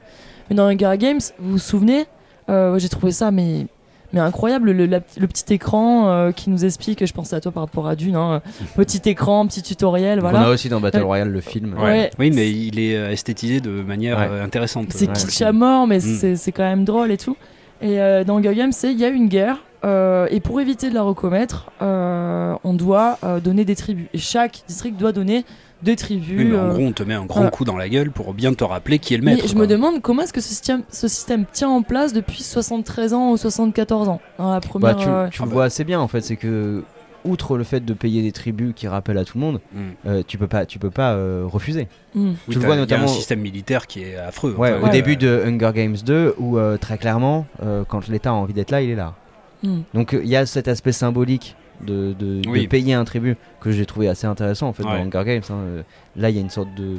[0.50, 2.06] Mais dans Hunger Games, vous vous souvenez,
[2.50, 3.66] euh, j'ai trouvé ça mais
[4.14, 7.04] mais incroyable le, la- le petit écran euh, qui nous explique.
[7.06, 8.40] Je pensais à toi par rapport à Dune, hein,
[8.76, 10.50] petit écran, petit tutoriel, Donc, On a voilà.
[10.50, 11.02] aussi dans Battle.
[11.02, 11.74] Royale le film.
[11.78, 11.82] Ouais.
[11.84, 12.10] Ouais.
[12.18, 14.40] Oui, mais il est esthétisé de manière Ouais.
[14.40, 14.86] intéressante.
[14.90, 16.00] C'est kitsch à mort, mais Mm.
[16.00, 17.36] c'est c'est quand même drôle et tout.
[17.82, 19.58] Et euh, dans Hunger Games, c'est il y a une guerre.
[19.84, 24.06] Euh, et pour éviter de la recommettre, euh, on doit euh, donner des tribus.
[24.14, 25.44] Et chaque district doit donner
[25.82, 26.36] deux tribus.
[26.38, 27.50] Oui, mais en gros, on te met un grand voilà.
[27.50, 29.46] coup dans la gueule pour bien te rappeler qui est le mais maître.
[29.46, 29.62] je quoi.
[29.62, 33.30] me demande comment est-ce que ce système, ce système tient en place depuis 73 ans
[33.30, 34.20] ou 74 ans.
[34.38, 34.96] Dans la Bah, première.
[34.96, 35.54] tu, euh, tu Ah le bah.
[35.54, 36.82] vois assez bien en fait, c'est que
[37.24, 39.78] outre le fait de payer des tribus qui rappellent à tout le monde, Mm.
[40.06, 41.86] euh, tu peux pas, tu peux pas euh, refuser.
[42.14, 42.30] hmm.
[42.30, 44.54] Oui, tu vois il y a notamment- un système militaire qui est affreux.
[44.56, 44.90] Ouais, Enfin, au Ouais.
[44.90, 48.70] début de Hunger Games 2, où euh, très clairement, euh, quand l'État a envie d'être
[48.70, 49.14] là, il est là.
[49.62, 49.80] Hmm.
[49.94, 52.66] Donc euh, il y a cet aspect symbolique de, de- de Oui.
[52.68, 54.90] payer un tribut que j'ai trouvé assez intéressant en fait Ouais.
[55.04, 55.42] dans Hunger Games.
[55.50, 55.54] hein.
[55.64, 55.82] Euh,
[56.16, 56.98] Là, il y a une sorte de,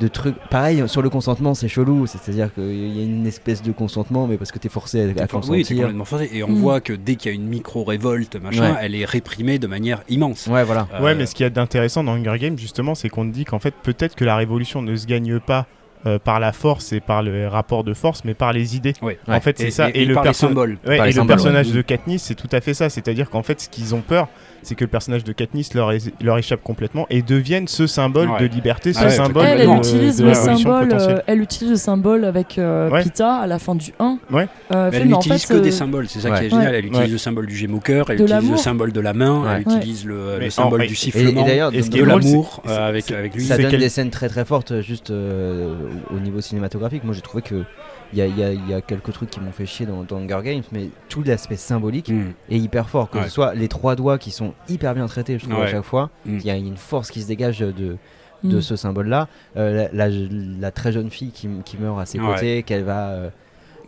[0.00, 0.34] de truc.
[0.50, 2.06] Pareil, sur le consentement, c'est chelou.
[2.06, 5.06] C'est-à-dire qu'il y a une espèce de consentement, mais parce que t'es forcé à, à
[5.08, 5.52] T'es for- consentir.
[5.52, 6.30] Oui, c'est complètement forcé.
[6.32, 6.54] Et on Mm.
[6.56, 8.78] voit que dès qu'il y a une micro-révolte, machin, Ouais.
[8.82, 10.46] elle est réprimée de manière immense.
[10.48, 10.88] Ouais, voilà.
[10.94, 13.32] Euh, Ouais, mais ce qu'il y a d'intéressant dans Hunger Games, justement, c'est qu'on te
[13.34, 15.66] dit qu'en fait, peut-être que la révolution ne se gagne pas
[16.06, 18.94] euh, par la force et par le rapport de force, mais par les idées.
[19.28, 19.90] En fait, c'est Et, ça.
[19.90, 20.46] et- et le perso-.
[20.86, 21.72] Ouais, et personnage ouais.
[21.74, 22.88] de Katniss, c'est tout à fait ça.
[22.88, 24.28] C'est-à-dire qu'en fait, ce qu'ils ont peur,
[24.66, 28.28] c'est que le personnage de Katniss leur, é- leur échappe complètement et devienne ce symbole
[28.30, 28.40] Ouais.
[28.40, 30.88] de liberté, ce Ah ouais, symbole Elle, elle de, utilise de le symbole.
[30.92, 33.02] euh, elle utilise le symbole avec euh, Ouais.
[33.02, 34.18] Pita à la fin du 1.
[34.32, 34.48] Ouais.
[34.74, 36.74] Euh, elle n'utilise fait, que des euh, symboles, c'est ça qui est génial.
[36.74, 37.12] Elle utilise Ouais.
[37.12, 38.58] le symbole du gémoqueur, elle De utilise le l'amour.
[38.58, 39.50] symbole de la main, Ouais.
[39.56, 41.42] elle utilise le, symbole en- du Et, sifflement.
[41.42, 43.44] et d'ailleurs, Et est de c'est- l'amour c'est- euh, avec, avec lui.
[43.44, 45.74] ça donne quel- des scènes très très fortes juste euh,
[46.14, 47.04] au niveau cinématographique.
[47.04, 47.62] Moi j'ai trouvé que
[48.12, 49.86] il y a, il y a- il y a quelques trucs qui m'ont fait chier
[49.86, 52.32] dans, dans Hunger Games, mais tout l'aspect symbolique Mm.
[52.50, 53.10] est hyper fort.
[53.10, 53.24] Que Ouais.
[53.24, 56.10] ce soit les trois doigts qui sont hyper bien traités, je trouve à chaque fois.
[56.24, 56.38] Mm.
[56.38, 57.96] Il y a une force qui se dégage de, de
[58.58, 58.60] hmm.
[58.60, 59.28] ce symbole-là.
[59.56, 60.16] Euh, la, la-
[60.60, 62.26] la très jeune fille qui, qui meurt à ses Ouais.
[62.34, 63.30] côtés, qu'elle va, euh,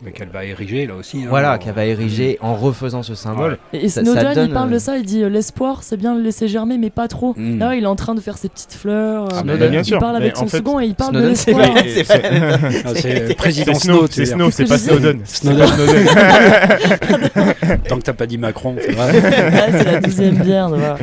[0.01, 1.23] Mais qu'elle va ériger là aussi.
[1.23, 1.27] hein.
[1.27, 3.57] voilà, qu'elle va ériger en refaisant ce symbole.
[3.73, 3.81] Ouais.
[3.83, 5.97] Et, Ça- Snowden, ça donne, il parle euh, de ça, il dit euh, l'espoir, c'est
[5.97, 7.33] bien de le laisser germer, mais pas trop.
[7.35, 7.59] Mm.
[7.59, 9.25] Là, il est en train de faire ses petites fleurs.
[9.25, 9.99] euh, Ah, Snowden, mais bien il sûr.
[9.99, 11.65] parle mais avec en son fait, second et il parle Snowden, de l'espoir.
[12.95, 13.25] c'est.
[13.29, 15.19] Ah, président Snow, c'est Snow, c'est pas Snowden.
[15.25, 15.67] Snowden.
[17.89, 19.11] Tant que t'as pas dit Macron, c'est vrai.
[19.71, 20.69] C'est la douzième bière.
[20.69, 20.95] voilà.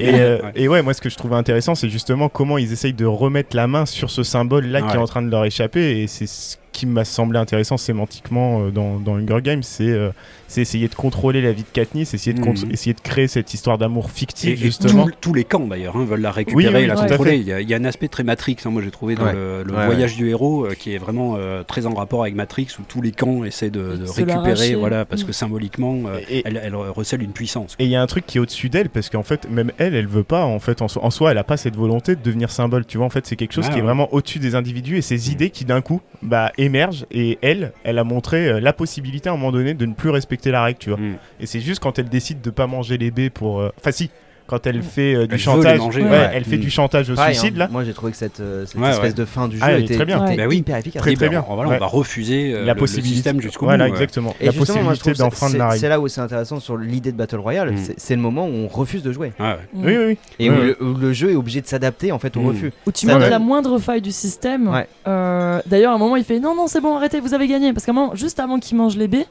[0.00, 0.52] Et, euh, Ouais.
[0.56, 3.54] et ouais, moi ce que je trouvais intéressant, c'est justement comment ils essayent de remettre
[3.54, 6.02] la main sur ce symbole-là qui est en train de leur échapper.
[6.02, 10.10] Et c'est ce qui m'a semblé intéressant sémantiquement euh, dans, dans Hunger Games, c'est euh,
[10.46, 12.70] c'est essayer de contrôler la vie de Katniss, essayer de, Mhm.
[12.70, 15.06] essayer de créer cette histoire d'amour fictive Et, et justement.
[15.06, 17.36] tout- tous les camps d'ailleurs hein, veulent la récupérer, Oui, oui, la contrôler.
[17.36, 19.24] Il y, a, il y a un aspect très Matrix, hein, moi j'ai trouvé dans
[19.24, 19.32] Ouais.
[19.32, 22.34] le, le Ouais, voyage du héros euh, qui est vraiment euh, très en rapport avec
[22.34, 25.26] Matrix où tous les camps essaient de, récupérer, voilà, parce Mm.
[25.26, 27.74] que symboliquement euh, Et- elle, elle recèle une puissance.
[27.78, 29.94] Et il y a un truc qui est au-dessus d'elle parce qu'en fait, même elle,
[29.94, 30.44] elle veut pas.
[30.44, 32.84] En fait, en, so- en soi, elle a pas cette volonté de devenir symbole.
[32.84, 35.02] Tu vois, en fait, c'est quelque chose Ah, qui est vraiment au-dessus des individus et
[35.02, 36.62] ces idées qui d'un coup, bah, Mm.
[36.74, 39.94] Émerge et elle, elle a montré euh, la possibilité à un moment donné de ne
[39.94, 40.98] plus respecter la règle, tu vois.
[40.98, 41.16] Mm.
[41.40, 43.60] Et c'est juste quand elle décide de pas manger les baies pour.
[43.60, 44.10] euh, Enfin, si,
[44.46, 45.78] quand elle fait euh, Elle veut du chantage.
[45.78, 46.30] manger, ouais, ouais.
[46.34, 46.60] elle fait Mm.
[46.60, 47.68] du chantage au Pareil, suicide hein, là.
[47.72, 49.14] Moi j'ai trouvé que cette, euh, cette Ouais, espèce ouais.
[49.14, 50.24] de fin du jeu Ah, est était, très bien.
[50.26, 50.58] était Bah oui.
[50.58, 51.00] hyper efficace.
[51.02, 51.44] Très, bien.
[51.48, 51.76] on- Voilà, Ouais.
[51.76, 53.10] on va refuser euh, la le- possibilité.
[53.10, 53.92] le système jusqu'au Voilà, bout.
[53.94, 54.34] exactement.
[54.40, 55.80] Et la possibilité d'enfreindre c'est- la c'est- règle.
[55.80, 57.72] C'est là où c'est intéressant sur l'idée de Battle Royale.
[57.72, 57.76] Mm.
[57.96, 59.32] c'est- le moment où on refuse de jouer.
[59.38, 59.44] Mm.
[59.74, 60.18] Oui, oui, oui.
[60.38, 62.46] Et où, le, où le jeu est obligé de s'adapter en fait au Mm.
[62.48, 62.72] refus.
[62.86, 64.70] Où tu montres la moindre faille du système.
[65.06, 67.72] D'ailleurs, à un moment, il fait non, non, c'est bon, arrêtez, vous avez gagné.
[67.72, 69.26] Parce qu'à un moment, juste avant qu'ils mangent les baies,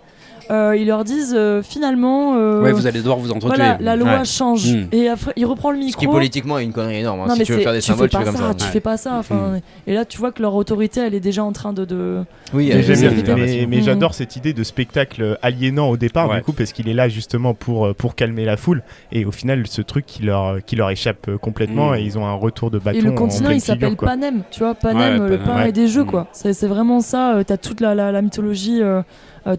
[0.51, 2.35] euh, ils leur disent euh, finalement.
[2.35, 3.55] euh, Ouais, vous allez devoir vous entretuer.
[3.57, 4.25] Voilà, la loi Ouais.
[4.25, 4.73] change.
[4.73, 4.87] Mm.
[4.91, 5.99] Et après, il reprend le Ce micro.
[6.01, 7.21] qui politiquement est une connerie énorme.
[7.21, 7.25] hein.
[7.27, 8.53] non, si mais tu veux faire des tu symboles, fais tu pas fais comme ça.
[8.53, 8.69] tu Ouais.
[8.71, 9.15] fais pas ça.
[9.17, 11.85] Enfin, Et là, tu vois que leur autorité, elle est déjà en train de.
[11.85, 12.23] de...
[12.53, 13.83] Oui, c'est bien- mais- mais Mhm.
[13.83, 16.37] j'adore cette idée de spectacle aliénant au départ, Ouais.
[16.37, 18.83] du coup, parce qu'il est là justement pour, euh, pour calmer la foule.
[19.11, 22.33] Et au final, ce truc qui leur, qui leur échappe complètement et ils ont un
[22.35, 22.97] retour de bâton.
[22.97, 23.95] Et le en continent, il s'appelle.
[23.95, 24.41] Panem.
[24.51, 26.27] Tu vois, Panem, le pain et des jeux, quoi.
[26.31, 27.39] C'est vraiment ça.
[27.45, 28.81] T'as toute la, mythologie,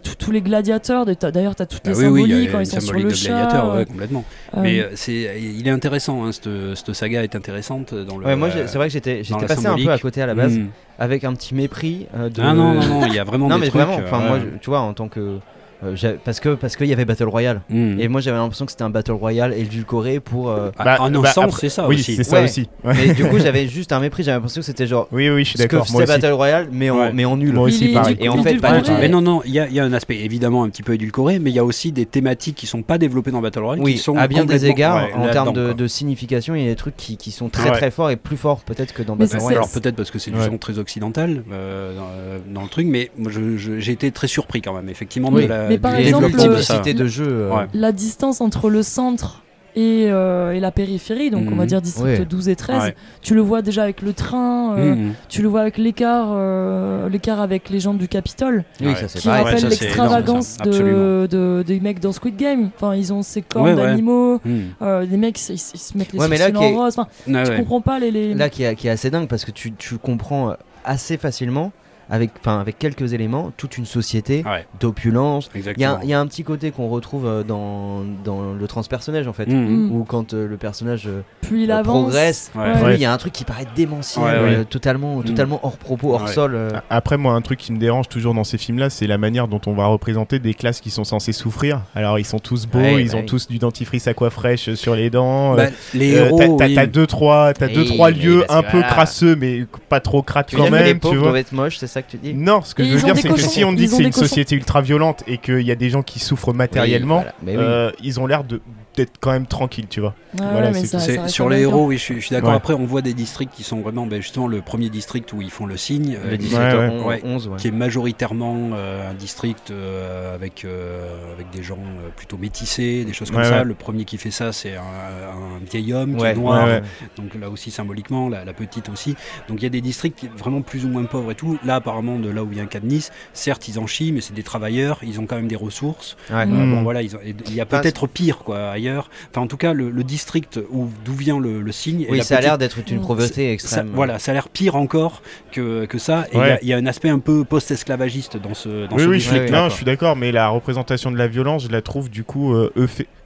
[0.03, 1.05] tous- tous les gladiateurs.
[1.05, 3.29] D'ailleurs, t'as toutes Ah les oui, quand ils sont sur le chat.
[3.29, 4.23] gladiateur, euh, ouais, complètement.
[4.55, 8.25] euh, Mais euh, c'est, il est intéressant, hein, cette, cette saga est intéressante dans le.
[8.25, 10.67] Ouais, moi c'est vrai que j'étais passé un peu à côté à la base Mm.
[10.99, 13.55] avec un petit mépris euh, de Ah non, non, non, il y a vraiment Non,
[13.55, 13.81] des mais trucs.
[13.81, 14.43] vraiment enfin euh, moi ouais.
[14.53, 15.39] je- tu vois en tant que
[15.85, 17.99] euh, parce que parce qu'il y avait Battle Royale Mm.
[17.99, 21.13] et moi j'avais l'impression que c'était un Battle Royale édulcoré pour euh, Ah, Bah, en
[21.13, 22.15] un bah, sens, c'est ça Oui, aussi.
[22.15, 22.43] c'est ça Ouais.
[22.45, 22.67] aussi.
[22.83, 22.93] Ouais.
[23.07, 25.49] mais du coup j'avais juste un mépris j'avais l'impression que c'était genre Oui, oui, je
[25.51, 25.87] suis d'accord.
[25.87, 26.05] C'était.
[26.05, 27.11] Battle Royale mais en Ouais.
[27.13, 28.17] mais en nul Moi aussi, pareil.
[28.19, 28.91] Et en fait, pas du.
[28.91, 30.93] Mais non, non, il y, a- il y a un aspect évidemment un petit peu
[30.93, 33.83] édulcoré, mais il y a aussi des thématiques qui sont pas développées dans Battle Royale,
[33.83, 36.69] oui qui sont à bien des égards ouais, en termes de, signification il y a
[36.69, 37.77] des trucs qui, qui sont très Ouais.
[37.77, 40.31] très forts et plus forts peut-être que dans Battle Royale Alors peut-être parce que c'est
[40.31, 44.61] du son très occidental euh, dans, euh, dans le truc, mais j'ai été très surpris
[44.61, 45.43] quand même, effectivement, Oui.
[45.43, 47.67] de la Mais par exemple, de euh, euh, Ouais.
[47.73, 49.41] la distance entre le centre
[49.77, 51.67] et, euh, et la périphérie, donc on va Mhm.
[51.67, 52.25] dire district Ouais.
[52.25, 52.95] 12 et 13, Ouais.
[53.21, 55.13] tu le vois déjà avec le train, euh, Mhm.
[55.27, 58.93] tu le vois avec l'écart euh, l'écart avec les gens du Capitole, oui Ouais.
[59.13, 62.69] qui rappelle l'extravagance de, de- des mecs dans Squid Game.
[62.75, 63.83] Enfin, ils ont ces cornes Ouais, ouais.
[63.83, 64.39] d'animaux,
[64.81, 66.95] euh, des mecs ils, ils se mettent les mais là, est- en rose.
[66.97, 67.57] Enfin, Ouais, tu ouais.
[67.57, 68.11] comprends pas les.
[68.11, 68.33] les...
[68.33, 70.53] là qui est, qui est assez dingue parce que tu, tu comprends
[70.85, 71.73] assez facilement
[72.09, 75.49] avec, enfin, avec quelques éléments toute une société Ouais, d'opulence.
[75.55, 79.33] Il y, y a un petit côté qu'on retrouve euh, dans, dans le transpersonnage en
[79.33, 79.87] fait, Mhm.
[79.87, 79.91] Mm.
[79.91, 82.03] où quand euh, le personnage euh, Plus il euh, avance.
[82.03, 82.63] progresse, Ouais.
[82.63, 82.83] Ouais.
[82.83, 84.65] plus il y a un truc qui paraît démentiel, Ouais, euh, ouais.
[84.65, 86.31] totalement, totalement hors propos, hors Ouais.
[86.31, 86.53] sol.
[86.55, 86.69] euh.
[86.89, 89.61] Après, moi, un truc qui me dérange toujours dans ces films-là, c'est la manière dont
[89.65, 91.81] on va représenter des classes qui sont censées souffrir.
[91.95, 93.25] Alors, ils sont tous beaux, Ouais, ils bah ont oui.
[93.25, 95.55] tous du dentifrice aqua fraîche sur les dents.
[95.55, 96.87] Bah, euh, les héros, t'as- t'as oui.
[96.87, 98.87] deux trois, t'as deux trois lieux un peu voilà.
[98.87, 101.23] crasseux, mais pas trop crades quand même, tu pauvres vois.
[101.23, 103.05] doivent être moches, c'est ça que tu dis Non, ce que Et je veux ont
[103.05, 103.49] dire, des c'est que cochons.
[103.49, 104.27] si on dit Ils que ont c'est des une cochons.
[104.27, 107.35] société ultra violente et qu'il y a des gens qui souffrent matériellement, Oui, voilà.
[107.43, 107.63] Mais oui.
[107.63, 108.61] euh, ils ont l'air de
[108.97, 110.15] d'être quand même tranquilles, tu vois.
[110.39, 111.03] Ouais, Voilà, mais c'est ça- tout.
[111.05, 112.49] ça C'est- reste sur les héros, oui, je suis, je suis d'accord.
[112.49, 112.55] Ouais.
[112.55, 115.49] Après, on voit des districts qui sont vraiment, ben, justement, le premier district où ils
[115.51, 116.89] font le signe, euh, le qui- 18 ouais, ouais.
[116.91, 117.21] on- Ouais.
[117.23, 117.57] 11, ouais.
[117.57, 123.05] qui est majoritairement euh, un district euh, avec, euh, avec des gens euh, plutôt métissés,
[123.05, 123.59] des choses comme Ouais, ça.
[123.59, 123.63] ouais.
[123.63, 126.81] Le premier qui fait ça, c'est un, un vieil homme qui est noir, ouais, ouais.
[127.17, 129.15] donc là aussi symboliquement, la, la petite aussi.
[129.47, 131.57] Donc il y a des districts vraiment plus ou moins pauvres et tout.
[131.65, 134.99] Là, apparemment, de là où vient Cadnis, certes, ils en chient, mais c'est des travailleurs,
[135.03, 136.17] ils ont quand même des ressources.
[136.31, 136.45] Ouais.
[136.45, 136.75] Mm.
[136.75, 139.09] Bon, voilà, ils ont- et il y a peut-être pire quoi ailleurs.
[139.31, 142.05] Enfin, en tout cas, le, le district où d'où vient le, le signe.
[142.09, 143.91] Oui, ça a l'air d'être une pauvreté ça- extrême.
[143.93, 145.21] voilà, ça a l'air pire encore
[145.51, 146.25] que, que ça.
[146.31, 146.59] Et il y a- Ouais.
[146.61, 149.29] il y, a un aspect un peu post-esclavagiste dans ce, dans Oui, ce oui, je
[149.29, 152.23] suis, non, je suis d'accord, mais la représentation de la violence, je la trouve du
[152.23, 152.71] coup euh,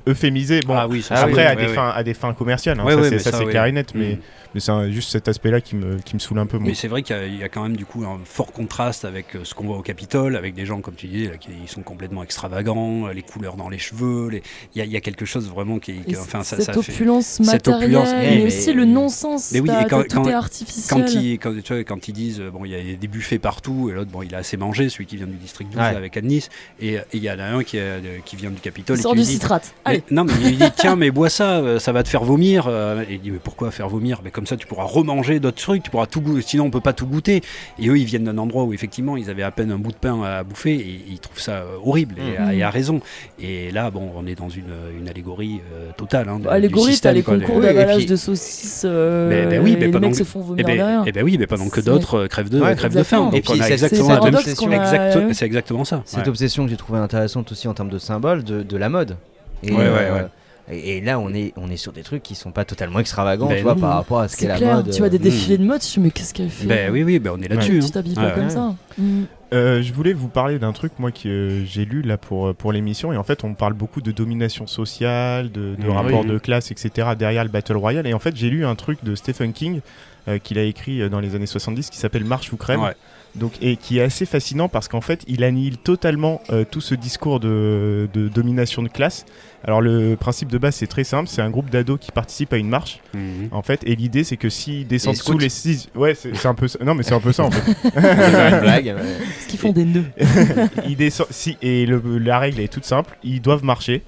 [0.09, 0.59] euph- euphémisée.
[0.65, 3.03] Bon, ah oui, ça, après oui, à, des fins, à des fins commerciales, hein, ça
[3.03, 3.51] c'est mais ça, ça, c'est oui.
[3.51, 4.19] clair et net, mais, Mm.
[4.55, 6.57] mais c'est un- juste cet aspect-là qui me, qui me saoule un peu.
[6.57, 6.67] moi.
[6.67, 8.51] Mais c'est vrai qu'il y a- il y, a quand même du coup un fort
[8.51, 11.37] contraste avec euh, ce qu'on voit au Capitole, avec des gens comme tu dis, là,
[11.37, 14.29] qui ils sont complètement extravagants, euh, les couleurs dans les cheveux.
[14.29, 14.41] les-
[14.75, 16.65] Il y, a- il y a quelque chose vraiment qui, qui- Et enfin ça, cette
[16.65, 16.91] ça fait.
[16.93, 19.51] opulence cette matérielle, opulence, mais, mais- aussi le non-sens.
[19.53, 20.99] Mais oui, et quand- t'as- tout quand- est artificiel.
[21.03, 23.89] Quand ils, quand, tu vois, quand ils disent, bon, il y a des buffets partout,
[23.89, 25.91] et l'autre, bon, il a assez mangé, celui qui vient du district 12 Ouais.
[25.91, 26.49] là, avec Anne-Nice,
[26.81, 28.97] et il y en a un qui, euh, qui vient du Capitole.
[28.97, 29.73] il et sort qui du citrate.
[30.09, 32.23] Mais- non, mais il lui dit tiens, mais bois ça, euh, ça va te faire
[32.23, 32.65] vomir.
[32.67, 34.21] euh, et il dit mais pourquoi faire vomir?
[34.23, 36.41] Mais comme ça, tu pourras remanger d'autres trucs, tu pourras tout goûter.
[36.41, 37.41] Sinon, on peut pas tout goûter.
[37.79, 39.97] Et eux, ils viennent d'un endroit où effectivement, ils avaient à peine un bout de
[39.97, 43.01] pain à bouffer et ils trouvent ça euh, horrible et, à- et à raison.
[43.39, 44.63] Et là, bon, on est dans une,
[44.99, 46.29] une allégorie euh, totale.
[46.29, 48.83] Hein, de- du Allégorie, t'as les concours de- et d'avalage saucisses.
[48.85, 50.75] euh, Mais- ben oui, mais et les pendant mecs que- se font Eh vomir ben,
[50.77, 51.03] derrière.
[51.05, 53.29] eh ben oui, mais pendant que d'autres crèvent de, Ouais, crèvent de faim.
[53.33, 55.33] Et puis, c'est- exactement c'est la même paradoxe qu'on a- exact- ouais.
[55.33, 56.01] C'est exactement ça.
[56.05, 56.29] Cette ouais.
[56.29, 59.17] obsession que j'ai trouvée intéressante aussi en termes de symbole de, de la mode.
[59.63, 60.27] Et, Ouais, ouais, euh, ouais.
[60.71, 63.47] Et, et là, on est, on est sur des trucs qui sont pas totalement extravagants,
[63.47, 63.81] Ben tu vois, non.
[63.81, 64.91] par rapport à ce qu'est C'est la clair, mode.
[64.91, 67.17] tu vois des euh, défilés de mode, tu mais qu'est-ce qu'elle fait Ben oui, oui,
[67.17, 67.79] ben on est là-dessus.
[67.79, 67.89] Tu hein.
[67.91, 68.49] t'habilles Ouais, pas comme ouais.
[68.51, 68.75] ça.
[68.99, 69.21] Mm.
[69.51, 72.71] Euh, je voulais vous parler d'un truc moi que euh, j'ai lu là pour, pour
[72.71, 75.89] l'émission et en fait on parle beaucoup de domination sociale, de, de Mhm.
[75.91, 76.27] rapport Oui.
[76.27, 77.07] de classe, etc.
[77.17, 79.79] derrière le Battle Royale et en fait j'ai lu un truc de Stephen King
[80.27, 82.93] euh, qu'il a écrit euh, dans les années 70 qui s'appelle Marche ou crème Ouais.
[83.35, 86.95] Donc, et qui est assez fascinant parce qu'en fait, il annihile totalement euh, tout ce
[86.95, 89.25] discours de, de domination de classe.
[89.63, 92.57] Alors, le principe de base, c'est très simple c'est un groupe d'ados qui participent à
[92.57, 93.49] une marche, Mhm.
[93.51, 95.89] en fait, et l'idée, c'est que s'ils descendent sous les 6.
[95.95, 96.79] Ouais, c'est un peu ça.
[96.83, 97.61] Non, mais c'est un peu ça, en fait.
[97.83, 98.95] C'est une blague.
[98.95, 100.05] Parce qu'ils font des nœuds.
[100.87, 104.01] Ils descendent, si, et le- la règle est toute simple ils doivent marcher.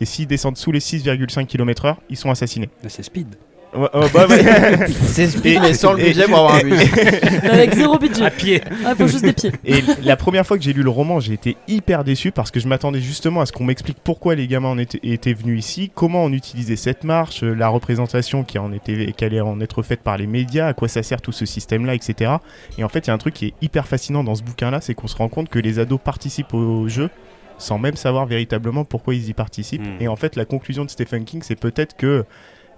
[0.00, 2.68] Et s'ils descendent sous les 6,5 km/h, ils sont assassinés.
[2.86, 3.34] C'est speed.
[3.74, 4.86] Ouais, ouais, bah, ouais.
[5.06, 6.80] C'est speed, mais sans le et- budget pour avoir un bus.
[7.42, 8.24] Avec zéro budget.
[8.24, 8.62] À pied.
[8.84, 9.52] Ah, faut juste des pieds.
[9.64, 12.60] Et la première fois que j'ai lu le roman, j'ai été hyper déçu parce que
[12.60, 15.90] je m'attendais justement à ce qu'on m'explique pourquoi les gamins en étaient, étaient venus ici,
[15.94, 19.82] comment on utilisait cette marche, euh, la représentation qui en était, qui allait en être
[19.82, 22.32] faite par les médias, à quoi ça sert tout ce système-là, etc.
[22.78, 24.80] Et en fait, il y a un truc qui est hyper fascinant dans ce bouquin-là,
[24.80, 27.10] c'est qu'on se rend compte que les ados participent au jeu
[27.58, 29.84] sans même savoir véritablement pourquoi ils y participent.
[29.84, 30.00] Mm.
[30.02, 32.24] Et en fait, la conclusion de Stephen King, c'est peut-être que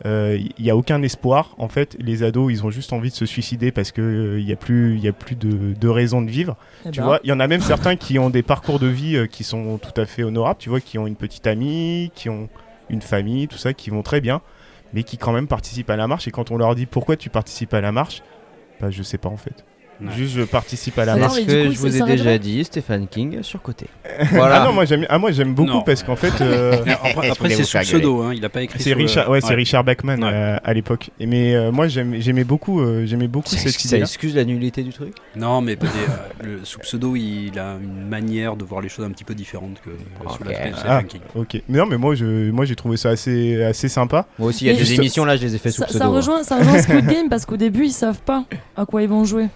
[0.05, 1.55] il n'y a aucun espoir.
[1.59, 4.57] En fait, les ados, ils ont juste envie de se suicider parce qu'il n'y a
[4.57, 6.57] plus, y a plus de, de raison de vivre.
[6.87, 8.87] Eh Tu ben, vois, il y en a même certains qui ont des parcours de
[8.87, 12.11] vie euh, qui sont tout à fait honorables, tu vois, qui ont une petite amie,
[12.15, 12.49] qui ont
[12.89, 14.41] une famille, tout ça, qui vont très bien,
[14.93, 16.27] mais qui quand même participent à la marche.
[16.29, 18.23] Et quand on leur dit pourquoi tu participes à la marche,
[18.81, 19.65] bah je sais pas en fait.
[20.01, 20.09] Ouais.
[20.17, 21.35] Juste je participe à la marche.
[21.35, 23.87] Parce que coup, je vous ai déjà dit, Stephen King surcoté.
[24.21, 24.65] Ah Voilà.
[24.65, 25.83] non, moi j'aime, ah moi j'aime beaucoup Non.
[25.83, 28.79] parce qu'en fait, euh, Après, après, c'est faire pseudo, hein, il a pas écrit.
[28.83, 30.31] c'est sous le- Richard, ouais, c'est Richard Bachman Ouais.
[30.33, 31.11] euh, à l'époque.
[31.21, 34.03] Et mais euh, moi j'aimais beaucoup, euh, j'aimais beaucoup Ça, cette ça idée.
[34.05, 35.15] excuse la nullité du truc?
[35.37, 35.87] Non, mais euh,
[36.45, 39.81] le, sous pseudo, il a une manière de voir les choses un petit peu différente
[39.85, 40.73] que euh, sous Ah.
[40.77, 41.21] Stephen King.
[41.35, 41.63] Ok.
[41.69, 44.27] Mais non, mais moi je, moi j'ai trouvé ça assez, assez sympa.
[44.39, 46.05] Moi aussi, il y a des émissions là, je les ai fait sous pseudo.
[46.05, 46.09] hein.
[46.09, 48.45] rejoint, ça rejoint Squid Game parce qu'au début ils savent pas
[48.77, 49.47] à quoi ils vont jouer.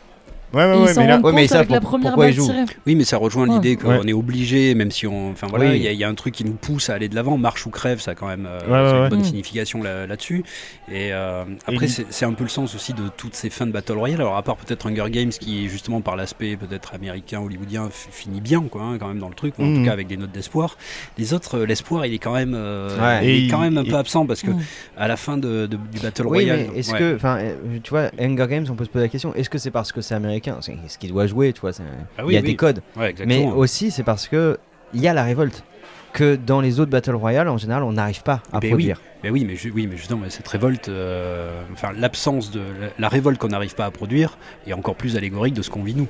[0.55, 2.51] Ouais, mais là, Ouais, mais pour- pourquoi ils jouent.
[2.86, 3.55] Oui, mais ça rejoint Ouais.
[3.55, 4.09] l'idée qu'on Ouais.
[4.09, 5.31] est obligé, même si on.
[5.31, 5.78] Enfin voilà, il Oui.
[5.81, 7.36] y, a- il y a un truc qui nous pousse à aller de l'avant.
[7.36, 9.24] Marche ou crève, ça a quand même euh, une bonne Mm.
[9.24, 10.44] signification là- là-dessus.
[10.90, 13.72] et euh, après, Et- c'est un peu le sens aussi de toutes ces fins de
[13.72, 14.20] Battle Royale.
[14.20, 18.62] Alors, à part peut-être Hunger Games, qui justement par l'aspect peut-être américain, hollywoodien, finit bien,
[18.70, 20.76] quoi, hein, quand même dans le truc, ou en tout cas avec des notes d'espoir.
[21.18, 23.26] Les autres, euh, l'espoir, il est quand même, euh, Ouais.
[23.26, 24.60] il est quand même un il- peu absent parce que Mm.
[24.98, 26.66] à la fin de, de- du Battle Oui, Royale.
[26.72, 26.98] mais est-ce ouais.
[26.98, 27.39] que, enfin,
[27.82, 30.01] tu vois, Hunger Games, on peut se poser la question, est-ce que c'est parce que
[30.02, 31.83] c'est américain C'est ce qu'il doit jouer, tu vois, Ah
[32.21, 32.47] il oui, y a oui.
[32.47, 32.81] des codes.
[32.97, 34.59] Ouais, Mais aussi, c'est parce que
[34.93, 35.65] il y a la révolte.
[36.12, 38.69] Que dans les autres Battle Royale, en général, on n'arrive pas à Ben oui.
[38.69, 39.01] produire.
[39.25, 43.37] Mais oui, mais, oui, mais justement, cette révolte, euh, enfin l'absence de la, la révolte
[43.41, 46.07] qu'on n'arrive pas à produire est encore plus allégorique de ce qu'on vit nous.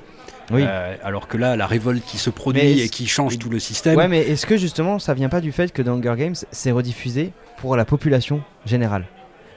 [0.51, 0.63] Oui.
[0.67, 3.97] Euh, alors que là, la révolte qui se produit et qui change tout le système.
[3.97, 6.71] Ouais, mais est-ce que justement, ça vient pas du fait que dans Hunger Games, c'est
[6.71, 9.07] rediffusé pour la population générale?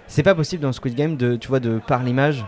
[0.08, 2.46] C'est pas possible dans Squid Game de, tu vois, de par l'image,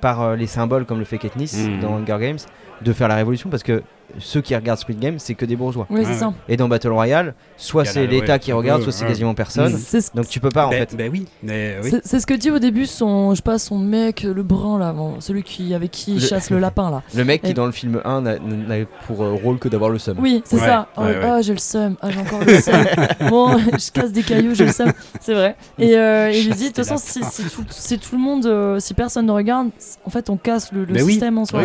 [0.00, 1.80] par euh, les symboles comme le fait Katniss Mhm.
[1.80, 2.38] dans Hunger Games,
[2.82, 3.82] de faire la révolution parce que
[4.18, 5.86] ceux qui regardent Squid Game, c'est que des bourgeois.
[5.90, 6.32] Oui, c'est Ouais, ça.
[6.48, 9.08] Et dans Battle Royale, soit c'est l'État ouais, qui regarde, soit c'est ouais.
[9.10, 9.76] quasiment personne.
[9.76, 10.96] Ce- Donc tu peux pas en ben, fait.
[10.96, 11.90] ben oui, mais oui.
[11.90, 14.78] c'est- c'est ce que dit au début son, je sais pas, son mec, le brun
[14.78, 17.02] là, bon, celui qui, avec qui il Le- chasse le lapin là.
[17.14, 19.98] Le mec qui dans le film 1 n'a n'a pour euh, rôle que d'avoir le
[19.98, 20.16] seum.
[20.20, 20.88] Oui, c'est Ouais, ça.
[20.96, 21.20] ouais, Ah, ouais.
[21.24, 21.96] Ah, j'ai le seum.
[22.00, 22.84] Ah, j'ai encore le seum.
[23.30, 24.90] bon, je casse des cailloux, j'ai le seum.
[25.20, 25.56] C'est vrai.
[25.78, 28.46] Et euh, il lui dit, de toute façon, si, si tout, si tout le monde,
[28.46, 29.68] euh, si personne ne regarde,
[30.04, 31.12] en fait, on casse le, le Ben oui.
[31.12, 31.62] système en soi.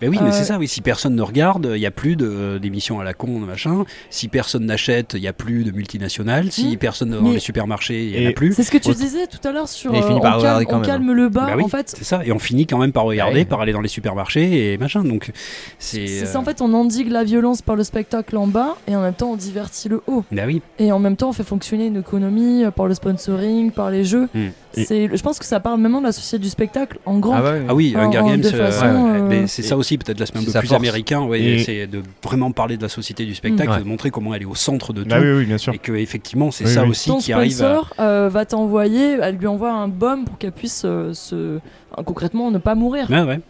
[0.00, 0.66] Ben oui, mais Euh, c'est ça, oui.
[0.68, 3.84] Si personne ne regarde, il n'y a plus de- d'émissions à la con, machin.
[4.08, 6.50] Si personne n'achète, il n'y a plus de multinationales.
[6.52, 6.76] Si Mhm.
[6.76, 8.54] personne ne va dans Mais- les supermarchés, il n'y en a plus.
[8.54, 10.80] C'est ce que tu disais tout à l'heure sur euh, on, par calme, regarder on
[10.80, 11.46] calme le bas.
[11.46, 12.22] Bah oui, En fait, c'est ça.
[12.24, 13.44] Et on finit quand même par regarder, Ouais.
[13.44, 15.04] par aller dans les supermarchés et machin.
[15.04, 15.30] Donc,
[15.78, 16.06] c'est.
[16.06, 16.38] c'est euh, ça.
[16.40, 19.30] En fait, on endigue la violence par le spectacle en bas et en même temps,
[19.32, 20.24] on divertit le haut.
[20.32, 20.62] Bah oui.
[20.78, 24.04] Et en même temps, on fait fonctionner une économie euh, par le sponsoring, par les
[24.04, 24.28] jeux.
[24.34, 24.48] Hmm.
[24.76, 27.34] Et- C'est, je pense que ça parle vraiment de la société du spectacle en grand.
[27.34, 30.20] Ah ouais, Ah oui, En- Hunger en- Games, euh, ouais, euh, c'est ça aussi peut-être
[30.20, 30.72] l'aspect un peu plus force.
[30.72, 33.78] américain, ouais, Et- c'est de vraiment parler de la société du spectacle, Mm.
[33.82, 35.74] de montrer comment elle est au centre de tout, Bah oui, oui, bien sûr.
[35.74, 36.90] et que effectivement c'est Oui, ça oui.
[36.90, 37.50] aussi Ton qui arrive.
[37.50, 37.54] À...
[37.54, 41.58] sponsor euh, va t'envoyer, elle lui envoie un baume pour qu'elle puisse euh, se,
[42.04, 43.10] concrètement ne pas mourir.
[43.10, 43.40] Ouais, ouais,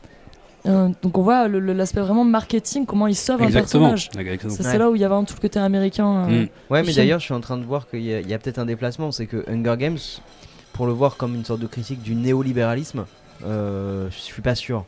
[0.67, 3.87] Euh, donc on voit l'aspect vraiment marketing, comment il sauve exactement.
[3.87, 4.11] un personnage.
[4.27, 4.55] exactement.
[4.57, 4.79] C'est Ouais.
[4.79, 6.27] là où il y a vraiment tout le côté américain.
[6.29, 6.49] euh, Mm.
[6.71, 8.39] Ouais, mais d'ailleurs, je suis en train de voir qu'il y a, il y a
[8.39, 9.11] peut-être un déplacement.
[9.11, 9.99] C'est que Hunger Games,
[10.81, 13.05] pour le voir comme une sorte de critique du néolibéralisme,
[13.45, 14.87] euh, je suis pas sûr.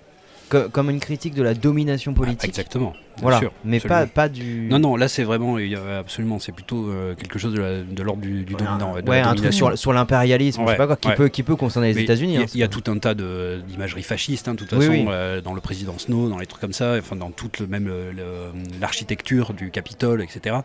[0.48, 2.48] Co- comme une critique de la domination Ah, politique.
[2.48, 2.92] exactement.
[2.92, 4.68] bien voilà, sûr, mais pas, pas du.
[4.70, 5.56] Non, non, là c'est vraiment,
[5.98, 8.94] absolument, c'est plutôt euh, quelque chose de l'ordre du, du dominant.
[8.94, 11.14] de la ouais, un truc sur, sur l'impérialisme, je sais Ouais, pas quoi, qui, ouais.
[11.14, 12.32] peut, qui peut concerner les États-Unis.
[12.32, 14.78] Il y a- hein, y, a tout un tas d'imageries fascistes, hein, de toute Oui,
[14.86, 15.04] façon, oui.
[15.10, 17.86] euh, dans le président Snow, dans les trucs comme ça, enfin dans toute le, même
[17.86, 20.56] le- le- l'architecture du Capitole, etc.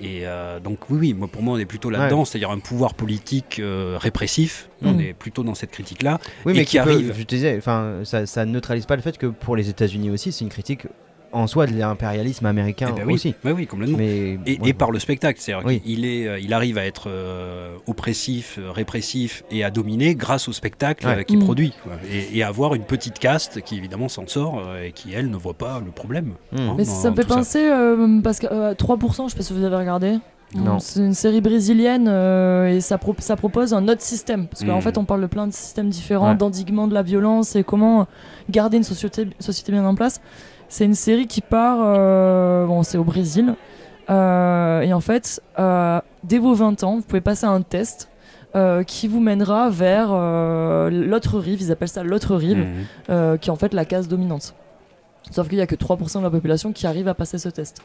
[0.00, 2.94] Et euh, donc oui, oui, moi pour moi on est plutôt là-dedans, c'est-à-dire un pouvoir
[2.94, 3.60] politique
[4.82, 5.00] On Mm.
[5.00, 6.18] est plutôt dans cette critique-là.
[6.46, 7.14] Oui, et mais qui qui peut- arrive.
[7.16, 10.32] je te disais, enfin, ça, ça neutralise pas le fait que pour les États-Unis aussi,
[10.32, 10.86] c'est une critique
[11.32, 13.34] en soi de l'impérialisme américain Eh ben oui, aussi.
[13.44, 13.98] oui, oui, complètement.
[13.98, 14.70] Mais Et, ouais.
[14.70, 15.80] et par le spectacle, c'est-à-dire Oui.
[15.80, 20.48] qu'il est, euh, il arrive à être euh, oppressif, euh, répressif et à dominer grâce
[20.48, 21.24] au spectacle Ouais.
[21.24, 21.44] qu'il Mm.
[21.44, 21.92] produit, quoi.
[22.10, 25.36] Et, et à avoir une petite caste qui évidemment s'en sort et qui elle ne
[25.36, 26.32] voit pas le problème.
[26.50, 26.58] Hmm.
[26.58, 29.44] hein, Mais dans ça me fait penser, euh, parce que euh, 3%, je sais pas
[29.44, 30.16] si vous avez regardé.
[30.80, 34.46] C'est une série brésilienne euh, et ça, pro- ça propose un autre système.
[34.48, 34.82] Parce qu'en Mm.
[34.82, 36.36] fait, on parle de plein de systèmes différents, Ouais.
[36.36, 38.06] d'endiguement de la violence et comment
[38.50, 40.20] garder une société, société bien en place.
[40.68, 43.54] C'est une série qui part, euh, bon, c'est au Brésil.
[44.08, 45.40] Euh, et en fait,
[46.24, 48.08] dès vos 20 ans, vous pouvez passer un test
[48.56, 52.66] euh, qui vous mènera vers euh, l'autre rive, ils appellent ça l'autre rive
[53.08, 54.54] euh, qui est en fait la case dominante.
[55.30, 57.82] Sauf qu'il n'y a que 3% de la population qui arrive à passer ce test.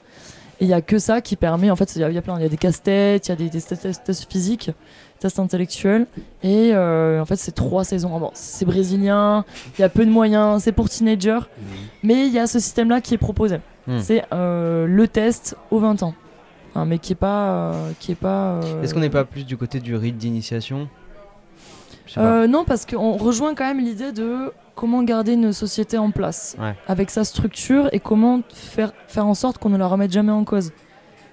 [0.61, 2.37] Et il n'y a que ça qui permet, en fait, il y a- y plein,
[2.37, 4.71] il y a des casse-têtes, il y a des, des tests, physiques,
[5.19, 6.07] tests intellectuels,
[6.43, 8.17] et euh, en fait c'est trois saisons.
[8.19, 9.43] Bon, c'est brésilien,
[9.77, 11.39] il y a peu de moyens, c'est pour teenagers,
[12.03, 13.57] mais il y a ce système-là qui est proposé.
[13.87, 13.99] Hmm.
[13.99, 16.13] C'est euh, le test aux 20 ans,
[16.71, 18.59] Enfin, mais qui est pas, euh, qui est pas.
[18.83, 20.87] Est-ce qu'on n'est pas plus du côté du rite d'initiation?
[22.17, 26.55] Euh, non, parce qu'on rejoint quand même l'idée de comment garder une société en place
[26.59, 26.75] Ouais.
[26.87, 30.43] avec sa structure et comment faire, faire en sorte qu'on ne la remette jamais en
[30.43, 30.71] cause.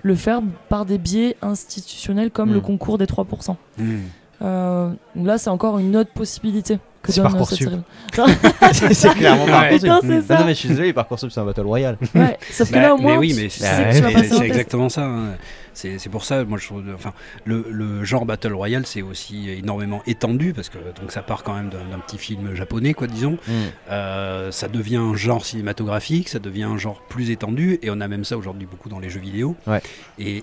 [0.03, 2.55] Le faire par des biais institutionnels comme Mm.
[2.55, 3.57] le concours des 3%.
[3.79, 4.01] Mhm.
[4.43, 7.69] Euh, là, c'est encore une autre possibilité que C'est donne Parcoursup.
[8.13, 8.15] cette
[8.83, 8.95] série.
[8.95, 9.47] c'est clairement.
[9.47, 9.87] Parcoursup.
[9.89, 10.39] Non, ça.
[10.39, 11.97] non, mais je suis désolé, Parcoursup c'est un battle royal.
[12.15, 14.47] Ouais, sauf que Bah, là, au moins, mais oui, tu mais sais c'est que ouais,
[14.47, 15.03] exactement ça.
[15.05, 15.35] hein.
[15.75, 17.13] C'est pour ça, moi je trouve, enfin,
[17.45, 21.55] le, le genre battle royale, c'est aussi énormément étendu parce que donc ça part quand
[21.55, 23.39] même d'un petit film japonais, quoi, disons.
[23.49, 23.53] Hmm.
[23.91, 28.09] Euh, ça devient un genre cinématographique, ça devient un genre plus étendu, et on a
[28.09, 29.57] même ça aujourd'hui beaucoup dans les jeux vidéo.
[29.67, 29.81] Ouais.
[30.19, 30.43] Et,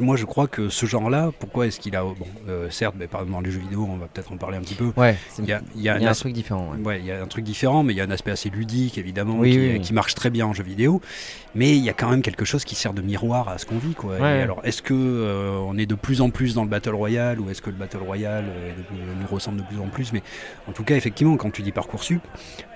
[0.00, 2.16] moi, je crois que ce genre-là, pourquoi est-ce qu'il a, bon,
[2.48, 4.90] euh, certes, mais dans les jeux vidéo, on va peut-être en parler un petit peu.
[4.96, 6.72] Ouais, Il y a, il y a il y a un as- truc différent.
[6.72, 6.84] ouais.
[6.84, 8.98] Ouais, il y a un truc différent, mais il y a un aspect assez ludique,
[8.98, 9.80] évidemment, Oui, qui, oui, oui.
[9.80, 11.00] qui marche très bien en jeu vidéo.
[11.56, 13.78] Mais il y a quand même quelque chose qui sert de miroir à ce qu'on
[13.78, 14.12] vit, quoi.
[14.12, 14.42] Ouais, Et ouais.
[14.42, 17.50] alors, est-ce que euh, on est de plus en plus dans le battle royale, ou
[17.50, 20.12] est-ce que le battle royale euh, de- nous ressemble de plus en plus?
[20.12, 20.22] Mais
[20.68, 22.20] en tout cas, effectivement, quand tu dis parcoursup,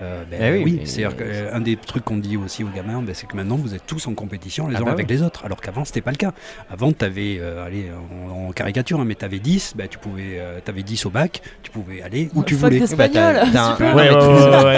[0.01, 3.13] euh, ben, Eh oui, oui, c'est un des trucs qu'on dit aussi aux gamins, ben,
[3.13, 5.45] c'est que maintenant vous êtes tous en compétition les Ah uns bah avec les autres,
[5.45, 6.31] alors qu'avant c'était pas le cas.
[6.69, 7.85] Avant, tu avais, allez,
[8.29, 11.09] en, en caricature, hein, mais tu avais 10, ben, tu pouvais, euh, t'avais 10 au
[11.11, 12.79] bac, tu pouvais aller où tu voulais.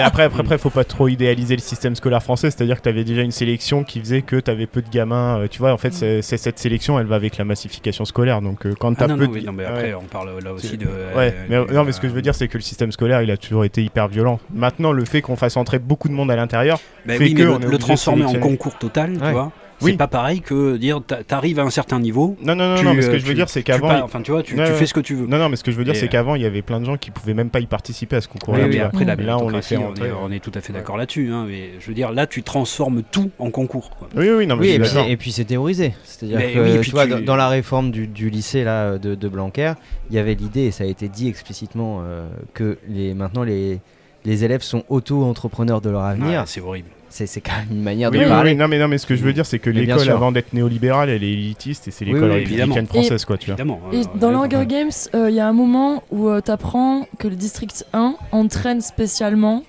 [0.04, 2.52] après, après, faut pas trop idéaliser le système scolaire français.
[2.52, 5.40] C'est-à-dire que tu avais déjà une sélection qui faisait que tu avais peu de gamins.
[5.40, 8.42] euh, Tu vois, en fait, c'est c'est- cette sélection, elle va avec la massification scolaire.
[8.42, 9.36] Donc, euh, quand tu Ah as non, peu non, de.
[9.38, 9.70] oui, non, mais Ouais.
[9.70, 10.86] après, on parle là aussi de.
[10.86, 13.22] Ouais, euh, mais, non, mais ce que je veux dire, c'est que le système scolaire,
[13.22, 14.40] il a toujours été hyper violent.
[14.54, 17.44] Maintenant, le fait qu'on fasse entrer beaucoup de monde à l'intérieur, Bah fait oui, que
[17.44, 19.32] mais le, le transformer en concours total, tu Ouais.
[19.32, 19.52] vois.
[19.84, 19.92] Oui.
[19.92, 22.36] C'est pas pareil que dire t'a- t'arrives à un certain niveau.
[22.42, 23.90] non, non, non, tu, non, mais ce euh, que je veux tu- dire, c'est qu'avant.
[24.02, 25.28] enfin, tu vois, tu, fais ce que tu veux.
[25.28, 26.80] Non, non, mais ce que je veux dire, c'est euh, qu'avant, il y avait plein
[26.80, 28.68] de gens qui pouvaient même pas y participer à ce Oui, concours-là.
[28.68, 28.86] vois.
[28.86, 30.08] après, la Et là, on les fait méritocratie, on, entrer.
[30.08, 31.30] est, on est tout à fait d'accord là-dessus.
[31.32, 33.90] hein, mais je veux dire, là, tu transformes tout en concours.
[33.92, 34.08] quoi.
[34.16, 35.94] Oui, oui, non, mais Oui, et puis, et puis c'est théorisé.
[36.03, 39.28] C'est-à-dire que oui, tu vois, tu- dans, la réforme du, du lycée là, de, de
[39.28, 39.74] Blanquer,
[40.10, 43.80] il y avait l'idée, et ça a été dit explicitement, euh, que les, maintenant les,
[44.26, 46.40] les élèves sont auto-entrepreneurs de leur avenir.
[46.42, 46.88] Ouais, c'est horrible.
[47.16, 48.51] C'est c'est quand même une manière Oui, de oui, parler.
[48.53, 50.51] oui, non, mais, non, mais ce que je veux dire, c'est que l'école, avant d'être
[50.51, 52.88] néolibérale, elle est élitiste et c'est l'école oui, républicaine évidemment.
[52.88, 53.53] française, quoi, tu vois.
[53.53, 53.80] Évidemment.
[53.92, 54.61] Et euh, dans le d'accord.
[54.61, 58.16] Hunger Games, euh, il y a un moment où tu apprends que le District 1
[58.32, 59.61] entraîne spécialement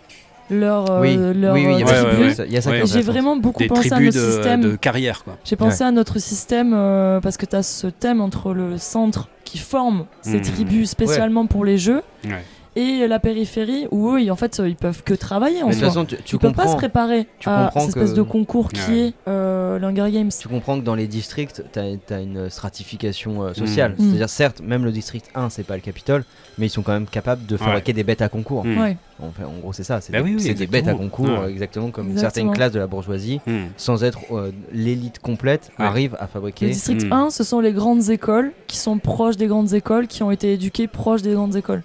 [0.48, 2.70] leur, euh, Oui, leur oui, oui, il y a euh, tribu.
[2.70, 4.60] ouais, j'ai vraiment beaucoup Des pensé à notre de, système.
[4.62, 5.36] de carrière, quoi.
[5.44, 9.28] J'ai pensé à notre système euh, parce que tu as ce thème entre le centre
[9.44, 10.42] qui forme ces Mhm.
[10.42, 12.42] tribus spécialement pour les jeux Ouais.
[12.77, 15.81] Et la périphérie où eux, ils- en fait, ils peuvent que travailler en Mais de
[15.81, 15.89] toute soi.
[16.03, 18.17] façon, tu, tu Ils peuvent pas se comprends, préparer tu à comprends cette espèce que-
[18.17, 18.99] de concours qui Ouais.
[19.09, 20.31] est euh, l'Hunger Games.
[20.39, 23.93] tu comprends que dans les districts, tu as, une stratification euh, sociale.
[23.99, 24.03] Mm.
[24.09, 26.25] C'est-à-dire, certes, même le district 1, c'est pas le Capitole,
[26.59, 28.65] mais ils sont quand même capables de fabriquer des bêtes à concours.
[28.65, 28.78] Mm.
[28.81, 28.97] Ouais.
[29.20, 30.01] Enfin, en gros, c'est ça.
[30.01, 30.73] C'est Bah des, oui, oui, c'est des exactement.
[30.73, 31.44] bêtes à concours, Ouais.
[31.44, 32.31] euh, exactement comme Exactement.
[32.47, 33.67] certaines classes de la bourgeoisie, Hmm.
[33.77, 35.85] sans être euh, l'élite complète, Ouais.
[35.85, 36.67] arrivent à Le fabriquer.
[36.69, 37.12] district Mm.
[37.12, 40.53] 1, ce sont les grandes écoles qui sont proches des grandes écoles, qui ont été
[40.55, 41.83] éduquées proches des grandes écoles.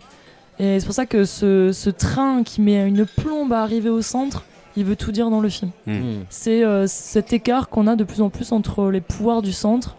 [0.59, 4.01] Et c'est pour ça que ce, ce train qui met une plombe à arriver au
[4.01, 4.43] centre,
[4.75, 5.71] il veut tout dire dans le film.
[5.87, 5.93] Hmm.
[5.93, 6.25] Mm.
[6.29, 9.95] C'est euh, cet écart qu'on a de plus en plus entre les pouvoirs du centre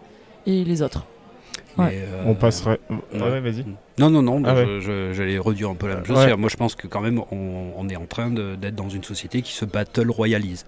[0.46, 1.06] et les autres.
[1.78, 2.02] Ouais.
[2.02, 2.80] Euh, On passerait.
[3.14, 3.64] Ouais, vas-y.
[3.98, 4.80] Non, non, non, Ah ouais.
[5.12, 6.18] j'allais redire un peu la même chose.
[6.36, 9.42] Moi, je pense que quand même, on, on est en train d'être dans une société
[9.42, 10.66] qui se battle royalise.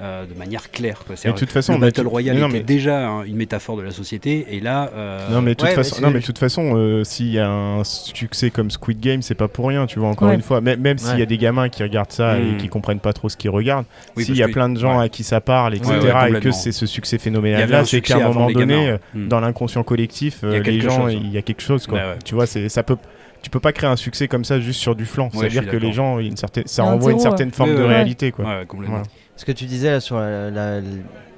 [0.00, 1.02] Euh, de manière claire.
[1.06, 1.14] quoi.
[1.24, 3.76] Mais de toute façon, le battle royale mais non, était mais- déjà hein, une métaphore
[3.76, 6.24] de la société, et là, euh, Non mais de toute Ouais, façon, non mais de
[6.24, 9.86] toute façon, euh, s'il y a un succès comme Squid Game, c'est pas pour rien,
[9.86, 10.08] tu vois.
[10.08, 10.34] Encore Ouais.
[10.34, 13.00] une fois, même, même s'il y a des gamins qui regardent ça et qui comprennent
[13.00, 15.04] pas trop ce qu'ils regardent, oui, s'il y a que- plein de gens ouais.
[15.04, 15.90] à qui ça parle, etc.
[16.02, 18.16] Ouais, ouais, et que c'est ce succès Il y phénoménal avait là, un c'est qu'à
[18.16, 19.26] un moment donné, gamins.
[19.28, 21.14] dans l'inconscient collectif, Il y a euh, les quelque gens, chose.
[21.14, 21.98] il y a quelque chose quoi.
[21.98, 22.04] Ouais.
[22.24, 22.96] Tu vois, ça peut.
[23.42, 25.30] Tu peux pas créer un succès comme ça juste sur du flanc.
[25.32, 27.76] Ouais, C'est-à-dire que les gens, une certaine, ça renvoie une certaine forme ouais.
[27.76, 27.88] de Ouais.
[27.88, 28.44] réalité quoi.
[28.44, 28.96] Ouais, complètement.
[28.98, 29.10] Voilà.
[29.40, 30.82] Ce que tu disais là sur la, la-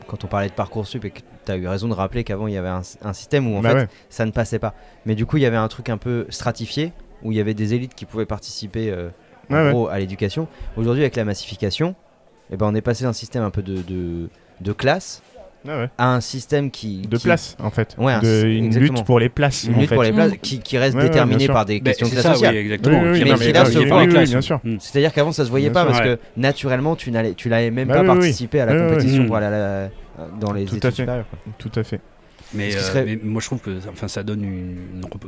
[0.09, 2.53] quand on parlait de Parcoursup et que tu as eu raison de rappeler qu'avant il
[2.55, 3.89] y avait un, un système où en Bah fait ouais.
[4.11, 4.75] ça ne passait pas.
[5.07, 7.55] Mais du coup, il y avait un truc un peu stratifié où il y avait
[7.55, 9.11] des élites qui pouvaient participer euh,
[9.51, 9.71] en Ouais, ouais.
[9.71, 10.49] gros à l'éducation.
[10.77, 11.95] Aujourd'hui, avec la massification,
[12.51, 14.29] eh ben, on est passé d'un système un peu de, de,
[14.61, 15.23] de classe
[15.65, 15.89] Ouais.
[15.99, 17.03] à un système qui.
[17.03, 17.95] De qui- place, en fait.
[17.99, 18.99] Ouais, de, une exactement.
[18.99, 19.65] lutte pour les places.
[19.65, 19.95] Une en lutte fait.
[19.95, 22.33] pour les places qui, qui reste Ouais, déterminée par des Ben, questions de classe ça,
[22.35, 22.55] sociale.
[22.55, 23.01] oui, exactement.
[23.01, 24.61] Oui, oui, non, mais là, se voit.
[24.81, 27.95] C'est-à-dire qu'avant ça se voyait Bien pas sûr, parce que naturellement tu n'allais même Bah
[27.97, 29.89] pas participer à la compétition pour aller à la-
[30.41, 30.97] dans les Tout à études fait.
[31.03, 31.25] supérieures.
[31.31, 31.39] quoi.
[31.59, 32.01] Tout à fait.
[32.55, 34.77] Mais, euh, serait- mais moi je trouve que enfin, ça donne une,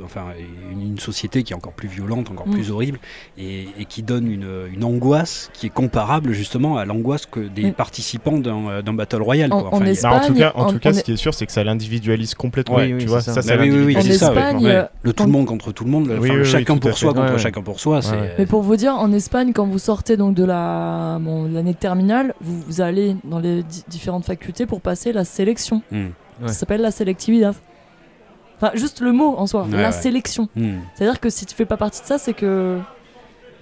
[0.04, 0.24] enfin,
[0.72, 2.52] une, une société qui est encore plus violente, encore Mm.
[2.52, 2.98] plus horrible,
[3.38, 7.70] et, et qui donne une, une angoisse qui est comparable justement à l'angoisse que des
[7.70, 7.72] Mm.
[7.74, 9.52] participants d'un euh, d'un Battle Royale.
[9.52, 9.70] En- quoi.
[9.74, 11.52] Enfin, Espagne, Bah, en tout cas, en tout cas ce qui est sûr, c'est que
[11.52, 12.76] ça l'individualise complètement.
[12.76, 13.32] Oui, oui, tu c'est vois, ça.
[13.34, 14.10] ça, Bah ça oui, ça, ouais.
[14.10, 14.70] Espagne, Ouais.
[14.76, 16.76] euh, Le tout le monde contre tout le monde, Oui, enfin, oui, le oui, chacun
[16.76, 18.00] pour soi contre Ouais, chacun pour soi.
[18.00, 18.34] Ouais.
[18.38, 21.78] Mais pour vous dire, en Espagne, quand vous sortez donc de la bon, l'année de
[21.78, 25.82] terminale, vous, vous allez dans les di- différentes facultés pour passer la sélection.
[26.40, 26.48] Ouais.
[26.48, 27.54] Ça s'appelle la selectividad.
[28.56, 29.92] Enfin, juste le mot en soi, Ouais, la ouais.
[29.92, 30.48] sélection.
[30.56, 30.74] Mm.
[30.94, 32.78] C'est-à-dire que si tu fais pas partie de ça, c'est que.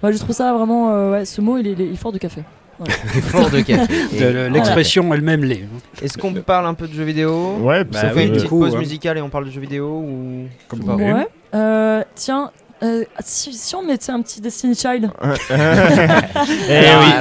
[0.01, 0.91] Moi, je trouve ça vraiment.
[0.91, 2.43] euh, ouais, ce mot, il est, il est fort de café.
[3.27, 3.57] Fort de
[4.19, 5.63] le- L'expression elle-même l'est.
[6.01, 8.25] Est-ce qu'on parle un peu de jeux vidéo Ouais, Bah ça On oui, fait fait
[8.27, 8.79] une petite coup, pause ouais.
[8.79, 10.97] musicale et on parle de jeux vidéo ou Comme pas.
[11.53, 12.51] Euh, tiens,
[12.83, 15.09] euh, si, si on mettait un petit Destiny Child.
[16.69, 17.11] Eh Alors, oui.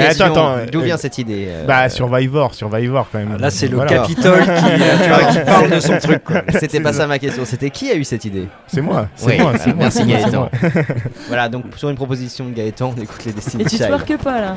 [0.00, 3.36] attends, attends, D'où euh, vient cette idée euh, Bah, Survivor, Survivor quand même.
[3.38, 3.90] Là, c'est le Voilà.
[3.92, 6.24] Capitole qui, euh, qui parle de son truc.
[6.24, 6.42] quoi.
[6.58, 7.44] C'était pas ça ma question.
[7.44, 8.48] C'était qui a eu cette idée?
[8.66, 9.76] C'est moi, c'est Oui, moi, c'est moi.
[9.78, 10.38] merci moi, Gaëtan.
[10.38, 10.50] moi.
[11.28, 13.88] Voilà, donc sur une proposition de Gaëtan, on écoute les Destiny Et tu Child.
[13.88, 14.54] twerkes pas là.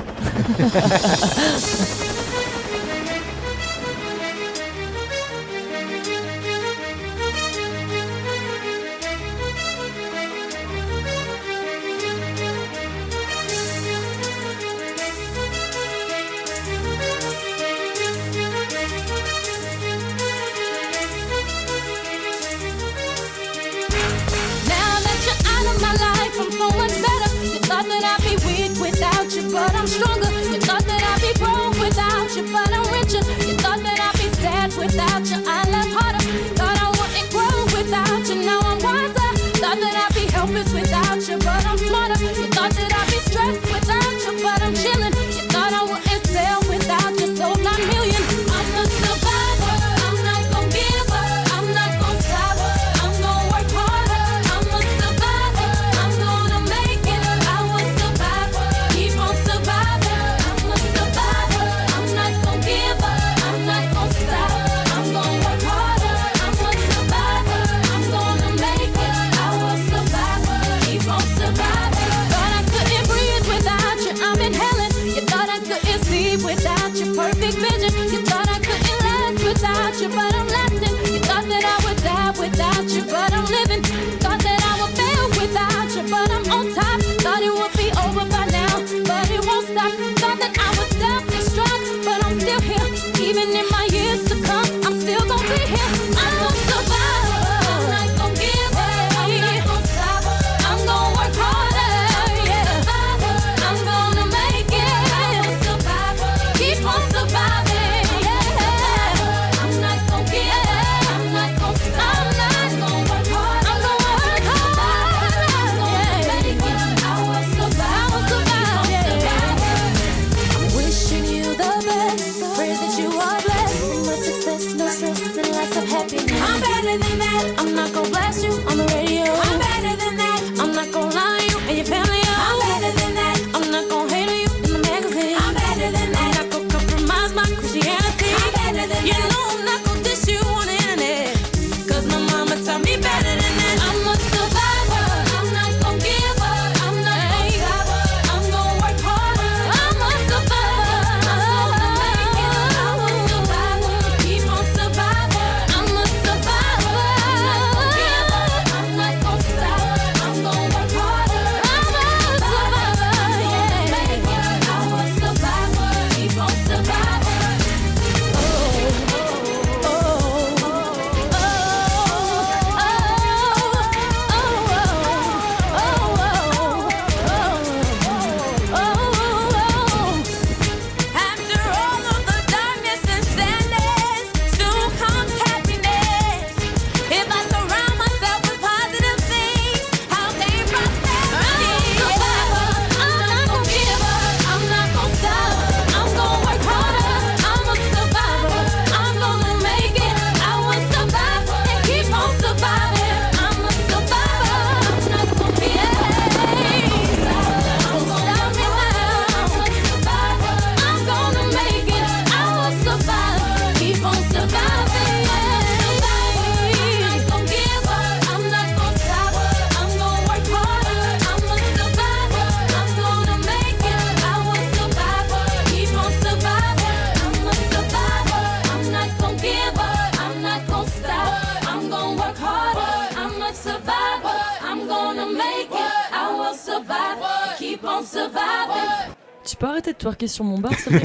[240.02, 240.94] Twerker sur mon bar, s'il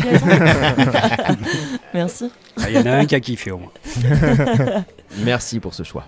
[1.94, 2.30] Merci.
[2.58, 3.72] Ah, Il y en a un qui a kiffé au moins.
[5.18, 6.04] Merci pour ce choix.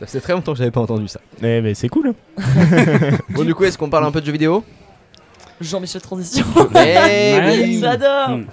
[0.00, 1.20] ça faisait très longtemps que j'avais pas entendu ça.
[1.42, 2.14] Eh, mais c'est cool.
[3.30, 4.64] Bon, du coup, est-ce qu'on parle un peu de jeux vidéo?
[5.60, 6.46] Jean-Michel Transition.
[6.56, 7.40] Eh Ouais.
[7.64, 8.30] oui J'adore.
[8.30, 8.44] Hmm.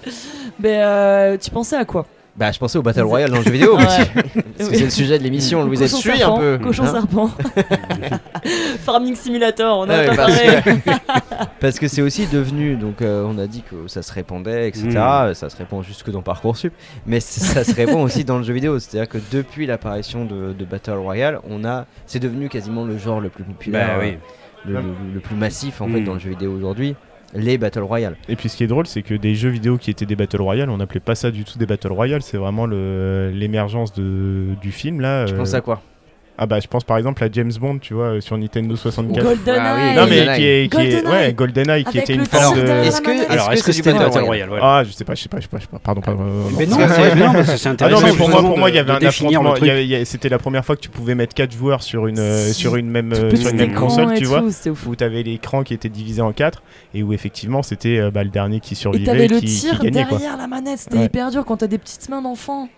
[0.60, 2.06] Mais euh, tu pensais à quoi?
[2.38, 3.76] Bah, je pensais au Battle Royale dans le jeu vidéo.
[3.78, 3.84] Ouais.
[4.58, 6.58] Parce que c'est le sujet de l'émission, Louis Cochon suit un serpent, peu.
[6.62, 6.92] Cochon hein.
[6.92, 7.30] serpent.
[8.80, 10.62] Farming Simulator, on a Ouais, pas parce, parlé.
[10.62, 10.90] que,
[11.60, 14.88] parce que c'est aussi devenu, donc euh, on a dit que ça se répandait, etc.
[14.88, 15.34] Mm.
[15.34, 16.72] Ça se répand jusque dans Parcoursup,
[17.06, 18.78] mais c- ça se répand aussi dans le jeu vidéo.
[18.78, 23.20] C'est-à-dire que depuis l'apparition de, de Battle Royale, on a, c'est devenu quasiment le genre
[23.20, 24.10] le plus populaire, Bah oui.
[24.12, 24.16] euh,
[24.66, 26.04] le, le- le plus massif en fait Mm.
[26.04, 26.94] dans le jeu vidéo aujourd'hui,
[27.34, 28.16] les Battle Royale.
[28.28, 30.42] Et puis ce qui est drôle, c'est que des jeux vidéo qui étaient des Battle
[30.42, 35.00] Royale, on n'appelait pas ça du tout des Battle Royale, c'est vraiment l'émergence du film
[35.00, 35.24] là.
[35.26, 35.82] Tu euh, penses à quoi?
[36.38, 39.24] Ah bah je pense par exemple à James Bond, tu vois, euh, sur Nintendo 64.
[39.24, 39.58] GoldenEye.
[39.58, 40.36] Ah oui, non mais GoldenEye.
[40.36, 43.00] qui est, qui est ouais, GoldenEye qui Avec était le une forme tir de Est-ce
[43.00, 43.32] que.
[43.32, 44.64] Alors, est-ce que c'était le Battle Royale voilà.
[44.78, 45.78] Ah, je sais pas, je sais pas, je sais pas, je sais pas.
[45.78, 46.22] Pardon, pardon.
[46.24, 46.76] euh, Mais non.
[46.78, 48.00] mais non, parce que c'est Ah intéressant.
[48.00, 49.54] non mais pour moi, pour moi, il y avait un le affrontement.
[50.04, 52.54] C'était la première fois que tu pouvais mettre 4 joueurs sur une euh, Si.
[52.54, 54.42] sur une même euh, Tout sur une petit même console, tu vois.
[54.86, 56.62] Où tu avais l'écran qui était divisé en 4
[56.94, 60.18] et où effectivement c'était euh, bah, le dernier qui survivait le qui, tir gagnait quoi.
[60.18, 62.68] derrière la manette, c'était hyper dur quand t'as des petites mains d'enfant.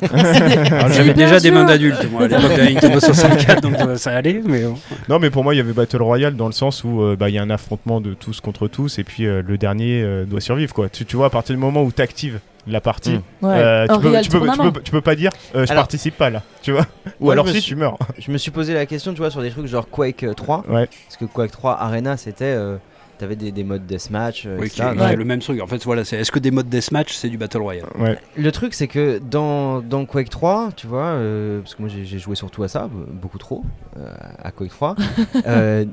[0.00, 4.12] C'est J'avais déjà des mains d'adulte, moi, à l'époque de Nintendo 64, donc euh, ça
[4.12, 4.78] allait, mais bon.
[5.08, 7.28] Non mais pour moi il y avait Battle Royale dans le sens où euh, bah,
[7.28, 10.24] il y a un affrontement de tous contre tous et puis euh, le dernier euh,
[10.24, 10.88] doit survivre quoi.
[10.88, 13.46] Tu, tu vois à partir du moment où tu actives la partie, Mm.
[13.46, 14.72] Euh, tu, peux, real tu, peux, tu, tournament.
[14.72, 16.86] peux, tu peux pas dire euh, je Alors- participe pas là, tu vois.
[17.20, 17.98] Ou alors si suis- tu meurs.
[18.18, 20.64] Je me suis posé la question, tu vois, sur des trucs genre Quake euh, 3.
[20.70, 20.88] Ouais.
[21.06, 22.44] Parce que Quake 3 Arena, c'était.
[22.46, 22.76] euh,
[23.18, 24.88] T'avais des, des modes deathmatch, euh, Oui, etc.
[24.90, 25.60] qui- Donc, c'est le même truc.
[25.60, 27.86] En fait, voilà, c'est est-ce que des modes deathmatch, c'est du Battle Royale?
[27.98, 28.18] Ouais.
[28.36, 32.18] Le truc, c'est que dans, dans Quake 3, tu vois, euh, parce que moi j'ai
[32.18, 33.62] joué surtout à ça, b- beaucoup trop,
[33.98, 34.10] euh,
[34.42, 34.96] à Quake 3,
[35.46, 35.84] euh,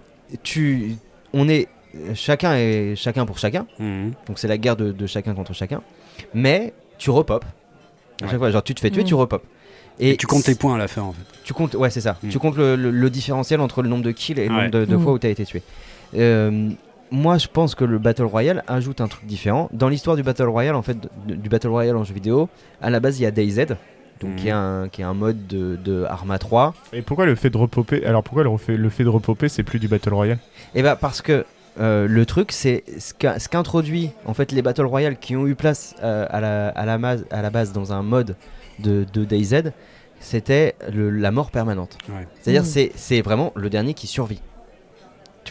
[0.44, 0.96] tu,
[1.34, 1.68] on est
[2.16, 4.14] chacun est chacun pour chacun, Mhm.
[4.28, 5.82] donc c'est la guerre de, de chacun contre chacun,
[6.34, 7.44] mais tu repop.
[7.44, 8.38] À chaque Ouais.
[8.40, 9.44] fois, genre tu te fais tuer, tu repop.
[10.00, 11.22] Et tu comptes tes points à la fin, en fait.
[11.44, 12.18] Tu comptes, ouais, c'est ça.
[12.24, 12.30] Mm.
[12.30, 14.62] Tu comptes le, le- le différentiel entre le nombre de kills et le Ouais.
[14.64, 15.04] nombre de, de Mm.
[15.04, 15.62] fois où tu as été tué.
[16.16, 16.70] Euh,
[17.12, 19.70] moi, je pense que le Battle Royale ajoute un truc différent.
[19.74, 22.50] Dans l'histoire du Battle Royale, en fait, de- du Battle Royale en jeu vidéo,
[22.82, 23.66] à la base, il y a DayZ,
[24.22, 24.36] donc Mm.
[24.38, 26.74] qui, est un, qui est un mode de, de Arma 3.
[26.94, 28.58] Et pourquoi le fait de repopper Alors pourquoi le,
[28.90, 30.38] fait de repopper c'est plus du Battle Royale?
[30.76, 31.46] Et bah parce que
[31.80, 33.14] euh, le truc, c'est ce
[33.50, 36.98] qu'introduit en fait les Battle Royale qui ont eu place euh, à, la, à, la
[36.98, 38.36] mas- à la base dans un mode
[38.80, 39.72] de, de DayZ,
[40.20, 41.98] c'était la mort permanente.
[42.10, 42.28] Ouais.
[42.42, 42.66] C'est-à-dire Mm.
[42.66, 44.42] c'est c'est vraiment le dernier qui survit.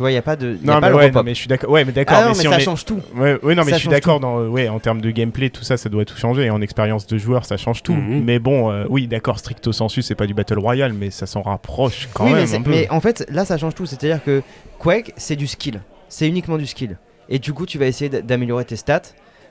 [0.00, 0.54] Tu vois, il n'y a pas de.
[0.62, 1.68] y Non mais ouais, non, mais je suis d'accord.
[1.68, 2.16] Ouais mais d'accord.
[2.18, 3.00] Ah non, mais mais si on ça est- change tout.
[3.14, 4.18] Ouais, ouais, non, mais Ça je suis d'accord.
[4.18, 6.44] Dans, ouais, en termes de gameplay, tout ça, ça doit tout changer.
[6.44, 7.92] Et en expérience de joueur, ça change tout.
[7.92, 8.24] Mhm.
[8.24, 11.42] Mais bon, euh, oui, d'accord, stricto sensu, c'est pas du Battle Royale, mais ça s'en
[11.42, 12.70] rapproche quand oui, même mais, un peu.
[12.70, 13.84] mais en fait, là, ça change tout.
[13.84, 14.40] C'est-à-dire que
[14.78, 15.82] Quake, c'est du skill.
[16.08, 16.96] C'est uniquement du skill.
[17.28, 19.02] Et du coup, tu vas essayer d'améliorer tes stats.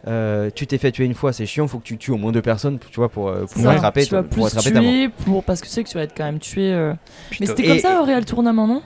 [0.07, 1.67] Euh, tu t'es fait tuer une fois, c'est chiant.
[1.67, 4.03] Faut que tu tues au moins deux personnes, tu vois, pour, euh, pour Ça, rattraper,
[4.05, 4.89] tu vas pour plus rattraper ta mort.
[4.91, 5.43] tuer pour...
[5.43, 6.73] parce que tu sais que tu vas être quand même tué.
[6.73, 6.93] euh.
[7.39, 8.81] Mais c'était Et- comme ça au Real Tournament, non?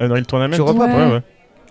[0.00, 1.22] Unreal Tournament Tu repopes, ouais, ouais.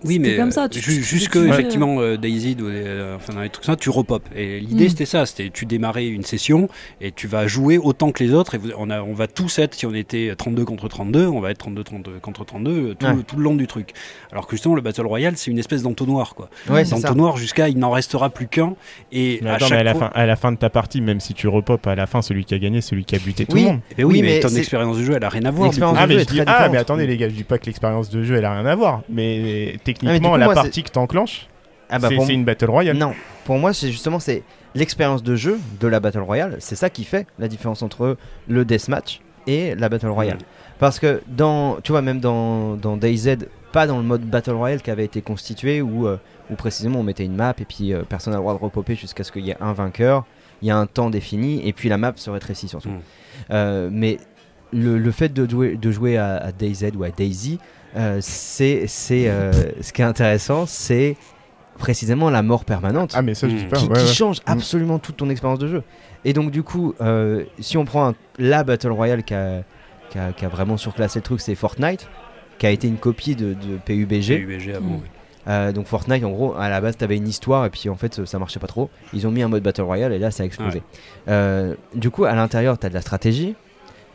[0.04, 3.76] Oui, mais comme ça, tu- jusque effectivement euh, Daisy euh, enfin dans les trucs ça,
[3.76, 4.24] tu repop.
[4.36, 4.90] Et l'idée Mm.
[4.90, 6.70] c'était ça, c'était tu démarrais une session
[7.02, 9.60] et tu vas jouer autant que les autres et vous- on, a, on va tous
[9.60, 12.94] être, si on était 32 contre 32, on va être 32 32 contre 32 euh,
[12.94, 13.14] tout, Ouais.
[13.28, 13.92] tout le long du truc.
[14.32, 16.50] Alors que justement le Battle Royale c'est une espèce d'entonnoir quoi.
[16.70, 17.02] Ouais, c'est ça.
[17.08, 18.76] D'entonnoir jusqu'à il n'en restera plus qu'un
[19.12, 20.70] et Mais à attends, chaque mais à la, fois- fin, à la fin de ta
[20.70, 23.20] partie, même si tu repopes, à la fin, celui qui a gagné, celui qui a
[23.20, 23.64] buté tout Oui.
[23.64, 23.80] le monde.
[23.92, 25.70] Eh ben oui, Oui, mais, mais ton expérience de jeu elle a rien à voir.
[25.70, 27.66] Ah jeu mais, est je dis, ah, mais attendez, les gars, je dis pas que
[27.66, 29.02] l'expérience de jeu, elle a rien à voir.
[29.10, 31.48] Mais techniquement, coup, la moi, partie que t'enclenches,
[31.90, 32.98] Ah bah, c'est une Battle Royale.
[32.98, 33.14] Non,
[33.46, 34.44] pour moi, c'est justement c'est
[34.76, 36.58] l'expérience de jeu de la Battle Royale.
[36.60, 38.18] C'est ça qui fait la différence entre
[38.48, 40.38] le deathmatch et la Battle Royale.
[40.80, 43.38] Parce que dans, tu vois, même dans, dans DayZ,
[43.72, 46.18] pas dans le mode Battle Royale qui avait été constitué où, euh,
[46.50, 48.96] où précisément on mettait une map et puis euh, personne n'a le droit de repopper
[48.96, 50.26] jusqu'à ce qu'il y ait un vainqueur.
[50.62, 52.90] Il y a un temps défini et puis la map se rétrécit surtout.
[52.90, 53.02] Mm.
[53.52, 54.18] Euh, mais
[54.72, 57.60] le, le fait de jouer, de jouer à, à DayZ ou à Daisy,
[57.96, 59.52] euh, c'est c'est, euh,
[59.82, 61.16] ce qui est intéressant, c'est
[61.78, 63.58] précisément la mort permanente Ah mais ça, je Mm.
[63.58, 63.78] dis pas.
[63.78, 64.14] qui, ouais, qui ouais.
[64.14, 64.52] change Mm.
[64.52, 65.84] absolument toute ton expérience de jeu.
[66.26, 69.62] Et donc du coup, euh, si on prend un- la Battle Royale qui a,
[70.10, 72.08] qui a- qui a vraiment surclassé le truc, c'est Fortnite,
[72.58, 74.38] qui a été une copie de, de PUBG.
[74.46, 74.94] PUBG avant, Mm.
[74.96, 75.08] oui.
[75.50, 78.26] Euh, donc Fortnite, en gros, à la base, t'avais une histoire et puis en fait,
[78.26, 78.90] ça marchait pas trop.
[79.14, 80.82] Ils ont mis un mode Battle Royale et là, ça a explosé.
[81.30, 83.56] Euh, du coup, à l'intérieur, t'as de la stratégie.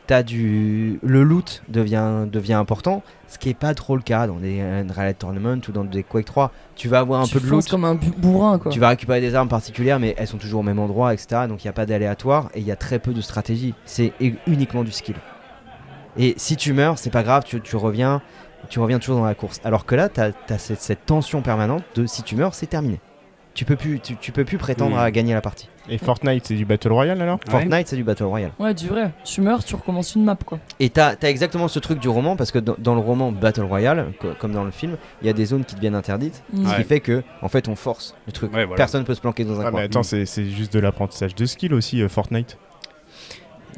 [0.08, 4.36] T'as du le loot devient devient important, ce qui est pas trop le cas dans
[4.36, 6.50] des Unreal Tournament ou dans des Quake 3.
[6.74, 8.72] Tu vas avoir un tu peu de loot, comme un bourrin, quoi.
[8.72, 11.42] tu vas récupérer des armes particulières, mais elles sont toujours au même endroit, etc.
[11.48, 13.74] Donc il n'y a pas d'aléatoire et il y a très peu de stratégie.
[13.84, 14.12] C'est
[14.46, 15.16] uniquement du skill.
[16.16, 18.20] Et si tu meurs, c'est pas grave, tu, tu reviens.
[18.68, 19.60] tu reviens toujours dans la course.
[19.64, 23.00] Alors que là, tu as, cette, cette tension permanente de si tu meurs, c'est terminé.
[23.54, 25.68] Tu peux plus, tu, tu peux plus prétendre à gagner la partie.
[25.88, 27.50] Et Fortnite, c'est du Battle Royale alors Ouais.
[27.50, 28.52] Fortnite, c'est du Battle Royale.
[28.58, 29.10] Ouais, du vrai.
[29.24, 30.58] Tu meurs, tu recommences une map, quoi.
[30.78, 33.62] Et t'as as exactement ce truc du roman, parce que dans, dans le roman Battle
[33.64, 36.64] Royale, co- comme dans le film, il y a des zones qui deviennent interdites, Mm.
[36.64, 36.76] ce Ouais.
[36.76, 38.52] qui fait que, en fait, on force le truc.
[38.54, 38.76] Ouais, voilà.
[38.76, 39.80] Personne peut se planquer dans un Ah, coin.
[39.80, 42.58] mais attends, c'est c'est juste de l'apprentissage de skill aussi, euh, Fortnite.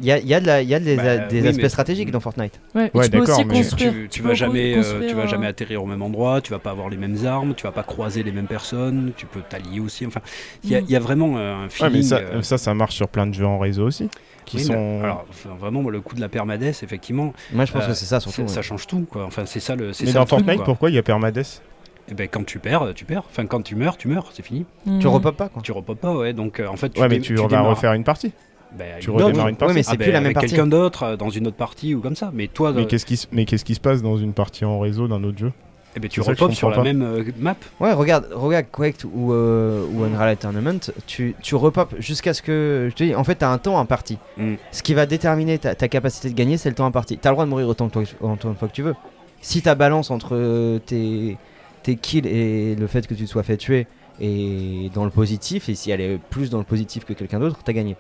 [0.01, 1.49] Il y a, il y a de la- il y a des, Bah, des oui,
[1.49, 2.61] aspects mais- stratégiques dans Fortnite.
[2.75, 3.93] Ouais, Ouais, tu peux d'accord, aussi mais- construire.
[3.93, 6.51] tu, tu peux vas jamais, euh, tu vas euh, jamais atterrir au même endroit, tu
[6.51, 9.41] vas pas avoir les mêmes armes, tu vas pas croiser les mêmes personnes, tu peux
[9.49, 10.05] t'allier aussi.
[10.07, 10.21] Enfin,
[10.65, 10.85] il y, a- Mm.
[10.89, 11.93] il y a vraiment euh, un Ouais, feeling.
[11.97, 14.09] mais ça, euh, ça, ça marche sur plein de jeux en réseau aussi.
[14.45, 14.73] Qui oui, sont.
[14.99, 17.95] mais alors, enfin, vraiment, le coup de la permadesse, effectivement, Moi, je pense Euh, que
[17.95, 18.43] c'est ça surtout.
[18.43, 18.63] ça, ça ouais.
[18.63, 19.07] change tout.
[19.09, 19.25] Quoi.
[19.25, 19.87] Enfin, c'est ça le.
[19.87, 20.65] mais ça dans le truc, Fortnite, quoi.
[20.67, 21.63] pourquoi il y a permadeath
[22.11, 23.23] Eh ben, quand tu perds, tu perds.
[23.31, 24.67] Enfin, quand tu meurs, tu meurs, c'est fini.
[24.85, 24.99] mm.
[24.99, 25.63] Tu repopes pas quoi.
[25.63, 26.35] Tu repopes pas, ouais.
[26.35, 28.33] Donc, euh, en fait, tu Ouais, mais dé- tu vas refaire une partie.
[28.79, 29.75] Avec tu redémarres une partie.
[29.75, 30.49] mais c'est Ah, plus ben, la même avec partie.
[30.51, 32.31] quelqu'un d'autre euh, dans une autre partie ou comme ça.
[32.35, 34.65] Mais toi, Mais euh, qu'est-ce qui, se- mais qu'est-ce qui se passe dans une partie
[34.65, 35.53] en réseau d'un autre jeu
[35.97, 36.83] eh ben, tu repopes sur la pas.
[36.83, 37.55] même euh, map.
[37.79, 42.89] Ouais, regarde, regarde Quake ou, euh, ou Unreal Tournament, tu, tu repopes jusqu'à ce que.
[42.91, 44.19] Je te dis, en fait, t'as un temps imparti.
[44.37, 44.55] Mm.
[44.73, 47.17] Ce qui va déterminer ta, ta capacité de gagner, c'est le temps imparti.
[47.17, 48.95] T'as le droit de mourir autant, que toi- autant de fois que tu veux.
[49.41, 51.37] Si ta balance entre tes,
[51.85, 53.87] tes kills et le fait que tu te sois fait tuer
[54.21, 57.59] est dans le positif, et si elle est plus dans le positif que quelqu'un d'autre,
[57.65, 57.97] t'as gagné.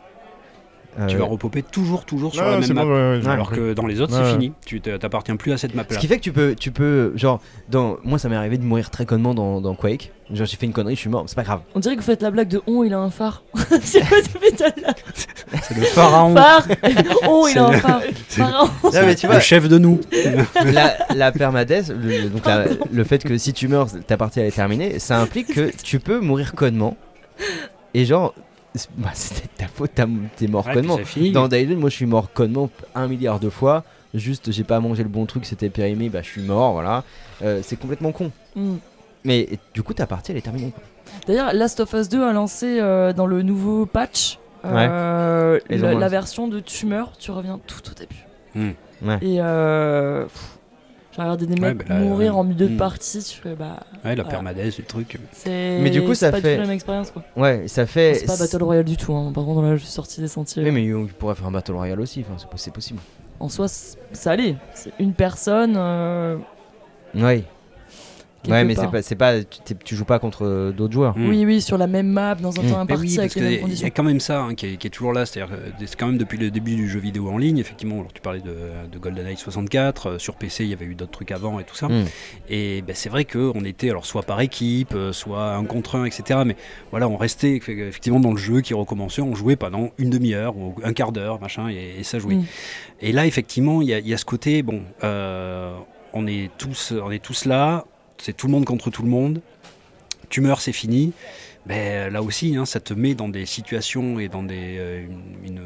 [1.08, 2.84] Tu Euh, vas repopper toujours, toujours sur Non, la même bon, map.
[2.84, 4.32] ouais, ouais, j'ai Alors que dans les autres, Ouais, c'est ouais.
[4.40, 4.52] fini.
[4.64, 5.97] Tu t'appartiens plus à cette Ce map-là.
[5.97, 8.90] qui fait que tu peux, tu peux, genre, dans, moi ça m'est arrivé de mourir
[8.90, 10.12] très connement dans, dans Quake.
[10.32, 11.60] Genre j'ai fait une connerie, je suis mort, c'est pas grave.
[11.74, 13.42] On dirait que vous faites la blague de On, il a un phare.
[13.82, 14.94] C'est quoi ce métal-là
[15.62, 16.34] C'est le pharaon.
[16.36, 16.66] Phare
[17.28, 18.00] On, il C'est a un le- phare.
[18.28, 18.68] Pharaon.
[18.84, 20.00] Non, mais tu vois, Le chef de nous.
[20.64, 24.47] la, la permadesse, le, donc la- le fait que si tu meurs, ta partie elle
[24.47, 26.97] est terminée, ça implique que tu peux mourir connement.
[27.94, 28.32] Et genre,
[28.97, 29.93] bah, c'était ta faute,
[30.36, 30.99] t'es mort Ouais, connement.
[31.33, 33.85] Dans Dylan, moi je suis mort connement un milliard de fois.
[34.15, 37.03] Juste, j'ai pas mangé le bon truc, c'était périmé, bah je suis mort, voilà.
[37.43, 38.31] Euh, c'est complètement con.
[38.55, 38.77] Mm.
[39.25, 40.73] Mais du coup, ta partie elle est terminée.
[41.27, 46.49] D'ailleurs, Last of Us 2 a lancé euh, dans le nouveau patch euh, la, version
[46.49, 48.27] de tu meurs, tu reviens tout au début.
[49.03, 49.19] Ouais.
[49.20, 50.53] Et euh, pff,
[51.15, 52.76] j'ai regardé des Ouais, mecs bah là, mourir euh, en milieu de hmm.
[52.76, 53.18] partie.
[53.23, 53.81] Tu fais bah.
[54.05, 54.25] Ouais, la Voilà.
[54.25, 55.18] permadesse, le truc.
[55.33, 55.78] C'est.
[55.81, 57.23] Mais du coup, c'est ça pas du fait- tout la même expérience quoi.
[57.36, 58.15] Ouais, ça fait.
[58.15, 59.15] C'est pas Battle Royale du tout.
[59.15, 59.31] Hein.
[59.34, 60.62] Par contre, là, je suis sorti des sentiers.
[60.65, 63.01] Oui, mais on pourrait faire un Battle Royale aussi, enfin, c'est po- c'est possible.
[63.41, 64.57] En soi, ça allait.
[64.75, 65.75] C'est une personne.
[65.76, 66.36] euh,
[67.15, 67.44] Ouais.
[68.48, 71.14] Ouais, mais c'est pas, c'est pas, tu, tu joues pas contre euh, d'autres joueurs.
[71.16, 72.70] Oui, oui, sur la même map, dans un Mm.
[72.70, 74.86] temps imparti, oui, avec les mêmes y a quand même ça hein, qui, est, qui
[74.86, 75.26] est toujours là.
[75.26, 77.97] C'est-à-dire, euh, c'est quand même depuis le début du jeu vidéo en ligne, effectivement.
[78.00, 78.55] Alors, tu parlais de,
[78.92, 80.06] de GoldenEye 64.
[80.10, 81.89] euh, sur PC, il y avait eu d'autres trucs avant et tout ça.
[81.89, 82.05] Mm.
[82.48, 86.40] Et ben, c'est vrai qu'on était alors soit par équipe, soit un contre un, etc.
[86.47, 86.56] Mais
[86.90, 89.23] voilà, on restait eff- effectivement dans le jeu qui recommençait.
[89.23, 92.34] On jouait pendant une demi-heure ou un quart d'heure, machin, et, et ça jouait.
[92.36, 92.44] Mm.
[93.00, 95.74] Et là, effectivement, il y, a- il y a ce côté, bon, euh,
[96.12, 97.84] on, est tous, on est tous là,
[98.18, 99.41] c'est tout le monde contre tout le monde.
[100.28, 101.12] Tu meurs, c'est fini.
[101.67, 105.05] Mais là aussi, hein, ça te met dans des situations et dans des, euh,
[105.43, 105.60] une, une-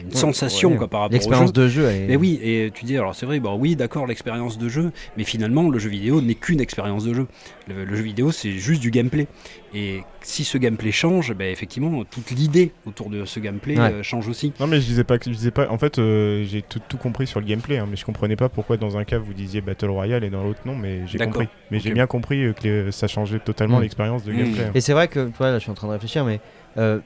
[0.00, 0.76] une Ouais, sensation ouais.
[0.78, 1.18] quoi, par rapport au jeu.
[1.18, 4.06] L'expérience de jeu, elle Mais oui, et tu dis, alors c'est vrai, bah oui, d'accord,
[4.06, 7.26] l'expérience de jeu, mais finalement, le jeu vidéo n'est qu'une expérience de jeu.
[7.68, 9.26] Le, le jeu vidéo, c'est juste du gameplay.
[9.74, 13.92] Et si ce gameplay change, effectivement, toute l'idée autour de ce gameplay Ouais.
[13.92, 14.52] euh, change aussi.
[14.60, 15.68] Non mais je disais pas que je disais pas.
[15.70, 18.48] En fait, euh, j'ai tout, tout compris sur le gameplay, hein, mais je comprenais pas
[18.50, 20.76] pourquoi dans un cas vous disiez Battle Royale et dans l'autre non.
[20.76, 21.48] Mais j'ai compris.
[21.70, 23.82] Mais j'ai bien compris euh, que les- ça changeait totalement Mm.
[23.82, 24.36] l'expérience de Mm.
[24.36, 24.64] gameplay.
[24.64, 24.70] hein.
[24.74, 26.40] Et c'est vrai que, tu vois, là, je suis en train de réfléchir, mais
[26.78, 26.98] euh,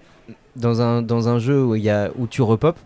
[0.56, 2.78] dans, un, dans un jeu où, il y a, où tu repopes,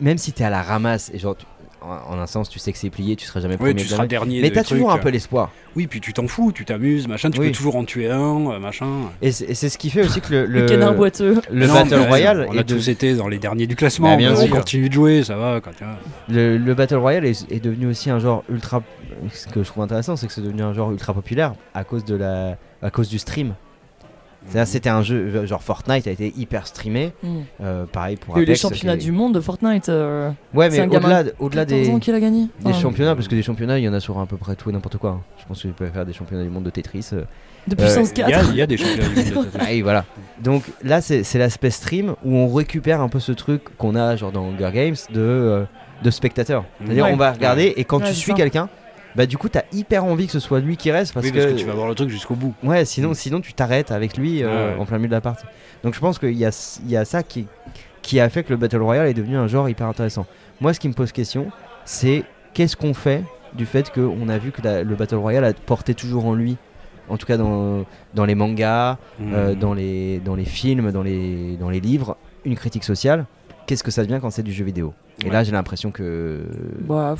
[0.00, 1.46] même si t'es à la ramasse, et genre, tu-
[1.82, 3.74] en, en un sens, tu sais que c'est plié, tu seras jamais Oui, premier.
[3.76, 4.40] tu de seras dernier.
[4.40, 4.78] mais de t'as trucs.
[4.78, 5.52] toujours un peu l'espoir.
[5.76, 7.48] Oui, puis tu t'en fous, tu t'amuses, machin, tu Oui.
[7.48, 8.86] peux toujours en tuer un, euh, machin.
[9.22, 11.40] Et c'est et c'est ce qui fait aussi que le, Le le, canard boiteux.
[11.50, 14.16] le Non, Battle Royale On a de- tous été dans les derniers du classement, Bah,
[14.16, 14.56] bien mais on sûr.
[14.56, 15.60] continue de jouer, ça va.
[15.60, 15.94] Quand, tu vois.
[16.28, 18.82] le, le Battle Royale est, est devenu aussi un genre ultra.
[19.32, 22.04] Ce que je trouve intéressant, c'est que c'est devenu un genre ultra populaire à cause,
[22.04, 23.54] de la, à cause du stream.
[24.64, 27.12] C'était un jeu, genre Fortnite a été hyper streamé.
[27.22, 27.28] Mm.
[27.62, 29.88] euh, pareil pour Il y a eu les Apex, championnats du monde de Fortnite.
[29.88, 30.80] euh, Ouais, mais
[31.38, 31.90] au-delà 14 des.
[31.90, 32.42] ans qu'il a gagné.
[32.60, 34.54] Des Enfin, championnats, parce que des championnats, il y en a sur à peu près
[34.54, 35.10] tout et n'importe quoi.
[35.10, 35.20] hein.
[35.38, 37.10] Je pense que tu peux faire des championnats du monde de Tetris.
[37.12, 37.22] euh.
[37.68, 38.48] De puissance Il y, a, 4.
[38.52, 39.58] il y a des championnats du monde de Tetris.
[39.60, 40.04] Ah oui, voilà.
[40.42, 44.30] Donc là, c'est l'aspect stream où on récupère un peu ce truc qu'on a, genre
[44.32, 45.64] dans Hunger Games, de, euh,
[46.04, 46.64] de spectateurs.
[46.84, 47.10] C'est-à-dire, Ouais.
[47.12, 48.68] on va regarder et quand Ouais, tu suis quelqu'un,
[49.16, 51.46] bah du coup, t'as hyper envie que ce soit lui qui reste parce, oui, parce
[51.46, 52.54] que, tu vas voir le truc jusqu'au bout.
[52.62, 54.80] Ouais, sinon, sinon tu t'arrêtes avec lui euh, Ah ouais.
[54.82, 55.46] en plein milieu de la partie.
[55.82, 57.46] Donc je pense qu'il y a, il y a ça qui,
[58.02, 60.26] qui a fait que le Battle Royale est devenu un genre hyper intéressant.
[60.60, 61.50] Moi, ce qui me pose question,
[61.84, 63.22] c'est qu'est-ce qu'on fait
[63.54, 66.56] du fait qu'on a vu que la- le Battle Royale a porté toujours en lui,
[67.08, 69.58] en tout cas dans, dans les mangas, euh, Mhm.
[69.58, 73.24] dans, les, dans les films, dans les, dans les livres, une critique sociale.
[73.66, 74.92] Qu'est-ce que ça devient quand c'est du jeu vidéo?
[75.22, 75.32] Et Ouais.
[75.32, 76.42] là, j'ai l'impression que.
[76.80, 77.14] Bah,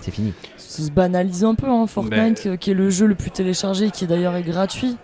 [0.00, 0.32] c'est fini.
[0.72, 4.06] Ça se banalise un peu, hein, Fortnite, qui est le jeu le plus téléchargé, qui
[4.06, 4.96] d'ailleurs est gratuit.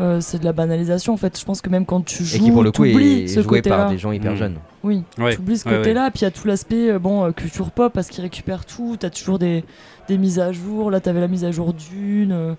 [0.00, 1.38] Euh, c'est de la banalisation en fait.
[1.38, 3.42] Je pense que même quand tu joues, Et qui pour le coup t'oublies est ce
[3.42, 4.36] joué par des gens hyper Mm.
[4.36, 4.54] jeunes.
[4.82, 5.34] Oui, Ouais.
[5.34, 6.10] tu oublies ce Ouais, côté-là.
[6.10, 8.96] Puis il y a tout l'aspect euh, bon euh, culture pop parce qu'il récupère tout.
[8.98, 9.62] T'as toujours des,
[10.08, 10.90] des mises à jour.
[10.90, 12.56] Là, t'avais la mise à jour d'une.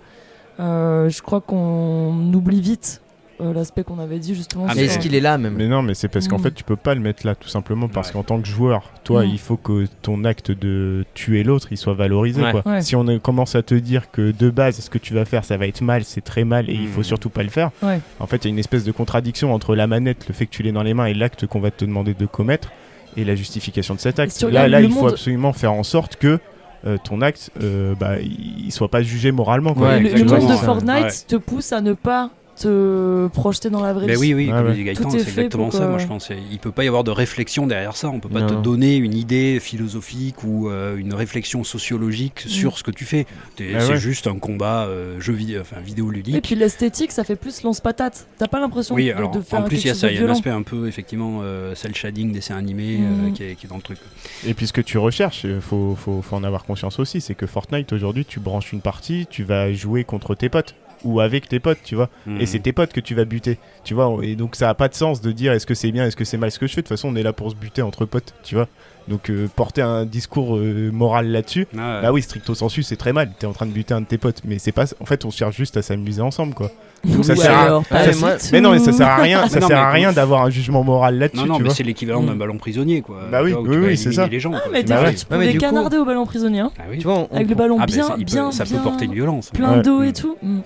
[0.59, 3.00] euh, je crois qu'on oublie vite
[3.42, 4.66] euh, l'aspect qu'on avait dit justement.
[4.70, 6.44] Ah, Mais est-ce qu'il est là même Mais non, mais c'est parce qu'en Mm.
[6.44, 8.14] fait, tu peux pas le mettre là, tout simplement parce Ouais.
[8.14, 9.30] qu'en tant que joueur, toi, Mm.
[9.30, 12.42] il faut que ton acte de tuer l'autre, il soit valorisé.
[12.42, 12.52] Ouais.
[12.52, 12.61] Quoi.
[12.66, 12.82] Ouais.
[12.82, 15.58] Si on commence à te dire que de base, ce que tu vas faire, ça
[15.58, 17.06] va être mal, c'est très mal et il faut Mm.
[17.06, 18.00] surtout pas le faire, Ouais.
[18.20, 20.52] en fait, il y a une espèce de contradiction entre la manette, le fait que
[20.52, 22.70] tu l'aies dans les mains et l'acte qu'on va te demander de commettre
[23.18, 24.32] et la justification de cet acte.
[24.32, 26.40] si Là, là il faut monde- absolument faire en sorte que
[26.88, 29.76] euh, ton acte, euh, bah, il soit pas jugé moralement.
[29.76, 29.90] Quoi.
[29.90, 30.53] Ouais, le, monde de.
[30.56, 31.10] Fortnite Ouais.
[31.28, 34.19] te pousse à ne pas te projeter dans la vraie Mais vie.
[34.19, 34.72] oui, oui, Ouais, comme ouais.
[34.73, 36.30] disait Gaëtan, Tout est c'est fait exactement pour ça, moi je pense.
[36.51, 38.09] Il peut pas y avoir de réflexion derrière ça.
[38.09, 38.48] On peut pas Non.
[38.48, 43.25] te donner une idée philosophique ou euh, une réflexion sociologique sur ce que tu fais.
[43.30, 43.98] Ah c'est ouais.
[43.98, 46.43] juste un combat euh, jeu vidéo, enfin vidéo Et ludique.
[46.43, 48.27] puis l'esthétique, ça fait plus lance-patate.
[48.38, 50.19] T'as pas l'impression Oui, de, alors de faire en plus il y a ça, il
[50.19, 53.33] y a un aspect un peu effectivement euh, cel shading dessin animé euh, Mhm.
[53.33, 53.98] qui, est, qui est dans le truc.
[54.45, 57.35] Et puis ce que tu recherches, il faut, faut, faut en avoir conscience aussi, c'est
[57.35, 61.47] que Fortnite aujourd'hui, tu branches une partie, tu vas jouer contre tes potes ou avec
[61.47, 62.09] tes potes, tu vois.
[62.25, 62.41] Mhm.
[62.41, 64.17] Et c'est tes potes que tu vas buter, tu vois.
[64.23, 66.25] Et donc ça a pas de sens de dire est-ce que c'est bien, est-ce que
[66.25, 66.81] c'est mal ce que je fais.
[66.81, 68.67] De toute façon, on est là pour se buter entre potes, tu vois.
[69.07, 72.01] Donc euh, porter un discours euh, moral là-dessus, Ah, ouais.
[72.03, 73.31] bah oui, stricto sensu, c'est très mal.
[73.39, 74.85] T'es en train de buter un de tes potes, mais c'est pas.
[74.99, 76.71] En fait, on cherche juste à s'amuser ensemble, quoi.
[77.03, 79.47] Donc ça sert à- alors, mais moi- non, mais ça sert à rien.
[79.49, 81.83] Ça non, sert à rien d'avoir un jugement moral là-dessus, Non, non, tu mais c'est
[81.83, 82.38] l'équivalent d'un Mm.
[82.39, 83.21] ballon prisonnier, quoi.
[83.31, 84.27] Bah oui, c'est ça.
[84.27, 86.59] Les gens, Ah, mais des Bah tu coup- canarder au ballon prisonnier.
[86.59, 86.99] hein, Ah oui.
[86.99, 88.77] Tu vois, on, avec le on- ballon Ah, bien, ça, il peut- bien, ça peut
[88.83, 89.49] porter une violence.
[89.49, 89.81] plein Ouais.
[89.81, 90.05] d'eau Mm.
[90.05, 90.35] et tout.
[90.43, 90.59] Mm.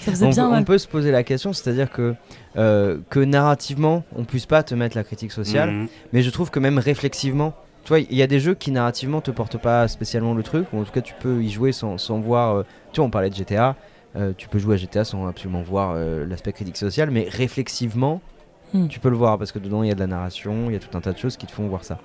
[0.00, 0.64] Ça faisait on, bien peut, on mal.
[0.64, 2.14] peut se poser la question, c'est-à-dire que,
[2.56, 5.88] euh, que narrativement, on puisse pas te mettre la critique sociale, Mhm.
[6.12, 7.54] mais je trouve que même réflexivement,
[7.84, 10.66] tu vois, il y a des jeux qui narrativement te portent pas spécialement le truc,
[10.72, 12.56] ou en tout cas tu peux y jouer sans, sans voir.
[12.56, 13.76] euh, tu vois, on parlait de GTA,
[14.16, 18.20] euh, tu peux jouer à GTA sans absolument voir euh, l'aspect critique social, mais réflexivement,
[18.72, 18.88] Hmm.
[18.88, 20.76] tu peux le voir parce que dedans il y a de la narration, il y
[20.76, 21.96] a tout un tas de choses qui te font voir ça.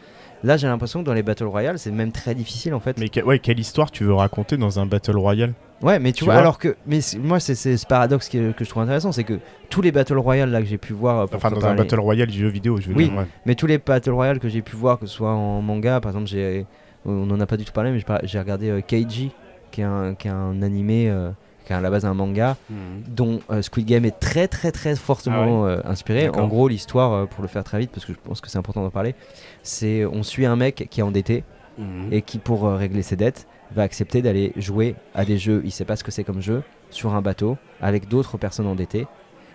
[0.44, 3.00] Là, j'ai l'impression que dans les Battle Royale, c'est même très difficile en fait.
[3.00, 5.54] Mais que- ouais, quelle histoire tu veux raconter dans un Battle Royale?
[5.82, 6.42] Ouais, mais tu, Tu vois, vois?
[6.42, 6.76] alors que.
[6.86, 9.40] Mais moi, c'est ce paradoxe que, que je trouve intéressant, c'est que
[9.72, 11.22] tous les Battle Royale là que j'ai pu voir.
[11.22, 13.06] euh, pour Enfin, dans un Battle Royale jeu vidéo, je veux Oui.
[13.10, 13.18] dire.
[13.18, 13.26] ouais.
[13.48, 16.12] Mais tous les Battle Royale que j'ai pu voir, que ce soit en manga, par
[16.12, 16.68] exemple, j'ai,
[17.06, 19.32] on en a pas du tout parlé, mais j'ai regardé euh, Keiji,
[19.72, 21.32] qui est un, qui est un animé, euh,
[21.70, 22.78] qui est à la base un manga, Mhm.
[23.16, 26.28] dont euh, Squid Game est très très très fortement euh, inspiré.
[26.30, 28.58] En gros, l'histoire, euh, pour le faire très vite, parce que je pense que c'est
[28.58, 29.14] important d'en parler,
[29.62, 31.44] c'est on suit un mec qui est endetté
[31.78, 32.08] Mhm.
[32.12, 35.86] et qui, pour régler ses dettes, va accepter d'aller jouer à des jeux, il sait
[35.86, 39.06] pas ce que c'est comme jeu, sur un bateau, avec d'autres personnes endettées.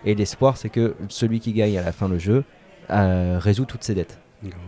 [0.05, 2.45] Et l'espoir, c'est que celui qui gagne à la fin le jeu
[2.89, 4.19] résout toutes ses dettes.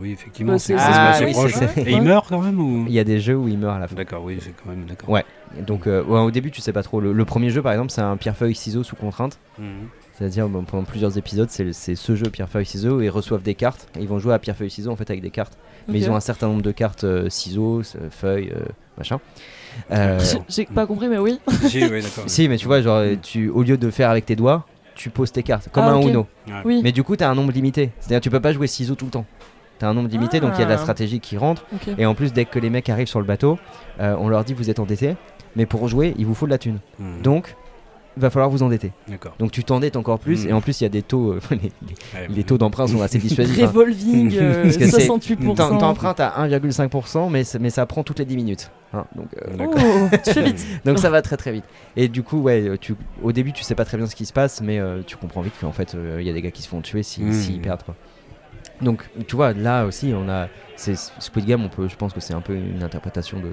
[0.01, 1.53] Oui, effectivement, Bah, c'est Ah, assez oui, proche.
[1.77, 3.79] Et il meurt quand même ou Il y a des jeux où il meurt à
[3.79, 3.95] la fin.
[3.95, 5.09] D'accord, oui, c'est quand même d'accord.
[5.09, 5.25] Ouais.
[5.65, 6.99] Donc euh, ouais, au début, tu sais pas trop.
[6.99, 9.37] Le, le premier jeu, par exemple, c'est un pierre-feuille-ciseau sous contrainte.
[9.59, 9.65] Mhm.
[10.17, 13.87] C'est-à-dire, bon, pendant plusieurs épisodes, c'est c'est ce jeu pierre-feuille-ciseau et ils reçoivent des cartes.
[13.97, 15.57] Et ils vont jouer à pierre-feuille-ciseau en fait avec des cartes.
[15.87, 17.81] Mais ils ont un certain nombre de cartes euh, ciseaux,
[18.11, 18.65] feuilles, euh,
[18.97, 19.19] machin.
[19.91, 21.39] Euh, J'ai- J'ai pas compris, mais oui.
[21.69, 22.23] J'ai- ouais, d'accord.
[22.27, 24.65] si, mais tu vois, genre, tu, au lieu de faire avec tes doigts,
[24.95, 26.09] tu poses tes cartes, comme Ah, un ok.
[26.09, 26.27] Uno.
[26.65, 26.81] Oui.
[26.83, 27.91] Mais du coup, t'as un nombre limité.
[27.99, 29.25] C'est-à-dire, tu peux pas jouer ciseaux tout le temps.
[29.79, 30.79] T'as un nombre limité, donc il y a de la Ah.
[30.81, 31.65] stratégie qui rentre.
[31.97, 33.59] Et en plus, dès que les mecs arrivent sur le bateau,
[33.99, 35.15] euh, on leur dit vous êtes endettés,
[35.55, 36.79] mais pour jouer, il vous faut de la thune.
[36.99, 37.21] Mhm.
[37.21, 37.55] Donc,
[38.15, 38.91] il va falloir vous endetter.
[39.37, 40.49] Donc tu t'endettes encore plus, Mm.
[40.49, 41.69] et en plus, il y a des taux, euh, les, les-
[42.19, 43.59] Ouais, les taux d'emprunt sont assez dissuasifs.
[43.63, 43.67] hein.
[43.67, 45.53] Revolving, euh, Parce que c'est- 68%.
[45.53, 48.71] T'en- T'empruntes à 1,5%, mais, ça- mais ça prend toutes les 10 minutes.
[48.93, 49.05] hein.
[49.15, 49.65] donc, euh,
[50.11, 50.65] Oh, tu fais vite.
[50.85, 51.65] donc ça va très très vite.
[51.95, 54.25] Et du coup, ouais, euh, tu, au début, tu sais pas très bien ce qui
[54.25, 56.49] se passe, mais euh, tu comprends vite qu'en fait, euh, il y a des gars
[56.51, 57.33] qui se font tuer s'ils Mm.
[57.33, 57.83] s'ils perdent.
[57.83, 57.93] Quoi.
[58.81, 60.47] Donc, tu vois, là aussi, on a.
[60.75, 63.51] c'est Squid Game, on peut, je pense que c'est un peu une interprétation de.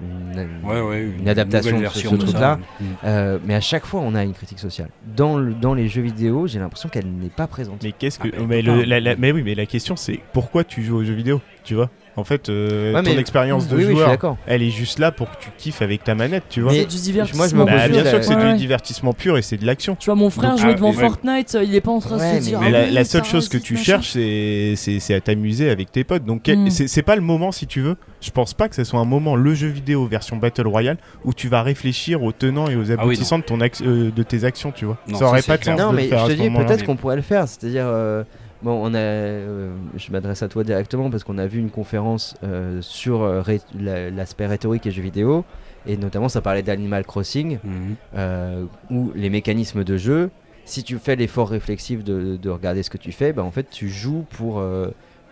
[0.00, 2.58] Une, Ouais, ouais, une adaptation de ce- truc-là.
[2.80, 2.86] Mhm.
[3.04, 4.88] Euh, mais à chaque fois, on a une critique sociale.
[5.16, 7.82] Dans, le, dans les jeux vidéo, j'ai l'impression qu'elle n'est pas présente.
[7.84, 8.28] Mais qu'est-ce que.
[8.32, 8.86] Ah, il mais, peut le- pas.
[8.86, 11.74] la- la- mais oui, mais la question c'est pourquoi tu joues aux jeux vidéo Tu
[11.74, 11.88] vois?
[12.16, 15.30] En fait, euh, Ouais, ton mais- expérience de oui, joueur, elle est juste là pour
[15.30, 16.72] que tu kiffes avec ta manette, tu vois.
[16.72, 17.64] Mais C'est du divertissement.
[17.64, 19.96] moi, Bah, bien sûr que c'est Ouais, du divertissement pur et c'est de l'action.
[19.98, 21.00] Tu vois, mon frère Donc, jouer ah, devant ouais.
[21.00, 22.60] Fortnite, il est pas en train de se mais- dire.
[22.60, 23.84] Mais ah la, oui, la seule chose que tu machin.
[23.84, 26.24] cherches, c'est c'est- c'est à t'amuser avec tes potes.
[26.24, 26.68] Donc, Mm.
[26.70, 27.96] c'est c'est pas le moment, si tu veux.
[28.20, 31.32] Je pense pas que ce soit un moment, le jeu vidéo version Battle Royale, où
[31.32, 34.22] tu vas réfléchir aux tenants et aux Ah oui, aboutissants de, ton ac- euh, de
[34.22, 34.98] tes actions, tu vois.
[35.08, 35.78] Non, ça aurait pas de sens.
[35.78, 37.48] Non, mais je te dis, peut-être qu'on pourrait le faire.
[37.48, 38.22] C'est-à-dire, euh,
[38.62, 42.34] bon, on a, euh, je m'adresse à toi directement parce qu'on a vu une conférence
[42.44, 45.44] euh, sur euh, ré- l'aspect rhétorique et jeux vidéo,
[45.86, 47.94] et notamment ça parlait d'Animal Crossing, Mhm.
[48.16, 50.30] euh, où les mécanismes de jeu,
[50.64, 53.68] si tu fais l'effort réflexif de, de regarder ce que tu fais, bah, en fait,
[53.70, 54.62] tu joues pour,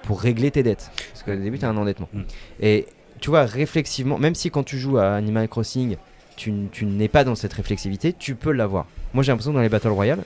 [0.03, 0.91] pour régler tes dettes.
[1.13, 2.09] Parce qu'au début, tu as un endettement.
[2.13, 2.23] Mm.
[2.61, 2.87] Et
[3.21, 5.97] tu vois, réflexivement, même si quand tu joues à Animal Crossing,
[6.37, 8.87] tu, tu n'es pas dans cette réflexivité, tu peux l'avoir.
[9.13, 10.21] Moi j'ai l'impression que dans les Battle Royale,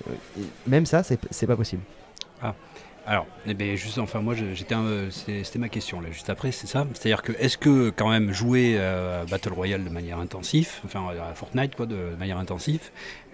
[0.66, 1.82] même ça, c'est pas possible.
[3.06, 6.66] Alors, eh ben, juste, enfin, moi, j'étais, euh, c'était ma question là, juste après, c'est
[6.66, 6.86] ça.
[6.94, 11.34] C'est-à-dire que, est-ce que quand même jouer à Battle Royale de manière intensive, enfin à
[11.34, 12.80] Fortnite quoi, de manière intensive,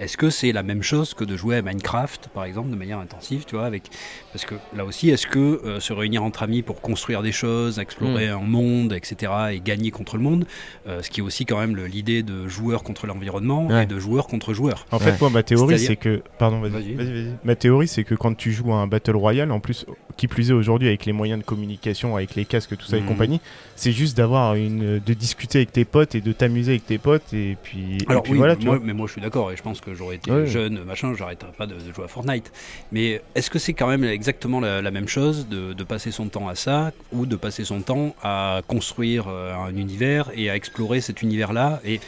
[0.00, 2.98] est-ce que c'est la même chose que de jouer à Minecraft, par exemple, de manière
[2.98, 3.84] intensive, tu vois, avec,
[4.32, 7.78] parce que là aussi, est-ce que euh, se réunir entre amis pour construire des choses,
[7.78, 10.46] explorer un monde, etc., et gagner contre le monde,
[10.88, 13.84] euh, ce qui est aussi quand même l'idée de joueur contre l'environnement Ouais.
[13.84, 14.86] et de joueur contre joueur.
[14.90, 15.16] En fait, Ouais.
[15.20, 16.22] moi, ma théorie, c'est que.
[16.38, 16.70] Pardon, vas-y.
[16.72, 16.94] Vas-y.
[16.94, 17.34] Vas-y, vas-y.
[17.44, 20.50] Ma théorie, c'est que quand tu joues à un Battle Royale, en plus, qui plus
[20.50, 23.06] est aujourd'hui avec les moyens de communication, avec les casques, tout ça et Mhm.
[23.06, 23.40] compagnie,
[23.76, 24.98] c'est juste d'avoir une.
[24.98, 27.98] de discuter avec tes potes et de t'amuser avec tes potes, et puis.
[27.98, 28.84] et Alors puis oui, voilà, tu moi- vois.
[28.86, 30.46] mais moi je suis d'accord et je pense que j'aurais été Ouais.
[30.46, 32.50] jeune, machin, j'arrêterais pas de, de jouer à Fortnite.
[32.92, 36.26] Mais est-ce que c'est quand même exactement la, la même chose de, de passer son
[36.28, 40.56] temps à ça ou de passer son temps à construire euh, un univers et à
[40.56, 42.00] explorer cet univers-là et,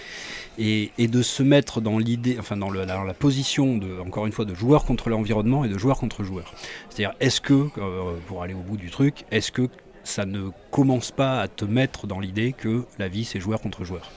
[0.59, 4.27] et, et de se mettre dans l'idée, enfin dans, le- dans la position de, encore
[4.27, 6.53] une fois, de joueur contre l'environnement et de joueur contre joueur.
[6.91, 9.69] C'est-à-dire, est-ce que, euh, pour aller au bout du truc, est-ce que
[10.05, 13.85] ça ne commence pas à te mettre dans l'idée que la vie c'est joueur contre
[13.85, 14.11] joueur?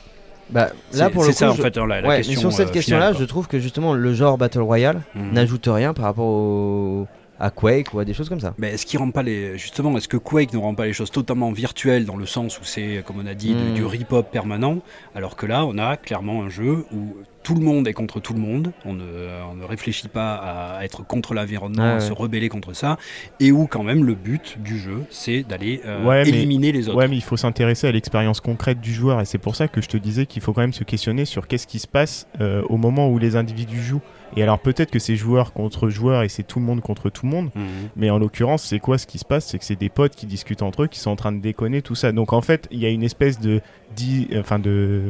[0.49, 2.33] Bah, là C'est- pour le coup, ça en je- fait hein, la, la ouais, question.
[2.35, 5.01] mais sur cette euh, question-là, je trouve que justement le genre Battle Royale.
[5.15, 5.31] Mhm.
[5.31, 7.07] n'ajoute rien par rapport au...
[7.39, 8.53] à Quake ou à des choses comme ça.
[8.57, 11.11] Mais est-ce qu'il rend pas les justement est-ce que Quake ne rend pas les choses
[11.11, 13.73] totalement virtuelles dans le sens où c'est comme on a dit de- Mm.
[13.73, 14.79] du rip-hop permanent
[15.15, 17.15] alors que là on a clairement un jeu où
[17.45, 18.71] tout le monde est contre tout le monde.
[18.85, 19.03] On ne,
[19.51, 22.97] on ne réfléchit pas à être contre l'environnement Ouais, à se rebeller contre ça.
[23.39, 26.89] Et où quand même le but du jeu c'est d'aller euh, Ouais, mais- éliminer les
[26.89, 26.97] autres.
[26.97, 29.79] Ouais, mais il faut s'intéresser à l'expérience concrète du joueur, et c'est pour ça que
[29.81, 32.63] je te disais qu'il faut quand même se questionner sur qu'est-ce qui se passe euh,
[32.69, 34.01] au moment où les individus jouent.
[34.35, 37.25] Et alors peut-être que c'est joueur contre joueur et c'est tout le monde contre tout
[37.25, 37.63] le monde, Mhm.
[37.95, 39.45] mais en l'occurrence, c'est quoi ce qui se passe?
[39.45, 41.81] C'est que c'est des potes qui discutent entre eux, qui sont en train de déconner,
[41.83, 42.11] tout ça.
[42.11, 43.61] Donc en fait, il y a une espèce de,
[43.95, 45.03] di- enfin de,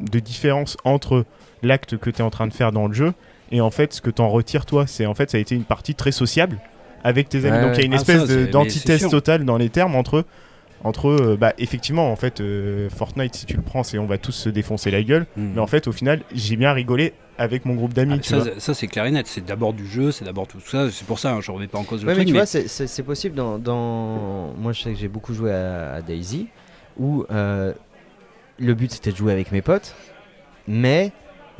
[0.00, 1.24] de différence entre
[1.62, 3.12] l'acte que tu es en train de faire dans le jeu
[3.50, 4.86] et en fait ce que tu en retires toi.
[4.86, 6.58] C'est en fait, ça a été une partie très sociable
[7.04, 7.56] avec tes amis.
[7.56, 10.24] Ouais, Donc il y a une Ah, espèce d'antithèse totale dans les termes entre
[10.84, 14.18] entre euh, bah effectivement en fait euh, Fortnite si tu le prends c'est on va
[14.18, 15.52] tous se défoncer la gueule Mhm.
[15.54, 18.38] mais en fait au final j'ai bien rigolé avec mon groupe d'amis Ah, tu ça,
[18.38, 18.46] vois.
[18.58, 21.20] ça, c'est clair et net c'est d'abord du jeu c'est d'abord tout ça c'est pour
[21.20, 23.36] ça hein, je remets pas en cause le Ouais, mais tu mais- vois, c'est- possible
[23.36, 26.48] dans, dans- Moi, je sais que j'ai beaucoup joué à, à Daisy,
[26.98, 27.72] où euh,
[28.58, 29.94] le but c'était de jouer avec mes potes,
[30.66, 31.12] mais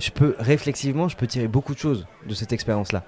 [0.03, 3.05] je peux réflexivement, je peux tirer beaucoup de choses de cette expérience-là.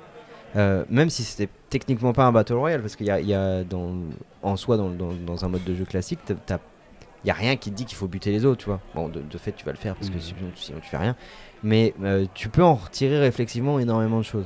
[0.57, 3.65] Euh, même si c'était techniquement pas un Battle Royale, parce qu'il y a, y a
[3.65, 3.93] dans,
[4.43, 7.71] en soi, dans, dans- dans un mode de jeu classique, il y a rien qui
[7.73, 8.81] te dit qu'il faut buter les autres, tu vois.
[8.95, 10.21] Bon, de, de fait, tu vas le faire parce que Mhm.
[10.21, 11.17] sinon, sinon tu fais rien.
[11.65, 14.45] Mais euh, tu peux en retirer réflexivement énormément de choses.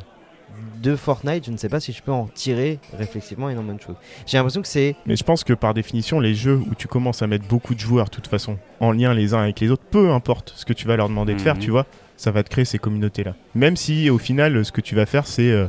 [0.80, 3.96] De Fortnite, je ne sais pas si je peux en tirer réflexivement énormément de choses.
[4.26, 4.96] J'ai l'impression que c'est.
[5.04, 7.80] Mais je pense que par définition, les jeux où tu commences à mettre beaucoup de
[7.80, 10.72] joueurs, de toute façon, en lien les uns avec les autres, peu importe ce que
[10.72, 11.60] tu vas leur demander de faire, Mhm.
[11.60, 11.84] tu vois,
[12.18, 13.34] ça va te créer ces communautés-là.
[13.54, 15.66] Même si au final, ce que tu vas faire, c'est euh,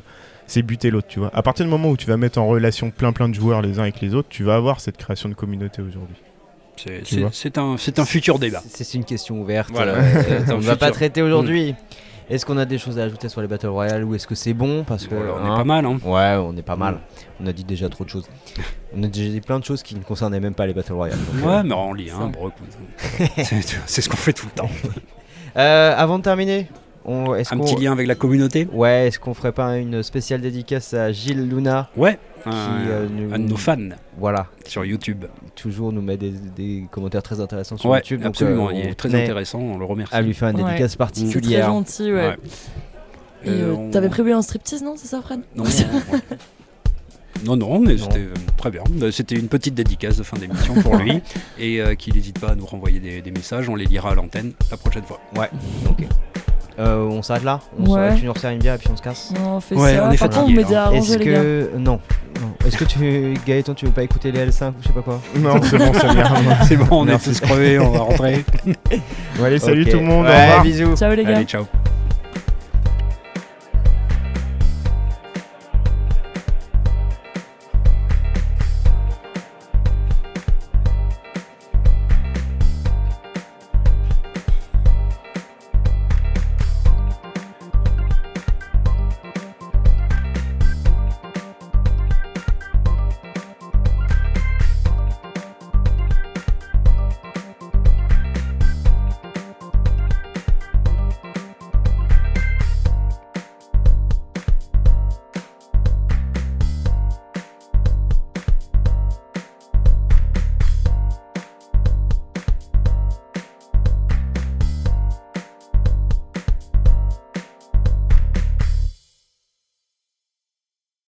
[0.48, 1.30] c'est buter l'autre, tu vois.
[1.34, 3.80] À partir du moment où tu vas mettre en relation plein plein de joueurs les
[3.80, 6.16] uns avec les autres, tu vas avoir cette création de communauté aujourd'hui.
[6.76, 9.70] c'est- un c'est un futur débat C'est une question ouverte.
[9.72, 9.94] Voilà.
[9.94, 11.76] euh, on ne va pas traiter aujourd'hui.
[12.30, 14.54] Est-ce qu'on a des choses à ajouter sur les Battle Royale ou est-ce que c'est
[14.54, 14.84] bon?
[14.84, 17.00] Parce que Voilà, on hein, est pas mal hein Ouais, on est pas mal.
[17.42, 18.28] On a dit déjà trop de choses.
[18.96, 21.18] On a déjà dit plein de choses qui ne concernaient même pas les Battle Royale.
[21.18, 22.32] donc, euh, Ouais, mais on lit, hein,
[23.88, 24.70] c'est ce qu'on fait tout le temps.
[25.58, 26.68] Euh, avant de terminer,
[27.06, 30.04] on, est-ce Un qu'on- petit lien avec la communauté Ouais, est-ce qu'on ferait pas une
[30.04, 33.78] spéciale dédicace à Gilles Luna Ouais, qui un, euh, nous- un de nos fans
[34.18, 35.26] voilà, sur YouTube.
[35.56, 38.20] toujours nous met des, des commentaires très intéressants sur Ouais, YouTube.
[38.22, 40.14] donc, absolument, euh, il est très intéressant, on le remercie.
[40.16, 40.64] À lui faire une Ouais.
[40.66, 41.66] dédicace C'est très particulière.
[41.68, 42.28] gentil, ouais.
[42.28, 42.38] Ouais.
[43.46, 45.40] Et, Euh, on- T'avais prévu un striptease, non C'est ça, Fred?
[45.56, 46.20] Non, non, ouais.
[47.46, 48.82] non, non, mais c'était euh, très bien.
[49.02, 51.22] Euh, C'était une petite dédicace de fin d'émission pour lui.
[51.60, 54.16] et euh, qu'il n'hésite pas à nous renvoyer des, des messages, on les lira à
[54.16, 55.20] l'antenne la prochaine fois.
[55.90, 56.06] Ok.
[56.80, 57.60] Euh, on s'arrête là?
[57.78, 57.90] On Ouais.
[58.00, 59.34] s'arrête, Tu nous resserres une bière et puis on se casse?
[59.36, 60.08] Non, on fait Ouais, ça.
[60.08, 61.34] on est fatigué, arrangés, Est-ce les gars.
[61.42, 61.70] que.
[61.78, 62.00] Non.
[62.42, 62.52] non.
[62.66, 63.34] Est-ce que tu.
[63.46, 65.22] Gaëtan, tu veux pas écouter les L5 ou je sais pas quoi?
[65.38, 66.34] Non, c'est bon, ça vient.
[66.68, 67.30] C'est bon, on est Merci.
[67.32, 68.46] tous crevés, on va rentrer.
[69.38, 70.64] Bon, allez, salut tout le monde, au Ouais, revoir.
[70.64, 70.96] bisous.
[70.96, 71.36] Ciao, les gars.
[71.36, 71.66] Allez, ciao.